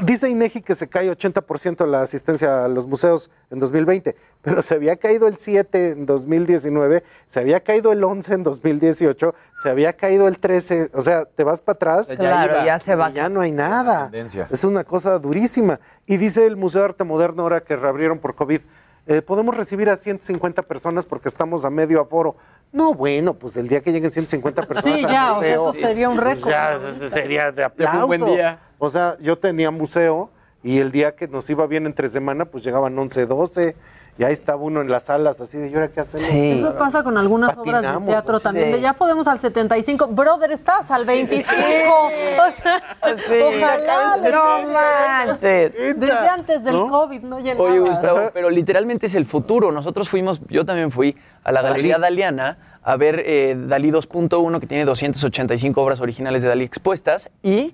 Dice 0.01 0.29
INEGI 0.29 0.61
que 0.61 0.75
se 0.75 0.87
cae 0.87 1.11
80% 1.11 1.85
la 1.85 2.01
asistencia 2.01 2.63
a 2.63 2.67
los 2.69 2.87
museos 2.87 3.29
en 3.51 3.59
2020, 3.59 4.15
pero 4.41 4.61
se 4.61 4.75
había 4.75 4.95
caído 4.95 5.27
el 5.27 5.35
7 5.35 5.89
en 5.91 6.05
2019, 6.05 7.03
se 7.27 7.39
había 7.41 7.59
caído 7.59 7.91
el 7.91 8.01
11 8.01 8.33
en 8.35 8.43
2018, 8.43 9.35
se 9.61 9.69
había 9.69 9.91
caído 9.91 10.29
el 10.29 10.39
13, 10.39 10.91
o 10.93 11.01
sea, 11.01 11.25
te 11.25 11.43
vas 11.43 11.59
para 11.59 11.75
atrás. 11.75 12.07
Ya 12.07 12.15
Claro, 12.15 12.53
iba. 12.53 12.65
ya 12.65 12.79
se 12.79 12.95
va. 12.95 13.09
y 13.09 13.13
Ya 13.15 13.27
no 13.27 13.41
hay 13.41 13.51
nada. 13.51 14.09
Es 14.49 14.63
una 14.63 14.85
cosa 14.85 15.19
durísima. 15.19 15.81
Y 16.05 16.15
dice 16.15 16.45
el 16.45 16.55
Museo 16.55 16.79
de 16.81 16.85
Arte 16.85 17.03
Moderno 17.03 17.43
ahora 17.43 17.61
que 17.61 17.75
reabrieron 17.75 18.19
por 18.19 18.35
COVID, 18.35 18.61
eh, 19.05 19.21
podemos 19.21 19.57
recibir 19.57 19.89
a 19.89 19.97
150 19.97 20.61
personas 20.61 21.05
porque 21.05 21.27
estamos 21.27 21.65
a 21.65 21.69
medio 21.69 21.99
aforo. 21.99 22.37
No, 22.71 22.93
bueno, 22.93 23.33
pues 23.33 23.57
el 23.57 23.67
día 23.67 23.81
que 23.81 23.91
lleguen 23.91 24.11
150 24.11 24.61
personas 24.63 24.83
Sí, 24.99 25.03
al 25.05 25.11
ya, 25.11 25.33
o 25.33 25.41
sea, 25.41 25.57
museo, 25.57 25.69
eso 25.71 25.87
sería 25.87 26.09
un 26.09 26.15
pues 26.17 26.27
récord. 26.35 26.51
ya, 26.51 26.73
es- 27.05 27.11
sería 27.11 27.51
de 27.51 27.61
Ya 27.61 27.65
aplauso. 27.65 27.99
un 28.01 28.07
buen 28.07 28.25
día. 28.25 28.59
O 28.77 28.89
sea, 28.89 29.17
yo 29.19 29.37
tenía 29.37 29.71
museo 29.71 30.29
y 30.61 30.77
el 30.79 30.91
día 30.91 31.15
que 31.15 31.27
nos 31.27 31.49
iba 31.49 31.65
bien 31.65 31.85
entre 31.87 32.07
semana, 32.09 32.45
pues 32.45 32.63
llegaban 32.63 32.97
11, 32.97 33.25
12. 33.25 33.75
Y 34.17 34.23
ahí 34.23 34.33
estaba 34.33 34.61
uno 34.61 34.81
en 34.81 34.89
las 34.89 35.03
salas 35.03 35.39
así 35.39 35.57
de, 35.57 35.69
¿y 35.69 35.73
ahora 35.73 35.87
qué 35.89 36.01
hacemos? 36.01 36.29
Eso 36.29 36.75
pasa 36.77 37.03
con 37.03 37.17
algunas 37.17 37.57
obras 37.57 37.81
de 37.81 38.05
teatro 38.05 38.37
sí. 38.37 38.43
también. 38.43 38.71
De 38.73 38.81
ya 38.81 38.93
podemos 38.93 39.27
al 39.27 39.39
75. 39.39 40.07
Brother, 40.07 40.51
estás 40.51 40.91
al 40.91 41.05
25. 41.05 41.53
O 41.53 42.61
sea, 42.61 42.97
ojalá. 43.47 44.17
No 44.31 44.69
manches. 44.69 45.99
Desde 45.99 46.29
antes 46.29 46.63
del 46.63 46.75
¿No? 46.75 46.87
COVID 46.87 47.21
no 47.21 47.39
llegaba. 47.39 47.69
Oye, 47.69 47.79
Gustavo, 47.79 48.31
pero 48.33 48.49
literalmente 48.49 49.05
es 49.05 49.15
el 49.15 49.25
futuro. 49.25 49.71
Nosotros 49.71 50.09
fuimos, 50.09 50.41
yo 50.49 50.65
también 50.65 50.91
fui 50.91 51.15
a 51.43 51.51
la 51.51 51.61
Galería 51.61 51.97
Daliana 51.97 52.57
a 52.83 52.95
ver 52.95 53.23
eh, 53.25 53.55
Dalí 53.57 53.91
2.1, 53.91 54.59
que 54.59 54.67
tiene 54.67 54.85
285 54.85 55.81
obras 55.81 55.99
originales 55.99 56.41
de 56.41 56.49
Dalí 56.49 56.63
expuestas, 56.63 57.29
y 57.43 57.73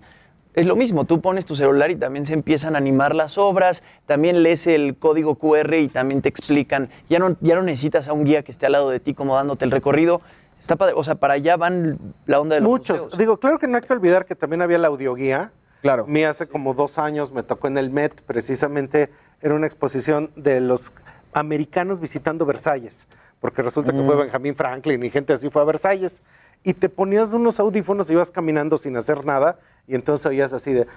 es 0.55 0.65
lo 0.65 0.75
mismo, 0.75 1.03
tú 1.05 1.21
pones 1.21 1.45
tu 1.45 1.55
celular 1.55 1.91
y 1.91 1.95
también 1.95 2.25
se 2.25 2.33
empiezan 2.33 2.75
a 2.75 2.77
animar 2.77 3.13
las 3.13 3.37
obras, 3.37 3.83
también 4.05 4.41
lees 4.41 4.65
el 4.67 4.95
código 4.97 5.35
QR 5.35 5.73
y 5.75 5.87
también 5.89 6.21
te 6.21 6.29
explican, 6.29 6.89
ya 7.09 7.19
no, 7.19 7.35
ya 7.41 7.55
no 7.55 7.61
necesitas 7.61 8.07
a 8.07 8.13
un 8.13 8.23
guía 8.23 8.43
que 8.43 8.51
esté 8.51 8.65
al 8.65 8.71
lado 8.71 8.89
de 8.89 8.99
ti 8.99 9.13
como 9.13 9.35
dándote 9.35 9.65
el 9.65 9.71
recorrido. 9.71 10.21
Está 10.59 10.77
padre, 10.77 10.93
o 10.97 11.03
sea, 11.03 11.15
para 11.15 11.33
allá 11.33 11.57
van 11.57 11.99
la 12.25 12.39
onda 12.39 12.55
de 12.55 12.61
los 12.61 12.69
Muchos. 12.69 12.97
museos. 12.99 13.17
Digo, 13.19 13.37
claro 13.37 13.59
que 13.59 13.67
no 13.67 13.75
hay 13.77 13.83
que 13.83 13.93
olvidar 13.93 14.25
que 14.25 14.33
también 14.35 14.61
había 14.61 14.77
la 14.77 14.87
audioguía. 14.87 15.51
Claro. 15.81 16.07
mí 16.07 16.23
hace 16.23 16.47
como 16.47 16.73
dos 16.73 16.97
años 16.97 17.31
me 17.31 17.43
tocó 17.43 17.67
en 17.67 17.77
el 17.77 17.91
Met, 17.91 18.19
precisamente 18.21 19.11
era 19.41 19.53
una 19.53 19.67
exposición 19.67 20.31
de 20.35 20.59
los 20.59 20.91
americanos 21.33 21.99
visitando 21.99 22.45
Versalles, 22.45 23.07
porque 23.39 23.61
resulta 23.61 23.91
que 23.91 23.99
Mm. 23.99 24.05
fue 24.07 24.15
Benjamin 24.15 24.55
Franklin 24.55 25.03
y 25.03 25.09
gente 25.11 25.33
así 25.33 25.49
fue 25.49 25.61
a 25.61 25.65
Versalles. 25.65 26.21
Y 26.63 26.73
te 26.73 26.89
ponías 26.89 27.31
unos 27.33 27.59
audífonos 27.59 28.09
y 28.09 28.13
ibas 28.13 28.31
caminando 28.31 28.77
sin 28.77 28.97
hacer 28.97 29.25
nada, 29.25 29.59
y 29.87 29.93
entonces 29.95 30.25
oías 30.25 30.51
así 30.53 30.73
de 30.73 30.87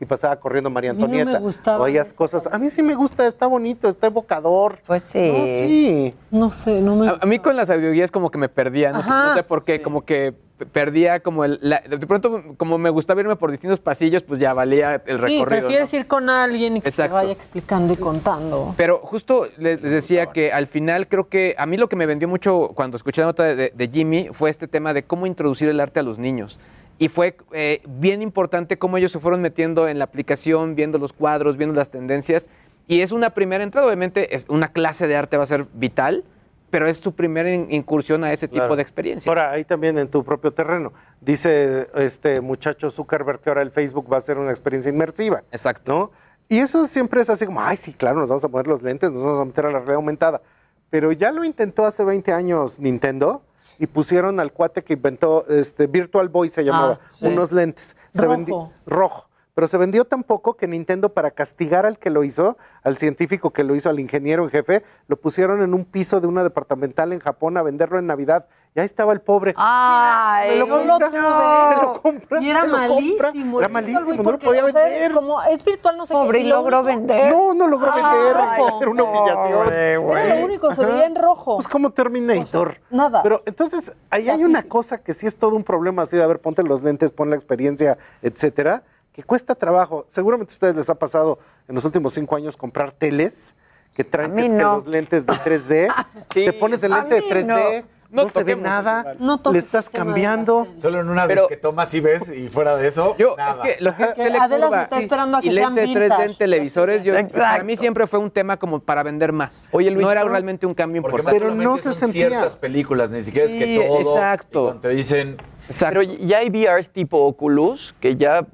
y 0.00 0.04
pasaba 0.04 0.36
corriendo 0.36 0.70
María 0.70 0.92
mí 0.92 1.00
no 1.02 1.08
me 1.08 1.16
Antonieta. 1.18 1.40
gustaba 1.40 1.84
oías 1.84 2.12
cosas. 2.14 2.46
A 2.50 2.58
mí 2.58 2.70
sí 2.70 2.82
me 2.82 2.94
gusta, 2.94 3.26
está 3.26 3.46
bonito, 3.46 3.88
está 3.88 4.06
evocador. 4.06 4.78
Pues 4.86 5.02
sí. 5.02 5.18
No, 5.30 5.46
sí. 5.46 6.14
No 6.30 6.50
sé, 6.50 6.80
no 6.80 6.96
me. 6.96 7.08
A, 7.08 7.18
a 7.20 7.26
mí 7.26 7.38
con 7.38 7.56
las 7.56 7.70
audioguías 7.70 8.10
como 8.10 8.30
que 8.30 8.38
me 8.38 8.48
perdía, 8.48 8.92
no, 8.92 9.02
sé, 9.02 9.10
no 9.10 9.34
sé 9.34 9.42
por 9.42 9.64
qué, 9.64 9.82
como 9.82 10.04
que 10.04 10.34
perdía 10.72 11.18
como 11.20 11.44
el... 11.44 11.58
la- 11.60 11.80
de 11.80 11.98
pronto, 12.06 12.40
como 12.56 12.78
me 12.78 12.88
gustaba 12.90 13.20
irme 13.20 13.34
por 13.34 13.50
distintos 13.50 13.80
pasillos, 13.80 14.22
pues 14.22 14.38
ya 14.38 14.52
valía 14.54 14.94
el 14.94 15.16
Sí, 15.18 15.22
recorrido. 15.22 15.44
prefieres 15.46 15.92
¿no? 15.92 15.98
ir 15.98 16.06
con 16.06 16.30
alguien 16.30 16.76
y 16.76 16.80
que 16.80 16.88
Exacto. 16.88 17.16
te 17.16 17.22
vaya 17.24 17.32
explicando 17.32 17.92
y 17.92 17.96
contando. 17.96 18.72
Pero 18.76 18.98
justo 18.98 19.46
les, 19.58 19.82
les 19.82 19.92
decía 19.92 20.26
que 20.26 20.52
al 20.52 20.68
final 20.68 21.08
creo 21.08 21.28
que 21.28 21.56
a 21.58 21.66
mí 21.66 21.76
lo 21.76 21.88
que 21.88 21.96
me 21.96 22.06
vendió 22.06 22.28
mucho 22.28 22.70
cuando 22.76 22.96
escuché 22.96 23.22
la 23.22 23.26
nota 23.28 23.42
de, 23.42 23.56
de- 23.56 23.72
de 23.74 23.88
Jimmy 23.88 24.28
fue 24.32 24.50
este 24.50 24.68
tema 24.68 24.94
de 24.94 25.02
cómo 25.02 25.26
introducir 25.26 25.68
el 25.68 25.80
arte 25.80 25.98
a 25.98 26.04
los 26.04 26.18
niños. 26.18 26.60
Y 26.98 27.08
fue 27.08 27.36
eh, 27.52 27.82
bien 27.88 28.22
importante 28.22 28.78
cómo 28.78 28.96
ellos 28.96 29.10
se 29.12 29.18
fueron 29.18 29.40
metiendo 29.42 29.88
en 29.88 29.98
la 29.98 30.04
aplicación, 30.04 30.74
viendo 30.74 30.98
los 30.98 31.12
cuadros, 31.12 31.56
viendo 31.56 31.74
las 31.74 31.90
tendencias. 31.90 32.48
Y 32.86 33.00
es 33.00 33.12
una 33.12 33.30
primera 33.30 33.64
entrada, 33.64 33.86
obviamente, 33.86 34.34
es 34.36 34.46
una 34.48 34.68
clase 34.68 35.08
de 35.08 35.16
arte 35.16 35.36
va 35.36 35.42
a 35.44 35.46
ser 35.46 35.66
vital, 35.74 36.24
pero 36.70 36.86
es 36.86 36.98
su 36.98 37.14
primera 37.14 37.52
in- 37.52 37.66
incursión 37.70 38.24
a 38.24 38.32
ese 38.32 38.48
tipo 38.48 38.76
de 38.76 38.82
experiencia. 38.82 39.30
Ahora, 39.30 39.50
ahí 39.50 39.64
también 39.64 39.98
en 39.98 40.08
tu 40.08 40.24
propio 40.24 40.52
terreno. 40.52 40.92
Dice 41.20 41.88
este 41.94 42.40
muchacho 42.40 42.88
Zuckerberg 42.90 43.40
que 43.40 43.50
ahora 43.50 43.62
el 43.62 43.70
Facebook 43.70 44.10
va 44.12 44.16
a 44.16 44.20
ser 44.20 44.38
una 44.38 44.50
experiencia 44.50 44.90
inmersiva. 44.90 45.42
Exacto. 45.52 45.92
¿No? 45.92 46.10
Y 46.48 46.58
eso 46.58 46.86
siempre 46.86 47.20
es 47.20 47.30
así 47.30 47.46
como, 47.46 47.60
ay, 47.62 47.76
sí, 47.76 47.92
claro, 47.94 48.20
nos 48.20 48.28
vamos 48.28 48.44
a 48.44 48.48
poner 48.48 48.66
los 48.66 48.82
lentes, 48.82 49.10
nos 49.10 49.22
vamos 49.24 49.40
a 49.40 49.44
meter 49.44 49.64
a 49.66 49.68
la 49.68 49.78
realidad 49.78 49.96
aumentada. 49.96 50.42
Pero 50.90 51.10
ya 51.12 51.30
lo 51.32 51.44
intentó 51.44 51.84
hace 51.86 52.04
20 52.04 52.32
años 52.32 52.78
Nintendo 52.78 53.42
y 53.82 53.88
pusieron 53.88 54.38
al 54.38 54.52
cuate 54.52 54.84
que 54.84 54.92
inventó, 54.92 55.44
este, 55.48 55.88
Virtual 55.88 56.28
Boy 56.28 56.48
se 56.48 56.62
llamaba, 56.62 57.00
Ah, 57.02 57.10
sí. 57.18 57.26
unos 57.26 57.50
lentes. 57.50 57.96
Se 58.14 58.24
Rojo. 58.24 58.72
rojo. 58.86 59.28
Pero 59.54 59.66
se 59.66 59.76
vendió 59.76 60.06
tan 60.06 60.22
poco 60.22 60.54
que 60.54 60.66
Nintendo, 60.66 61.12
para 61.12 61.30
castigar 61.30 61.84
al 61.84 61.98
que 61.98 62.08
lo 62.08 62.24
hizo, 62.24 62.56
al 62.82 62.96
científico 62.96 63.50
que 63.50 63.64
lo 63.64 63.74
hizo, 63.74 63.90
al 63.90 64.00
ingeniero 64.00 64.44
en 64.44 64.48
jefe, 64.50 64.82
lo 65.08 65.16
pusieron 65.16 65.62
en 65.62 65.74
un 65.74 65.84
piso 65.84 66.22
de 66.22 66.26
una 66.26 66.42
departamental 66.42 67.12
en 67.12 67.20
Japón 67.20 67.58
a 67.58 67.62
venderlo 67.62 67.98
en 67.98 68.06
Navidad. 68.06 68.48
Y 68.74 68.80
ahí 68.80 68.86
estaba 68.86 69.12
el 69.12 69.20
pobre. 69.20 69.52
Ay, 69.58 70.52
Me 70.52 70.56
lo 70.56 70.66
Yo 70.66 70.84
lo 70.86 70.98
tuve. 70.98 71.10
me 71.10 71.82
lo 71.82 72.00
compra, 72.00 72.40
y 72.42 72.48
era 72.48 72.64
malísimo. 72.64 73.58
Era 73.58 73.68
malísimo, 73.68 74.22
no 74.22 74.32
lo 74.32 74.38
podía 74.38 74.64
o 74.64 74.70
sea, 74.70 74.84
vender. 74.86 75.12
como 75.12 75.42
es 75.42 75.62
virtual, 75.62 75.98
no 75.98 76.06
sé 76.06 76.14
Pobre, 76.14 76.38
qué. 76.38 76.44
y 76.44 76.48
lo 76.48 76.56
logró 76.56 76.82
vender. 76.82 77.30
No, 77.30 77.52
no 77.52 77.68
logró 77.68 77.90
Ah, 77.92 77.96
vender. 77.96 78.36
Era 78.80 78.90
una 78.90 79.02
humillación. 79.02 79.68
Eso 79.74 80.16
es 80.16 80.38
lo 80.38 80.44
único, 80.46 80.74
se 80.74 80.86
veía 80.86 81.04
en 81.04 81.14
rojo. 81.16 81.56
Pues 81.56 81.68
como 81.68 81.90
Terminator. 81.90 82.78
Nada. 82.88 83.22
Pero 83.22 83.42
entonces, 83.44 83.92
ahí 84.08 84.30
hay 84.30 84.44
una 84.44 84.62
cosa 84.62 84.96
que 85.02 85.12
sí 85.12 85.26
es 85.26 85.36
todo 85.36 85.54
un 85.56 85.64
problema 85.64 86.00
así 86.02 86.16
de, 86.16 86.22
a 86.22 86.26
ver, 86.26 86.38
ponte 86.40 86.62
los 86.62 86.82
lentes, 86.82 87.10
pon 87.10 87.28
la 87.28 87.36
experiencia, 87.36 87.98
etcétera, 88.22 88.84
que 89.12 89.22
cuesta 89.22 89.54
trabajo. 89.54 90.06
Seguramente 90.08 90.52
a 90.52 90.54
ustedes 90.54 90.76
les 90.76 90.88
ha 90.90 90.94
pasado 90.94 91.38
en 91.68 91.74
los 91.74 91.84
últimos 91.84 92.14
cinco 92.14 92.36
años 92.36 92.56
comprar 92.56 92.92
teles 92.92 93.54
que 93.94 94.04
traen 94.04 94.34
que 94.34 94.48
los 94.62 94.86
lentes 94.86 95.26
de 95.26 95.32
3D. 95.34 95.92
Te 96.32 96.52
pones 96.54 96.82
el 96.82 96.92
lente 96.92 97.16
de 97.16 97.20
mí 97.20 97.26
3D, 97.30 97.84
no. 98.10 98.22
no, 98.24 98.28
se 98.30 98.42
ve 98.42 98.56
nada, 98.56 99.16
No 99.18 99.38
le 99.52 99.58
estás 99.58 99.90
cambiando. 99.90 100.66
Solo 100.76 101.00
en 101.00 101.10
una 101.10 101.26
Pero- 101.26 101.42
vez 101.42 101.48
que 101.50 101.56
tomas 101.58 101.92
y 101.92 102.00
ves 102.00 102.30
y 102.30 102.48
fuera 102.48 102.74
de 102.76 102.86
eso, 102.88 103.14
Yo, 103.18 103.36
nada. 103.36 103.50
es 103.50 103.58
que 103.58 103.76
lo 103.84 103.94
que 103.94 104.04
es 104.04 104.10
Adela 104.40 104.70
se 104.70 104.82
está 104.84 104.98
esperando 104.98 105.36
a 105.36 105.40
que 105.42 105.48
y 105.48 105.54
sean 105.54 105.74
lente 105.74 105.92
3D 105.92 106.04
en 106.04 106.08
vintage. 106.18 106.34
televisores, 106.38 107.02
yo, 107.04 107.12
para 107.32 107.62
mí 107.64 107.76
siempre 107.76 108.06
fue 108.06 108.18
un 108.18 108.30
tema 108.30 108.56
como 108.58 108.80
para 108.80 109.02
vender 109.02 109.30
más. 109.32 109.68
Oye, 109.72 109.90
Luis, 109.90 110.06
no 110.06 110.10
era 110.10 110.24
realmente 110.24 110.64
un 110.66 110.72
cambio 110.72 111.02
Porque 111.02 111.18
importante. 111.18 111.44
Pero 111.46 111.54
no 111.54 111.76
se 111.76 111.92
sentía. 111.92 112.28
ciertas 112.28 112.56
películas, 112.56 113.10
ni 113.10 113.20
siquiera 113.22 113.46
es 113.50 113.54
que 113.54 113.76
todo. 113.86 113.98
exacto. 113.98 114.78
te 114.80 114.88
dicen, 114.88 115.36
Exacto. 115.68 116.00
Pero 116.00 116.14
ya 116.24 116.38
hay 116.38 116.48
VRs 116.48 116.90
tipo 116.90 117.18
Oculus 117.18 117.94
que 118.00 118.16
ya 118.16 118.44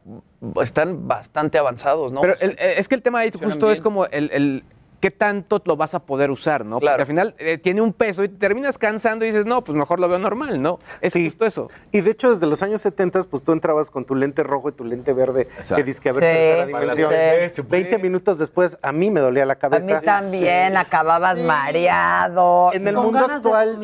están 0.63 1.09
bastante 1.09 1.59
avanzados, 1.59 2.13
¿no? 2.13 2.21
Pero 2.21 2.35
el- 2.41 2.53
eh, 2.53 2.75
es 2.79 2.89
que 2.89 2.95
el 2.95 3.03
tema 3.03 3.21
ahí 3.21 3.31
justo 3.43 3.71
es 3.71 3.81
como 3.81 4.07
el, 4.07 4.31
el- 4.33 4.65
¿qué 5.01 5.13
tanto 5.13 5.63
lo 5.65 5.77
vas 5.77 5.95
a 5.95 6.01
poder 6.01 6.29
usar, 6.29 6.65
no? 6.65 6.81
Porque 6.81 6.91
al 7.03 7.07
final 7.07 7.35
eh, 7.39 7.57
tiene 7.57 7.81
un 7.81 7.93
peso 7.93 8.25
y 8.25 8.29
te 8.29 8.37
terminas 8.37 8.79
cansando 8.79 9.25
y 9.25 9.29
dices, 9.29 9.47
no, 9.47 9.63
pues 9.63 9.79
mejor 9.79 10.01
lo 10.01 10.09
veo 10.09 10.19
normal, 10.19 10.61
¿no? 10.61 10.81
Es 11.01 11.15
justo 11.15 11.47
eso. 11.47 11.71
Y 11.93 12.01
de 12.01 12.11
hecho, 12.11 12.31
desde 12.31 12.47
los 12.47 12.63
años 12.65 12.81
70, 12.81 13.21
pues 13.31 13.45
tú 13.45 13.53
entrabas 13.53 13.93
con 13.93 14.05
tu 14.05 14.17
lente 14.17 14.43
rojo 14.43 14.71
y 14.71 14.73
tu 14.73 14.85
lente 14.85 15.13
verde, 15.13 15.47
que 15.77 15.85
dice 15.85 16.01
que 16.01 16.09
a 16.09 16.13
ver 16.15 16.25
Sí, 16.25 16.31
tercera 16.31 16.67
dimensión. 16.67 17.13
sí. 17.53 17.63
20 17.71 17.99
minutos 17.99 18.39
después, 18.39 18.77
a 18.83 18.91
mí 18.91 19.11
me 19.13 19.21
dolía 19.21 19.47
la 19.47 19.53
A 19.53 19.59
cabeza. 19.59 20.01
mí 20.01 20.05
también, 20.05 20.77
acababas 20.77 21.39
mareado. 21.39 22.73
En 22.73 22.87
el 22.89 22.97
mundo 22.97 23.19
actual 23.21 23.79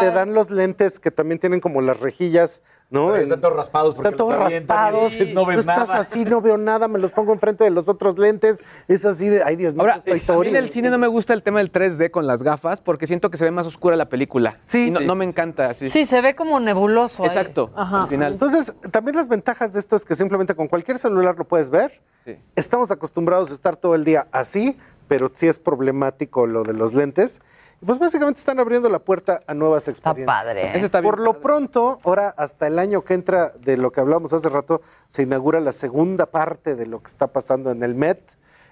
te 0.00 0.10
dan 0.10 0.34
los 0.34 0.50
lentes 0.50 1.00
que 1.00 1.10
también 1.10 1.38
tienen 1.38 1.60
como 1.60 1.80
las 1.80 2.00
rejillas, 2.00 2.62
¿no? 2.90 3.08
Pero 3.08 3.22
están 3.22 3.40
todos 3.40 3.56
raspados 3.56 3.94
porque 3.94 4.10
están 4.10 4.18
todos 4.18 4.38
los 4.38 4.50
y 4.50 4.54
raspados. 4.54 5.12
entonces 5.12 5.34
no 5.34 5.44
ves 5.46 5.58
estás 5.58 5.88
nada. 5.88 6.00
así, 6.00 6.24
no 6.24 6.40
veo 6.40 6.56
nada, 6.56 6.88
me 6.88 6.98
los 6.98 7.10
pongo 7.10 7.32
enfrente 7.32 7.64
de 7.64 7.70
los 7.70 7.88
otros 7.88 8.18
lentes. 8.18 8.58
Es 8.88 9.04
así 9.04 9.28
de, 9.28 9.42
ay 9.42 9.56
Dios 9.56 9.74
mío, 9.74 9.82
Ahora, 9.82 9.94
a 10.06 10.38
mí 10.38 10.48
en 10.48 10.56
el 10.56 10.68
cine 10.68 10.90
no 10.90 10.98
me 10.98 11.06
gusta 11.06 11.32
el 11.32 11.42
tema 11.42 11.58
del 11.58 11.72
3D 11.72 12.10
con 12.10 12.26
las 12.26 12.42
gafas 12.42 12.80
porque 12.80 13.06
siento 13.06 13.30
que 13.30 13.36
se 13.36 13.44
ve 13.44 13.50
más 13.50 13.66
oscura 13.66 13.96
la 13.96 14.08
película. 14.08 14.58
Sí. 14.66 14.90
no, 14.90 15.00
no 15.00 15.14
me 15.14 15.24
encanta 15.24 15.70
así. 15.70 15.88
Sí, 15.88 16.04
se 16.04 16.20
ve 16.20 16.34
como 16.34 16.60
nebuloso. 16.60 17.22
ahí. 17.22 17.28
Exacto, 17.28 17.70
al 17.74 18.08
final. 18.08 18.32
Entonces, 18.34 18.72
también 18.90 19.16
las 19.16 19.28
ventajas 19.28 19.72
de 19.72 19.80
esto 19.80 19.96
es 19.96 20.04
que 20.04 20.14
simplemente 20.14 20.54
con 20.54 20.68
cualquier 20.68 20.98
celular 20.98 21.36
lo 21.36 21.44
puedes 21.44 21.70
ver. 21.70 22.00
Sí. 22.24 22.36
Estamos 22.54 22.90
acostumbrados 22.90 23.50
a 23.50 23.54
estar 23.54 23.76
todo 23.76 23.94
el 23.94 24.04
día 24.04 24.26
así, 24.32 24.76
pero 25.08 25.30
sí 25.32 25.46
es 25.48 25.58
problemático 25.58 26.46
lo 26.46 26.62
de 26.62 26.72
los 26.72 26.94
lentes. 26.94 27.40
Y 27.80 27.84
Pues 27.86 27.98
básicamente 27.98 28.38
están 28.40 28.58
abriendo 28.58 28.88
la 28.88 28.98
puerta 29.00 29.40
a 29.46 29.54
nuevas 29.54 29.86
experiencias. 29.88 30.26
padre. 30.26 30.70
Ese 30.76 30.86
está 30.86 31.00
bien 31.00 31.10
Por 31.10 31.20
lo 31.20 31.40
pronto, 31.40 31.98
ahora 32.04 32.34
hasta 32.36 32.66
el 32.66 32.78
año 32.78 33.02
que 33.02 33.14
entra 33.14 33.50
de 33.60 33.76
lo 33.76 33.92
que 33.92 34.00
hablamos 34.00 34.32
hace 34.32 34.48
rato, 34.48 34.80
se 35.08 35.22
inaugura 35.22 35.60
la 35.60 35.72
segunda 35.72 36.26
parte 36.26 36.74
de 36.74 36.86
lo 36.86 37.00
que 37.00 37.08
está 37.08 37.26
pasando 37.28 37.70
en 37.70 37.82
el 37.82 37.94
Met. 37.94 38.20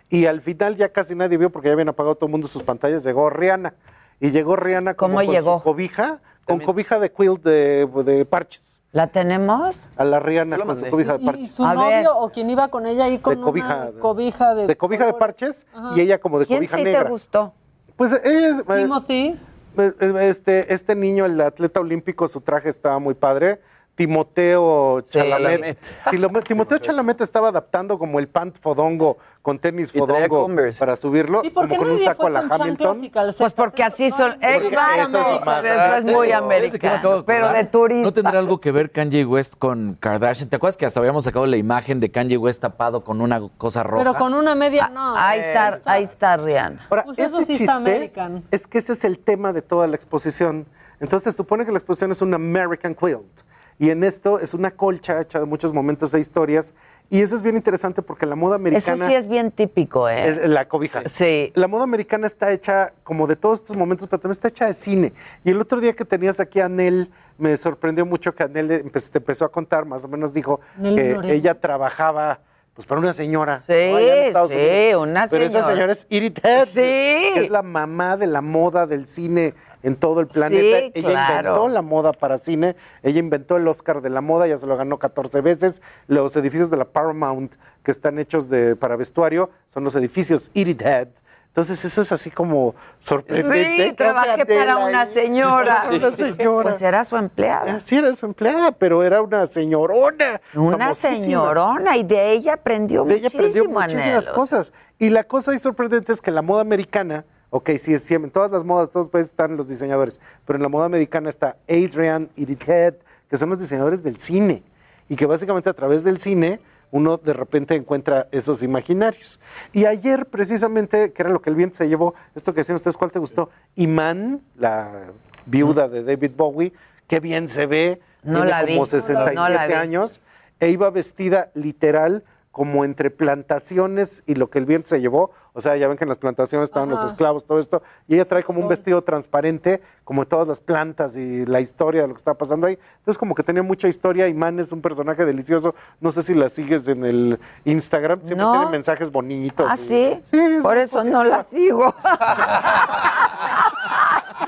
Y 0.08 0.26
al 0.26 0.40
final 0.40 0.76
ya 0.76 0.90
casi 0.90 1.14
nadie 1.14 1.36
vio 1.38 1.50
porque 1.50 1.68
ya 1.68 1.72
habían 1.72 1.88
apagado 1.88 2.14
todo 2.14 2.26
el 2.26 2.32
mundo 2.32 2.48
sus 2.48 2.62
pantallas. 2.62 3.04
Llegó 3.04 3.28
Rihanna. 3.30 3.74
Y 4.20 4.30
llegó 4.30 4.56
Rihanna 4.56 4.94
como 4.94 5.14
¿Cómo 5.16 5.26
con 5.26 5.34
llegó? 5.34 5.58
su 5.58 5.64
cobija, 5.64 6.20
con 6.46 6.60
cobija 6.60 6.98
de 6.98 7.10
quilt 7.12 7.42
de, 7.42 7.86
de 8.04 8.24
parches. 8.24 8.78
¿La 8.92 9.08
tenemos? 9.08 9.76
A 9.96 10.04
la 10.04 10.20
Rihanna 10.20 10.56
con 10.58 10.78
su 10.78 10.86
cobija 10.88 11.18
de 11.18 11.22
¿Y 11.24 11.26
parches. 11.26 11.50
su 11.50 11.66
novio 11.66 12.16
o 12.16 12.30
quien 12.30 12.48
iba 12.48 12.68
con 12.68 12.86
ella 12.86 13.04
ahí 13.04 13.18
con 13.18 13.34
De 13.36 13.42
cobija, 13.42 13.74
una 13.76 13.90
de- 13.90 14.00
cobija 14.00 14.54
de... 14.54 14.66
de 14.68 14.76
cobija 14.76 15.06
de 15.06 15.14
parches 15.14 15.66
Ajá. 15.74 15.96
y 15.96 16.00
ella 16.00 16.18
como 16.20 16.38
de 16.38 16.46
¿Quién 16.46 16.58
cobija 16.60 16.76
sí 16.76 16.84
te 16.84 16.92
negra. 16.92 17.10
gustó? 17.10 17.52
Pues 17.96 18.12
eh, 18.12 18.20
eh, 18.24 18.62
Timothy. 18.66 19.38
eh, 19.76 20.28
este, 20.28 20.72
este 20.72 20.94
niño, 20.94 21.24
el 21.26 21.40
atleta 21.40 21.80
olímpico, 21.80 22.26
su 22.28 22.40
traje 22.40 22.68
estaba 22.68 22.98
muy 22.98 23.14
padre. 23.14 23.60
Timoteo 23.94 25.00
Chalamet. 25.02 25.78
Timoteo 26.46 26.78
Chalamet 26.78 27.20
estaba 27.20 27.48
adaptando 27.48 27.98
como 27.98 28.18
el 28.18 28.28
pant 28.28 28.56
fodongo 28.60 29.18
con 29.40 29.58
tenis 29.58 29.92
fodongo 29.92 30.48
para 30.78 30.96
subirlo, 30.96 31.42
Sí, 31.42 31.50
¿por 31.50 31.64
como 31.68 31.74
qué 31.74 31.78
con 31.78 31.86
un 31.88 31.92
nadie 31.94 32.06
saco 32.06 32.22
fue 32.22 32.30
a 32.30 32.32
la 32.32 32.40
con 32.40 32.48
chanclas 32.50 32.66
Hamilton. 32.68 33.04
y 33.04 33.10
calcetas? 33.10 33.36
Pues 33.38 33.52
porque 33.52 33.82
así 33.82 34.10
son. 34.10 34.32
Porque 34.32 34.68
eso 34.68 35.36
es 35.36 35.44
más- 35.44 35.64
Eso 35.64 35.94
es 35.96 36.04
muy 36.04 36.28
¿Sabes 36.30 36.72
de 36.72 36.78
qué 36.78 36.86
me 36.88 36.94
acabo 36.94 37.14
americano. 37.14 37.24
Pero 37.26 37.48
de 37.52 37.64
turista. 37.64 38.02
¿No 38.02 38.12
tendrá 38.12 38.38
algo 38.38 38.58
que 38.58 38.72
ver 38.72 38.90
Kanye 38.90 39.24
West 39.26 39.54
con 39.58 39.94
Kardashian? 40.00 40.48
¿Te 40.48 40.56
acuerdas 40.56 40.76
que 40.76 40.86
hasta 40.86 40.98
habíamos 41.00 41.24
sacado 41.24 41.46
la 41.46 41.56
imagen 41.56 42.00
de 42.00 42.10
Kanye 42.10 42.36
West 42.38 42.62
tapado 42.62 43.04
con 43.04 43.20
una 43.20 43.40
cosa 43.58 43.82
roja? 43.82 44.02
Pero 44.02 44.14
con 44.18 44.34
una 44.34 44.54
media 44.54 44.88
no. 44.88 45.14
Ahí 45.16 45.40
está, 45.40 45.80
ahí 45.84 46.04
está 46.04 46.36
Rihanna. 46.38 46.86
Ahora, 46.90 47.04
Pues 47.04 47.18
eso 47.18 47.36
sí 47.42 47.52
está 47.52 47.56
chiste 47.58 47.70
American. 47.72 48.44
Es 48.50 48.66
que 48.66 48.78
ese 48.78 48.92
es 48.94 49.04
el 49.04 49.18
tema 49.18 49.52
de 49.52 49.62
toda 49.62 49.86
la 49.86 49.94
exposición. 49.96 50.66
Entonces, 51.00 51.32
se 51.34 51.36
supone 51.36 51.66
que 51.66 51.72
la 51.72 51.78
exposición 51.78 52.12
es 52.12 52.22
un 52.22 52.32
American 52.32 52.94
quilt. 52.94 53.42
Y 53.78 53.90
en 53.90 54.04
esto 54.04 54.38
es 54.40 54.54
una 54.54 54.70
colcha 54.72 55.20
hecha 55.20 55.40
de 55.40 55.46
muchos 55.46 55.72
momentos 55.72 56.14
e 56.14 56.20
historias. 56.20 56.74
Y 57.10 57.20
eso 57.20 57.36
es 57.36 57.42
bien 57.42 57.56
interesante 57.56 58.00
porque 58.00 58.24
la 58.24 58.34
moda 58.34 58.56
Eso 58.56 58.60
americana. 58.62 59.06
sí 59.06 59.14
es 59.14 59.28
bien 59.28 59.50
típico, 59.50 60.08
¿eh? 60.08 60.28
Es 60.28 60.48
la 60.48 60.66
cobija. 60.68 61.02
Sí. 61.06 61.52
La 61.54 61.68
moda 61.68 61.82
americana 61.84 62.26
está 62.26 62.50
hecha 62.50 62.92
como 63.02 63.26
de 63.26 63.36
todos 63.36 63.60
estos 63.60 63.76
momentos, 63.76 64.08
pero 64.08 64.20
también 64.20 64.32
está 64.36 64.48
hecha 64.48 64.66
de 64.66 64.72
cine. 64.74 65.12
Y 65.44 65.50
el 65.50 65.60
otro 65.60 65.80
día 65.80 65.92
que 65.94 66.04
tenías 66.06 66.40
aquí 66.40 66.60
a 66.60 66.64
Anel, 66.66 67.10
me 67.36 67.54
sorprendió 67.58 68.06
mucho 68.06 68.34
que 68.34 68.44
Anel 68.44 68.68
te 68.90 69.18
empezó 69.18 69.44
a 69.44 69.52
contar, 69.52 69.84
más 69.84 70.02
o 70.04 70.08
menos 70.08 70.32
dijo 70.32 70.60
Nel 70.78 70.94
que 70.94 71.12
Lorena. 71.14 71.32
ella 71.34 71.60
trabajaba 71.60 72.40
pues 72.72 72.86
para 72.86 73.00
una 73.00 73.12
señora. 73.12 73.62
Sí, 73.66 73.72
¿no? 73.90 73.96
Allá 73.96 74.46
sí, 74.48 74.54
Unidos. 74.54 75.02
una 75.08 75.26
Pero 75.28 75.44
esa 75.44 75.62
señora. 75.62 75.74
señora 75.74 75.92
es 75.92 76.06
Head, 76.42 76.64
Sí. 76.66 76.80
que 76.80 77.40
es 77.40 77.50
la 77.50 77.62
mamá 77.62 78.16
de 78.16 78.26
la 78.26 78.40
moda 78.40 78.86
del 78.86 79.06
cine 79.06 79.54
en 79.84 79.96
todo 79.96 80.20
el 80.20 80.26
planeta. 80.26 80.78
Sí, 80.78 80.92
ella 80.94 81.08
claro. 81.08 81.50
inventó 81.50 81.68
la 81.68 81.82
moda 81.82 82.12
para 82.12 82.38
cine, 82.38 82.74
ella 83.02 83.20
inventó 83.20 83.56
el 83.56 83.68
Oscar 83.68 84.00
de 84.00 84.10
la 84.10 84.22
moda, 84.22 84.46
ya 84.46 84.56
se 84.56 84.66
lo 84.66 84.76
ganó 84.76 84.98
14 84.98 85.40
veces. 85.42 85.82
Los 86.08 86.34
edificios 86.36 86.70
de 86.70 86.78
la 86.78 86.86
Paramount 86.86 87.54
que 87.82 87.90
están 87.90 88.18
hechos 88.18 88.48
de, 88.48 88.74
para 88.76 88.96
vestuario 88.96 89.50
son 89.68 89.84
los 89.84 89.94
edificios 89.94 90.50
Edith 90.54 90.82
Head. 90.82 91.08
Entonces 91.54 91.84
eso 91.84 92.02
es 92.02 92.10
así 92.10 92.32
como 92.32 92.74
sorprendente. 92.98 93.90
Sí, 93.90 93.92
trabajé 93.92 94.44
para 94.44 94.78
una 94.78 95.06
señora. 95.06 95.84
Una 95.88 96.10
señora. 96.10 96.62
Pues 96.62 96.82
era 96.82 97.04
su 97.04 97.16
empleada. 97.16 97.78
Sí, 97.78 97.96
era 97.96 98.12
su 98.14 98.26
empleada, 98.26 98.72
pero 98.72 99.04
era 99.04 99.22
una 99.22 99.46
señorona. 99.46 100.40
Una 100.54 100.94
señororona 100.94 101.96
y 101.96 102.02
de 102.02 102.32
ella 102.32 102.54
aprendió 102.54 103.04
De 103.04 103.14
ella 103.14 103.28
aprendió 103.28 103.66
muchísimo, 103.66 103.80
muchísimas 103.80 104.28
cosas. 104.30 104.72
Y 104.98 105.10
la 105.10 105.22
cosa 105.22 105.52
ahí 105.52 105.60
sorprendente 105.60 106.12
es 106.12 106.20
que 106.20 106.32
la 106.32 106.42
moda 106.42 106.62
americana, 106.62 107.24
ok, 107.54 107.70
sí, 107.80 107.96
sí, 107.98 108.14
en 108.14 108.30
todas 108.30 108.50
las 108.50 108.64
modas, 108.64 108.90
todos 108.90 109.08
países 109.08 109.30
están 109.30 109.56
los 109.56 109.68
diseñadores, 109.68 110.20
pero 110.44 110.56
en 110.56 110.62
la 110.64 110.68
moda 110.68 110.86
americana 110.86 111.30
está 111.30 111.56
Adrian, 111.68 112.28
Edith 112.36 112.68
Head, 112.68 112.94
que 113.30 113.36
son 113.36 113.48
los 113.48 113.60
diseñadores 113.60 114.02
del 114.02 114.16
cine. 114.18 114.64
Y 115.08 115.14
que 115.14 115.24
básicamente 115.24 115.70
a 115.70 115.72
través 115.72 116.02
del 116.02 116.18
cine 116.20 116.58
uno 116.90 117.16
de 117.16 117.32
repente 117.32 117.76
encuentra 117.76 118.26
esos 118.32 118.62
imaginarios. 118.64 119.38
Y 119.72 119.84
ayer, 119.84 120.26
precisamente, 120.26 121.12
que 121.12 121.22
era 121.22 121.30
lo 121.30 121.40
que 121.40 121.50
el 121.50 121.54
viento 121.56 121.76
se 121.76 121.88
llevó, 121.88 122.14
esto 122.34 122.52
que 122.54 122.62
decían 122.62 122.74
ustedes, 122.76 122.96
¿cuál 122.96 123.12
te 123.12 123.20
gustó? 123.20 123.50
Iman, 123.76 124.40
la 124.56 125.12
viuda 125.46 125.88
de 125.88 126.02
David 126.02 126.32
Bowie, 126.36 126.72
qué 127.06 127.20
bien 127.20 127.48
se 127.48 127.66
ve, 127.66 128.00
No 128.24 128.40
tiene 128.40 128.50
la 128.50 128.62
vi. 128.64 128.72
como 128.74 128.86
67 128.86 129.34
No 129.34 129.48
la 129.48 129.66
vi. 129.68 129.74
años, 129.74 130.20
e 130.58 130.70
iba 130.70 130.90
vestida 130.90 131.50
literal 131.54 132.24
como 132.54 132.84
entre 132.84 133.10
plantaciones 133.10 134.22
y 134.26 134.36
lo 134.36 134.48
que 134.48 134.60
el 134.60 134.64
viento 134.64 134.88
se 134.90 135.00
llevó. 135.00 135.32
O 135.54 135.60
sea, 135.60 135.76
ya 135.76 135.88
ven 135.88 135.96
que 135.96 136.04
en 136.04 136.08
las 136.08 136.18
plantaciones 136.18 136.68
estaban 136.68 136.88
los 136.88 137.02
esclavos, 137.04 137.44
todo 137.46 137.58
esto. 137.58 137.82
Y 138.06 138.14
ella 138.14 138.28
trae 138.28 138.44
como 138.44 138.60
un 138.60 138.68
vestido 138.68 139.02
transparente, 139.02 139.82
como 140.04 140.24
todas 140.24 140.46
las 140.46 140.60
plantas 140.60 141.16
y 141.16 141.44
la 141.46 141.58
historia 141.60 142.02
de 142.02 142.08
lo 142.08 142.14
que 142.14 142.18
está 142.18 142.34
pasando 142.34 142.68
ahí. 142.68 142.78
Entonces, 142.98 143.18
como 143.18 143.34
que 143.34 143.42
tenía 143.42 143.64
mucha 143.64 143.88
historia. 143.88 144.28
Iman 144.28 144.60
es 144.60 144.70
un 144.70 144.80
personaje 144.82 145.24
delicioso. 145.24 145.74
No 146.00 146.12
sé 146.12 146.22
si 146.22 146.32
la 146.34 146.48
sigues 146.48 146.86
en 146.86 147.04
el 147.04 147.40
Instagram. 147.64 148.20
Siempre 148.20 148.44
No. 148.46 148.52
tiene 148.52 148.70
mensajes 148.70 149.10
bonitos. 149.10 149.66
¿Ah, 149.68 149.74
y- 149.76 149.82
sí? 149.82 150.20
es 150.30 150.62
Por 150.62 150.78
eso 150.78 151.02
no 151.02 151.24
la 151.24 151.42
sigo. 151.42 151.92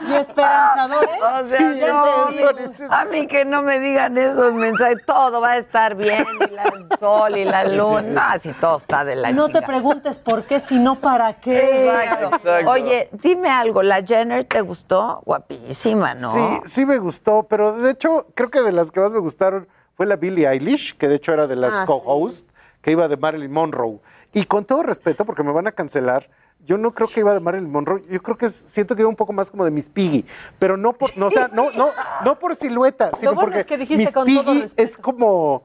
¿Y 0.09 0.13
esperanzadores? 0.15 1.11
O 1.23 1.43
sea, 1.45 1.73
Ya 1.75 1.93
no, 1.93 2.29
entendí. 2.29 2.85
a 2.91 3.05
mí 3.05 3.27
que 3.27 3.45
no 3.45 3.63
me 3.63 3.79
digan 3.81 4.17
esos 4.19 4.53
mensajes, 4.55 4.99
todo 5.07 5.41
va 5.41 5.53
a 5.53 5.57
estar 5.59 5.95
bien, 5.95 6.27
y 6.49 6.51
la- 6.53 6.65
el 6.65 6.89
sol 7.01 7.37
y 7.37 7.45
la 7.45 7.63
Sí, 7.65 7.71
sí, 7.71 7.77
luna, 7.77 8.33
sí. 8.43 8.53
Si 8.53 8.53
todo 8.61 8.77
está 8.79 9.05
de 9.05 9.17
la 9.17 9.33
No 9.33 9.49
te 9.49 9.63
preguntes 9.63 10.19
por 10.19 10.45
qué, 10.45 10.61
sino 10.61 10.97
para 10.97 11.35
qué. 11.35 11.87
Exacto. 11.87 12.71
Oye, 12.71 13.09
dime 13.13 13.49
algo, 13.49 13.83
¿la 13.83 14.03
Jenner 14.03 14.45
te 14.45 14.61
gustó? 14.61 15.23
Guapísima, 15.25 16.15
¿no? 16.15 16.33
Sí, 16.35 16.61
sí 16.67 16.87
me 16.87 16.99
gustó, 16.99 17.45
pero 17.45 17.73
de 17.79 17.91
hecho 17.93 18.27
creo 18.35 18.51
que 18.51 18.63
de 18.63 18.73
las 18.73 18.91
que 18.91 19.01
más 19.01 19.13
me 19.13 19.19
gustaron 19.21 19.69
fue 19.97 20.07
la 20.07 20.17
Billie 20.17 20.47
Eilish, 20.49 20.97
que 20.97 21.09
de 21.09 21.15
hecho 21.17 21.33
era 21.33 21.47
de 21.47 21.57
las 21.57 21.73
Ah, 21.73 21.81
sí. 21.81 21.87
co-hosts, 21.87 22.45
que 22.83 22.91
iba 22.93 23.09
de 23.09 23.17
Marilyn 23.17 23.53
Monroe. 23.53 23.99
Y 24.33 24.45
con 24.45 24.65
todo 24.65 24.83
respeto, 24.83 25.25
porque 25.25 25.43
me 25.43 25.53
van 25.53 25.67
a 25.67 25.73
cancelar, 25.73 26.29
yo 26.65 26.79
no 26.79 26.93
creo 26.93 27.09
que 27.09 27.21
iba 27.21 27.33
de 27.33 27.41
Marilyn 27.41 27.71
Monroe, 27.71 28.03
yo 28.11 28.23
creo 28.23 28.37
que 28.37 28.51
siento 28.51 28.95
que 28.97 29.03
iba 29.03 29.09
un 29.09 29.17
poco 29.17 29.33
más 29.33 29.51
como 29.51 29.65
de 29.65 29.71
Miss 29.71 29.89
Piggy, 29.89 30.25
pero 30.59 30.77
no 30.77 30.93
por, 30.93 31.17
no, 31.17 31.27
o 31.27 31.31
sea, 31.31 31.49
no, 31.49 31.71
no, 31.73 31.91
no 32.25 32.39
por 32.39 32.55
silueta, 32.57 33.13
sino 33.19 33.35
bueno 33.35 33.47
porque 33.47 33.61
es 33.61 33.67
que 33.67 33.79
dijiste 33.79 34.05
Miss 34.05 34.13
con 34.13 34.27
todo 34.27 34.53
Piggy 34.53 34.73
es 34.77 34.99
como 34.99 35.65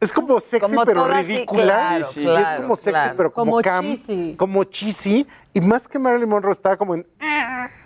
es 0.00 0.12
como 0.12 0.40
sexy 0.40 0.58
Como 0.66 0.84
pero 0.84 1.06
ridícula 1.06 1.62
claro, 1.62 2.06
y 2.16 2.18
es 2.20 2.26
claro, 2.26 2.62
como 2.62 2.76
sexy 2.76 2.90
claro. 2.90 3.14
pero 3.16 3.32
como, 3.32 3.50
Como 3.52 3.62
camp, 3.62 3.86
cheesy. 3.86 4.34
como 4.36 4.64
cheesy 4.64 5.26
y 5.52 5.60
más 5.60 5.88
que 5.88 5.98
Marilyn 5.98 6.28
Monroe 6.28 6.52
estaba 6.52 6.76
como 6.76 6.94
en 6.94 7.06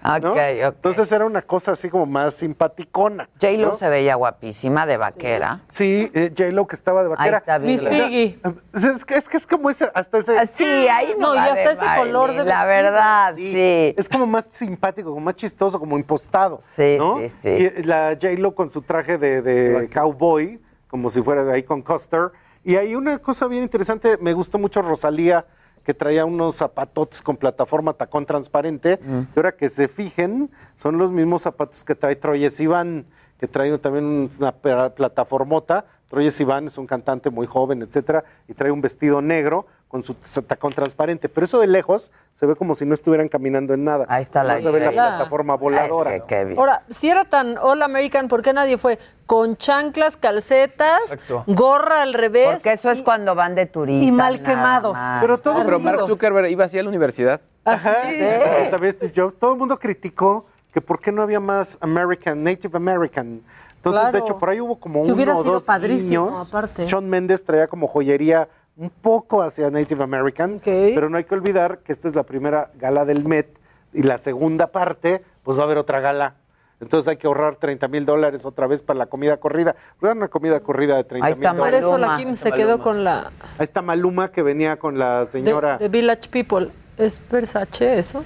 ¿no? 0.04 0.32
Ok, 0.32 0.36
ok. 0.36 0.36
Entonces 0.38 1.10
era 1.10 1.24
una 1.24 1.40
cosa 1.40 1.72
así 1.72 1.88
como 1.88 2.04
más 2.04 2.34
simpaticona. 2.34 3.28
J-Lo 3.40 3.68
¿no? 3.70 3.74
se 3.76 3.88
veía 3.88 4.16
guapísima 4.16 4.84
de 4.84 4.98
vaquera. 4.98 5.62
Sí, 5.72 6.10
eh, 6.14 6.30
J-Lo 6.36 6.66
que 6.66 6.76
estaba 6.76 7.02
de 7.02 7.08
vaquera. 7.08 7.38
Ahí 7.38 7.40
está 7.40 7.58
Miss. 7.58 7.82
Piggy. 7.82 8.38
Es 8.74 9.04
que, 9.06 9.14
es 9.16 9.28
que 9.30 9.36
es 9.38 9.46
como 9.46 9.70
ese, 9.70 9.90
hasta 9.94 10.18
ese... 10.18 10.46
Sí, 10.48 10.64
ahí 10.64 11.14
no, 11.18 11.28
No, 11.28 11.34
y 11.34 11.38
hasta 11.38 11.72
ese 11.72 11.86
color 11.96 12.34
de 12.34 12.44
La 12.44 12.66
verdad, 12.66 13.34
sí. 13.34 13.94
Es 13.96 14.08
como 14.10 14.26
más 14.26 14.46
simpático, 14.52 15.08
como 15.08 15.24
más 15.24 15.36
chistoso, 15.36 15.80
como 15.80 15.96
impostado. 15.96 16.60
Sí, 16.76 16.96
¿no? 16.98 17.20
sí, 17.20 17.28
sí. 17.30 17.48
Y 17.48 17.82
la 17.84 18.10
J-Lo 18.20 18.54
con 18.54 18.68
su 18.68 18.82
traje 18.82 19.16
de, 19.16 19.40
de 19.40 19.88
cowboy, 19.88 20.60
como 20.94 21.10
si 21.10 21.20
fuera 21.20 21.42
de 21.42 21.52
ahí 21.52 21.64
con 21.64 21.82
Custer. 21.82 22.30
Y 22.62 22.76
hay 22.76 22.94
una 22.94 23.18
cosa 23.18 23.48
bien 23.48 23.64
interesante, 23.64 24.16
me 24.20 24.32
gustó 24.32 24.58
mucho 24.60 24.80
Rosalía, 24.80 25.44
que 25.82 25.92
traía 25.92 26.24
unos 26.24 26.54
zapatotes 26.54 27.20
con 27.20 27.36
plataforma 27.36 27.94
tacón 27.94 28.24
transparente. 28.26 29.00
Mm. 29.02 29.18
Y 29.22 29.28
ahora 29.34 29.56
que 29.56 29.68
se 29.68 29.88
fijen, 29.88 30.52
son 30.76 30.96
los 30.96 31.10
mismos 31.10 31.42
zapatos 31.42 31.82
que 31.82 31.96
trae 31.96 32.14
Troye 32.14 32.48
Sivan, 32.48 33.06
que 33.40 33.48
trae 33.48 33.76
también 33.78 34.30
una 34.38 34.52
pla- 34.52 34.94
plataformota. 34.94 35.84
Troye 36.08 36.30
Sivan 36.30 36.66
es 36.68 36.78
un 36.78 36.86
cantante 36.86 37.28
muy 37.28 37.48
joven, 37.48 37.82
etcétera, 37.82 38.22
y 38.46 38.54
trae 38.54 38.70
un 38.70 38.80
vestido 38.80 39.20
negro 39.20 39.66
con 39.94 40.02
su 40.02 40.14
tacón 40.42 40.72
transparente, 40.72 41.28
pero 41.28 41.44
eso 41.44 41.60
de 41.60 41.68
lejos 41.68 42.10
se 42.32 42.46
ve 42.46 42.56
como 42.56 42.74
si 42.74 42.84
no 42.84 42.94
estuvieran 42.94 43.28
caminando 43.28 43.74
en 43.74 43.84
nada. 43.84 44.06
Ahí 44.08 44.22
está 44.22 44.42
la 44.42 44.58
Se 44.58 44.68
ve 44.68 44.80
la 44.80 44.90
plataforma 44.90 45.54
voladora. 45.56 46.10
Ahora, 46.56 46.82
si 46.90 47.08
era 47.08 47.24
tan 47.24 47.56
All 47.58 47.80
American, 47.80 48.26
¿por 48.26 48.42
qué 48.42 48.52
nadie 48.52 48.76
fue 48.76 48.98
con 49.26 49.56
chanclas, 49.56 50.16
calcetas, 50.16 51.00
Exacto. 51.04 51.44
gorra 51.46 52.02
al 52.02 52.12
revés? 52.12 52.54
Porque 52.54 52.72
eso 52.72 52.90
es 52.90 53.02
cuando 53.02 53.36
van 53.36 53.54
de 53.54 53.66
turista. 53.66 54.04
y 54.04 54.10
mal 54.10 54.42
quemados. 54.42 54.94
más. 54.94 55.20
Pero 55.20 55.38
todo 55.38 55.64
Pero 55.64 55.78
Mark. 55.78 56.00
Zuckerberg 56.08 56.50
iba 56.50 56.64
así 56.64 56.76
a 56.76 56.82
la 56.82 56.88
universidad. 56.88 57.40
Ajá, 57.64 57.94
Sí. 58.10 58.18
sí, 58.18 58.24
pero 58.24 58.70
también 58.70 58.92
Steve 58.94 59.12
Jobs, 59.14 59.38
todo 59.38 59.52
el 59.52 59.58
mundo 59.60 59.78
criticó 59.78 60.46
que 60.72 60.80
por 60.80 60.98
qué 60.98 61.12
no 61.12 61.22
había 61.22 61.38
más 61.38 61.78
American, 61.80 62.42
Native 62.42 62.76
American. 62.76 63.42
Entonces, 63.76 64.10
de 64.10 64.18
hecho, 64.18 64.38
por 64.40 64.50
ahí 64.50 64.60
hubo 64.60 64.80
como 64.80 65.02
uno 65.02 65.12
o 65.12 65.16
sido 65.16 65.42
dos 65.44 65.62
padrísimo, 65.62 66.30
niños. 66.30 66.48
aparte. 66.48 66.88
Sean 66.88 67.08
Méndez 67.08 67.44
traía 67.44 67.68
como 67.68 67.86
joyería 67.86 68.48
un 68.76 68.90
poco 68.90 69.42
hacia 69.42 69.70
Native 69.70 70.02
American, 70.02 70.60
pero 70.64 71.08
no 71.08 71.16
hay 71.16 71.24
que 71.24 71.34
olvidar 71.34 71.78
que 71.78 71.92
esta 71.92 72.08
es 72.08 72.14
la 72.14 72.24
primera 72.24 72.70
gala 72.74 73.04
del 73.04 73.24
Met 73.24 73.58
y 73.92 74.02
la 74.02 74.18
segunda 74.18 74.68
parte, 74.72 75.22
pues 75.44 75.56
va 75.56 75.62
a 75.62 75.64
haber 75.64 75.78
otra 75.78 76.00
gala. 76.00 76.34
Entonces 76.80 77.06
hay 77.08 77.16
que 77.16 77.28
ahorrar 77.28 77.56
30 77.56 77.86
mil 77.86 78.04
dólares 78.04 78.44
otra 78.44 78.66
vez 78.66 78.82
para 78.82 78.98
la 78.98 79.06
comida 79.06 79.36
corrida. 79.36 79.76
Una 80.00 80.26
comida 80.28 80.58
corrida 80.60 80.96
de 80.96 81.04
30 81.04 81.26
Ahí 81.26 81.34
mil 81.34 81.42
está 81.44 81.54
dólares. 81.56 81.84
Por 81.84 81.88
eso 81.88 81.98
la 81.98 82.16
Kim 82.16 82.34
se 82.34 82.50
quedó 82.52 82.82
con 82.82 83.04
la 83.04 83.30
Ahí 83.58 83.64
está 83.64 83.80
Maluma 83.80 84.32
que 84.32 84.42
venía 84.42 84.76
con 84.76 84.98
la 84.98 85.24
señora 85.26 85.78
de 85.78 85.88
Village 85.88 86.28
People. 86.30 86.72
¿Es 86.98 87.20
Versace 87.30 87.98
eso? 87.98 88.24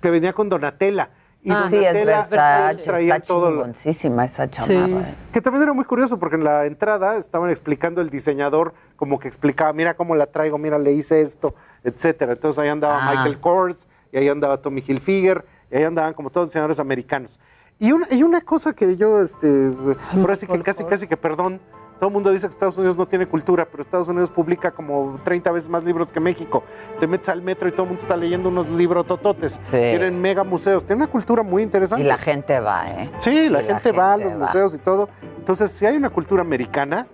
que 0.00 0.08
venía 0.10 0.32
con 0.32 0.48
Donatella. 0.48 1.10
Y 1.42 1.52
Ah, 1.52 1.66
sí, 1.70 1.76
es 1.76 1.92
Donatella 1.92 2.26
Versace, 2.30 2.82
traía 2.82 3.14
está 3.16 3.26
todo 3.26 3.50
lo- 3.50 3.66
esa 3.66 4.50
chamarra. 4.50 5.10
eh. 5.10 5.14
Que 5.32 5.40
también 5.42 5.62
era 5.62 5.72
muy 5.74 5.84
curioso 5.84 6.18
porque 6.18 6.36
en 6.36 6.44
la 6.44 6.64
entrada 6.66 7.16
estaban 7.16 7.50
explicando 7.50 8.00
el 8.00 8.08
diseñador 8.10 8.72
como 9.00 9.18
que 9.18 9.28
explicaba, 9.28 9.72
mira 9.72 9.94
cómo 9.94 10.14
la 10.14 10.26
traigo, 10.26 10.58
mira, 10.58 10.78
le 10.78 10.92
hice 10.92 11.22
esto, 11.22 11.54
etcétera. 11.82 12.34
Entonces 12.34 12.58
ahí 12.62 12.68
andaba 12.68 12.98
Ah. 13.00 13.10
Michael 13.12 13.40
Kors 13.40 13.88
y 14.12 14.18
ahí 14.18 14.28
andaba 14.28 14.58
Tommy 14.58 14.84
Hilfiger 14.86 15.42
y 15.72 15.76
ahí 15.78 15.84
andaban 15.84 16.12
como 16.12 16.28
todos 16.28 16.48
diseñadores 16.48 16.78
americanos. 16.78 17.40
Y 17.78 17.92
una, 17.92 18.06
y 18.10 18.22
una 18.22 18.42
cosa 18.42 18.74
que 18.74 18.98
yo, 18.98 19.22
este, 19.22 19.72
ahora 20.14 20.36
sí 20.36 20.46
que 20.46 20.62
casi, 20.62 20.84
casi 20.84 21.06
que 21.06 21.16
perdón, 21.16 21.60
todo 21.98 22.08
el 22.08 22.12
mundo 22.12 22.30
dice 22.30 22.46
que 22.46 22.52
Estados 22.52 22.76
Unidos 22.76 22.98
no 22.98 23.06
tiene 23.06 23.24
cultura, 23.26 23.64
pero 23.70 23.82
Estados 23.82 24.08
Unidos 24.08 24.28
publica 24.30 24.70
como 24.70 25.18
30 25.24 25.50
veces 25.50 25.70
más 25.70 25.82
libros 25.82 26.12
que 26.12 26.20
México. 26.20 26.62
Te 26.98 27.06
metes 27.06 27.30
al 27.30 27.40
metro 27.40 27.68
y 27.68 27.72
todo 27.72 27.84
el 27.84 27.88
mundo 27.88 28.02
está 28.02 28.18
leyendo 28.18 28.50
unos 28.50 28.68
libros 28.68 29.06
tototes. 29.06 29.58
Tienen 29.70 30.20
mega 30.20 30.44
museos, 30.44 30.84
tienen 30.84 31.04
una 31.04 31.10
cultura 31.10 31.42
muy 31.42 31.62
interesante. 31.62 32.04
Y 32.04 32.06
la 32.06 32.18
gente 32.18 32.60
va, 32.60 32.86
¿eh? 32.90 33.10
Sí, 33.20 33.48
la 33.48 33.62
Y 33.62 33.64
gente 33.66 33.92
va 33.92 34.12
a 34.12 34.18
gente 34.18 34.34
los 34.34 34.40
museos 34.46 34.74
y 34.74 34.78
todo. 34.78 35.08
Entonces, 35.38 35.70
si 35.70 35.86
hay 35.86 35.96
una 35.96 36.10
cultura 36.10 36.42
americana, 36.42 37.06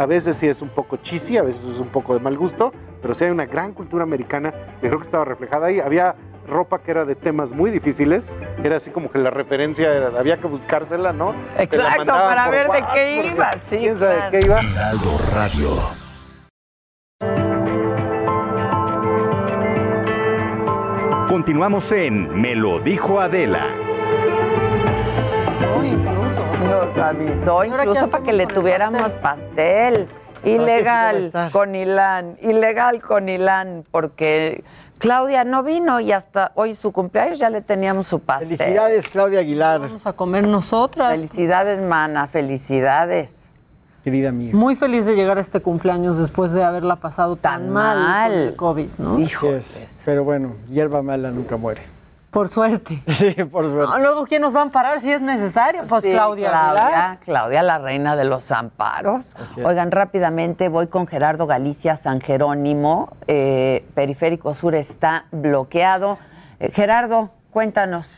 a 0.00 0.06
veces 0.06 0.36
sí 0.36 0.48
es 0.48 0.62
un 0.62 0.70
poco 0.70 0.96
cheesy, 0.96 1.36
a 1.36 1.42
veces 1.42 1.66
es 1.66 1.78
un 1.78 1.88
poco 1.88 2.14
de 2.14 2.20
mal 2.20 2.34
gusto, 2.34 2.72
pero 3.02 3.12
sí 3.12 3.24
hay 3.24 3.30
una 3.30 3.44
gran 3.44 3.74
cultura 3.74 4.02
americana 4.02 4.50
que 4.80 4.88
creo 4.88 4.98
que 4.98 5.04
estaba 5.04 5.26
reflejada 5.26 5.66
ahí. 5.66 5.78
Había 5.78 6.14
ropa 6.48 6.78
que 6.78 6.90
era 6.90 7.04
de 7.04 7.14
temas 7.14 7.50
muy 7.50 7.70
difíciles, 7.70 8.24
era 8.64 8.76
así 8.76 8.90
como 8.90 9.10
que 9.10 9.18
la 9.18 9.28
referencia 9.28 9.92
era- 9.94 10.18
había 10.18 10.38
que 10.38 10.46
buscársela, 10.46 11.12
¿no? 11.12 11.34
Exacto, 11.58 12.06
para 12.06 12.48
ver 12.48 12.68
de 12.70 12.82
qué 12.94 13.26
iba, 13.34 13.52
sí, 13.60 13.76
¿Quién 13.76 13.96
sabe 13.98 14.14
claro. 14.16 14.30
de 14.30 14.38
qué 14.38 14.46
iba? 14.46 14.60
Heraldo 14.60 15.18
Radio. 15.34 15.68
Continuamos 21.28 21.92
en 21.92 22.40
Me 22.40 22.54
lo 22.56 22.80
dijo 22.80 23.20
Adela. 23.20 23.66
Nos 26.80 26.98
avisó 26.98 27.64
incluso 27.64 28.08
para 28.08 28.24
que 28.24 28.32
le 28.32 28.46
tuviéramos 28.46 29.12
pastel. 29.14 30.08
Ilegal 30.42 31.30
con 31.52 31.74
Ilán, 31.74 32.38
ilegal 32.40 33.02
con 33.02 33.28
Ilán, 33.28 33.84
porque 33.90 34.64
Claudia 34.96 35.44
no 35.44 35.62
vino 35.62 36.00
y 36.00 36.12
hasta 36.12 36.52
hoy 36.54 36.72
su 36.72 36.92
cumpleaños 36.92 37.38
ya 37.38 37.50
le 37.50 37.60
teníamos 37.60 38.06
su 38.06 38.20
pastel. 38.20 38.56
Felicidades, 38.56 39.08
Claudia 39.10 39.40
Aguilar. 39.40 39.80
Vamos 39.80 40.06
a 40.06 40.14
comer 40.14 40.46
nosotras. 40.46 41.10
Felicidades, 41.10 41.82
mana, 41.82 42.26
felicidades. 42.26 43.50
Querida 44.02 44.32
mía. 44.32 44.52
Muy 44.54 44.76
feliz 44.76 45.04
de 45.04 45.14
llegar 45.14 45.36
a 45.36 45.42
este 45.42 45.60
cumpleaños 45.60 46.16
después 46.16 46.52
de 46.52 46.64
haberla 46.64 46.96
pasado 46.96 47.36
tan, 47.36 47.68
mal, 47.68 47.96
con 47.96 48.32
el 48.32 48.56
COVID, 48.56 48.90
¿no? 48.96 49.18
Es. 49.18 50.02
Pero 50.06 50.24
bueno, 50.24 50.54
hierba 50.70 51.02
mala 51.02 51.30
nunca 51.30 51.58
muere. 51.58 51.82
Por 52.30 52.48
suerte. 52.48 53.02
Sí, 53.08 53.32
por 53.44 53.68
suerte. 53.68 53.92
Ah, 53.94 53.98
Luego, 53.98 54.24
¿quién 54.26 54.42
nos 54.42 54.54
va 54.54 54.60
a 54.60 54.62
amparar 54.62 55.00
si 55.00 55.10
es 55.10 55.20
necesario? 55.20 55.82
Pues 55.88 56.04
Sí, 56.04 56.10
Claudia. 56.10 56.50
Claudia. 56.50 57.18
Claudia, 57.24 57.62
la 57.62 57.78
reina 57.78 58.14
de 58.16 58.24
los 58.24 58.50
amparos. 58.52 59.26
Oigan, 59.64 59.90
rápidamente 59.90 60.68
voy 60.68 60.86
con 60.86 61.06
Gerardo 61.08 61.46
Galicia 61.46 61.96
San 61.96 62.20
Jerónimo. 62.20 63.16
Eh, 63.26 63.84
Periférico 63.94 64.54
Sur 64.54 64.74
está 64.76 65.24
bloqueado. 65.32 66.18
Eh, 66.60 66.70
Gerardo, 66.72 67.30
cuéntanos. 67.50 68.08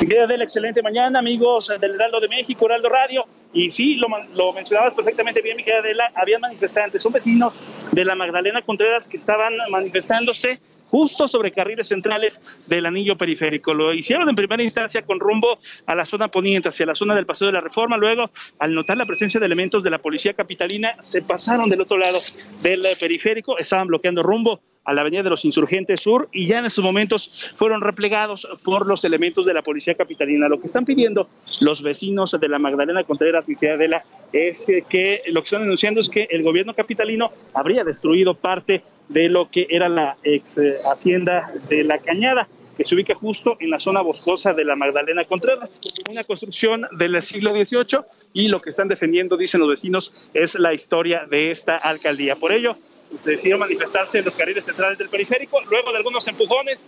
Mi 0.00 0.08
querida 0.08 0.24
Adela, 0.24 0.42
excelente 0.42 0.82
mañana, 0.82 1.20
amigos 1.20 1.70
del 1.80 1.94
Heraldo 1.94 2.18
de 2.20 2.28
México, 2.28 2.66
Heraldo 2.66 2.88
Radio. 2.88 3.24
Y 3.52 3.70
sí, 3.70 3.96
lo, 3.96 4.08
man- 4.08 4.26
lo 4.34 4.52
mencionabas 4.52 4.94
perfectamente 4.94 5.40
bien, 5.42 5.56
mi 5.56 5.62
querida 5.62 5.80
Adela, 5.80 6.10
había 6.16 6.38
manifestantes, 6.40 7.02
son 7.02 7.12
vecinos 7.12 7.60
de 7.92 8.04
la 8.04 8.14
Magdalena 8.16 8.62
Contreras 8.62 9.06
que 9.06 9.16
estaban 9.16 9.52
manifestándose 9.70 10.60
justo 10.92 11.26
sobre 11.26 11.52
carriles 11.52 11.88
centrales 11.88 12.60
del 12.66 12.84
anillo 12.84 13.16
periférico. 13.16 13.72
Lo 13.72 13.94
hicieron 13.94 14.28
en 14.28 14.36
primera 14.36 14.62
instancia 14.62 15.00
con 15.00 15.18
rumbo 15.18 15.58
a 15.86 15.94
la 15.94 16.04
zona 16.04 16.28
poniente, 16.28 16.68
hacia 16.68 16.84
la 16.84 16.94
zona 16.94 17.14
del 17.14 17.24
Paseo 17.24 17.46
de 17.46 17.54
la 17.54 17.62
Reforma. 17.62 17.96
Luego, 17.96 18.30
al 18.58 18.74
notar 18.74 18.98
la 18.98 19.06
presencia 19.06 19.40
de 19.40 19.46
elementos 19.46 19.82
de 19.82 19.88
la 19.88 19.98
policía 19.98 20.34
capitalina, 20.34 20.96
se 21.00 21.22
pasaron 21.22 21.70
del 21.70 21.80
otro 21.80 21.96
lado 21.96 22.18
del 22.60 22.86
periférico, 23.00 23.56
estaban 23.56 23.86
bloqueando 23.86 24.22
rumbo 24.22 24.60
a 24.84 24.94
la 24.94 25.02
Avenida 25.02 25.22
de 25.22 25.30
los 25.30 25.44
Insurgentes 25.44 26.00
Sur 26.00 26.28
y 26.32 26.46
ya 26.46 26.58
en 26.58 26.64
estos 26.64 26.84
momentos 26.84 27.52
fueron 27.56 27.80
replegados 27.80 28.48
por 28.64 28.86
los 28.86 29.04
elementos 29.04 29.46
de 29.46 29.54
la 29.54 29.62
Policía 29.62 29.94
Capitalina. 29.94 30.48
Lo 30.48 30.60
que 30.60 30.66
están 30.66 30.84
pidiendo 30.84 31.28
los 31.60 31.82
vecinos 31.82 32.36
de 32.38 32.48
la 32.48 32.58
Magdalena 32.58 33.04
Contreras, 33.04 33.48
mi 33.48 33.56
querida 33.56 33.74
Adela, 33.74 34.04
es 34.32 34.64
que, 34.66 34.82
que 34.82 35.22
lo 35.28 35.42
que 35.42 35.46
están 35.46 35.62
denunciando 35.62 36.00
es 36.00 36.08
que 36.08 36.26
el 36.30 36.42
gobierno 36.42 36.74
capitalino 36.74 37.30
habría 37.54 37.84
destruido 37.84 38.34
parte 38.34 38.82
de 39.08 39.28
lo 39.28 39.50
que 39.50 39.66
era 39.70 39.88
la 39.88 40.16
ex 40.22 40.58
eh, 40.58 40.76
hacienda 40.84 41.52
de 41.68 41.84
la 41.84 41.98
Cañada 41.98 42.48
que 42.76 42.84
se 42.84 42.94
ubica 42.94 43.14
justo 43.14 43.56
en 43.60 43.70
la 43.70 43.78
zona 43.78 44.00
boscosa 44.00 44.52
de 44.54 44.64
la 44.64 44.76
Magdalena 44.76 45.24
Contreras, 45.24 45.80
una 46.10 46.24
construcción 46.24 46.86
del 46.92 47.20
siglo 47.22 47.52
XVIII 47.52 48.00
y 48.32 48.48
lo 48.48 48.60
que 48.60 48.70
están 48.70 48.88
defendiendo, 48.88 49.36
dicen 49.36 49.60
los 49.60 49.68
vecinos, 49.68 50.30
es 50.32 50.54
la 50.58 50.72
historia 50.72 51.26
de 51.26 51.50
esta 51.50 51.76
alcaldía. 51.76 52.36
Por 52.36 52.52
ello, 52.52 52.76
decidió 53.24 53.58
manifestarse 53.58 54.18
en 54.18 54.24
los 54.24 54.36
carriles 54.36 54.64
centrales 54.64 54.98
del 54.98 55.08
periférico, 55.08 55.60
luego 55.62 55.90
de 55.90 55.98
algunos 55.98 56.26
empujones 56.28 56.84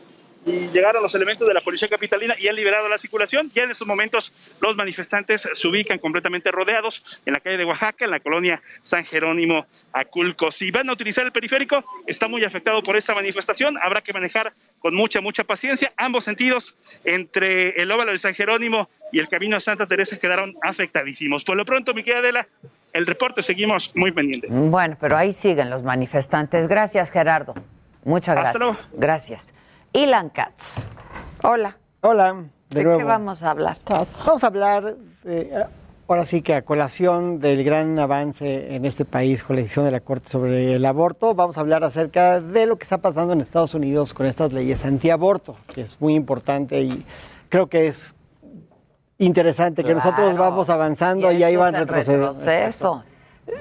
y 0.46 0.68
llegaron 0.68 1.02
los 1.02 1.14
elementos 1.14 1.46
de 1.48 1.54
la 1.54 1.60
policía 1.60 1.88
capitalina 1.88 2.34
y 2.38 2.48
han 2.48 2.56
liberado 2.56 2.88
la 2.88 2.98
circulación. 2.98 3.50
Ya 3.54 3.62
en 3.62 3.70
estos 3.70 3.86
momentos 3.86 4.56
los 4.60 4.76
manifestantes 4.76 5.48
se 5.50 5.68
ubican 5.68 5.98
completamente 5.98 6.50
rodeados 6.50 7.22
en 7.24 7.32
la 7.32 7.40
calle 7.40 7.56
de 7.56 7.64
Oaxaca, 7.64 8.04
en 8.04 8.10
la 8.10 8.20
colonia 8.20 8.62
San 8.82 9.04
Jerónimo 9.04 9.66
Aculco. 9.92 10.50
Si 10.50 10.70
van 10.70 10.88
a 10.90 10.92
utilizar 10.92 11.24
el 11.24 11.32
periférico, 11.32 11.82
está 12.06 12.28
muy 12.28 12.44
afectado 12.44 12.82
por 12.82 12.96
esta 12.96 13.14
manifestación, 13.14 13.78
habrá 13.80 14.00
que 14.00 14.12
manejar 14.12 14.52
con 14.80 14.94
mucha, 14.94 15.20
mucha 15.20 15.44
paciencia. 15.44 15.92
Ambos 15.96 16.24
sentidos, 16.24 16.76
entre 17.04 17.70
el 17.80 17.90
óvalo 17.90 18.12
de 18.12 18.18
San 18.18 18.34
Jerónimo 18.34 18.90
y 19.12 19.20
el 19.20 19.28
camino 19.28 19.56
a 19.56 19.60
Santa 19.60 19.86
Teresa, 19.86 20.18
quedaron 20.18 20.54
afectadísimos. 20.62 21.44
Por 21.44 21.56
lo 21.56 21.64
pronto, 21.64 21.94
mi 21.94 22.04
querida 22.04 22.20
Adela, 22.20 22.48
el 22.94 23.06
reporte 23.06 23.42
seguimos 23.42 23.90
muy 23.94 24.12
pendientes. 24.12 24.58
Bueno, 24.60 24.96
pero 24.98 25.16
ahí 25.16 25.32
siguen 25.32 25.68
los 25.68 25.82
manifestantes. 25.82 26.68
Gracias, 26.68 27.10
Gerardo. 27.10 27.52
Muchas 28.04 28.38
Hasta 28.38 28.58
gracias. 28.58 28.86
Gracias. 28.94 29.48
Ilan 29.92 30.30
Katz. 30.30 30.76
Hola. 31.42 31.76
Hola, 32.00 32.34
de, 32.70 32.78
¿De 32.78 32.84
nuevo. 32.84 32.98
qué 32.98 33.04
vamos 33.04 33.42
a 33.42 33.50
hablar? 33.50 33.78
Vamos 33.88 34.44
a 34.44 34.46
hablar, 34.46 34.94
eh, 35.24 35.64
ahora 36.06 36.24
sí 36.24 36.40
que 36.40 36.54
a 36.54 36.62
colación 36.62 37.40
del 37.40 37.64
gran 37.64 37.98
avance 37.98 38.76
en 38.76 38.84
este 38.84 39.04
país 39.04 39.42
con 39.42 39.56
la 39.56 39.62
decisión 39.62 39.86
de 39.86 39.90
la 39.90 40.00
Corte 40.00 40.28
sobre 40.28 40.74
el 40.74 40.84
aborto, 40.84 41.34
vamos 41.34 41.58
a 41.58 41.62
hablar 41.62 41.82
acerca 41.82 42.40
de 42.40 42.66
lo 42.66 42.76
que 42.76 42.84
está 42.84 42.98
pasando 42.98 43.32
en 43.32 43.40
Estados 43.40 43.74
Unidos 43.74 44.14
con 44.14 44.26
estas 44.26 44.52
leyes 44.52 44.84
antiaborto, 44.84 45.56
que 45.74 45.80
es 45.80 46.00
muy 46.00 46.14
importante 46.14 46.82
y 46.82 47.04
creo 47.48 47.68
que 47.68 47.88
es 47.88 48.13
interesante 49.18 49.84
que 49.84 49.94
nosotros 49.94 50.36
vamos 50.36 50.70
avanzando 50.70 51.30
y, 51.32 51.36
Y 51.36 51.42
ahí 51.42 51.56
van 51.56 51.74
retrocediendo. 51.74 52.28
retroceso. 52.32 53.04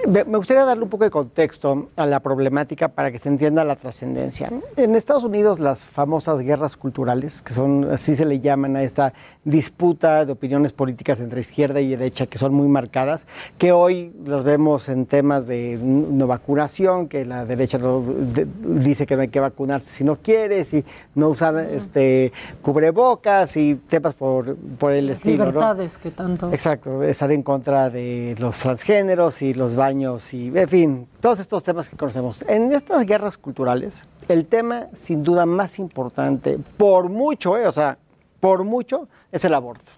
Me 0.08 0.24
gustaría 0.38 0.64
darle 0.64 0.84
un 0.84 0.90
poco 0.90 1.04
de 1.04 1.10
contexto 1.10 1.90
a 1.98 2.06
la 2.06 2.20
problemática 2.22 2.88
para 2.90 3.12
que 3.12 3.18
se 3.18 3.28
entienda 3.30 3.64
la 3.64 3.76
trascendencia. 3.76 4.50
En 4.78 4.96
Estados 4.96 5.24
Unidos 5.24 5.60
las 5.60 5.86
famosas 5.88 6.40
guerras 6.40 6.78
culturales, 6.78 7.42
que 7.42 7.54
son 7.54 7.90
así 7.92 8.16
se 8.16 8.26
le 8.26 8.40
llaman 8.40 8.76
a 8.78 8.84
esta 8.84 9.14
disputa 9.44 10.26
de 10.26 10.32
opiniones 10.32 10.72
políticas 10.72 11.20
entre 11.20 11.42
izquierda 11.42 11.82
y 11.82 11.90
derecha 11.90 12.28
que 12.28 12.38
son 12.38 12.54
muy 12.54 12.68
marcadas, 12.68 13.28
que 13.58 13.72
hoy 13.74 14.14
las 14.26 14.44
vemos 14.44 14.88
en 14.88 15.06
temas 15.06 15.48
de 15.48 15.78
no 15.82 16.28
vacunación, 16.28 17.08
que 17.10 17.26
la 17.26 17.46
derecha 17.46 17.78
no- 17.78 18.02
de- 18.02 18.48
dice 18.64 19.06
que 19.06 19.16
no 19.18 19.22
hay 19.24 19.28
que 19.30 19.40
vacunarse 19.42 19.92
si 19.92 20.04
no 20.06 20.18
quieres 20.18 20.74
y 20.74 20.86
no 21.16 21.30
usar 21.30 21.58
este 21.72 22.32
cubrebocas 22.62 23.58
y 23.58 23.76
temas 23.76 24.14
por, 24.14 24.56
por 24.56 24.92
el 24.94 25.08
Las 25.08 25.18
estilo. 25.18 25.38
¿no? 25.46 25.52
libertades 25.52 25.98
que 25.98 26.12
tanto. 26.12 26.52
Exacto, 26.54 27.04
estar 27.04 27.32
en 27.32 27.44
contra 27.44 27.90
de 27.90 28.36
los 28.40 28.58
transgéneros 28.60 29.42
y 29.42 29.54
los 29.54 29.73
los 29.74 29.76
baños 29.76 30.34
y, 30.34 30.52
en 30.56 30.70
fin, 30.70 31.08
todos 31.20 31.40
estos 31.40 31.64
temas 31.64 31.90
que 31.90 31.98
conocemos. 31.98 32.44
En 32.48 32.72
estas 32.72 33.06
guerras 33.06 33.38
culturales, 33.38 34.06
el 34.28 34.46
tema 34.46 34.88
sin 34.94 35.24
duda 35.24 35.46
más 35.46 35.80
importante, 35.80 36.60
por 36.78 37.10
mucho, 37.10 37.58
eh, 37.58 37.68
o 37.68 37.72
sea, 37.72 37.98
por 38.40 38.64
mucho, 38.64 39.08
es 39.32 39.44
el 39.46 39.54
aborto. 39.54 39.92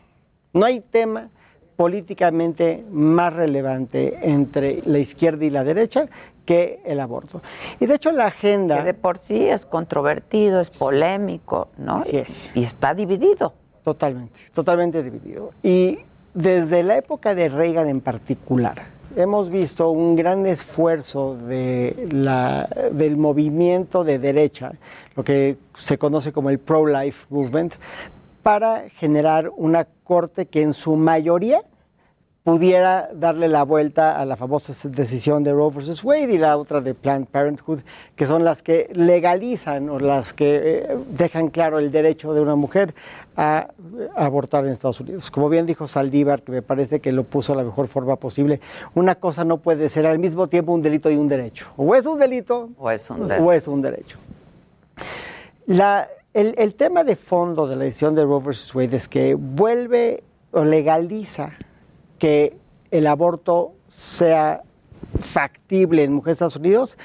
No 0.54 0.66
hay 0.66 0.80
tema 0.80 1.30
políticamente 1.76 2.86
más 2.90 3.34
relevante 3.34 4.18
entre 4.22 4.82
la 4.86 5.00
izquierda 5.00 5.44
y 5.44 5.50
la 5.50 5.64
derecha 5.64 6.08
que 6.46 6.82
el 6.86 7.00
aborto. 7.02 7.42
Y 7.80 7.86
de 7.86 7.96
hecho 7.96 8.12
la 8.12 8.28
agenda... 8.28 8.78
Que 8.78 8.84
de 8.84 8.94
por 8.94 9.18
sí 9.18 9.46
es 9.46 9.66
controvertido, 9.66 10.62
es 10.62 10.70
polémico, 10.70 11.68
¿no? 11.78 11.98
Así 11.98 12.18
es. 12.18 12.50
Y 12.54 12.64
está 12.64 12.94
dividido. 12.94 13.54
Totalmente, 13.84 14.40
totalmente 14.54 15.04
dividido. 15.04 15.52
Y 15.62 16.00
desde 16.34 16.84
la 16.84 16.98
época 16.98 17.36
de 17.36 17.50
Reagan 17.50 17.90
en 17.90 18.00
particular, 18.00 18.95
hemos 19.16 19.50
visto 19.50 19.90
un 19.90 20.16
gran 20.16 20.46
esfuerzo 20.46 21.36
de 21.36 22.08
la, 22.12 22.68
del 22.92 23.18
movimiento 23.18 24.04
de 24.04 24.20
derecha, 24.20 24.74
lo 25.16 25.24
que 25.24 25.58
se 25.74 25.98
conoce 25.98 26.32
como 26.32 26.50
el 26.50 26.60
pro-life 26.60 27.26
movement, 27.30 27.76
para 28.44 28.90
generar 28.90 29.52
una 29.56 29.86
corte 30.04 30.46
que 30.46 30.62
en 30.62 30.74
su 30.74 30.96
mayoría 30.96 31.62
pudiera 32.46 33.10
darle 33.12 33.48
la 33.48 33.64
vuelta 33.64 34.22
a 34.22 34.24
la 34.24 34.38
famosa 34.38 34.72
decisión 34.90 35.44
de 35.44 35.52
Roe 35.52 35.72
versus 35.74 36.04
Wade 36.04 36.32
y 36.32 36.38
la 36.38 36.58
otra 36.58 36.80
de 36.80 36.94
Planned 36.94 37.26
Parenthood, 37.26 37.80
que 38.16 38.28
son 38.28 38.46
las 38.46 38.62
que 38.62 38.88
legalizan 38.94 39.90
o 39.90 39.98
las 39.98 40.32
que 40.32 40.62
eh, 40.64 40.98
dejan 41.10 41.50
claro 41.50 41.80
el 41.80 41.90
derecho 41.90 42.36
de 42.36 42.42
una 42.42 42.56
mujer 42.56 42.94
a, 43.36 43.70
abortar 44.16 44.64
en 44.64 44.74
Estados 44.74 45.00
Unidos. 45.00 45.32
Como 45.32 45.50
bien 45.50 45.66
dijo 45.66 45.88
Saldívar, 45.88 46.44
que 46.44 46.52
me 46.52 46.62
parece 46.62 47.00
que 47.00 47.12
lo 47.12 47.24
puso 47.24 47.54
de 47.54 47.64
la 47.64 47.64
mejor 47.64 47.88
forma 47.88 48.16
posible, 48.18 48.60
una 48.94 49.16
cosa 49.16 49.44
no 49.44 49.58
puede 49.58 49.90
ser 49.90 50.06
al 50.06 50.20
mismo 50.20 50.46
tiempo 50.46 50.72
un 50.72 50.84
delito 50.84 51.10
y 51.10 51.16
un 51.16 51.28
derecho. 51.28 51.70
O 51.78 51.96
es 51.96 52.06
un 52.06 52.20
delito 52.20 52.70
o 52.78 52.92
es 52.92 53.10
un 53.10 53.28
derecho. 53.28 53.44
O 53.44 53.52
es 53.52 53.68
un 53.68 53.82
derecho. 53.82 54.20
La, 55.66 56.08
el, 56.32 56.54
el 56.60 56.76
tema 56.76 57.04
de 57.04 57.16
fondo 57.16 57.66
de 57.66 57.76
la 57.76 57.86
decisión 57.86 58.14
de 58.14 58.24
Roe 58.24 58.40
versus 58.40 58.76
Wade 58.76 58.98
es 58.98 59.08
que 59.08 59.34
vuelve 59.34 60.24
o 60.52 60.64
legaliza 60.64 61.52
que 62.20 62.58
el 62.92 63.08
aborto 63.08 63.74
sea 63.90 64.64
factible 65.20 66.04
en 66.04 66.14
mujeres 66.14 66.40
de 66.40 66.46
Estados 66.46 66.56
Unidos 66.56 66.98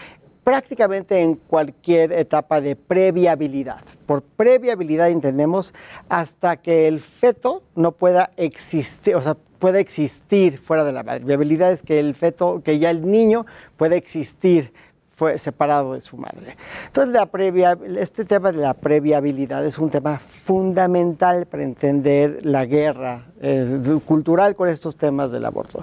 prácticamente 0.44 1.20
en 1.20 1.34
cualquier 1.34 2.12
etapa 2.12 2.60
de 2.60 2.74
previabilidad. 2.74 3.84
Por 4.06 4.22
previabilidad 4.22 5.10
entendemos 5.10 5.74
hasta 6.08 6.56
que 6.56 6.88
el 6.88 7.00
feto 7.00 7.62
no 7.74 7.92
pueda 7.92 8.32
existir, 8.36 9.14
o 9.14 9.22
sea, 9.22 9.36
pueda 9.60 9.78
existir 9.78 10.58
fuera 10.58 10.84
de 10.84 10.92
la 10.92 11.02
madre. 11.02 11.24
Viabilidad 11.24 11.70
es 11.70 11.82
que 11.82 12.00
el 12.00 12.14
feto, 12.14 12.62
que 12.64 12.78
ya 12.78 12.90
el 12.90 13.06
niño 13.06 13.46
pueda 13.76 13.96
existir 13.96 14.72
fue 15.20 15.36
separado 15.36 15.92
de 15.92 16.00
su 16.00 16.16
madre. 16.16 16.56
Entonces, 16.86 17.12
la 17.12 17.26
previa, 17.26 17.76
este 17.98 18.24
tema 18.24 18.52
de 18.52 18.56
la 18.56 18.72
previabilidad 18.72 19.66
es 19.66 19.78
un 19.78 19.90
tema 19.90 20.18
fundamental 20.18 21.44
para 21.44 21.62
entender 21.62 22.40
la 22.46 22.64
guerra 22.64 23.26
eh, 23.38 24.00
cultural 24.06 24.56
con 24.56 24.70
estos 24.70 24.96
temas 24.96 25.30
del 25.30 25.44
aborto. 25.44 25.82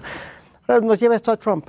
Nos 0.81 0.97
lleva 0.97 1.15
esto 1.15 1.31
a 1.31 1.38
Trump. 1.38 1.68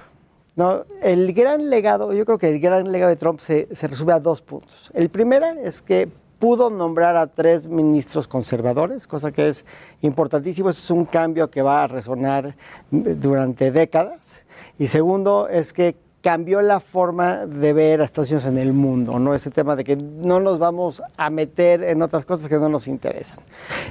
¿no? 0.57 0.87
El 1.03 1.35
gran 1.35 1.69
legado, 1.69 2.15
yo 2.15 2.25
creo 2.25 2.39
que 2.39 2.49
el 2.49 2.59
gran 2.59 2.91
legado 2.91 3.11
de 3.11 3.17
Trump 3.17 3.39
se, 3.39 3.69
se 3.77 3.87
resume 3.87 4.15
a 4.15 4.19
dos 4.19 4.41
puntos. 4.41 4.91
El 4.95 5.11
primero 5.11 5.45
es 5.63 5.83
que 5.83 6.09
pudo 6.39 6.71
nombrar 6.71 7.19
a 7.19 7.27
tres 7.27 7.69
ministros 7.69 8.27
conservadores, 8.27 9.07
cosa 9.07 9.31
que 9.31 9.49
es 9.49 9.67
importantísimo. 10.01 10.71
es 10.71 10.91
un 10.91 11.05
cambio 11.05 11.51
que 11.51 11.61
va 11.61 11.83
a 11.83 11.87
resonar 11.87 12.57
durante 12.91 13.71
décadas. 13.71 14.47
Y 14.79 14.87
segundo 14.87 15.49
es 15.49 15.75
que 15.75 16.08
cambió 16.23 16.63
la 16.63 16.81
forma 16.81 17.47
de 17.47 17.73
ver 17.73 18.01
a 18.01 18.05
Estados 18.05 18.31
Unidos 18.31 18.49
en 18.49 18.59
el 18.59 18.73
mundo, 18.73 19.19
¿no? 19.19 19.35
Ese 19.35 19.51
tema 19.51 19.77
de 19.77 19.85
que 19.85 19.97
no 19.97 20.41
nos 20.41 20.59
vamos 20.59 21.03
a 21.17 21.31
meter 21.31 21.85
en 21.85 22.03
otras 22.03 22.25
cosas 22.25 22.49
que 22.49 22.59
no 22.59 22.69
nos 22.69 22.89
interesan. 22.89 23.39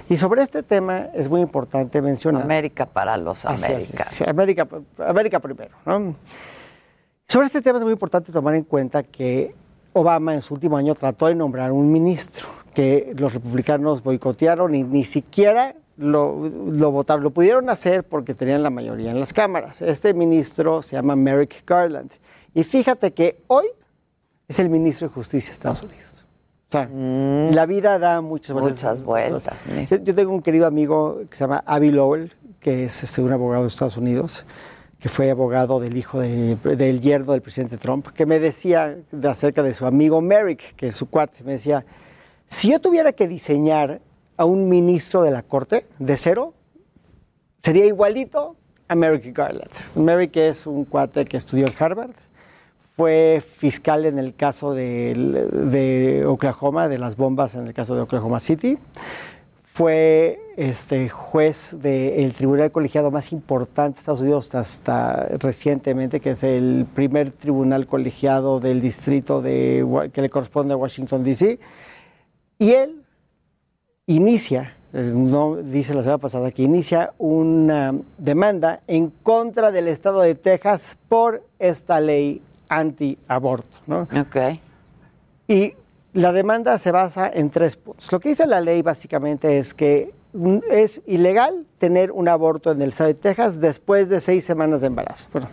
Y 0.10 0.18
sobre 0.18 0.42
este 0.42 0.64
tema 0.64 1.08
es 1.14 1.30
muy 1.30 1.42
importante 1.42 2.02
mencionar. 2.02 2.42
América 2.42 2.86
para 2.86 3.18
los 3.18 3.46
americanos. 3.46 4.22
América, 4.28 4.68
América 5.00 5.40
primero, 5.40 5.76
¿no? 5.86 6.16
Sobre 7.28 7.48
este 7.48 7.62
tema 7.62 7.78
es 7.78 7.84
muy 7.84 7.94
importante 7.94 8.32
tomar 8.32 8.56
en 8.56 8.64
cuenta 8.64 9.04
que 9.04 9.56
Obama 9.94 10.34
en 10.34 10.42
su 10.42 10.54
último 10.54 10.78
año 10.78 10.96
trató 10.96 11.28
de 11.28 11.36
nombrar 11.36 11.72
un 11.72 11.92
ministro 11.92 12.48
que 12.74 13.14
los 13.18 13.34
republicanos 13.34 14.04
boicotearon 14.04 14.76
y 14.76 14.84
ni 14.84 15.04
siquiera 15.04 15.76
lo, 15.98 16.48
lo, 16.48 16.92
votaron. 16.92 17.24
Lo 17.24 17.32
pudieron 17.32 17.70
hacer 17.70 18.04
porque 18.04 18.34
tenían 18.34 18.64
la 18.64 18.70
mayoría 18.70 19.12
en 19.12 19.20
las 19.20 19.34
cámaras. 19.34 19.82
Este 19.82 20.14
ministro 20.14 20.82
se 20.82 20.96
llama 20.96 21.16
Merrick 21.16 21.64
Garland. 21.66 22.12
Y 22.54 22.64
fíjate 22.64 23.12
que 23.14 23.44
hoy 23.48 23.66
es 24.48 24.60
el 24.60 24.70
ministro 24.70 25.08
de 25.08 25.14
Justicia 25.14 25.50
de 25.50 25.54
Estados 25.54 25.84
Unidos. 25.84 26.26
O 26.68 26.72
sea, 26.72 26.90
mm. 26.92 27.54
la 27.54 27.66
vida 27.66 27.98
da 27.98 28.22
muchas 28.22 28.54
vueltas. 28.54 28.84
Muchas 28.84 29.04
vueltas. 29.04 29.56
Yo, 30.04 30.16
tengo 30.16 30.34
un 30.34 30.42
querido 30.42 30.68
amigo 30.68 31.22
que 31.30 31.36
se 31.36 31.44
llama 31.44 31.64
Avi 31.66 31.92
Lowell, 31.92 32.34
que 32.60 32.86
es 32.86 33.04
este, 33.04 33.22
un 33.22 33.32
abogado 33.32 33.64
de 33.64 33.70
Estados 33.70 33.96
Unidos, 33.96 34.44
que 35.00 35.08
fue 35.08 35.30
abogado 35.30 35.80
del 35.80 35.96
hijo 35.96 36.20
de, 36.20 36.56
del 36.56 37.00
yerno 37.00 37.32
del 37.32 37.42
presidente 37.42 37.78
Trump, 37.78 38.08
que 38.08 38.26
me 38.26 38.40
decía 38.40 38.98
de 39.12 39.30
acerca 39.30 39.64
de 39.64 39.74
su 39.74 39.86
amigo 39.86 40.22
Merrick, 40.22 40.76
que 40.76 40.88
es 40.88 40.96
su 40.96 41.10
cuate, 41.10 41.44
me 41.44 41.54
decía, 41.54 41.86
si 42.46 42.72
yo 42.72 42.82
tuviera 42.82 43.14
que 43.14 43.28
diseñar 43.28 44.02
a 44.38 44.46
un 44.46 44.70
ministro 44.70 45.24
de 45.24 45.32
la 45.32 45.42
Corte 45.42 45.86
de 46.00 46.16
cero, 46.16 46.54
sería 47.64 47.86
igualito 47.86 48.56
a 48.88 48.96
Merrick 48.96 49.36
Garland. 49.36 49.72
Merrick 49.96 50.38
es 50.38 50.66
un 50.66 50.86
cuate 50.86 51.26
que 51.26 51.38
estudió 51.38 51.68
en 51.68 51.74
Harvard, 51.78 52.12
fue 52.96 53.44
fiscal 53.46 54.06
en 54.06 54.18
el 54.18 54.36
caso 54.36 54.74
de, 54.74 55.14
de, 55.52 56.26
Oklahoma, 56.26 56.88
de 56.88 56.98
las 56.98 57.16
bombas 57.16 57.56
en 57.56 57.68
el 57.68 57.74
caso 57.74 57.96
de 57.96 58.02
Oklahoma 58.02 58.40
City, 58.40 58.78
fue 59.64 60.40
este, 60.58 61.08
juez 61.08 61.76
del 61.80 62.34
tribunal 62.34 62.72
colegiado 62.72 63.12
más 63.12 63.32
importante 63.32 63.98
de 63.98 64.00
Estados 64.00 64.22
Unidos 64.22 64.56
hasta 64.56 65.28
recientemente, 65.38 66.20
que 66.20 66.32
es 66.32 66.42
el 66.42 66.88
primer 66.96 67.32
tribunal 67.32 67.86
colegiado 67.86 68.60
del 68.60 68.82
distrito 68.82 69.44
de, 69.44 70.10
que 70.12 70.24
le 70.24 70.32
corresponde 70.32 70.74
a 70.74 70.78
Washington, 70.78 71.24
D.C. 71.24 71.60
Y 72.58 72.72
él 72.72 73.04
inicia, 74.08 74.74
eh, 74.94 75.12
no 75.14 75.58
dice 75.58 75.94
la 75.94 76.02
semana 76.02 76.18
pasada, 76.18 76.52
que 76.52 76.64
inicia 76.64 77.14
una 77.18 77.94
demanda 78.18 78.80
en 78.88 79.12
contra 79.22 79.72
del 79.72 79.88
estado 79.90 80.22
de 80.22 80.34
Texas 80.36 80.98
por 81.10 81.44
esta 81.60 82.00
ley 82.00 82.42
anti-aborto. 82.70 83.80
¿no? 83.86 84.02
Ok. 84.02 84.38
Y 85.48 85.74
la 86.14 86.32
demanda 86.32 86.80
se 86.80 86.92
basa 86.92 87.30
en 87.30 87.50
tres 87.50 87.76
puntos. 87.76 88.12
Lo 88.12 88.20
que 88.20 88.30
dice 88.30 88.48
la 88.48 88.62
ley 88.62 88.82
básicamente 88.82 89.60
es 89.60 89.74
que 89.74 90.14
es 90.70 91.02
ilegal 91.06 91.66
tener 91.78 92.12
un 92.12 92.28
aborto 92.28 92.72
en 92.72 92.82
el 92.82 92.90
estado 92.90 93.10
de 93.10 93.16
Texas 93.16 93.60
después 93.60 94.10
de 94.10 94.22
seis 94.22 94.46
semanas 94.46 94.82
de 94.82 94.88
embarazo. 94.88 95.28
Bueno, 95.32 95.48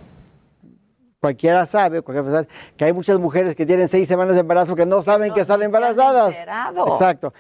cualquiera 1.25 1.65
sabe, 1.65 2.03
cualquiera 2.03 2.31
sabe 2.31 2.49
que 2.77 2.85
hay 2.85 2.93
muchas 2.93 3.19
mujeres 3.19 3.57
que 3.57 3.65
tienen 3.65 3.89
seis 3.89 4.07
semanas 4.07 4.35
de 4.35 4.41
embarazo 4.41 4.77
que 4.77 4.85
no 4.85 5.01
saben 5.01 5.33
que 5.33 5.41
están 5.41 5.63
embarazadas. 5.63 6.35
Exacto. 6.89 7.33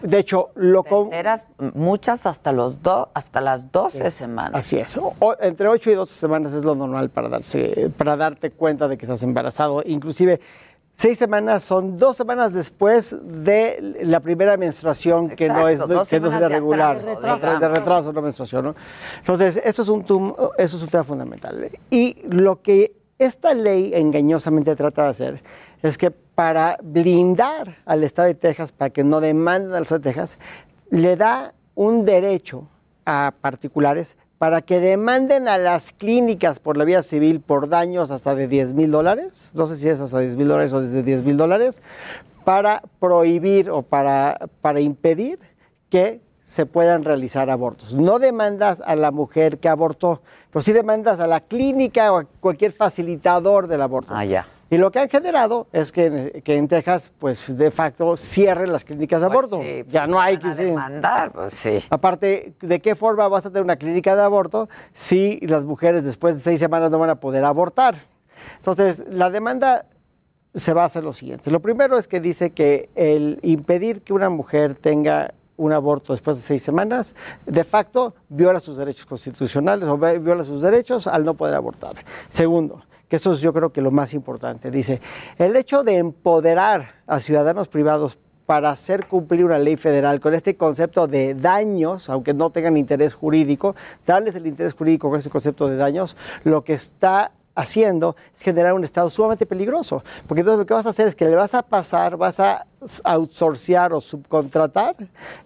De 0.00 0.18
hecho, 0.18 0.48
lo 0.54 0.82
enteras 0.86 1.44
muchas 1.74 2.24
hasta 2.24 2.52
los 2.52 2.78
hasta 3.12 3.40
las 3.42 3.70
12 3.70 4.10
semanas. 4.10 4.54
Así 4.54 4.78
es. 4.78 4.98
entre 5.40 5.68
8 5.68 5.90
y 5.90 5.94
12 5.94 6.14
semanas 6.14 6.54
es 6.54 6.64
lo 6.64 6.74
normal 6.74 7.10
para 7.10 7.28
darse 7.28 7.90
para 7.98 8.16
darte 8.16 8.50
cuenta 8.50 8.88
de 8.88 8.96
que 8.96 9.04
estás 9.04 9.22
embarazado, 9.22 9.82
inclusive 9.84 10.40
Seis 10.94 11.18
semanas 11.18 11.64
son 11.64 11.96
dos 11.96 12.16
semanas 12.16 12.52
después 12.52 13.16
de 13.22 13.96
la 14.02 14.20
primera 14.20 14.56
menstruación 14.56 15.30
que 15.30 15.48
no 15.48 15.66
es 15.66 15.80
que 16.08 16.20
no 16.20 16.48
regular, 16.48 17.00
de 17.00 17.14
retraso, 17.14 17.58
de 17.58 17.68
retraso 17.68 18.12
la 18.12 18.20
menstruación. 18.20 18.64
¿no? 18.66 18.74
Entonces, 19.18 19.60
eso 19.64 19.82
es, 19.82 19.88
un 19.88 20.02
eso 20.58 20.76
es 20.76 20.82
un 20.82 20.88
tema 20.88 21.02
fundamental. 21.02 21.70
Y 21.90 22.18
lo 22.28 22.60
que 22.62 23.01
esta 23.24 23.54
ley 23.54 23.92
engañosamente 23.94 24.76
trata 24.76 25.04
de 25.04 25.08
hacer 25.08 25.42
es 25.82 25.98
que 25.98 26.10
para 26.10 26.78
blindar 26.82 27.76
al 27.84 28.04
Estado 28.04 28.28
de 28.28 28.34
Texas, 28.34 28.72
para 28.72 28.90
que 28.90 29.04
no 29.04 29.20
demanden 29.20 29.74
al 29.74 29.82
Estado 29.82 30.00
de 30.00 30.10
Texas, 30.10 30.38
le 30.90 31.16
da 31.16 31.54
un 31.74 32.04
derecho 32.04 32.68
a 33.04 33.34
particulares 33.40 34.16
para 34.38 34.60
que 34.60 34.80
demanden 34.80 35.46
a 35.46 35.56
las 35.56 35.92
clínicas 35.92 36.58
por 36.58 36.76
la 36.76 36.84
vía 36.84 37.02
civil 37.02 37.40
por 37.40 37.68
daños 37.68 38.10
hasta 38.10 38.34
de 38.34 38.48
10 38.48 38.72
mil 38.72 38.90
dólares, 38.90 39.52
no 39.54 39.66
sé 39.66 39.76
si 39.76 39.88
es 39.88 40.00
hasta 40.00 40.18
10 40.18 40.36
mil 40.36 40.48
dólares 40.48 40.72
o 40.72 40.80
desde 40.80 41.02
10 41.02 41.24
mil 41.24 41.36
dólares, 41.36 41.80
para 42.44 42.82
prohibir 42.98 43.70
o 43.70 43.82
para, 43.82 44.48
para 44.60 44.80
impedir 44.80 45.38
que 45.88 46.20
se 46.40 46.66
puedan 46.66 47.04
realizar 47.04 47.50
abortos. 47.50 47.94
No 47.94 48.18
demandas 48.18 48.82
a 48.84 48.96
la 48.96 49.12
mujer 49.12 49.58
que 49.58 49.68
abortó, 49.68 50.22
pero 50.52 50.62
sí 50.62 50.72
demandas 50.72 51.18
a 51.18 51.26
la 51.26 51.40
clínica 51.40 52.12
o 52.12 52.18
a 52.18 52.24
cualquier 52.40 52.72
facilitador 52.72 53.66
del 53.66 53.80
aborto. 53.82 54.12
Ah, 54.14 54.24
ya. 54.24 54.46
Y 54.68 54.78
lo 54.78 54.90
que 54.90 55.00
han 55.00 55.08
generado 55.10 55.66
es 55.72 55.92
que, 55.92 56.40
que 56.44 56.56
en 56.56 56.66
Texas, 56.68 57.10
pues 57.18 57.56
de 57.58 57.70
facto, 57.70 58.16
cierren 58.16 58.72
las 58.72 58.84
clínicas 58.84 59.20
de 59.20 59.26
Pues 59.26 59.34
aborto. 59.36 59.60
sí, 59.62 59.84
ya 59.88 60.06
no 60.06 60.18
hay 60.20 60.38
que 60.38 60.48
a 60.48 60.54
demandar, 60.54 61.30
pues 61.32 61.52
sí. 61.52 61.78
Aparte, 61.90 62.54
¿de 62.60 62.80
qué 62.80 62.94
forma 62.94 63.28
vas 63.28 63.44
a 63.44 63.50
tener 63.50 63.62
una 63.64 63.76
clínica 63.76 64.16
de 64.16 64.22
aborto 64.22 64.68
si 64.94 65.38
las 65.42 65.64
mujeres 65.64 66.04
después 66.04 66.36
de 66.36 66.40
seis 66.40 66.58
semanas 66.60 66.90
no 66.90 66.98
van 66.98 67.10
a 67.10 67.16
poder 67.16 67.44
abortar? 67.44 67.96
Entonces, 68.56 69.04
la 69.10 69.28
demanda 69.30 69.84
se 70.54 70.72
basa 70.72 70.98
en 71.00 71.04
lo 71.06 71.12
siguiente. 71.12 71.50
Lo 71.50 71.60
primero 71.60 71.98
es 71.98 72.08
que 72.08 72.20
dice 72.20 72.50
que 72.50 72.88
el 72.94 73.40
impedir 73.42 74.00
que 74.02 74.12
una 74.14 74.30
mujer 74.30 74.74
tenga 74.74 75.34
un 75.62 75.72
aborto 75.72 76.12
después 76.12 76.36
de 76.36 76.42
seis 76.42 76.62
semanas, 76.62 77.14
de 77.46 77.64
facto 77.64 78.14
viola 78.28 78.60
sus 78.60 78.76
derechos 78.76 79.06
constitucionales 79.06 79.88
o 79.88 79.96
viola 79.96 80.44
sus 80.44 80.60
derechos 80.60 81.06
al 81.06 81.24
no 81.24 81.34
poder 81.34 81.54
abortar. 81.54 81.94
Segundo, 82.28 82.82
que 83.08 83.16
eso 83.16 83.32
es 83.32 83.40
yo 83.40 83.52
creo 83.52 83.72
que 83.72 83.80
lo 83.80 83.90
más 83.90 84.14
importante, 84.14 84.70
dice, 84.70 85.00
el 85.38 85.54
hecho 85.54 85.84
de 85.84 85.98
empoderar 85.98 87.02
a 87.06 87.20
ciudadanos 87.20 87.68
privados 87.68 88.18
para 88.46 88.70
hacer 88.70 89.06
cumplir 89.06 89.44
una 89.44 89.58
ley 89.58 89.76
federal 89.76 90.18
con 90.18 90.34
este 90.34 90.56
concepto 90.56 91.06
de 91.06 91.34
daños, 91.34 92.08
aunque 92.08 92.34
no 92.34 92.50
tengan 92.50 92.76
interés 92.76 93.14
jurídico, 93.14 93.76
darles 94.04 94.34
el 94.34 94.46
interés 94.46 94.74
jurídico 94.74 95.08
con 95.08 95.20
ese 95.20 95.30
concepto 95.30 95.68
de 95.68 95.76
daños, 95.76 96.16
lo 96.42 96.64
que 96.64 96.72
está 96.72 97.32
haciendo 97.54 98.16
es 98.36 98.42
generar 98.42 98.72
un 98.72 98.84
estado 98.84 99.10
sumamente 99.10 99.46
peligroso. 99.46 100.02
Porque 100.26 100.40
entonces 100.40 100.58
lo 100.60 100.66
que 100.66 100.74
vas 100.74 100.86
a 100.86 100.90
hacer 100.90 101.06
es 101.08 101.14
que 101.14 101.24
le 101.26 101.34
vas 101.36 101.54
a 101.54 101.62
pasar, 101.62 102.16
vas 102.16 102.40
a 102.40 102.66
outsourcear 103.04 103.92
o 103.92 104.00
subcontratar 104.00 104.96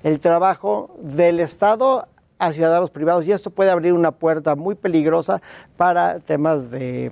el 0.02 0.20
trabajo 0.20 0.96
del 1.02 1.40
Estado 1.40 2.06
a 2.38 2.52
ciudadanos 2.52 2.90
privados 2.90 3.26
y 3.26 3.32
esto 3.32 3.50
puede 3.50 3.70
abrir 3.70 3.92
una 3.94 4.10
puerta 4.10 4.54
muy 4.54 4.74
peligrosa 4.74 5.40
para 5.76 6.20
temas 6.20 6.70
de 6.70 7.10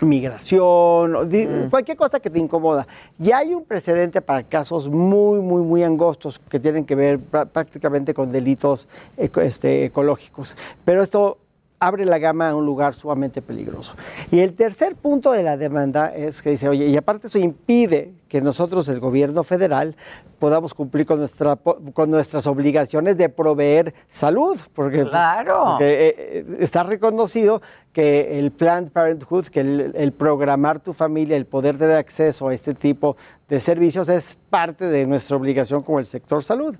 migración, 0.00 1.28
di- 1.28 1.48
cualquier 1.70 1.96
cosa 1.96 2.20
que 2.20 2.28
te 2.30 2.38
incomoda. 2.38 2.86
Ya 3.18 3.38
hay 3.38 3.54
un 3.54 3.64
precedente 3.64 4.20
para 4.20 4.42
casos 4.42 4.88
muy, 4.88 5.40
muy, 5.40 5.62
muy 5.62 5.82
angostos 5.84 6.38
que 6.48 6.58
tienen 6.60 6.84
que 6.84 6.94
ver 6.94 7.18
prá- 7.20 7.46
prácticamente 7.46 8.12
con 8.12 8.28
delitos 8.28 8.86
este, 9.16 9.84
ecológicos. 9.86 10.56
Pero 10.84 11.02
esto 11.02 11.38
abre 11.80 12.04
la 12.04 12.18
gama 12.18 12.48
a 12.48 12.54
un 12.54 12.64
lugar 12.64 12.94
sumamente 12.94 13.42
peligroso. 13.42 13.92
Y 14.30 14.40
el 14.40 14.54
tercer 14.54 14.94
punto 14.96 15.32
de 15.32 15.42
la 15.42 15.56
demanda 15.56 16.14
es 16.14 16.40
que 16.40 16.50
dice, 16.50 16.68
oye, 16.68 16.86
y 16.86 16.96
aparte 16.96 17.26
eso 17.26 17.38
impide 17.38 18.14
que 18.28 18.40
nosotros, 18.40 18.88
el 18.88 19.00
gobierno 19.00 19.44
federal, 19.44 19.94
podamos 20.38 20.74
cumplir 20.74 21.06
con, 21.06 21.18
nuestra, 21.18 21.56
con 21.56 22.10
nuestras 22.10 22.46
obligaciones 22.46 23.16
de 23.16 23.28
proveer 23.28 23.94
salud, 24.08 24.58
porque, 24.74 24.98
pues, 25.00 25.10
Claro. 25.10 25.64
porque, 25.72 26.08
eh, 26.08 26.14
eh, 26.18 26.56
está 26.60 26.82
reconocido 26.82 27.62
que 27.92 28.38
el 28.38 28.50
Planned 28.50 28.90
Parenthood, 28.90 29.46
que 29.46 29.60
el, 29.60 29.92
el 29.94 30.12
programar 30.12 30.80
tu 30.80 30.92
familia, 30.92 31.36
el 31.36 31.46
poder 31.46 31.78
tener 31.78 31.96
acceso 31.96 32.48
a 32.48 32.54
este 32.54 32.74
tipo 32.74 33.16
de 33.48 33.60
servicios 33.60 34.08
es 34.08 34.36
parte 34.50 34.86
de 34.86 35.06
nuestra 35.06 35.36
obligación 35.36 35.82
como 35.82 36.00
el 36.00 36.06
sector 36.06 36.42
salud. 36.42 36.74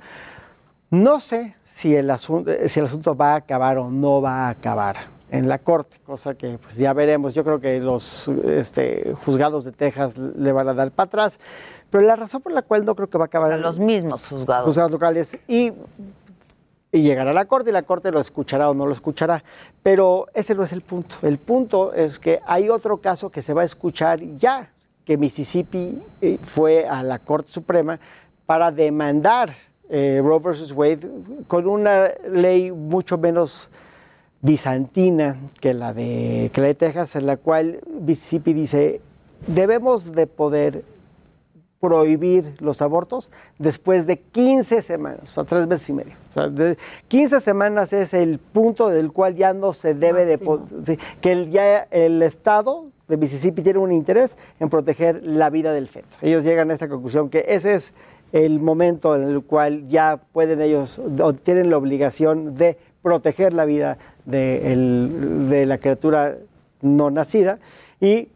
No 0.94 1.18
sé 1.18 1.56
si 1.64 1.96
el, 1.96 2.08
asunto, 2.08 2.52
si 2.68 2.78
el 2.78 2.86
asunto 2.86 3.16
va 3.16 3.32
a 3.32 3.36
acabar 3.36 3.78
o 3.78 3.90
no 3.90 4.22
va 4.22 4.46
a 4.46 4.50
acabar 4.50 4.96
en 5.28 5.48
la 5.48 5.58
corte, 5.58 5.98
cosa 6.06 6.34
que 6.34 6.56
pues, 6.58 6.76
ya 6.76 6.92
veremos. 6.92 7.34
Yo 7.34 7.42
creo 7.42 7.60
que 7.60 7.80
los 7.80 8.28
este, 8.28 9.12
juzgados 9.24 9.64
de 9.64 9.72
Texas 9.72 10.16
le 10.16 10.52
van 10.52 10.68
a 10.68 10.74
dar 10.74 10.92
para 10.92 11.08
atrás, 11.08 11.40
pero 11.90 12.04
la 12.04 12.14
razón 12.14 12.42
por 12.42 12.52
la 12.52 12.62
cual 12.62 12.84
no 12.84 12.94
creo 12.94 13.10
que 13.10 13.18
va 13.18 13.24
a 13.24 13.26
acabar... 13.26 13.58
los 13.58 13.80
mismos 13.80 14.28
juzgados. 14.28 14.66
Juzgados 14.66 14.92
locales 14.92 15.36
y, 15.48 15.72
y 16.92 17.02
llegará 17.02 17.32
a 17.32 17.34
la 17.34 17.46
corte 17.46 17.70
y 17.70 17.72
la 17.72 17.82
corte 17.82 18.12
lo 18.12 18.20
escuchará 18.20 18.70
o 18.70 18.74
no 18.74 18.86
lo 18.86 18.92
escuchará. 18.92 19.42
Pero 19.82 20.28
ese 20.32 20.54
no 20.54 20.62
es 20.62 20.72
el 20.72 20.82
punto. 20.82 21.16
El 21.22 21.38
punto 21.38 21.92
es 21.92 22.20
que 22.20 22.40
hay 22.46 22.68
otro 22.68 22.98
caso 22.98 23.30
que 23.30 23.42
se 23.42 23.52
va 23.52 23.62
a 23.62 23.64
escuchar 23.64 24.20
ya, 24.36 24.70
que 25.04 25.16
Mississippi 25.16 26.00
eh, 26.20 26.38
fue 26.40 26.86
a 26.86 27.02
la 27.02 27.18
Corte 27.18 27.50
Suprema 27.50 27.98
para 28.46 28.70
demandar 28.70 29.56
eh, 29.90 30.20
Roe 30.22 30.38
versus 30.38 30.72
Wade 30.72 31.08
con 31.46 31.66
una 31.66 32.10
ley 32.30 32.72
mucho 32.72 33.18
menos 33.18 33.68
bizantina 34.40 35.36
que 35.60 35.72
la 35.72 35.94
de, 35.94 36.50
que 36.52 36.60
la 36.60 36.66
de 36.68 36.74
Texas, 36.74 37.16
en 37.16 37.26
la 37.26 37.36
cual 37.36 37.80
Mississippi 38.00 38.52
dice, 38.52 39.00
debemos 39.46 40.12
de 40.12 40.26
poder 40.26 40.84
prohibir 41.80 42.54
los 42.60 42.80
abortos 42.80 43.30
después 43.58 44.06
de 44.06 44.18
15 44.18 44.80
semanas, 44.80 45.20
o 45.22 45.26
sea, 45.26 45.44
tres 45.44 45.66
meses 45.66 45.88
y 45.90 45.92
medio. 45.92 46.14
O 46.30 46.32
sea, 46.32 46.48
de 46.48 46.78
15 47.08 47.40
semanas 47.40 47.92
es 47.92 48.14
el 48.14 48.38
punto 48.38 48.88
del 48.88 49.12
cual 49.12 49.34
ya 49.34 49.52
no 49.52 49.74
se 49.74 49.92
debe 49.92 50.24
de... 50.24 50.98
que 51.20 51.32
el, 51.32 51.50
ya 51.50 51.80
el 51.90 52.22
Estado 52.22 52.86
de 53.06 53.18
Mississippi 53.18 53.62
tiene 53.62 53.80
un 53.80 53.92
interés 53.92 54.38
en 54.60 54.70
proteger 54.70 55.26
la 55.26 55.50
vida 55.50 55.74
del 55.74 55.86
feto. 55.86 56.08
Ellos 56.22 56.42
llegan 56.42 56.70
a 56.70 56.74
esa 56.74 56.88
conclusión 56.88 57.28
que 57.28 57.44
ese 57.48 57.74
es 57.74 57.92
el 58.34 58.58
momento 58.60 59.14
en 59.14 59.22
el 59.22 59.42
cual 59.44 59.86
ya 59.88 60.16
pueden 60.32 60.60
ellos, 60.60 60.98
o 60.98 61.32
tienen 61.34 61.70
la 61.70 61.76
obligación 61.78 62.56
de 62.56 62.76
proteger 63.00 63.52
la 63.52 63.64
vida 63.64 63.96
de, 64.24 64.72
el- 64.72 65.48
de 65.48 65.66
la 65.66 65.78
criatura 65.78 66.36
no 66.82 67.10
nacida 67.12 67.60
y 68.00 68.28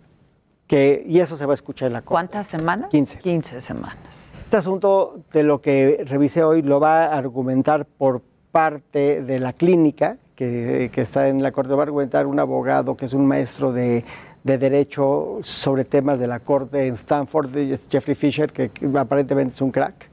que 0.69 1.03
y 1.07 1.19
eso 1.19 1.37
se 1.37 1.47
va 1.47 1.53
a 1.53 1.55
escuchar 1.55 1.89
en 1.89 1.95
la 1.95 2.01
corte. 2.03 2.11
¿Cuántas 2.13 2.47
semanas? 2.47 2.91
15. 2.91 3.19
15 3.19 3.61
semanas. 3.61 4.31
Este 4.45 4.57
asunto 4.57 5.21
de 5.33 5.43
lo 5.43 5.61
que 5.61 6.05
revisé 6.07 6.45
hoy 6.45 6.63
lo 6.63 6.79
va 6.79 7.07
a 7.07 7.19
argumentar 7.19 7.85
por 7.85 8.23
parte 8.53 9.23
de 9.23 9.39
la 9.41 9.53
clínica 9.53 10.17
que, 10.37 10.91
que 10.93 11.01
está 11.01 11.29
en 11.29 11.43
la 11.43 11.51
corte, 11.51 11.71
lo 11.71 11.77
va 11.77 11.83
a 11.83 11.87
argumentar 11.87 12.27
un 12.27 12.39
abogado 12.39 12.97
que 12.97 13.07
es 13.07 13.13
un 13.15 13.27
maestro 13.27 13.73
de, 13.73 14.05
de 14.49 14.57
derecho 14.59 15.39
sobre 15.43 15.85
temas 15.85 16.19
de 16.19 16.27
la 16.27 16.41
corte 16.41 16.87
en 16.87 16.95
Stanford, 16.95 17.51
Jeffrey 17.91 18.15
Fisher, 18.17 18.51
que, 18.51 18.71
aparentemente 18.97 19.55
es 19.55 19.61
un 19.61 19.71
crack, 19.71 20.07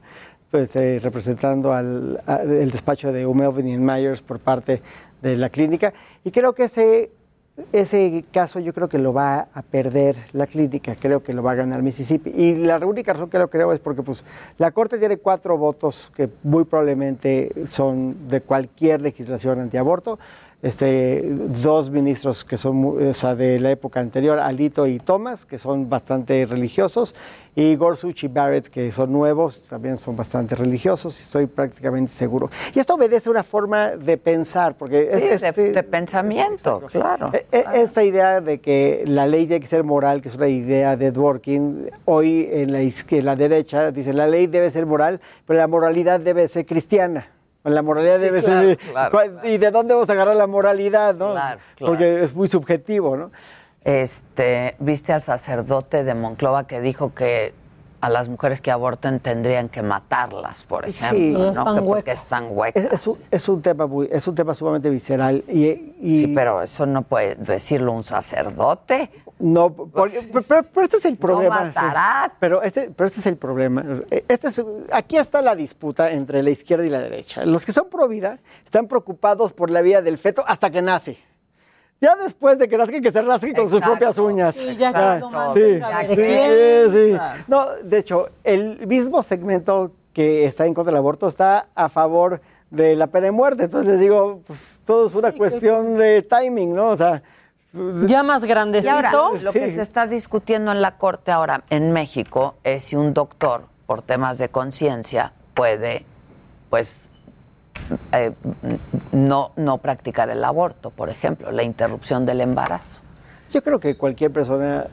pues, 0.50 0.76
eh, 0.76 1.00
representando 1.02 1.72
al 1.72 2.22
a- 2.26 2.42
el 2.42 2.70
despacho 2.70 3.10
de 3.12 3.26
Melvin 3.26 3.66
y 3.66 3.78
Myers 3.78 4.20
por 4.20 4.38
parte 4.38 4.82
de 5.22 5.36
la 5.38 5.48
clínica. 5.48 5.94
Y 6.22 6.30
creo 6.30 6.54
que 6.54 6.64
ese 6.64 7.10
ese 7.72 8.22
caso 8.30 8.60
yo 8.60 8.74
creo 8.74 8.86
que 8.86 8.98
lo 8.98 9.14
va 9.14 9.48
a 9.54 9.62
perder 9.62 10.14
la 10.34 10.46
clínica, 10.46 10.94
creo 10.94 11.22
que 11.22 11.32
lo 11.32 11.42
va 11.42 11.52
a 11.52 11.54
ganar 11.54 11.80
Mississippi. 11.82 12.28
Y 12.36 12.54
la 12.56 12.76
única 12.84 13.14
razón 13.14 13.30
que 13.30 13.38
lo 13.38 13.48
creo 13.48 13.72
es 13.72 13.80
porque 13.80 14.02
pues, 14.02 14.24
la 14.58 14.72
Corte 14.72 14.98
tiene 14.98 15.16
cuatro 15.16 15.56
votos 15.56 16.12
que 16.14 16.28
muy 16.42 16.64
probablemente 16.64 17.50
son 17.66 18.28
de 18.28 18.42
cualquier 18.42 19.00
legislación 19.00 19.58
antiaborto. 19.60 20.18
Este, 20.62 21.22
dos 21.24 21.90
ministros 21.90 22.44
que 22.44 22.56
son 22.56 22.82
o 23.10 23.14
sea, 23.14 23.34
de 23.36 23.60
la 23.60 23.70
época 23.70 24.00
anterior, 24.00 24.38
Alito 24.38 24.86
y 24.86 24.98
Thomas, 24.98 25.44
que 25.44 25.58
son 25.58 25.88
bastante 25.90 26.46
religiosos, 26.46 27.14
y 27.54 27.76
Gorsuch 27.76 28.24
y 28.24 28.28
Barrett, 28.28 28.68
que 28.68 28.90
son 28.90 29.12
nuevos, 29.12 29.68
también 29.68 29.98
son 29.98 30.16
bastante 30.16 30.54
religiosos, 30.56 31.20
y 31.20 31.22
estoy 31.24 31.46
prácticamente 31.46 32.10
seguro. 32.10 32.50
Y 32.74 32.80
esto 32.80 32.94
obedece 32.94 33.28
a 33.28 33.32
una 33.32 33.42
forma 33.44 33.90
de 33.96 34.16
pensar, 34.16 34.74
porque 34.78 35.08
es, 35.12 35.22
Sí, 35.22 35.28
es- 35.28 35.40
de, 35.42 35.52
sí, 35.52 35.62
de 35.72 35.82
pensamiento, 35.82 36.80
claro. 36.90 37.30
e- 37.34 37.46
e- 37.52 37.64
Esta 37.82 38.02
idea 38.02 38.40
de 38.40 38.58
que 38.58 39.04
la 39.06 39.26
ley 39.26 39.46
tiene 39.46 39.60
que 39.60 39.66
ser 39.68 39.84
moral, 39.84 40.22
que 40.22 40.28
es 40.28 40.36
una 40.36 40.48
idea 40.48 40.96
de 40.96 41.12
Dworkin, 41.12 41.90
hoy 42.06 42.48
en 42.50 42.72
la, 42.72 42.80
izquier- 42.82 43.22
la 43.22 43.36
derecha 43.36 43.92
dice 43.92 44.14
la 44.14 44.26
ley 44.26 44.46
debe 44.46 44.70
ser 44.70 44.86
moral, 44.86 45.20
pero 45.46 45.58
la 45.58 45.68
moralidad 45.68 46.18
debe 46.18 46.48
ser 46.48 46.64
cristiana. 46.64 47.28
La 47.66 47.82
moralidad 47.82 48.16
Sí, 48.18 48.22
debe 48.24 48.42
claro, 48.42 48.60
ser... 48.68 48.76
claro, 48.78 49.10
¿cuál- 49.10 49.40
¿Y 49.44 49.58
de 49.58 49.70
dónde 49.70 49.94
vamos 49.94 50.08
a 50.08 50.12
agarrar 50.12 50.36
la 50.36 50.46
moralidad? 50.46 51.14
No? 51.14 51.32
Claro, 51.32 51.60
claro. 51.76 51.92
Porque 51.92 52.22
es 52.22 52.34
muy 52.34 52.48
subjetivo, 52.48 53.16
¿no? 53.16 53.30
Este, 53.84 54.74
viste 54.80 55.12
al 55.12 55.22
sacerdote 55.22 56.02
de 56.02 56.14
Monclova 56.14 56.66
que 56.66 56.80
dijo 56.80 57.14
que 57.14 57.54
a 58.00 58.10
las 58.10 58.28
mujeres 58.28 58.60
que 58.60 58.70
aborten 58.70 59.20
tendrían 59.20 59.68
que 59.68 59.82
matarlas, 59.82 60.64
por 60.64 60.86
ejemplo, 60.86 61.52
¿no? 61.52 61.74
Que 61.76 61.82
porque 61.82 62.10
están 62.10 62.46
huecas. 62.50 62.84
Es, 62.84 62.92
es 62.92 63.06
un, 63.06 63.18
es 63.30 63.48
un 63.48 63.62
tema 63.62 63.86
muy- 63.86 64.08
es 64.12 64.26
un 64.28 64.34
tema 64.34 64.54
sumamente 64.54 64.90
visceral 64.90 65.42
y, 65.48 65.94
y- 66.00 66.18
Sí, 66.20 66.26
pero 66.34 66.62
eso 66.62 66.84
no 66.86 67.02
puede 67.02 67.36
decirlo 67.36 67.92
un 67.92 68.04
sacerdote. 68.04 69.10
No, 69.38 69.70
porque- 69.70 70.28
pero, 70.48 70.82
este 70.82 70.96
es 70.96 71.04
el 71.04 71.16
problema. 71.16 71.70
sí. 71.70 71.78
matarás. 71.78 72.32
Pero 72.40 72.62
este, 72.62 72.90
pero 72.96 73.06
este 73.08 73.20
es 73.20 73.26
el 73.26 73.36
problema. 73.36 73.84
Este 74.28 74.48
es- 74.48 74.64
aquí 74.92 75.18
está 75.18 75.42
la 75.42 75.54
disputa 75.54 76.10
entre 76.12 76.42
la 76.42 76.50
izquierda 76.50 76.86
y 76.86 76.88
la 76.88 77.00
derecha. 77.00 77.44
Los 77.44 77.66
que 77.66 77.72
son 77.72 77.88
pro 77.90 78.08
vida 78.08 78.38
están 78.64 78.86
preocupados 78.88 79.52
por 79.52 79.70
la 79.70 79.82
vida 79.82 80.00
del 80.00 80.16
feto 80.16 80.42
hasta 80.46 80.70
que 80.70 80.80
nace. 80.80 81.18
Ya 82.00 82.14
después 82.16 82.58
de 82.58 82.68
que 82.68 82.76
nazca, 82.76 83.00
que 83.00 83.10
se 83.12 83.22
rasque 83.22 83.52
con 83.54 83.64
sus 83.68 83.78
Exacto. 83.78 83.92
propias 83.92 84.18
uñas. 84.18 84.54
Sí, 84.54 84.76
ya 84.76 84.92
cuando 84.92 85.30
más 85.30 85.54
sí, 85.54 85.80
sí, 86.14 86.90
sí. 86.90 87.18
No, 87.48 87.66
de 87.82 87.98
hecho, 87.98 88.28
el 88.44 88.86
mismo 88.86 89.22
segmento 89.22 89.92
que 90.12 90.44
está 90.46 90.66
en 90.66 90.74
contra 90.74 90.92
del 90.92 90.98
aborto 90.98 91.28
está 91.28 91.68
a 91.74 91.88
favor 91.88 92.40
de 92.70 92.96
la 92.96 93.06
pena 93.06 93.26
de 93.26 93.30
muerte. 93.32 93.64
Entonces 93.64 93.92
les 93.92 94.00
digo, 94.00 94.40
pues 94.46 94.78
todo 94.84 95.06
es 95.06 95.14
una 95.14 95.32
cuestión 95.32 95.96
de 95.96 96.22
timing, 96.22 96.74
¿no? 96.74 96.88
O 96.88 96.96
sea, 96.96 97.22
Ya 98.06 98.22
más 98.22 98.42
Y 98.42 98.46
grandecito. 98.46 98.94
ahora, 98.94 99.10
lo 99.42 99.52
que 99.52 99.74
se 99.74 99.82
está 99.82 100.06
discutiendo 100.06 100.72
en 100.72 100.80
la 100.82 100.96
corte 100.98 101.30
ahora 101.32 101.62
en 101.70 101.92
México 101.92 102.54
es 102.64 102.82
si 102.84 102.96
un 102.96 103.12
doctor, 103.14 103.64
por 103.86 104.02
temas 104.02 104.38
de 104.38 104.48
conciencia, 104.48 105.32
puede, 105.54 106.04
pues, 106.70 106.92
eh, 108.12 108.32
no, 109.12 109.52
no 109.56 109.78
practicar 109.78 110.30
el 110.30 110.42
aborto, 110.44 110.90
por 110.90 111.08
ejemplo, 111.10 111.50
la 111.52 111.62
interrupción 111.62 112.24
del 112.26 112.40
embarazo. 112.40 113.00
Yo 113.50 113.62
creo 113.62 113.78
que 113.78 113.96
cualquier 113.96 114.32
persona 114.32 114.86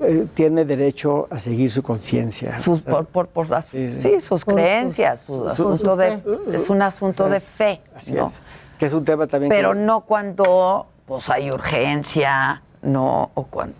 eh, 0.00 0.26
tiene 0.34 0.64
derecho 0.64 1.28
a 1.30 1.38
seguir 1.38 1.70
su 1.70 1.82
conciencia. 1.82 2.56
Sus, 2.56 2.80
por, 2.80 3.06
por, 3.06 3.28
por 3.28 3.48
las- 3.50 3.66
sí, 3.66 4.20
sus 4.20 4.44
creencias. 4.44 5.20
su 5.20 5.46
asunto 5.48 5.96
de- 5.96 6.20
es 6.52 6.68
un 6.70 6.82
asunto 6.82 7.28
de 7.28 7.40
fe. 7.40 7.80
Así 7.96 8.12
¿no? 8.12 8.26
es. 8.26 8.40
Que 8.78 8.86
es 8.86 8.92
un 8.92 9.04
tema 9.04 9.26
también. 9.26 9.50
Pero 9.50 9.72
que- 9.72 9.78
no 9.80 10.00
cuando 10.02 10.86
pues 11.08 11.28
hay 11.30 11.48
urgencia, 11.48 12.62
no, 12.82 13.30
o 13.34 13.44
cuando. 13.44 13.74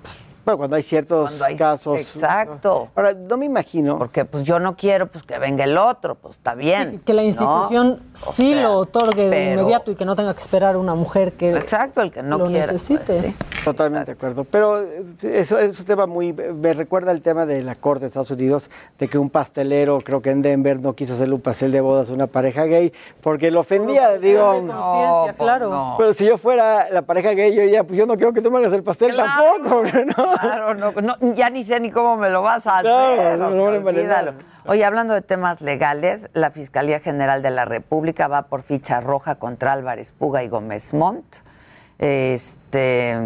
Bueno, 0.45 0.57
cuando 0.59 0.77
hay 0.77 0.83
ciertos 0.83 1.29
Cuando 1.33 1.45
hay- 1.45 1.57
casos. 1.57 2.01
Exacto. 2.01 2.89
Ahora, 2.97 3.13
no 3.13 3.37
me 3.37 3.45
imagino. 3.45 3.99
Porque 3.99 4.25
pues 4.25 4.45
yo 4.45 4.59
no 4.59 4.77
quiero 4.77 5.07
pues 5.07 5.23
que 5.25 5.39
venga 5.39 5.63
el 5.65 5.77
otro, 5.77 6.15
pues 6.15 6.37
está 6.37 6.55
bien. 6.55 7.03
Que 7.05 7.13
la 7.13 7.21
¿no? 7.21 7.29
institución 7.29 8.01
O 8.15 8.17
sí 8.17 8.53
sea, 8.55 8.63
lo 8.63 8.79
otorgue 8.79 9.29
de 9.29 9.53
inmediato 9.53 9.91
y 9.91 9.95
que 9.95 10.07
no 10.07 10.17
tenga 10.17 10.33
que 10.33 10.41
esperar 10.41 10.79
una 10.79 10.95
mujer 10.95 11.35
que 11.35 11.51
Exacto, 11.55 12.01
el 12.01 12.11
que 12.11 12.23
no 12.23 12.39
lo 12.39 12.47
quiera, 12.47 12.73
necesite. 12.73 13.05
pues, 13.05 13.23
sí. 13.25 13.58
Totalmente 13.73 14.07
de 14.07 14.13
acuerdo. 14.13 14.45
Pero 14.45 14.83
eh, 14.83 15.05
eso 15.23 15.59
es 15.59 15.81
un 15.81 15.87
tema 15.87 16.07
muy. 16.07 16.33
Me 16.33 16.73
recuerda 16.75 17.13
el 17.13 17.21
tema 17.21 17.45
de 17.47 17.63
la 17.63 17.75
corte 17.75 18.03
de 18.03 18.07
Estados 18.09 18.31
Unidos, 18.31 18.71
de 18.99 19.09
que 19.09 19.19
un 19.19 19.31
pastelero, 19.31 20.01
creo 20.01 20.23
que 20.23 20.31
en 20.31 20.43
Denver, 20.43 20.81
no 20.81 20.95
quiso 20.95 21.15
hacerle 21.15 21.35
un 21.35 21.41
pastel 21.41 21.73
de 21.73 21.81
bodas 21.81 22.11
a 22.11 22.15
una 22.15 22.27
pareja 22.27 22.65
gay 22.65 22.93
porque 23.21 23.51
lo 23.51 23.61
ofendía. 23.61 24.19
Digo, 24.19 24.45
conciencia, 24.45 25.35
claro. 25.37 25.95
Pero 25.99 26.13
si 26.13 26.25
yo 26.25 26.39
fuera 26.39 26.91
la 26.91 27.03
pareja 27.03 27.33
gay, 27.33 27.55
yo 27.55 27.65
ya, 27.65 27.85
pues 27.85 27.99
yo 27.99 28.07
no 28.07 28.17
quiero 28.17 28.33
que 28.33 28.41
tú 28.41 28.51
me 28.51 28.59
hagas 28.59 28.73
el 28.73 28.83
pastel 28.83 29.15
tampoco. 29.17 29.83
¿no? 30.17 30.39
Claro, 30.41 30.75
no, 30.75 30.93
no, 30.93 31.35
ya 31.35 31.51
ni 31.51 31.65
sé 31.65 31.79
ni 31.81 31.91
cómo 31.91 32.17
me 32.17 32.31
lo 32.31 32.43
vas 32.43 32.67
a 32.67 32.79
hacer. 32.79 32.91
No, 32.91 33.37
no, 33.37 33.51
no 33.51 33.65
olvídalo. 33.65 34.35
Oye, 34.67 34.85
hablando 34.85 35.15
de 35.15 35.23
temas 35.23 35.61
legales, 35.61 36.29
la 36.35 36.51
Fiscalía 36.51 37.01
General 37.01 37.43
de 37.43 37.51
la 37.51 37.65
República 37.65 38.29
va 38.29 38.43
por 38.49 38.63
ficha 38.63 39.01
roja 39.01 39.37
contra 39.37 39.73
Álvarez 39.73 40.13
Puga 40.13 40.43
y 40.43 40.49
Gómez 40.49 40.93
Montt. 40.93 41.25
Este 41.99 43.17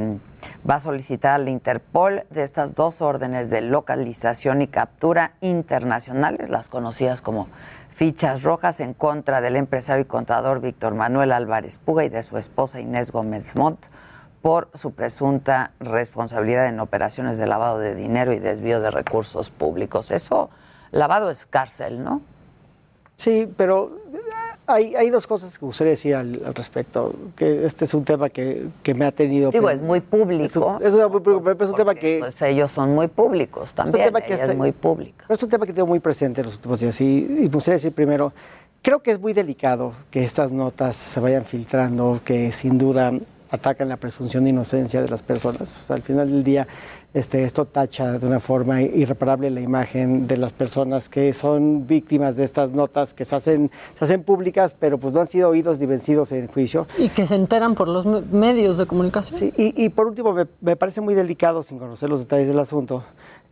va 0.68 0.76
a 0.76 0.80
solicitar 0.80 1.32
al 1.32 1.48
Interpol 1.48 2.24
de 2.30 2.42
estas 2.42 2.74
dos 2.74 3.02
órdenes 3.02 3.50
de 3.50 3.60
localización 3.60 4.62
y 4.62 4.68
captura 4.68 5.32
internacionales, 5.40 6.48
las 6.48 6.68
conocidas 6.68 7.20
como 7.22 7.48
fichas 7.90 8.42
rojas 8.42 8.80
en 8.80 8.94
contra 8.94 9.40
del 9.40 9.56
empresario 9.56 10.02
y 10.02 10.06
contador 10.06 10.60
Víctor 10.60 10.94
Manuel 10.94 11.32
Álvarez 11.32 11.78
Puga 11.78 12.04
y 12.04 12.08
de 12.08 12.22
su 12.22 12.38
esposa 12.38 12.80
Inés 12.80 13.12
Gómez 13.12 13.54
Montt 13.54 13.86
por 14.40 14.70
su 14.74 14.92
presunta 14.92 15.70
responsabilidad 15.78 16.66
en 16.66 16.80
operaciones 16.80 17.38
de 17.38 17.46
lavado 17.46 17.78
de 17.78 17.94
dinero 17.94 18.32
y 18.32 18.40
desvío 18.40 18.80
de 18.80 18.90
recursos 18.90 19.50
públicos. 19.50 20.10
Eso, 20.10 20.50
lavado 20.90 21.30
es 21.30 21.46
cárcel, 21.46 22.02
¿no? 22.02 22.22
Sí, 23.22 23.48
pero 23.56 23.98
hay, 24.66 24.94
hay 24.94 25.10
dos 25.10 25.26
cosas 25.26 25.58
que 25.58 25.64
gustaría 25.64 25.92
decir 25.92 26.14
al, 26.14 26.40
al 26.44 26.54
respecto. 26.54 27.14
Que 27.36 27.66
este 27.66 27.84
es 27.84 27.94
un 27.94 28.04
tema 28.04 28.28
que, 28.30 28.66
que 28.82 28.94
me 28.94 29.04
ha 29.04 29.12
tenido. 29.12 29.50
Digo, 29.50 29.68
que- 29.68 29.74
es 29.74 29.82
muy 29.82 30.00
público. 30.00 30.44
Es 30.44 30.56
un, 30.56 30.82
es 30.82 30.92
un- 30.94 31.10
muy 31.12 31.20
público, 31.20 31.42
pero 31.44 31.64
es 31.64 31.70
un 31.70 31.76
tema 31.76 31.94
que. 31.94 32.18
Pues 32.20 32.40
ellos 32.42 32.70
son 32.70 32.94
muy 32.94 33.08
públicos 33.08 33.72
también, 33.74 34.06
tema 34.06 34.20
que 34.20 34.32
ella 34.34 34.42
está- 34.42 34.52
es 34.52 34.58
muy 34.58 34.72
pública. 34.72 35.24
Pero 35.28 35.34
es 35.36 35.42
un 35.42 35.48
tema 35.50 35.66
que 35.66 35.72
tengo 35.72 35.86
muy 35.86 36.00
presente 36.00 36.40
en 36.40 36.46
los 36.46 36.56
últimos 36.56 36.80
días 36.80 37.00
y, 37.00 37.18
y 37.24 37.42
me 37.42 37.48
gustaría 37.48 37.76
decir 37.76 37.92
primero, 37.92 38.32
creo 38.82 39.00
que 39.00 39.12
es 39.12 39.20
muy 39.20 39.32
delicado 39.32 39.92
que 40.10 40.24
estas 40.24 40.50
notas 40.52 40.96
se 40.96 41.20
vayan 41.20 41.44
filtrando, 41.44 42.20
que 42.24 42.50
sin 42.52 42.78
duda 42.78 43.12
atacan 43.50 43.88
la 43.88 43.98
presunción 43.98 44.44
de 44.44 44.50
inocencia 44.50 45.02
de 45.02 45.10
las 45.10 45.22
personas. 45.22 45.76
O 45.82 45.86
sea, 45.86 45.96
al 45.96 46.02
final 46.02 46.30
del 46.30 46.42
día, 46.42 46.66
este, 47.14 47.44
esto 47.44 47.66
tacha 47.66 48.18
de 48.18 48.26
una 48.26 48.40
forma 48.40 48.80
irreparable 48.82 49.50
la 49.50 49.60
imagen 49.60 50.26
de 50.26 50.36
las 50.38 50.52
personas 50.52 51.08
que 51.08 51.34
son 51.34 51.86
víctimas 51.86 52.36
de 52.36 52.44
estas 52.44 52.70
notas 52.72 53.12
que 53.12 53.24
se 53.24 53.36
hacen, 53.36 53.70
se 53.98 54.04
hacen 54.04 54.22
públicas, 54.22 54.74
pero 54.78 54.98
pues 54.98 55.12
no 55.12 55.20
han 55.20 55.26
sido 55.28 55.50
oídos 55.50 55.78
ni 55.78 55.86
vencidos 55.86 56.32
en 56.32 56.46
juicio. 56.48 56.86
Y 56.98 57.08
que 57.10 57.26
se 57.26 57.34
enteran 57.34 57.74
por 57.74 57.88
los 57.88 58.06
me- 58.06 58.22
medios 58.22 58.78
de 58.78 58.86
comunicación. 58.86 59.38
Sí, 59.38 59.52
y, 59.56 59.84
y 59.84 59.88
por 59.90 60.06
último, 60.06 60.32
me, 60.32 60.46
me 60.60 60.76
parece 60.76 61.00
muy 61.02 61.14
delicado, 61.14 61.62
sin 61.62 61.78
conocer 61.78 62.08
los 62.08 62.20
detalles 62.20 62.48
del 62.48 62.58
asunto, 62.58 63.04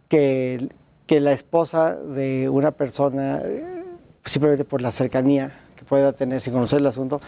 que, 0.09 0.69
que 1.07 1.21
la 1.21 1.33
esposa 1.33 1.97
de 1.97 2.49
una 2.49 2.71
persona, 2.71 3.43
eh, 3.45 3.85
simplemente 4.25 4.65
por 4.65 4.81
la 4.81 4.91
cercanía 4.91 5.53
que 5.77 5.85
pueda 5.85 6.13
tener 6.13 6.41
sin 6.41 6.53
conocer 6.53 6.81
el 6.81 6.87
asunto, 6.87 7.21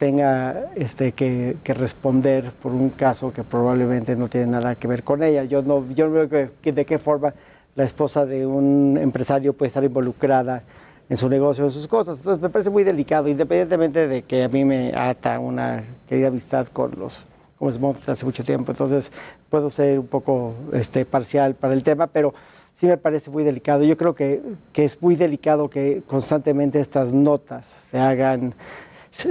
tenga 0.00 0.70
este, 0.76 1.12
que, 1.12 1.58
que 1.62 1.74
responder 1.74 2.52
por 2.62 2.72
un 2.72 2.88
caso 2.88 3.34
que 3.34 3.44
probablemente 3.44 4.16
no 4.16 4.28
tiene 4.28 4.46
nada 4.46 4.74
que 4.74 4.88
ver 4.88 5.02
con 5.04 5.22
ella. 5.22 5.44
Yo 5.44 5.60
no, 5.60 5.84
yo 5.94 6.06
no 6.08 6.12
veo 6.26 6.50
que- 6.62 6.72
de 6.72 6.86
qué 6.86 6.98
forma 6.98 7.34
la 7.76 7.84
esposa 7.84 8.24
de 8.24 8.46
un 8.46 8.96
empresario 8.98 9.52
puede 9.52 9.68
estar 9.68 9.84
involucrada 9.84 10.62
en 11.10 11.18
su 11.18 11.28
negocio, 11.28 11.64
en 11.66 11.70
sus 11.70 11.86
cosas. 11.86 12.16
Entonces 12.16 12.40
me 12.42 12.48
parece 12.48 12.70
muy 12.70 12.82
delicado, 12.82 13.28
independientemente 13.28 14.08
de 14.08 14.22
que 14.22 14.42
a 14.44 14.48
mí 14.48 14.64
me 14.64 14.90
ata 14.96 15.38
una 15.38 15.84
querida 16.08 16.28
amistad 16.28 16.66
con 16.68 16.92
los 16.98 17.22
como 17.58 17.70
es 17.70 17.78
Montt 17.78 18.08
hace 18.08 18.24
mucho 18.24 18.42
tiempo. 18.42 18.72
Entonces 18.72 19.12
puedo 19.50 19.68
ser 19.68 19.98
un 19.98 20.06
poco 20.06 20.54
este, 20.72 21.04
parcial 21.04 21.54
para 21.56 21.74
el 21.74 21.82
tema, 21.82 22.06
pero 22.06 22.32
sí 22.72 22.86
me 22.86 22.96
parece 22.96 23.30
muy 23.30 23.44
delicado. 23.44 23.84
Yo 23.84 23.98
creo 23.98 24.14
que, 24.14 24.40
que 24.72 24.86
es 24.86 25.02
muy 25.02 25.14
delicado 25.14 25.68
que 25.68 26.02
constantemente 26.06 26.80
estas 26.80 27.12
notas 27.12 27.66
se 27.66 27.98
hagan, 27.98 28.54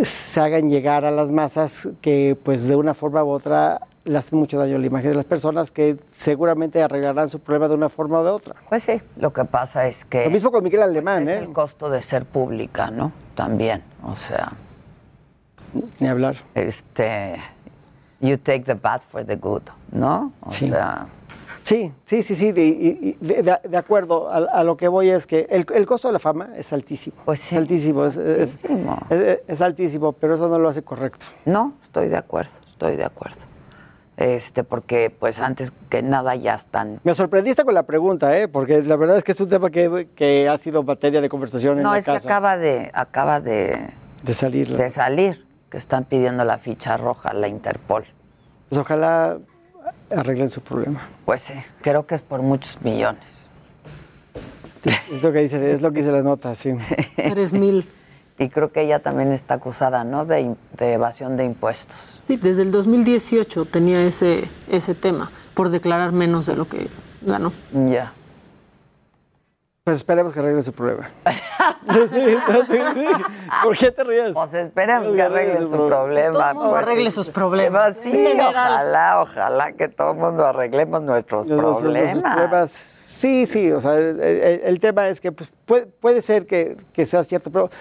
se 0.04 0.40
hagan 0.42 0.70
llegar 0.70 1.06
a 1.06 1.12
las 1.12 1.32
masas 1.32 1.90
que 2.02 2.38
pues 2.44 2.68
de 2.68 2.76
una 2.76 2.94
forma 2.94 3.24
u 3.24 3.30
otra 3.30 3.82
le 4.06 4.18
hacen 4.18 4.40
mucho 4.40 4.58
daño 4.58 4.78
a 4.78 4.80
la 4.80 4.86
imagen 4.88 5.12
de 5.12 5.16
las 5.18 5.26
personas 5.26 5.72
que 5.72 5.98
seguramente 6.16 6.82
arreglarán 6.82 7.30
su 7.30 7.40
problema 7.40 7.68
de 7.68 7.76
una 7.76 7.90
forma 7.90 8.20
o 8.20 8.24
de 8.24 8.32
otra. 8.32 8.56
Pues 8.70 8.84
sí, 8.84 9.02
lo 9.18 9.32
que 9.34 9.46
pasa 9.46 9.88
es 9.88 10.06
que... 10.06 10.26
Lo 10.26 10.32
mismo 10.32 10.52
con 10.52 10.64
Miguel 10.64 10.82
Alemán, 10.82 11.28
es 11.30 11.38
¿eh? 11.38 11.40
el 11.40 11.52
costo 11.54 11.90
de 11.90 12.02
ser 12.02 12.26
pública, 12.26 12.90
¿no? 12.90 13.12
También, 13.36 13.84
o 14.04 14.16
sea... 14.16 14.54
Ni 16.00 16.08
hablar. 16.08 16.38
Este... 16.56 17.36
You 18.22 18.38
take 18.38 18.62
the 18.62 18.74
bad 18.74 19.02
for 19.02 19.24
the 19.24 19.36
good, 19.36 19.62
¿no? 19.92 20.32
O 20.42 20.52
Sí. 20.52 20.70
sea... 20.70 21.08
Sí, 21.64 21.92
sí, 22.06 22.24
sí, 22.24 22.36
sí, 22.36 22.52
de, 22.52 23.16
de- 23.22 23.60
de- 23.70 23.78
acuerdo. 23.78 24.30
A, 24.30 24.38
a 24.38 24.64
lo 24.64 24.76
que 24.76 24.88
voy 24.88 25.10
es 25.10 25.28
que 25.28 25.48
el, 25.50 25.66
el 25.74 25.86
costo 25.86 26.08
de 26.08 26.14
la 26.14 26.20
fama 26.20 26.50
es 26.56 26.74
altísimo. 26.74 27.16
Pues 27.26 27.40
sí. 27.42 27.56
Es 27.56 27.62
altísimo, 27.62 28.06
es, 28.06 28.18
es- 28.18 28.58
es- 29.48 29.62
altísimo, 29.62 30.14
pero 30.14 30.36
eso 30.36 30.48
no 30.50 30.58
lo 30.58 30.70
hace 30.70 30.82
correcto. 30.84 31.26
No, 31.46 31.74
estoy 31.84 32.08
de 32.10 32.18
acuerdo, 32.18 32.52
estoy 32.72 32.96
de 32.96 33.04
acuerdo. 33.06 33.38
Este, 34.18 34.64
porque 34.66 35.10
pues 35.18 35.40
antes 35.40 35.72
que 35.90 36.02
nada 36.02 36.36
ya 36.36 36.56
están... 36.56 37.00
Me 37.06 37.14
sorprendiste 37.14 37.64
con 37.64 37.74
la 37.74 37.84
pregunta, 37.84 38.38
¿eh? 38.38 38.50
porque 38.50 38.82
la 38.84 38.98
verdad 38.98 39.16
es 39.18 39.24
que 39.24 39.32
es 39.32 39.40
un 39.40 39.48
tema 39.48 39.70
que, 39.70 40.10
que 40.14 40.50
ha 40.50 40.58
sido 40.58 40.84
materia 40.84 41.22
de 41.22 41.30
conversación 41.30 41.78
en 41.78 41.84
No, 41.84 41.92
la 41.94 42.00
es 42.00 42.04
que 42.06 42.12
casa. 42.12 42.28
acaba 42.28 42.58
de, 42.58 42.92
acaba 42.94 43.40
de, 43.40 43.92
De 44.24 44.34
salir. 44.34 44.76
de 44.76 44.90
salir, 44.90 45.46
que 45.70 45.78
están 45.78 46.04
pidiendo 46.04 46.44
la 46.44 46.58
ficha 46.58 46.98
roja 46.98 47.30
a 47.30 47.34
la 47.34 47.48
Interpol. 47.48 48.04
Pues 48.68 48.80
ojalá 48.82 49.38
arreglen 50.16 50.50
su 50.50 50.62
problema. 50.62 51.08
Pues 51.26 51.42
sí, 51.42 51.54
creo 51.82 52.06
que 52.06 52.16
es 52.16 52.22
por 52.22 52.42
muchos 52.42 52.82
millones. 52.82 53.48
Es 55.12 55.22
lo 55.22 55.34
que 55.34 55.40
dice, 55.40 55.72
es 55.72 55.82
lo 55.82 55.92
que 55.92 56.00
dice 56.00 56.12
la 56.12 56.24
nota, 56.24 56.56
sí. 56.56 56.72
Tres 57.16 57.54
mil. 57.54 57.90
Y 58.38 58.48
creo 58.48 58.72
que 58.72 58.82
ella 58.82 59.00
también 59.00 59.34
está 59.34 59.56
acusada, 59.56 60.06
¿no? 60.06 60.26
De, 60.26 60.56
de 60.78 60.94
evasión 60.94 61.36
de 61.36 61.44
impuestos. 61.44 61.98
Sí, 62.26 62.38
desde 62.38 62.62
el 62.62 62.72
2018 62.72 63.66
tenía 63.66 64.02
ese, 64.06 64.46
ese 64.72 64.96
tema, 64.96 65.30
por 65.54 65.70
declarar 65.70 66.14
menos 66.14 66.46
de 66.46 66.56
lo 66.56 66.68
que 66.70 66.88
ganó. 67.22 67.52
Ya. 67.74 68.14
Pues 69.90 69.98
esperemos 69.98 70.32
que 70.34 70.40
arreglen 70.40 70.64
su 70.64 70.72
problema. 70.72 71.10
Sí, 71.92 72.08
sí, 72.08 72.22
sí. 72.94 73.08
¿Por 73.64 73.76
qué 73.78 73.92
te 73.92 74.04
ríes? 74.04 74.34
Pues 74.34 74.54
esperemos 74.54 75.16
que 75.16 75.22
arreglen 75.24 75.64
su 75.72 75.88
problema. 75.88 76.32
Todo 76.34 76.50
el 76.50 76.54
mundo 76.56 76.70
pues, 76.72 76.84
arregle 76.84 77.12
sus 77.12 77.30
problemas. 77.32 77.94
Pues 77.96 78.04
sí, 78.12 78.38
ojalá, 78.40 79.22
ojalá 79.22 79.72
que 79.72 79.88
todo 79.88 80.12
el 80.12 80.18
mundo 80.18 80.46
arreglemos 80.46 81.02
nuestros 81.02 81.48
Los- 81.48 81.82
los- 81.82 81.84
los 81.84 82.22
problemas. 82.22 82.72
Sí, 83.12 83.48
sí, 83.48 83.72
o 83.72 83.82
sea, 83.82 83.96
el, 83.98 84.20
el- 84.22 84.62
el 84.66 84.80
tema 84.80 85.08
es 85.10 85.20
que 85.20 85.32
pues, 85.32 85.50
puede, 85.66 85.88
puede 85.88 86.22
ser 86.22 86.46
que, 86.46 86.78
que 86.94 87.08
sea 87.08 87.24
cierto, 87.24 87.50
pero 87.50 87.72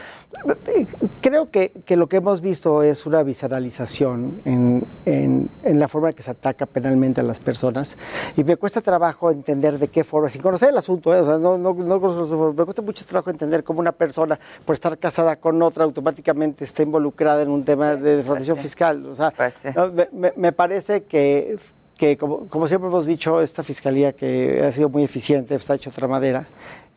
eh, 0.68 0.86
creo 1.20 1.50
que, 1.50 1.70
que 1.84 1.98
lo 1.98 2.06
que 2.08 2.16
hemos 2.16 2.40
visto 2.40 2.82
es 2.82 3.04
una 3.04 3.22
visceralización 3.22 4.40
en, 4.46 4.82
en- 5.04 5.50
en 5.64 5.78
la 5.80 5.86
forma 5.86 6.08
en 6.08 6.14
que 6.14 6.22
se 6.22 6.30
ataca 6.30 6.64
penalmente 6.64 7.20
a 7.20 7.24
las 7.24 7.40
personas 7.40 7.98
y 8.38 8.44
me 8.44 8.56
cuesta 8.56 8.80
trabajo 8.80 9.30
entender 9.30 9.78
de 9.78 9.88
qué 9.88 10.02
forma, 10.02 10.30
sin 10.30 10.40
conocer 10.40 10.70
el 10.70 10.78
asunto, 10.78 11.14
¿eh? 11.14 11.20
o 11.20 11.24
sea, 11.26 11.36
no, 11.36 11.58
no, 11.58 11.74
no 11.74 12.00
conozco 12.00 12.54
me 12.56 12.64
cuesta 12.64 12.80
mucho 12.80 13.04
trabajo 13.04 13.28
entender 13.28 13.62
cómo 13.64 13.80
una 13.80 13.92
persona 13.92 14.38
por 14.64 14.74
estar 14.76 14.96
casada 14.96 15.36
con 15.36 15.60
otra 15.60 15.84
automáticamente 15.84 16.64
está 16.64 16.82
involucrada 16.84 17.42
en 17.42 17.50
un 17.50 17.64
tema 17.66 17.96
de 17.96 18.16
defraudación 18.16 18.56
fiscal. 18.56 19.04
O 19.04 19.14
sea, 19.14 19.30
no, 19.76 19.92
me- 19.92 20.08
me- 20.10 20.32
me 20.36 20.52
parece 20.52 21.02
que 21.02 21.58
que 21.98 22.16
como, 22.16 22.46
como 22.48 22.66
siempre 22.68 22.88
hemos 22.88 23.04
dicho, 23.04 23.42
esta 23.42 23.62
fiscalía 23.62 24.12
que 24.14 24.62
ha 24.64 24.72
sido 24.72 24.88
muy 24.88 25.02
eficiente, 25.02 25.54
está 25.54 25.74
hecho 25.74 25.90
otra 25.90 26.06
madera, 26.06 26.46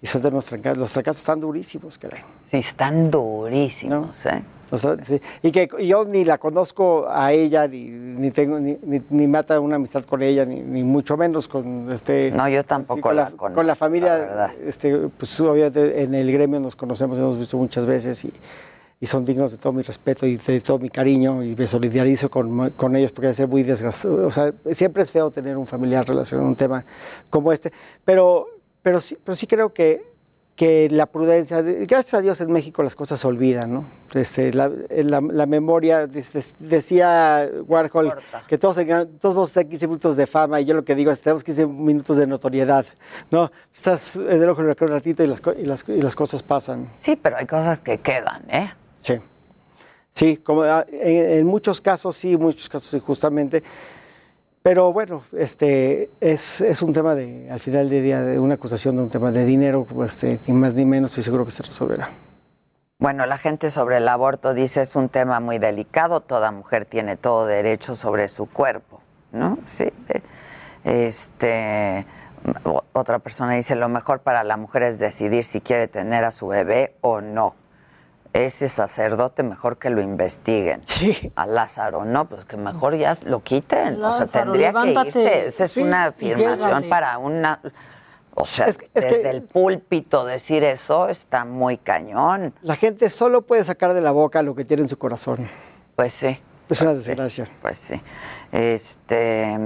y 0.01 0.07
son 0.07 0.21
de 0.21 0.31
los 0.31 0.45
trancazos, 0.45 0.77
los 0.77 0.93
trancazos 0.93 1.21
están 1.21 1.39
durísimos, 1.39 1.97
caray. 1.97 2.21
Sí, 2.41 2.57
están 2.57 3.11
durísimos, 3.11 4.25
¿eh? 4.27 4.43
O 4.73 4.77
sea, 4.77 4.95
sí, 5.03 5.19
Y 5.41 5.51
que 5.51 5.67
yo 5.85 6.05
ni 6.05 6.23
la 6.23 6.37
conozco 6.37 7.05
a 7.09 7.33
ella, 7.33 7.67
ni, 7.67 7.89
ni 7.89 8.31
tengo, 8.31 8.57
ni, 8.57 8.77
ni, 8.83 9.01
ni 9.09 9.27
mata 9.27 9.59
una 9.59 9.75
amistad 9.75 10.05
con 10.05 10.21
ella, 10.21 10.45
ni, 10.45 10.83
mucho 10.83 11.17
menos 11.17 11.49
con 11.49 11.91
este. 11.91 12.31
No, 12.31 12.47
yo 12.47 12.63
tampoco 12.63 13.01
con 13.01 13.15
la 13.17 13.23
la, 13.23 13.31
conozco, 13.31 13.53
con 13.55 13.65
la 13.65 13.71
la 13.71 13.75
familia, 13.75 14.15
verdad. 14.15 14.51
este, 14.65 15.09
pues 15.09 15.37
obviamente 15.41 16.03
en 16.03 16.15
el 16.15 16.31
gremio 16.31 16.59
nos 16.61 16.77
conocemos, 16.77 17.17
hemos 17.17 17.37
visto 17.37 17.57
muchas 17.57 17.85
veces 17.85 18.23
y 18.23 18.31
y 19.01 19.07
son 19.07 19.25
dignos 19.25 19.51
de 19.51 19.57
todo 19.57 19.73
mi 19.73 19.81
respeto 19.81 20.27
y 20.27 20.37
de 20.37 20.61
todo 20.61 20.77
mi 20.77 20.89
cariño 20.89 21.43
y 21.43 21.55
me 21.55 21.65
solidarizo 21.65 22.29
con, 22.29 22.69
con 22.69 22.95
ellos 22.95 23.11
porque 23.11 23.27
debe 23.27 23.35
ser 23.35 23.47
muy 23.47 23.63
desgastado. 23.63 24.27
O 24.27 24.31
sea, 24.31 24.53
siempre 24.71 25.01
es 25.01 25.11
feo 25.11 25.31
tener 25.31 25.57
un 25.57 25.65
familiar 25.65 26.07
relacionado 26.07 26.47
a 26.47 26.49
un 26.51 26.55
tema 26.55 26.85
como 27.29 27.51
este, 27.51 27.73
pero, 28.05 28.47
pero, 28.83 29.01
sí, 29.01 29.17
pero 29.23 29.35
sí 29.35 29.47
creo 29.47 29.73
que 29.73 30.11
que 30.55 30.89
la 30.91 31.07
prudencia, 31.07 31.61
gracias 31.63 32.13
a 32.13 32.21
Dios 32.21 32.39
en 32.39 32.51
México 32.51 32.83
las 32.83 32.93
cosas 32.93 33.19
se 33.19 33.25
olvidan, 33.25 33.73
¿no? 33.73 33.85
Este, 34.13 34.53
la, 34.53 34.69
la, 34.89 35.19
la, 35.19 35.45
memoria, 35.47 36.07
decía 36.59 37.49
Warhol 37.65 38.13
que 38.47 38.59
todos, 38.59 38.75
todos 39.19 39.33
vamos 39.33 39.49
a 39.49 39.53
tener 39.55 39.69
15 39.69 39.87
minutos 39.87 40.15
de 40.17 40.27
fama 40.27 40.61
y 40.61 40.65
yo 40.65 40.75
lo 40.75 40.83
que 40.83 40.93
digo 40.93 41.09
es 41.09 41.17
que 41.17 41.23
tenemos 41.23 41.43
15 41.43 41.65
minutos 41.65 42.17
de 42.17 42.27
notoriedad, 42.27 42.85
¿no? 43.31 43.51
Estás 43.73 44.17
en 44.17 44.29
el 44.29 44.49
ojo 44.49 44.61
un 44.61 44.87
ratito 44.89 45.23
y 45.23 45.27
las, 45.27 45.41
y 45.57 45.65
las, 45.65 45.83
y 45.87 46.01
las 46.01 46.15
cosas 46.15 46.43
pasan. 46.43 46.87
Sí, 46.99 47.15
pero 47.15 47.37
hay 47.37 47.47
cosas 47.47 47.79
que 47.79 47.97
quedan, 47.97 48.43
¿eh? 48.49 48.71
Sí. 49.01 49.19
Sí, 50.11 50.37
como 50.37 50.63
ah, 50.63 50.85
en, 50.91 51.45
muchos 51.47 51.81
casos 51.81 52.15
sí, 52.17 52.37
muchos 52.37 52.69
casos 52.69 52.89
sí, 52.89 52.99
justamente. 52.99 53.63
Pero 54.61 54.93
bueno, 54.93 55.23
este 55.35 56.11
es, 56.19 56.81
un 56.83 56.93
tema 56.93 57.15
de, 57.15 57.49
al 57.49 57.59
final 57.59 57.89
del 57.89 58.03
día, 58.03 58.21
de 58.21 58.39
una 58.39 58.55
acusación 58.55 58.95
de 58.95 59.03
un 59.03 59.09
tema 59.09 59.31
de 59.31 59.43
dinero, 59.43 59.87
pues, 59.91 60.23
este, 60.23 60.39
ni 60.51 60.59
más 60.59 60.75
ni 60.75 60.85
menos, 60.85 61.11
estoy 61.11 61.23
seguro 61.23 61.45
que 61.45 61.51
se 61.51 61.63
resolverá. 61.63 62.09
Bueno, 62.99 63.25
la 63.25 63.39
gente 63.39 63.71
sobre 63.71 63.97
el 63.97 64.07
aborto 64.07 64.53
dice 64.53 64.81
es 64.81 64.95
un 64.95 65.09
tema 65.09 65.39
muy 65.39 65.57
delicado, 65.57 66.21
toda 66.21 66.51
mujer 66.51 66.85
tiene 66.85 67.17
todo 67.17 67.47
derecho 67.47 67.95
sobre 67.95 68.27
su 68.27 68.45
cuerpo, 68.45 69.01
¿no? 69.31 69.57
Sí. 69.65 69.85
Este, 70.83 72.05
otra 72.93 73.17
persona 73.17 73.53
dice 73.53 73.75
lo 73.75 73.89
mejor 73.89 74.19
para 74.19 74.43
la 74.43 74.57
mujer 74.57 74.83
es 74.83 74.99
decidir 74.99 75.45
si 75.45 75.61
quiere 75.61 75.87
tener 75.87 76.23
a 76.23 76.29
su 76.29 76.47
bebé 76.47 76.93
o 77.01 77.21
no 77.21 77.55
ese 78.33 78.69
sacerdote 78.69 79.43
mejor 79.43 79.77
que 79.77 79.89
lo 79.89 80.01
investiguen. 80.01 80.83
Sí. 80.85 81.31
A 81.35 81.45
Lázaro, 81.45 82.05
no, 82.05 82.27
pues 82.27 82.45
que 82.45 82.57
mejor 82.57 82.95
ya 82.95 83.15
lo 83.25 83.41
quiten. 83.41 84.03
o 84.03 84.25
sea, 84.25 84.43
tendría 84.43 84.73
que 84.73 84.91
irse. 84.91 85.47
Esa 85.47 85.65
es 85.65 85.77
una 85.77 86.05
afirmación 86.05 86.89
para 86.89 87.17
una. 87.17 87.59
O 88.33 88.45
sea, 88.45 88.67
desde 88.93 89.29
el 89.29 89.41
púlpito 89.41 90.25
decir 90.25 90.63
eso 90.63 91.09
está 91.09 91.43
muy 91.43 91.77
cañón. 91.77 92.53
La 92.61 92.77
gente 92.77 93.09
solo 93.09 93.41
puede 93.41 93.63
sacar 93.65 93.93
de 93.93 94.01
la 94.01 94.11
boca 94.11 94.41
lo 94.41 94.55
que 94.55 94.63
tiene 94.63 94.83
en 94.83 94.89
su 94.89 94.97
corazón. 94.97 95.47
Pues 95.95 96.13
sí. 96.13 96.39
Es 96.69 96.81
una 96.81 96.93
desgracia. 96.93 97.47
pues 97.61 97.77
sí. 97.77 98.01
Este. 98.51 99.57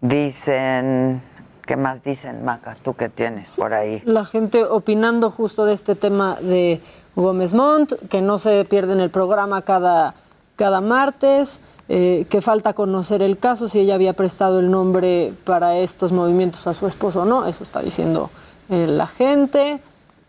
Dicen. 0.00 1.22
¿Qué 1.66 1.76
más 1.76 2.02
dicen, 2.02 2.44
Maca? 2.44 2.74
¿Tú 2.74 2.94
qué 2.94 3.08
tienes 3.08 3.56
por 3.56 3.74
ahí? 3.74 4.02
La 4.04 4.24
gente 4.24 4.64
opinando 4.64 5.30
justo 5.30 5.64
de 5.66 5.74
este 5.74 5.94
tema 5.94 6.36
de 6.40 6.80
Gómez 7.16 7.54
Montt, 7.54 7.92
que 8.08 8.22
no 8.22 8.38
se 8.38 8.64
pierde 8.64 8.92
en 8.92 9.00
el 9.00 9.10
programa 9.10 9.62
cada, 9.62 10.14
cada 10.56 10.80
martes, 10.80 11.60
eh, 11.88 12.26
que 12.30 12.40
falta 12.40 12.72
conocer 12.72 13.20
el 13.22 13.38
caso, 13.38 13.68
si 13.68 13.80
ella 13.80 13.94
había 13.96 14.12
prestado 14.12 14.60
el 14.60 14.70
nombre 14.70 15.32
para 15.44 15.76
estos 15.76 16.12
movimientos 16.12 16.66
a 16.66 16.74
su 16.74 16.86
esposo 16.86 17.22
o 17.22 17.24
no, 17.24 17.46
eso 17.46 17.64
está 17.64 17.80
diciendo 17.80 18.30
eh, 18.68 18.86
la 18.86 19.06
gente. 19.06 19.80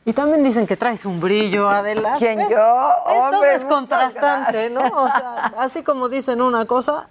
Y 0.03 0.13
también 0.13 0.43
dicen 0.43 0.65
que 0.65 0.75
traes 0.75 1.05
un 1.05 1.19
brillo, 1.19 1.69
adelante. 1.69 2.17
¿Quién 2.17 2.49
yo? 2.49 2.91
Esto 3.07 3.45
es 3.45 3.65
contrastante, 3.65 4.71
¿no? 4.71 4.81
O 4.81 5.07
sea, 5.07 5.53
así 5.59 5.83
como 5.83 6.09
dicen 6.09 6.41
una 6.41 6.65
cosa, 6.65 7.07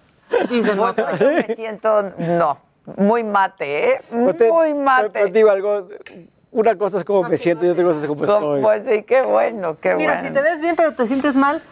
dicen 0.51 0.81
otra. 0.81 1.17
Yo 1.17 1.31
me 1.31 1.55
siento, 1.55 2.11
no, 2.19 2.59
muy 2.97 3.23
mate, 3.23 3.93
¿eh? 3.93 4.01
Muy 4.11 4.75
mate. 4.75 5.11
Te, 5.11 5.31
digo 5.31 5.51
algo, 5.51 5.87
una 6.53 6.77
cosa 6.77 6.99
es 6.99 7.05
como 7.05 7.29
me 7.29 7.37
siento 7.37 7.67
y 7.67 7.69
otra 7.69 7.85
cosa 7.85 8.01
es 8.01 8.07
como 8.07 8.25
estoy. 8.25 8.63
Pues 8.63 8.85
sí, 8.87 9.03
qué 9.05 9.23
bueno, 9.23 9.77
qué 9.81 9.95
Mira, 9.95 10.15
bueno. 10.15 10.29
si 10.29 10.35
te 10.35 10.43
ves 10.43 10.61
bien 10.61 10.77
pero 10.77 10.93
te 10.93 11.07
sientes 11.07 11.37
mal, 11.37 11.63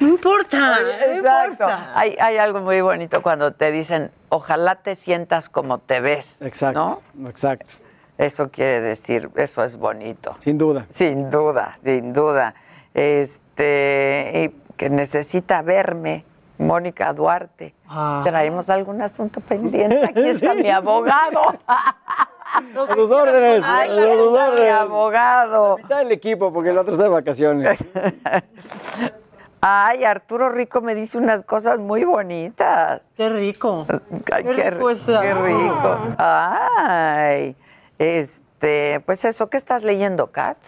no 0.00 0.08
importa, 0.08 0.78
no 0.80 1.14
importa. 1.14 1.92
Hay, 1.94 2.16
hay 2.20 2.36
algo 2.36 2.60
muy 2.60 2.80
bonito 2.80 3.22
cuando 3.22 3.52
te 3.52 3.70
dicen, 3.70 4.10
ojalá 4.30 4.76
te 4.76 4.94
sientas 4.94 5.48
como 5.48 5.78
te 5.78 6.00
ves. 6.00 6.42
Exacto, 6.42 7.02
¿no? 7.14 7.28
exacto. 7.28 7.70
Eso 8.18 8.50
quiere 8.50 8.80
decir, 8.80 9.30
eso 9.36 9.64
es 9.64 9.76
bonito. 9.76 10.36
Sin 10.40 10.58
duda. 10.58 10.86
Sin 10.88 11.30
duda, 11.30 11.76
sin 11.82 12.12
duda. 12.12 12.54
Este, 12.94 14.32
y 14.44 14.74
que 14.76 14.90
necesita 14.90 15.62
verme, 15.62 16.24
Mónica 16.58 17.12
Duarte. 17.12 17.74
Ah. 17.88 18.20
Traemos 18.24 18.70
algún 18.70 19.00
asunto 19.02 19.40
pendiente. 19.40 20.04
Aquí 20.04 20.28
está 20.28 20.54
mi 20.54 20.68
abogado. 20.70 21.40
A 22.88 22.94
tus 22.94 23.10
órdenes, 23.10 23.64
Ay, 23.66 23.88
a 23.90 24.12
tus 24.16 24.38
órdenes. 24.38 24.72
abogado. 24.72 25.76
Mitad 25.78 25.98
del 25.98 26.12
equipo 26.12 26.52
porque 26.52 26.70
el 26.70 26.78
otro 26.78 26.92
está 26.92 27.04
de 27.04 27.08
vacaciones. 27.10 27.78
Ay, 29.60 30.02
Arturo 30.04 30.48
Rico 30.48 30.80
me 30.80 30.94
dice 30.94 31.16
unas 31.18 31.44
cosas 31.44 31.78
muy 31.78 32.02
bonitas. 32.04 33.08
Qué 33.16 33.28
rico. 33.28 33.86
Ay, 34.32 34.42
Qué 34.44 34.54
qué, 34.54 34.70
rico 34.70 34.88
qué 35.20 35.34
rico. 35.34 35.98
Ay, 36.18 37.54
este, 37.98 39.00
pues 39.06 39.24
eso, 39.24 39.48
¿qué 39.48 39.56
estás 39.56 39.84
leyendo, 39.84 40.32
Kat? 40.32 40.58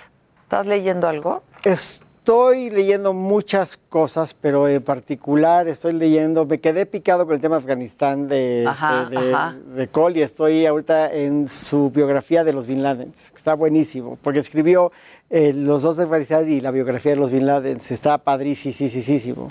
¿Estás 0.45 0.67
leyendo 0.67 1.09
algo? 1.09 1.43
Estoy 2.25 2.71
leyendo 2.71 3.13
muchas 3.13 3.77
cosas, 3.77 4.33
pero 4.33 4.67
en 4.67 4.83
particular 4.83 5.69
estoy 5.69 5.93
leyendo, 5.93 6.47
me 6.47 6.59
quedé 6.59 6.87
picado 6.87 7.27
con 7.27 7.35
el 7.35 7.41
tema 7.43 7.57
de 7.57 7.61
Afganistán 7.61 8.29
de, 8.29 8.65
Ajá, 8.67 9.11
este, 9.13 9.21
de, 9.21 9.77
de 9.77 9.89
Cole 9.89 10.21
y 10.21 10.23
estoy 10.23 10.65
ahorita 10.65 11.13
en 11.13 11.51
su 11.51 11.91
biografía 11.91 12.43
de 12.43 12.55
los 12.55 12.67
Bin 12.67 12.83
Ladens. 12.83 13.29
que 13.29 13.37
Está 13.37 13.53
buenísimo, 13.53 14.17
porque 14.23 14.39
escribió 14.39 14.91
eh, 15.29 15.53
los 15.53 15.83
dos 15.83 15.99
de 15.99 16.05
Afganistán 16.05 16.51
y 16.51 16.63
la 16.63 16.71
biografía 16.71 17.13
de 17.13 17.19
los 17.19 17.31
Bin 17.31 17.45
Ladens. 17.45 17.91
Está 17.91 18.17
padricísimo. 18.17 19.49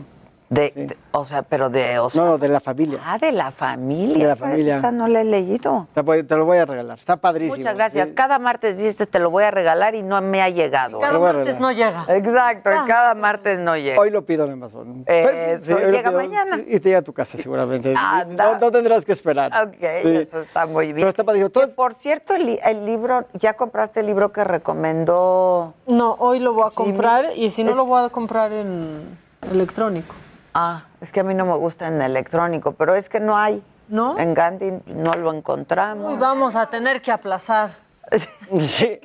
De, 0.50 0.72
de- 0.76 0.98
o 1.12 1.26
sea, 1.26 1.42
pero 1.42 1.70
de, 1.70 1.98
o 2.00 2.10
sea, 2.10 2.22
No, 2.24 2.28
no, 2.32 2.38
de 2.38 2.48
la 2.48 2.60
familia. 2.60 3.00
ah, 3.04 3.18
de 3.18 3.32
la 3.32 3.52
familia. 3.52 4.18
De 4.20 4.26
la 4.28 4.34
Esa- 4.34 4.46
familia. 4.46 4.78
Esa 4.78 4.92
no 4.92 5.08
la 5.08 5.22
he 5.22 5.24
leído. 5.24 5.88
Te, 5.94 6.24
te 6.24 6.36
lo 6.38 6.46
voy 6.46 6.58
a 6.60 6.66
regalar. 6.66 7.00
Está 7.00 7.18
padrísimo. 7.18 7.56
Muchas 7.58 7.74
gracias. 7.76 8.10
Sí. 8.10 8.14
Cada 8.14 8.38
martes 8.40 8.78
dices 8.78 9.08
te 9.10 9.20
lo 9.20 9.30
voy 9.32 9.44
a 9.46 9.52
regalar 9.52 9.96
y 9.96 10.04
no 10.04 10.22
me 10.22 10.42
ha 10.42 10.50
llegado. 10.50 11.00
Cada 11.00 11.16
¿eh? 11.18 11.20
martes 11.20 11.60
no 11.60 11.72
llega. 11.72 12.06
Exacto, 12.08 12.70
y 12.72 12.88
cada 12.88 13.16
martes 13.16 13.60
no 13.60 13.76
llega. 13.78 14.00
Hoy 14.00 14.10
lo 14.12 14.26
pido 14.26 14.46
en 14.46 14.52
Amazon. 14.52 15.06
Hoy 15.08 15.60
lo 15.68 15.92
llega 15.92 16.10
pido, 16.10 16.12
mañana. 16.12 16.58
sí, 16.58 16.66
Y 16.68 16.80
te 16.80 16.90
llega 16.90 17.00
a 17.00 17.04
tu 17.04 17.14
casa 17.14 17.38
seguramente. 17.38 17.94
Anda. 17.98 18.54
No, 18.54 18.60
no 18.60 18.72
tendrás 18.72 19.06
que 19.06 19.12
esperar. 19.14 19.52
Ok, 19.68 19.74
Sí. 20.04 20.08
eso 20.18 20.42
está 20.42 20.66
muy 20.68 20.88
bien. 20.88 20.98
Pero 20.98 21.10
está 21.10 21.24
padrísimo. 21.24 21.50
Que, 21.52 21.68
por 21.70 21.94
cierto, 21.96 22.36
el, 22.36 22.60
el 22.64 22.86
libro, 22.86 23.26
¿ya 23.34 23.54
compraste 23.54 24.02
el 24.02 24.06
libro 24.08 24.32
que 24.32 24.44
recomendó? 24.44 25.74
No, 25.88 26.16
hoy 26.20 26.40
lo 26.40 26.54
voy 26.54 26.66
a 26.68 26.72
comprar 26.72 27.26
y 27.36 27.50
si 27.50 27.64
no 27.64 27.72
Es- 27.72 27.76
lo 27.78 27.86
voy 27.86 28.04
a 28.06 28.10
comprar 28.10 28.52
en 28.52 29.18
electrónico. 29.52 30.14
Ah, 30.54 30.86
es 31.02 31.12
que 31.12 31.20
a 31.22 31.24
mí 31.24 31.34
no 31.34 31.46
me 31.46 31.56
gusta 31.58 31.88
en 31.88 32.02
electrónico, 32.02 32.74
pero 32.74 32.96
es 32.96 33.10
que 33.10 33.20
no 33.20 33.38
hay. 33.38 33.62
¿No? 33.90 34.18
En 34.18 34.34
Gandhi 34.34 34.72
no 34.88 35.12
lo 35.14 35.34
encontramos. 35.34 36.08
Uy, 36.08 36.16
vamos 36.18 36.56
a 36.56 36.68
tener 36.70 37.02
que 37.02 37.12
aplazar. 37.12 37.70
Sí. 38.62 39.00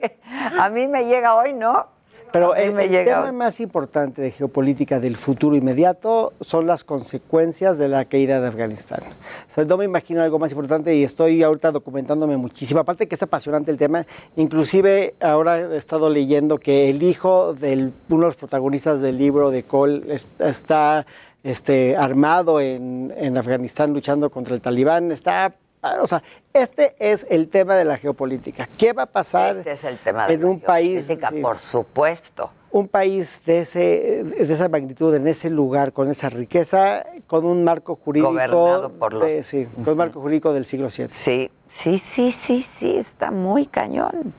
A 0.58 0.68
mí 0.68 0.86
me 0.88 1.04
llega 1.06 1.34
hoy, 1.34 1.52
¿no? 1.52 1.86
Pero 2.30 2.54
el, 2.54 2.74
me 2.74 2.84
el 2.84 2.90
llega 2.90 3.14
tema 3.16 3.26
hoy. 3.26 3.32
más 3.32 3.58
importante 3.58 4.20
de 4.20 4.30
geopolítica 4.30 5.00
del 5.00 5.16
futuro 5.16 5.56
inmediato 5.56 6.34
son 6.42 6.66
las 6.66 6.84
consecuencias 6.84 7.78
de 7.78 7.88
la 7.88 8.04
caída 8.04 8.38
de 8.40 8.48
Afganistán. 8.48 9.00
O 9.48 9.52
sea, 9.52 9.64
no 9.64 9.78
me 9.78 9.86
imagino 9.86 10.22
algo 10.22 10.38
más 10.38 10.50
importante 10.52 10.94
y 10.94 11.04
estoy 11.04 11.42
ahorita 11.42 11.72
documentándome 11.72 12.36
muchísimo. 12.36 12.80
Aparte 12.80 13.08
que 13.08 13.14
es 13.14 13.22
apasionante 13.22 13.70
el 13.70 13.78
tema, 13.78 14.04
inclusive 14.36 15.14
ahora 15.22 15.58
he 15.58 15.76
estado 15.76 16.10
leyendo 16.10 16.58
que 16.58 16.90
el 16.90 17.02
hijo 17.02 17.54
de 17.54 17.90
uno 18.10 18.20
de 18.20 18.26
los 18.26 18.36
protagonistas 18.36 19.00
del 19.00 19.16
libro 19.16 19.50
de 19.50 19.62
Cole 19.62 20.02
es- 20.14 20.28
está 20.38 21.06
este, 21.42 21.96
armado 21.96 22.60
en, 22.60 23.12
en 23.16 23.36
Afganistán 23.36 23.92
luchando 23.92 24.30
contra 24.30 24.54
el 24.54 24.60
talibán. 24.60 25.12
Está, 25.12 25.54
o 26.00 26.06
sea, 26.06 26.22
este 26.52 26.94
es 26.98 27.26
el 27.30 27.48
tema 27.48 27.76
de 27.76 27.84
la 27.84 27.96
geopolítica. 27.96 28.68
¿Qué 28.76 28.92
va 28.92 29.04
a 29.04 29.06
pasar 29.06 29.58
Este 29.58 29.72
es 29.72 29.84
el 29.84 29.98
tema 29.98 30.26
de 30.26 30.34
en 30.34 30.40
la 30.42 30.46
un 30.48 30.60
país? 30.60 31.06
sí, 31.06 31.40
por 31.40 31.58
supuesto. 31.58 32.50
un 32.70 32.88
país 32.88 33.40
de, 33.46 33.60
ese, 33.60 34.24
de 34.24 34.52
esa 34.52 34.68
magnitud, 34.68 35.14
en 35.14 35.26
ese 35.28 35.48
lugar, 35.50 35.92
con 35.92 36.10
esa 36.10 36.28
riqueza, 36.28 37.04
con 37.26 37.44
un 37.46 37.64
marco 37.64 37.96
jurídico. 37.96 38.30
Gobernado 38.32 38.90
por 38.90 39.14
los- 39.14 39.32
de- 39.32 39.42
sí, 39.42 39.66
con 39.84 39.92
un 39.92 39.96
marco 39.98 40.20
jurídico 40.20 40.52
del 40.52 40.64
siglo 40.66 40.88
VII. 40.88 41.06
Sí, 41.10 41.50
sí, 41.68 41.98
sí, 41.98 42.30
sí, 42.32 42.62
sí, 42.62 42.96
está 42.96 43.30
muy 43.30 43.66
cañón. 43.66 44.34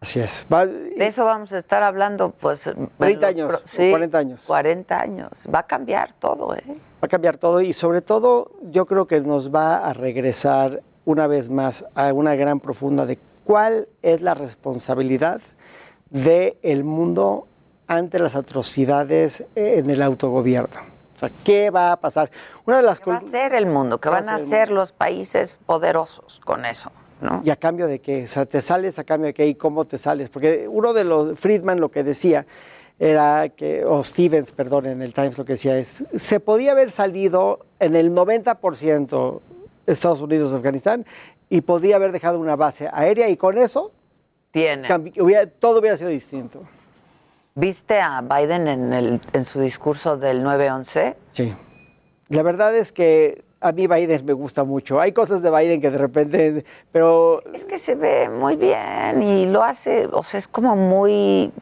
Así 0.00 0.20
es. 0.20 0.46
Va- 0.52 0.66
De 0.66 1.06
eso 1.06 1.24
vamos 1.24 1.52
a 1.52 1.58
estar 1.58 1.82
hablando, 1.82 2.30
pues. 2.30 2.66
en 2.68 2.88
30 2.98 3.26
los 3.26 3.34
años, 3.34 3.48
pro- 3.48 3.60
sí, 3.76 3.90
40 3.90 4.18
años. 4.18 4.44
40 4.46 5.00
años. 5.00 5.30
Va 5.52 5.60
a 5.60 5.66
cambiar 5.66 6.12
todo, 6.18 6.54
¿eh? 6.54 6.62
Va 6.68 7.06
a 7.06 7.08
cambiar 7.08 7.36
todo 7.38 7.60
y 7.60 7.72
sobre 7.72 8.00
todo 8.00 8.52
yo 8.70 8.86
creo 8.86 9.06
que 9.06 9.20
nos 9.20 9.52
va 9.54 9.78
a 9.88 9.92
regresar 9.92 10.82
una 11.04 11.26
vez 11.26 11.48
más 11.50 11.84
a 11.94 12.12
una 12.12 12.34
gran 12.36 12.60
profunda 12.60 13.06
de 13.06 13.18
cuál 13.44 13.88
es 14.02 14.20
la 14.22 14.34
responsabilidad 14.34 15.40
del 16.10 16.84
mundo 16.84 17.46
ante 17.86 18.18
las 18.18 18.36
atrocidades 18.36 19.44
en 19.54 19.90
el 19.90 20.02
autogobierno. 20.02 20.80
O 21.16 21.18
sea, 21.18 21.30
¿qué 21.44 21.70
va 21.70 21.92
a 21.92 21.96
pasar? 21.96 22.30
Una 22.66 22.76
de 22.76 22.82
las 22.84 23.00
¿Qué 23.00 23.10
va 23.10 23.16
a 23.16 23.20
ser 23.20 23.54
el 23.54 23.66
mundo? 23.66 23.98
¿Qué 23.98 24.08
van 24.08 24.28
a 24.28 24.34
hacer 24.36 24.70
los 24.70 24.92
países 24.92 25.56
poderosos 25.66 26.40
con 26.44 26.64
eso? 26.64 26.92
¿No? 27.20 27.42
¿Y 27.44 27.50
a 27.50 27.56
cambio 27.56 27.86
de 27.86 28.00
qué? 28.00 28.24
O 28.24 28.26
sea, 28.26 28.46
¿te 28.46 28.62
sales 28.62 28.98
a 28.98 29.04
cambio 29.04 29.26
de 29.26 29.34
qué 29.34 29.46
y 29.46 29.54
cómo 29.54 29.84
te 29.84 29.98
sales? 29.98 30.28
Porque 30.28 30.68
uno 30.68 30.92
de 30.92 31.04
los, 31.04 31.38
Friedman 31.38 31.80
lo 31.80 31.90
que 31.90 32.02
decía 32.04 32.44
era 32.98 33.48
que, 33.50 33.84
o 33.84 34.02
Stevens, 34.02 34.52
perdón, 34.52 34.86
en 34.86 35.02
el 35.02 35.12
Times 35.14 35.38
lo 35.38 35.44
que 35.44 35.52
decía 35.54 35.78
es, 35.78 36.04
se 36.14 36.40
podía 36.40 36.72
haber 36.72 36.90
salido 36.90 37.66
en 37.78 37.94
el 37.94 38.12
90% 38.12 39.40
Estados 39.86 40.20
Unidos 40.20 40.50
de 40.50 40.56
Afganistán 40.56 41.06
y 41.48 41.60
podía 41.60 41.96
haber 41.96 42.12
dejado 42.12 42.38
una 42.38 42.56
base 42.56 42.88
aérea 42.92 43.28
y 43.28 43.36
con 43.36 43.56
eso 43.56 43.92
Tiene. 44.50 44.88
todo 45.58 45.80
hubiera 45.80 45.96
sido 45.96 46.10
distinto. 46.10 46.60
¿Viste 47.54 48.00
a 48.00 48.20
Biden 48.20 48.68
en, 48.68 48.92
el, 48.92 49.20
en 49.32 49.44
su 49.44 49.60
discurso 49.60 50.16
del 50.16 50.44
9-11? 50.44 51.14
Sí. 51.30 51.54
La 52.28 52.42
verdad 52.42 52.76
es 52.76 52.92
que 52.92 53.44
a 53.60 53.72
mí 53.72 53.86
Biden 53.86 54.24
me 54.24 54.32
gusta 54.32 54.64
mucho. 54.64 55.00
Hay 55.00 55.12
cosas 55.12 55.42
de 55.42 55.50
Biden 55.50 55.80
que 55.80 55.90
de 55.90 55.98
repente, 55.98 56.64
pero... 56.92 57.42
Es 57.52 57.64
que 57.64 57.78
se 57.78 57.94
ve 57.94 58.28
muy 58.28 58.56
bien 58.56 59.22
y 59.22 59.46
lo 59.46 59.62
hace, 59.64 60.06
o 60.12 60.22
sea, 60.22 60.38
es 60.38 60.48
como 60.48 60.76
muy... 60.76 61.52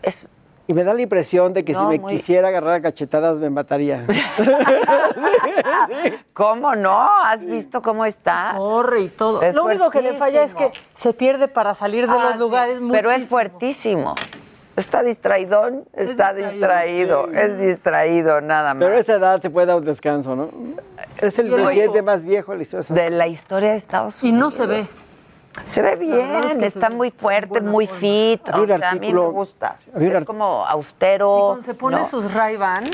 Y 0.69 0.75
me 0.75 0.83
da 0.83 0.95
la 0.95 1.01
impresión 1.01 1.53
de 1.53 1.65
que 1.65 1.75
si 1.75 1.83
me 1.85 2.03
quisiera 2.03 2.49
agarrar 2.49 2.75
a 2.75 2.83
cachetadas 2.83 3.39
me 3.39 3.51
mataría. 3.51 4.05
¿Cómo 6.33 6.75
no? 6.75 7.09
¿Has 7.23 7.45
visto 7.45 7.83
cómo 7.83 8.05
está? 8.05 8.55
Corre 8.57 9.03
y 9.03 9.09
todo. 9.09 9.41
lo 9.53 9.65
único 9.65 9.91
que 9.91 10.03
le 10.03 10.15
falla 10.15 10.43
es 10.43 10.55
que 10.55 10.73
se 10.95 11.13
pierde 11.13 11.47
para 11.47 11.75
salir 11.75 12.09
de 12.09 12.13
Ah, 12.13 12.31
los 12.31 12.39
lugares 12.41 12.79
sí, 12.79 12.89
Pero 12.91 13.13
es 13.13 13.29
fuertísimo. 13.29 14.17
Está 14.77 15.03
distraidón, 15.03 15.85
está 15.95 16.35
distraído, 16.35 17.29
es 17.33 17.59
distraído 17.59 18.41
nada 18.43 18.75
más. 18.75 18.85
Pero 18.85 18.97
a 18.97 19.01
esa 19.01 19.15
edad 19.15 19.41
se 19.41 19.49
puede 19.49 19.67
dar 19.67 19.77
un 19.77 19.85
descanso, 19.87 20.37
¿no? 20.37 20.51
Es 21.19 21.39
el 21.39 21.51
presidente 21.51 22.03
más 22.03 22.25
viejo 22.27 22.53
de 22.53 22.59
la 22.59 22.63
historia. 22.63 23.03
de 23.05 23.11
la 23.11 23.27
historia 23.27 23.71
de 23.71 23.77
Estados 23.77 24.23
Y 24.23 24.29
Unidos. 24.29 24.41
no 24.41 24.51
se 24.51 24.67
ve. 24.67 24.87
Se 25.65 25.81
ve 25.81 25.97
bien, 25.97 26.31
es 26.45 26.59
que 26.59 26.67
está 26.67 26.91
muy 26.91 27.11
fuerte, 27.11 27.63
muy 27.63 27.87
fit. 27.87 28.47
O 28.53 28.67
sea, 28.67 28.91
a 28.91 28.95
mí 28.97 29.11
me 29.13 29.21
gusta. 29.29 29.77
Es 29.99 30.25
como 30.27 30.67
austero. 30.67 31.47
Cuando 31.49 31.63
se 31.63 31.73
pone 31.75 31.97
¿no? 31.99 32.07
sus 32.07 32.31
Ray-Ban 32.35 32.85
de 32.85 32.91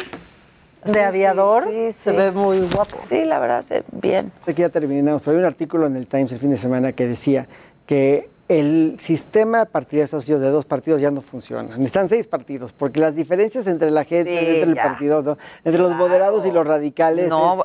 Sí, 0.86 0.92
sí, 0.94 0.98
aviador, 1.00 1.64
sí, 1.64 1.90
se 1.92 2.10
sí. 2.12 2.16
ve 2.16 2.30
muy 2.30 2.60
guapo. 2.60 2.98
Sí, 3.08 3.24
la 3.24 3.40
verdad, 3.40 3.62
se, 3.62 3.82
bien. 3.90 4.30
Sé 4.40 4.54
que 4.54 4.62
ya 4.62 4.68
terminamos, 4.68 5.22
pero 5.22 5.36
hay 5.36 5.40
un 5.40 5.46
artículo 5.46 5.88
en 5.88 5.96
el 5.96 6.06
Times 6.06 6.30
el 6.30 6.38
fin 6.38 6.50
de 6.50 6.56
semana 6.56 6.92
que 6.92 7.06
decía 7.08 7.48
que 7.86 8.30
el 8.48 8.96
sistema 9.00 9.64
partidario 9.64 10.38
de 10.38 10.50
dos 10.50 10.64
partidos 10.66 11.00
ya 11.00 11.10
no 11.10 11.20
funciona. 11.22 11.68
Necesitan 11.76 12.08
seis 12.08 12.26
partidos, 12.26 12.72
porque 12.72 13.00
las 13.00 13.14
diferencias 13.14 13.66
entre 13.66 13.90
la 13.90 14.04
gente, 14.04 14.30
Sí, 14.30 14.46
entre 14.46 14.62
el 14.70 14.76
partido, 14.76 15.22
¿no? 15.22 15.36
entre 15.64 15.80
los 15.80 15.94
moderados 15.94 16.44
y 16.46 16.50
los 16.52 16.66
radicales, 16.66 17.28
No, 17.28 17.64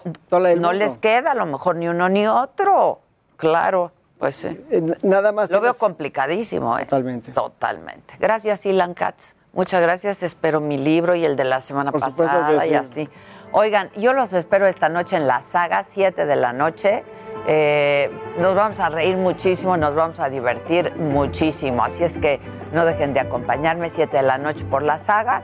les 0.73 0.97
queda 0.97 1.31
a 1.31 1.35
lo 1.35 1.45
mejor 1.45 1.75
ni 1.75 1.87
uno 1.87 2.09
ni 2.09 2.27
otro. 2.27 3.01
Claro, 3.35 3.91
pues 4.17 4.35
sí. 4.35 4.47
Eh, 4.71 4.81
Nada 5.03 5.31
más. 5.31 5.49
Lo 5.49 5.61
veo 5.61 5.73
complicadísimo, 5.75 6.77
¿eh? 6.77 6.85
Totalmente. 6.85 7.31
Totalmente. 7.31 8.15
Gracias, 8.19 8.65
Ilan 8.65 8.93
Katz. 8.93 9.35
Muchas 9.53 9.81
gracias. 9.81 10.23
Espero 10.23 10.59
mi 10.61 10.77
libro 10.77 11.15
y 11.15 11.25
el 11.25 11.35
de 11.35 11.43
la 11.43 11.61
semana 11.61 11.91
Por 11.91 12.01
pasada 12.01 12.59
que 12.59 12.67
y 12.67 12.69
sí. 12.69 12.75
así. 12.75 13.09
Oigan, 13.51 13.89
yo 13.95 14.13
los 14.13 14.33
espero 14.33 14.67
esta 14.67 14.89
noche 14.89 15.15
en 15.15 15.27
la 15.27 15.41
saga, 15.41 15.83
7 15.83 16.25
de 16.25 16.35
la 16.35 16.53
noche. 16.53 17.03
Eh, 17.47 18.09
nos 18.39 18.55
vamos 18.55 18.79
a 18.79 18.89
reír 18.89 19.15
muchísimo, 19.15 19.77
nos 19.77 19.95
vamos 19.95 20.19
a 20.19 20.29
divertir 20.29 20.93
muchísimo. 20.97 21.83
Así 21.83 22.03
es 22.03 22.17
que 22.17 22.41
no 22.73 22.85
dejen 22.85 23.13
de 23.13 23.21
acompañarme 23.21 23.89
7 23.89 24.17
de 24.17 24.23
la 24.23 24.37
noche 24.37 24.65
por 24.65 24.83
la 24.83 24.97
saga. 24.97 25.43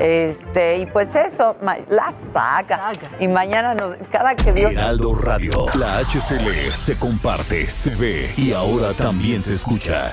Este, 0.00 0.78
y 0.78 0.86
pues 0.86 1.14
eso, 1.14 1.54
la 1.88 2.12
saga. 2.32 2.92
Y 3.20 3.28
mañana 3.28 3.74
nos, 3.74 3.94
cada 4.10 4.34
que 4.34 4.52
Dios 4.52 4.72
Heraldo 4.72 5.14
Radio. 5.14 5.66
La 5.78 5.98
HCL 5.98 6.72
se 6.72 6.98
comparte, 6.98 7.66
se 7.66 7.94
ve 7.94 8.34
y 8.36 8.52
ahora 8.52 8.92
también 8.94 9.40
se 9.40 9.52
escucha. 9.52 10.12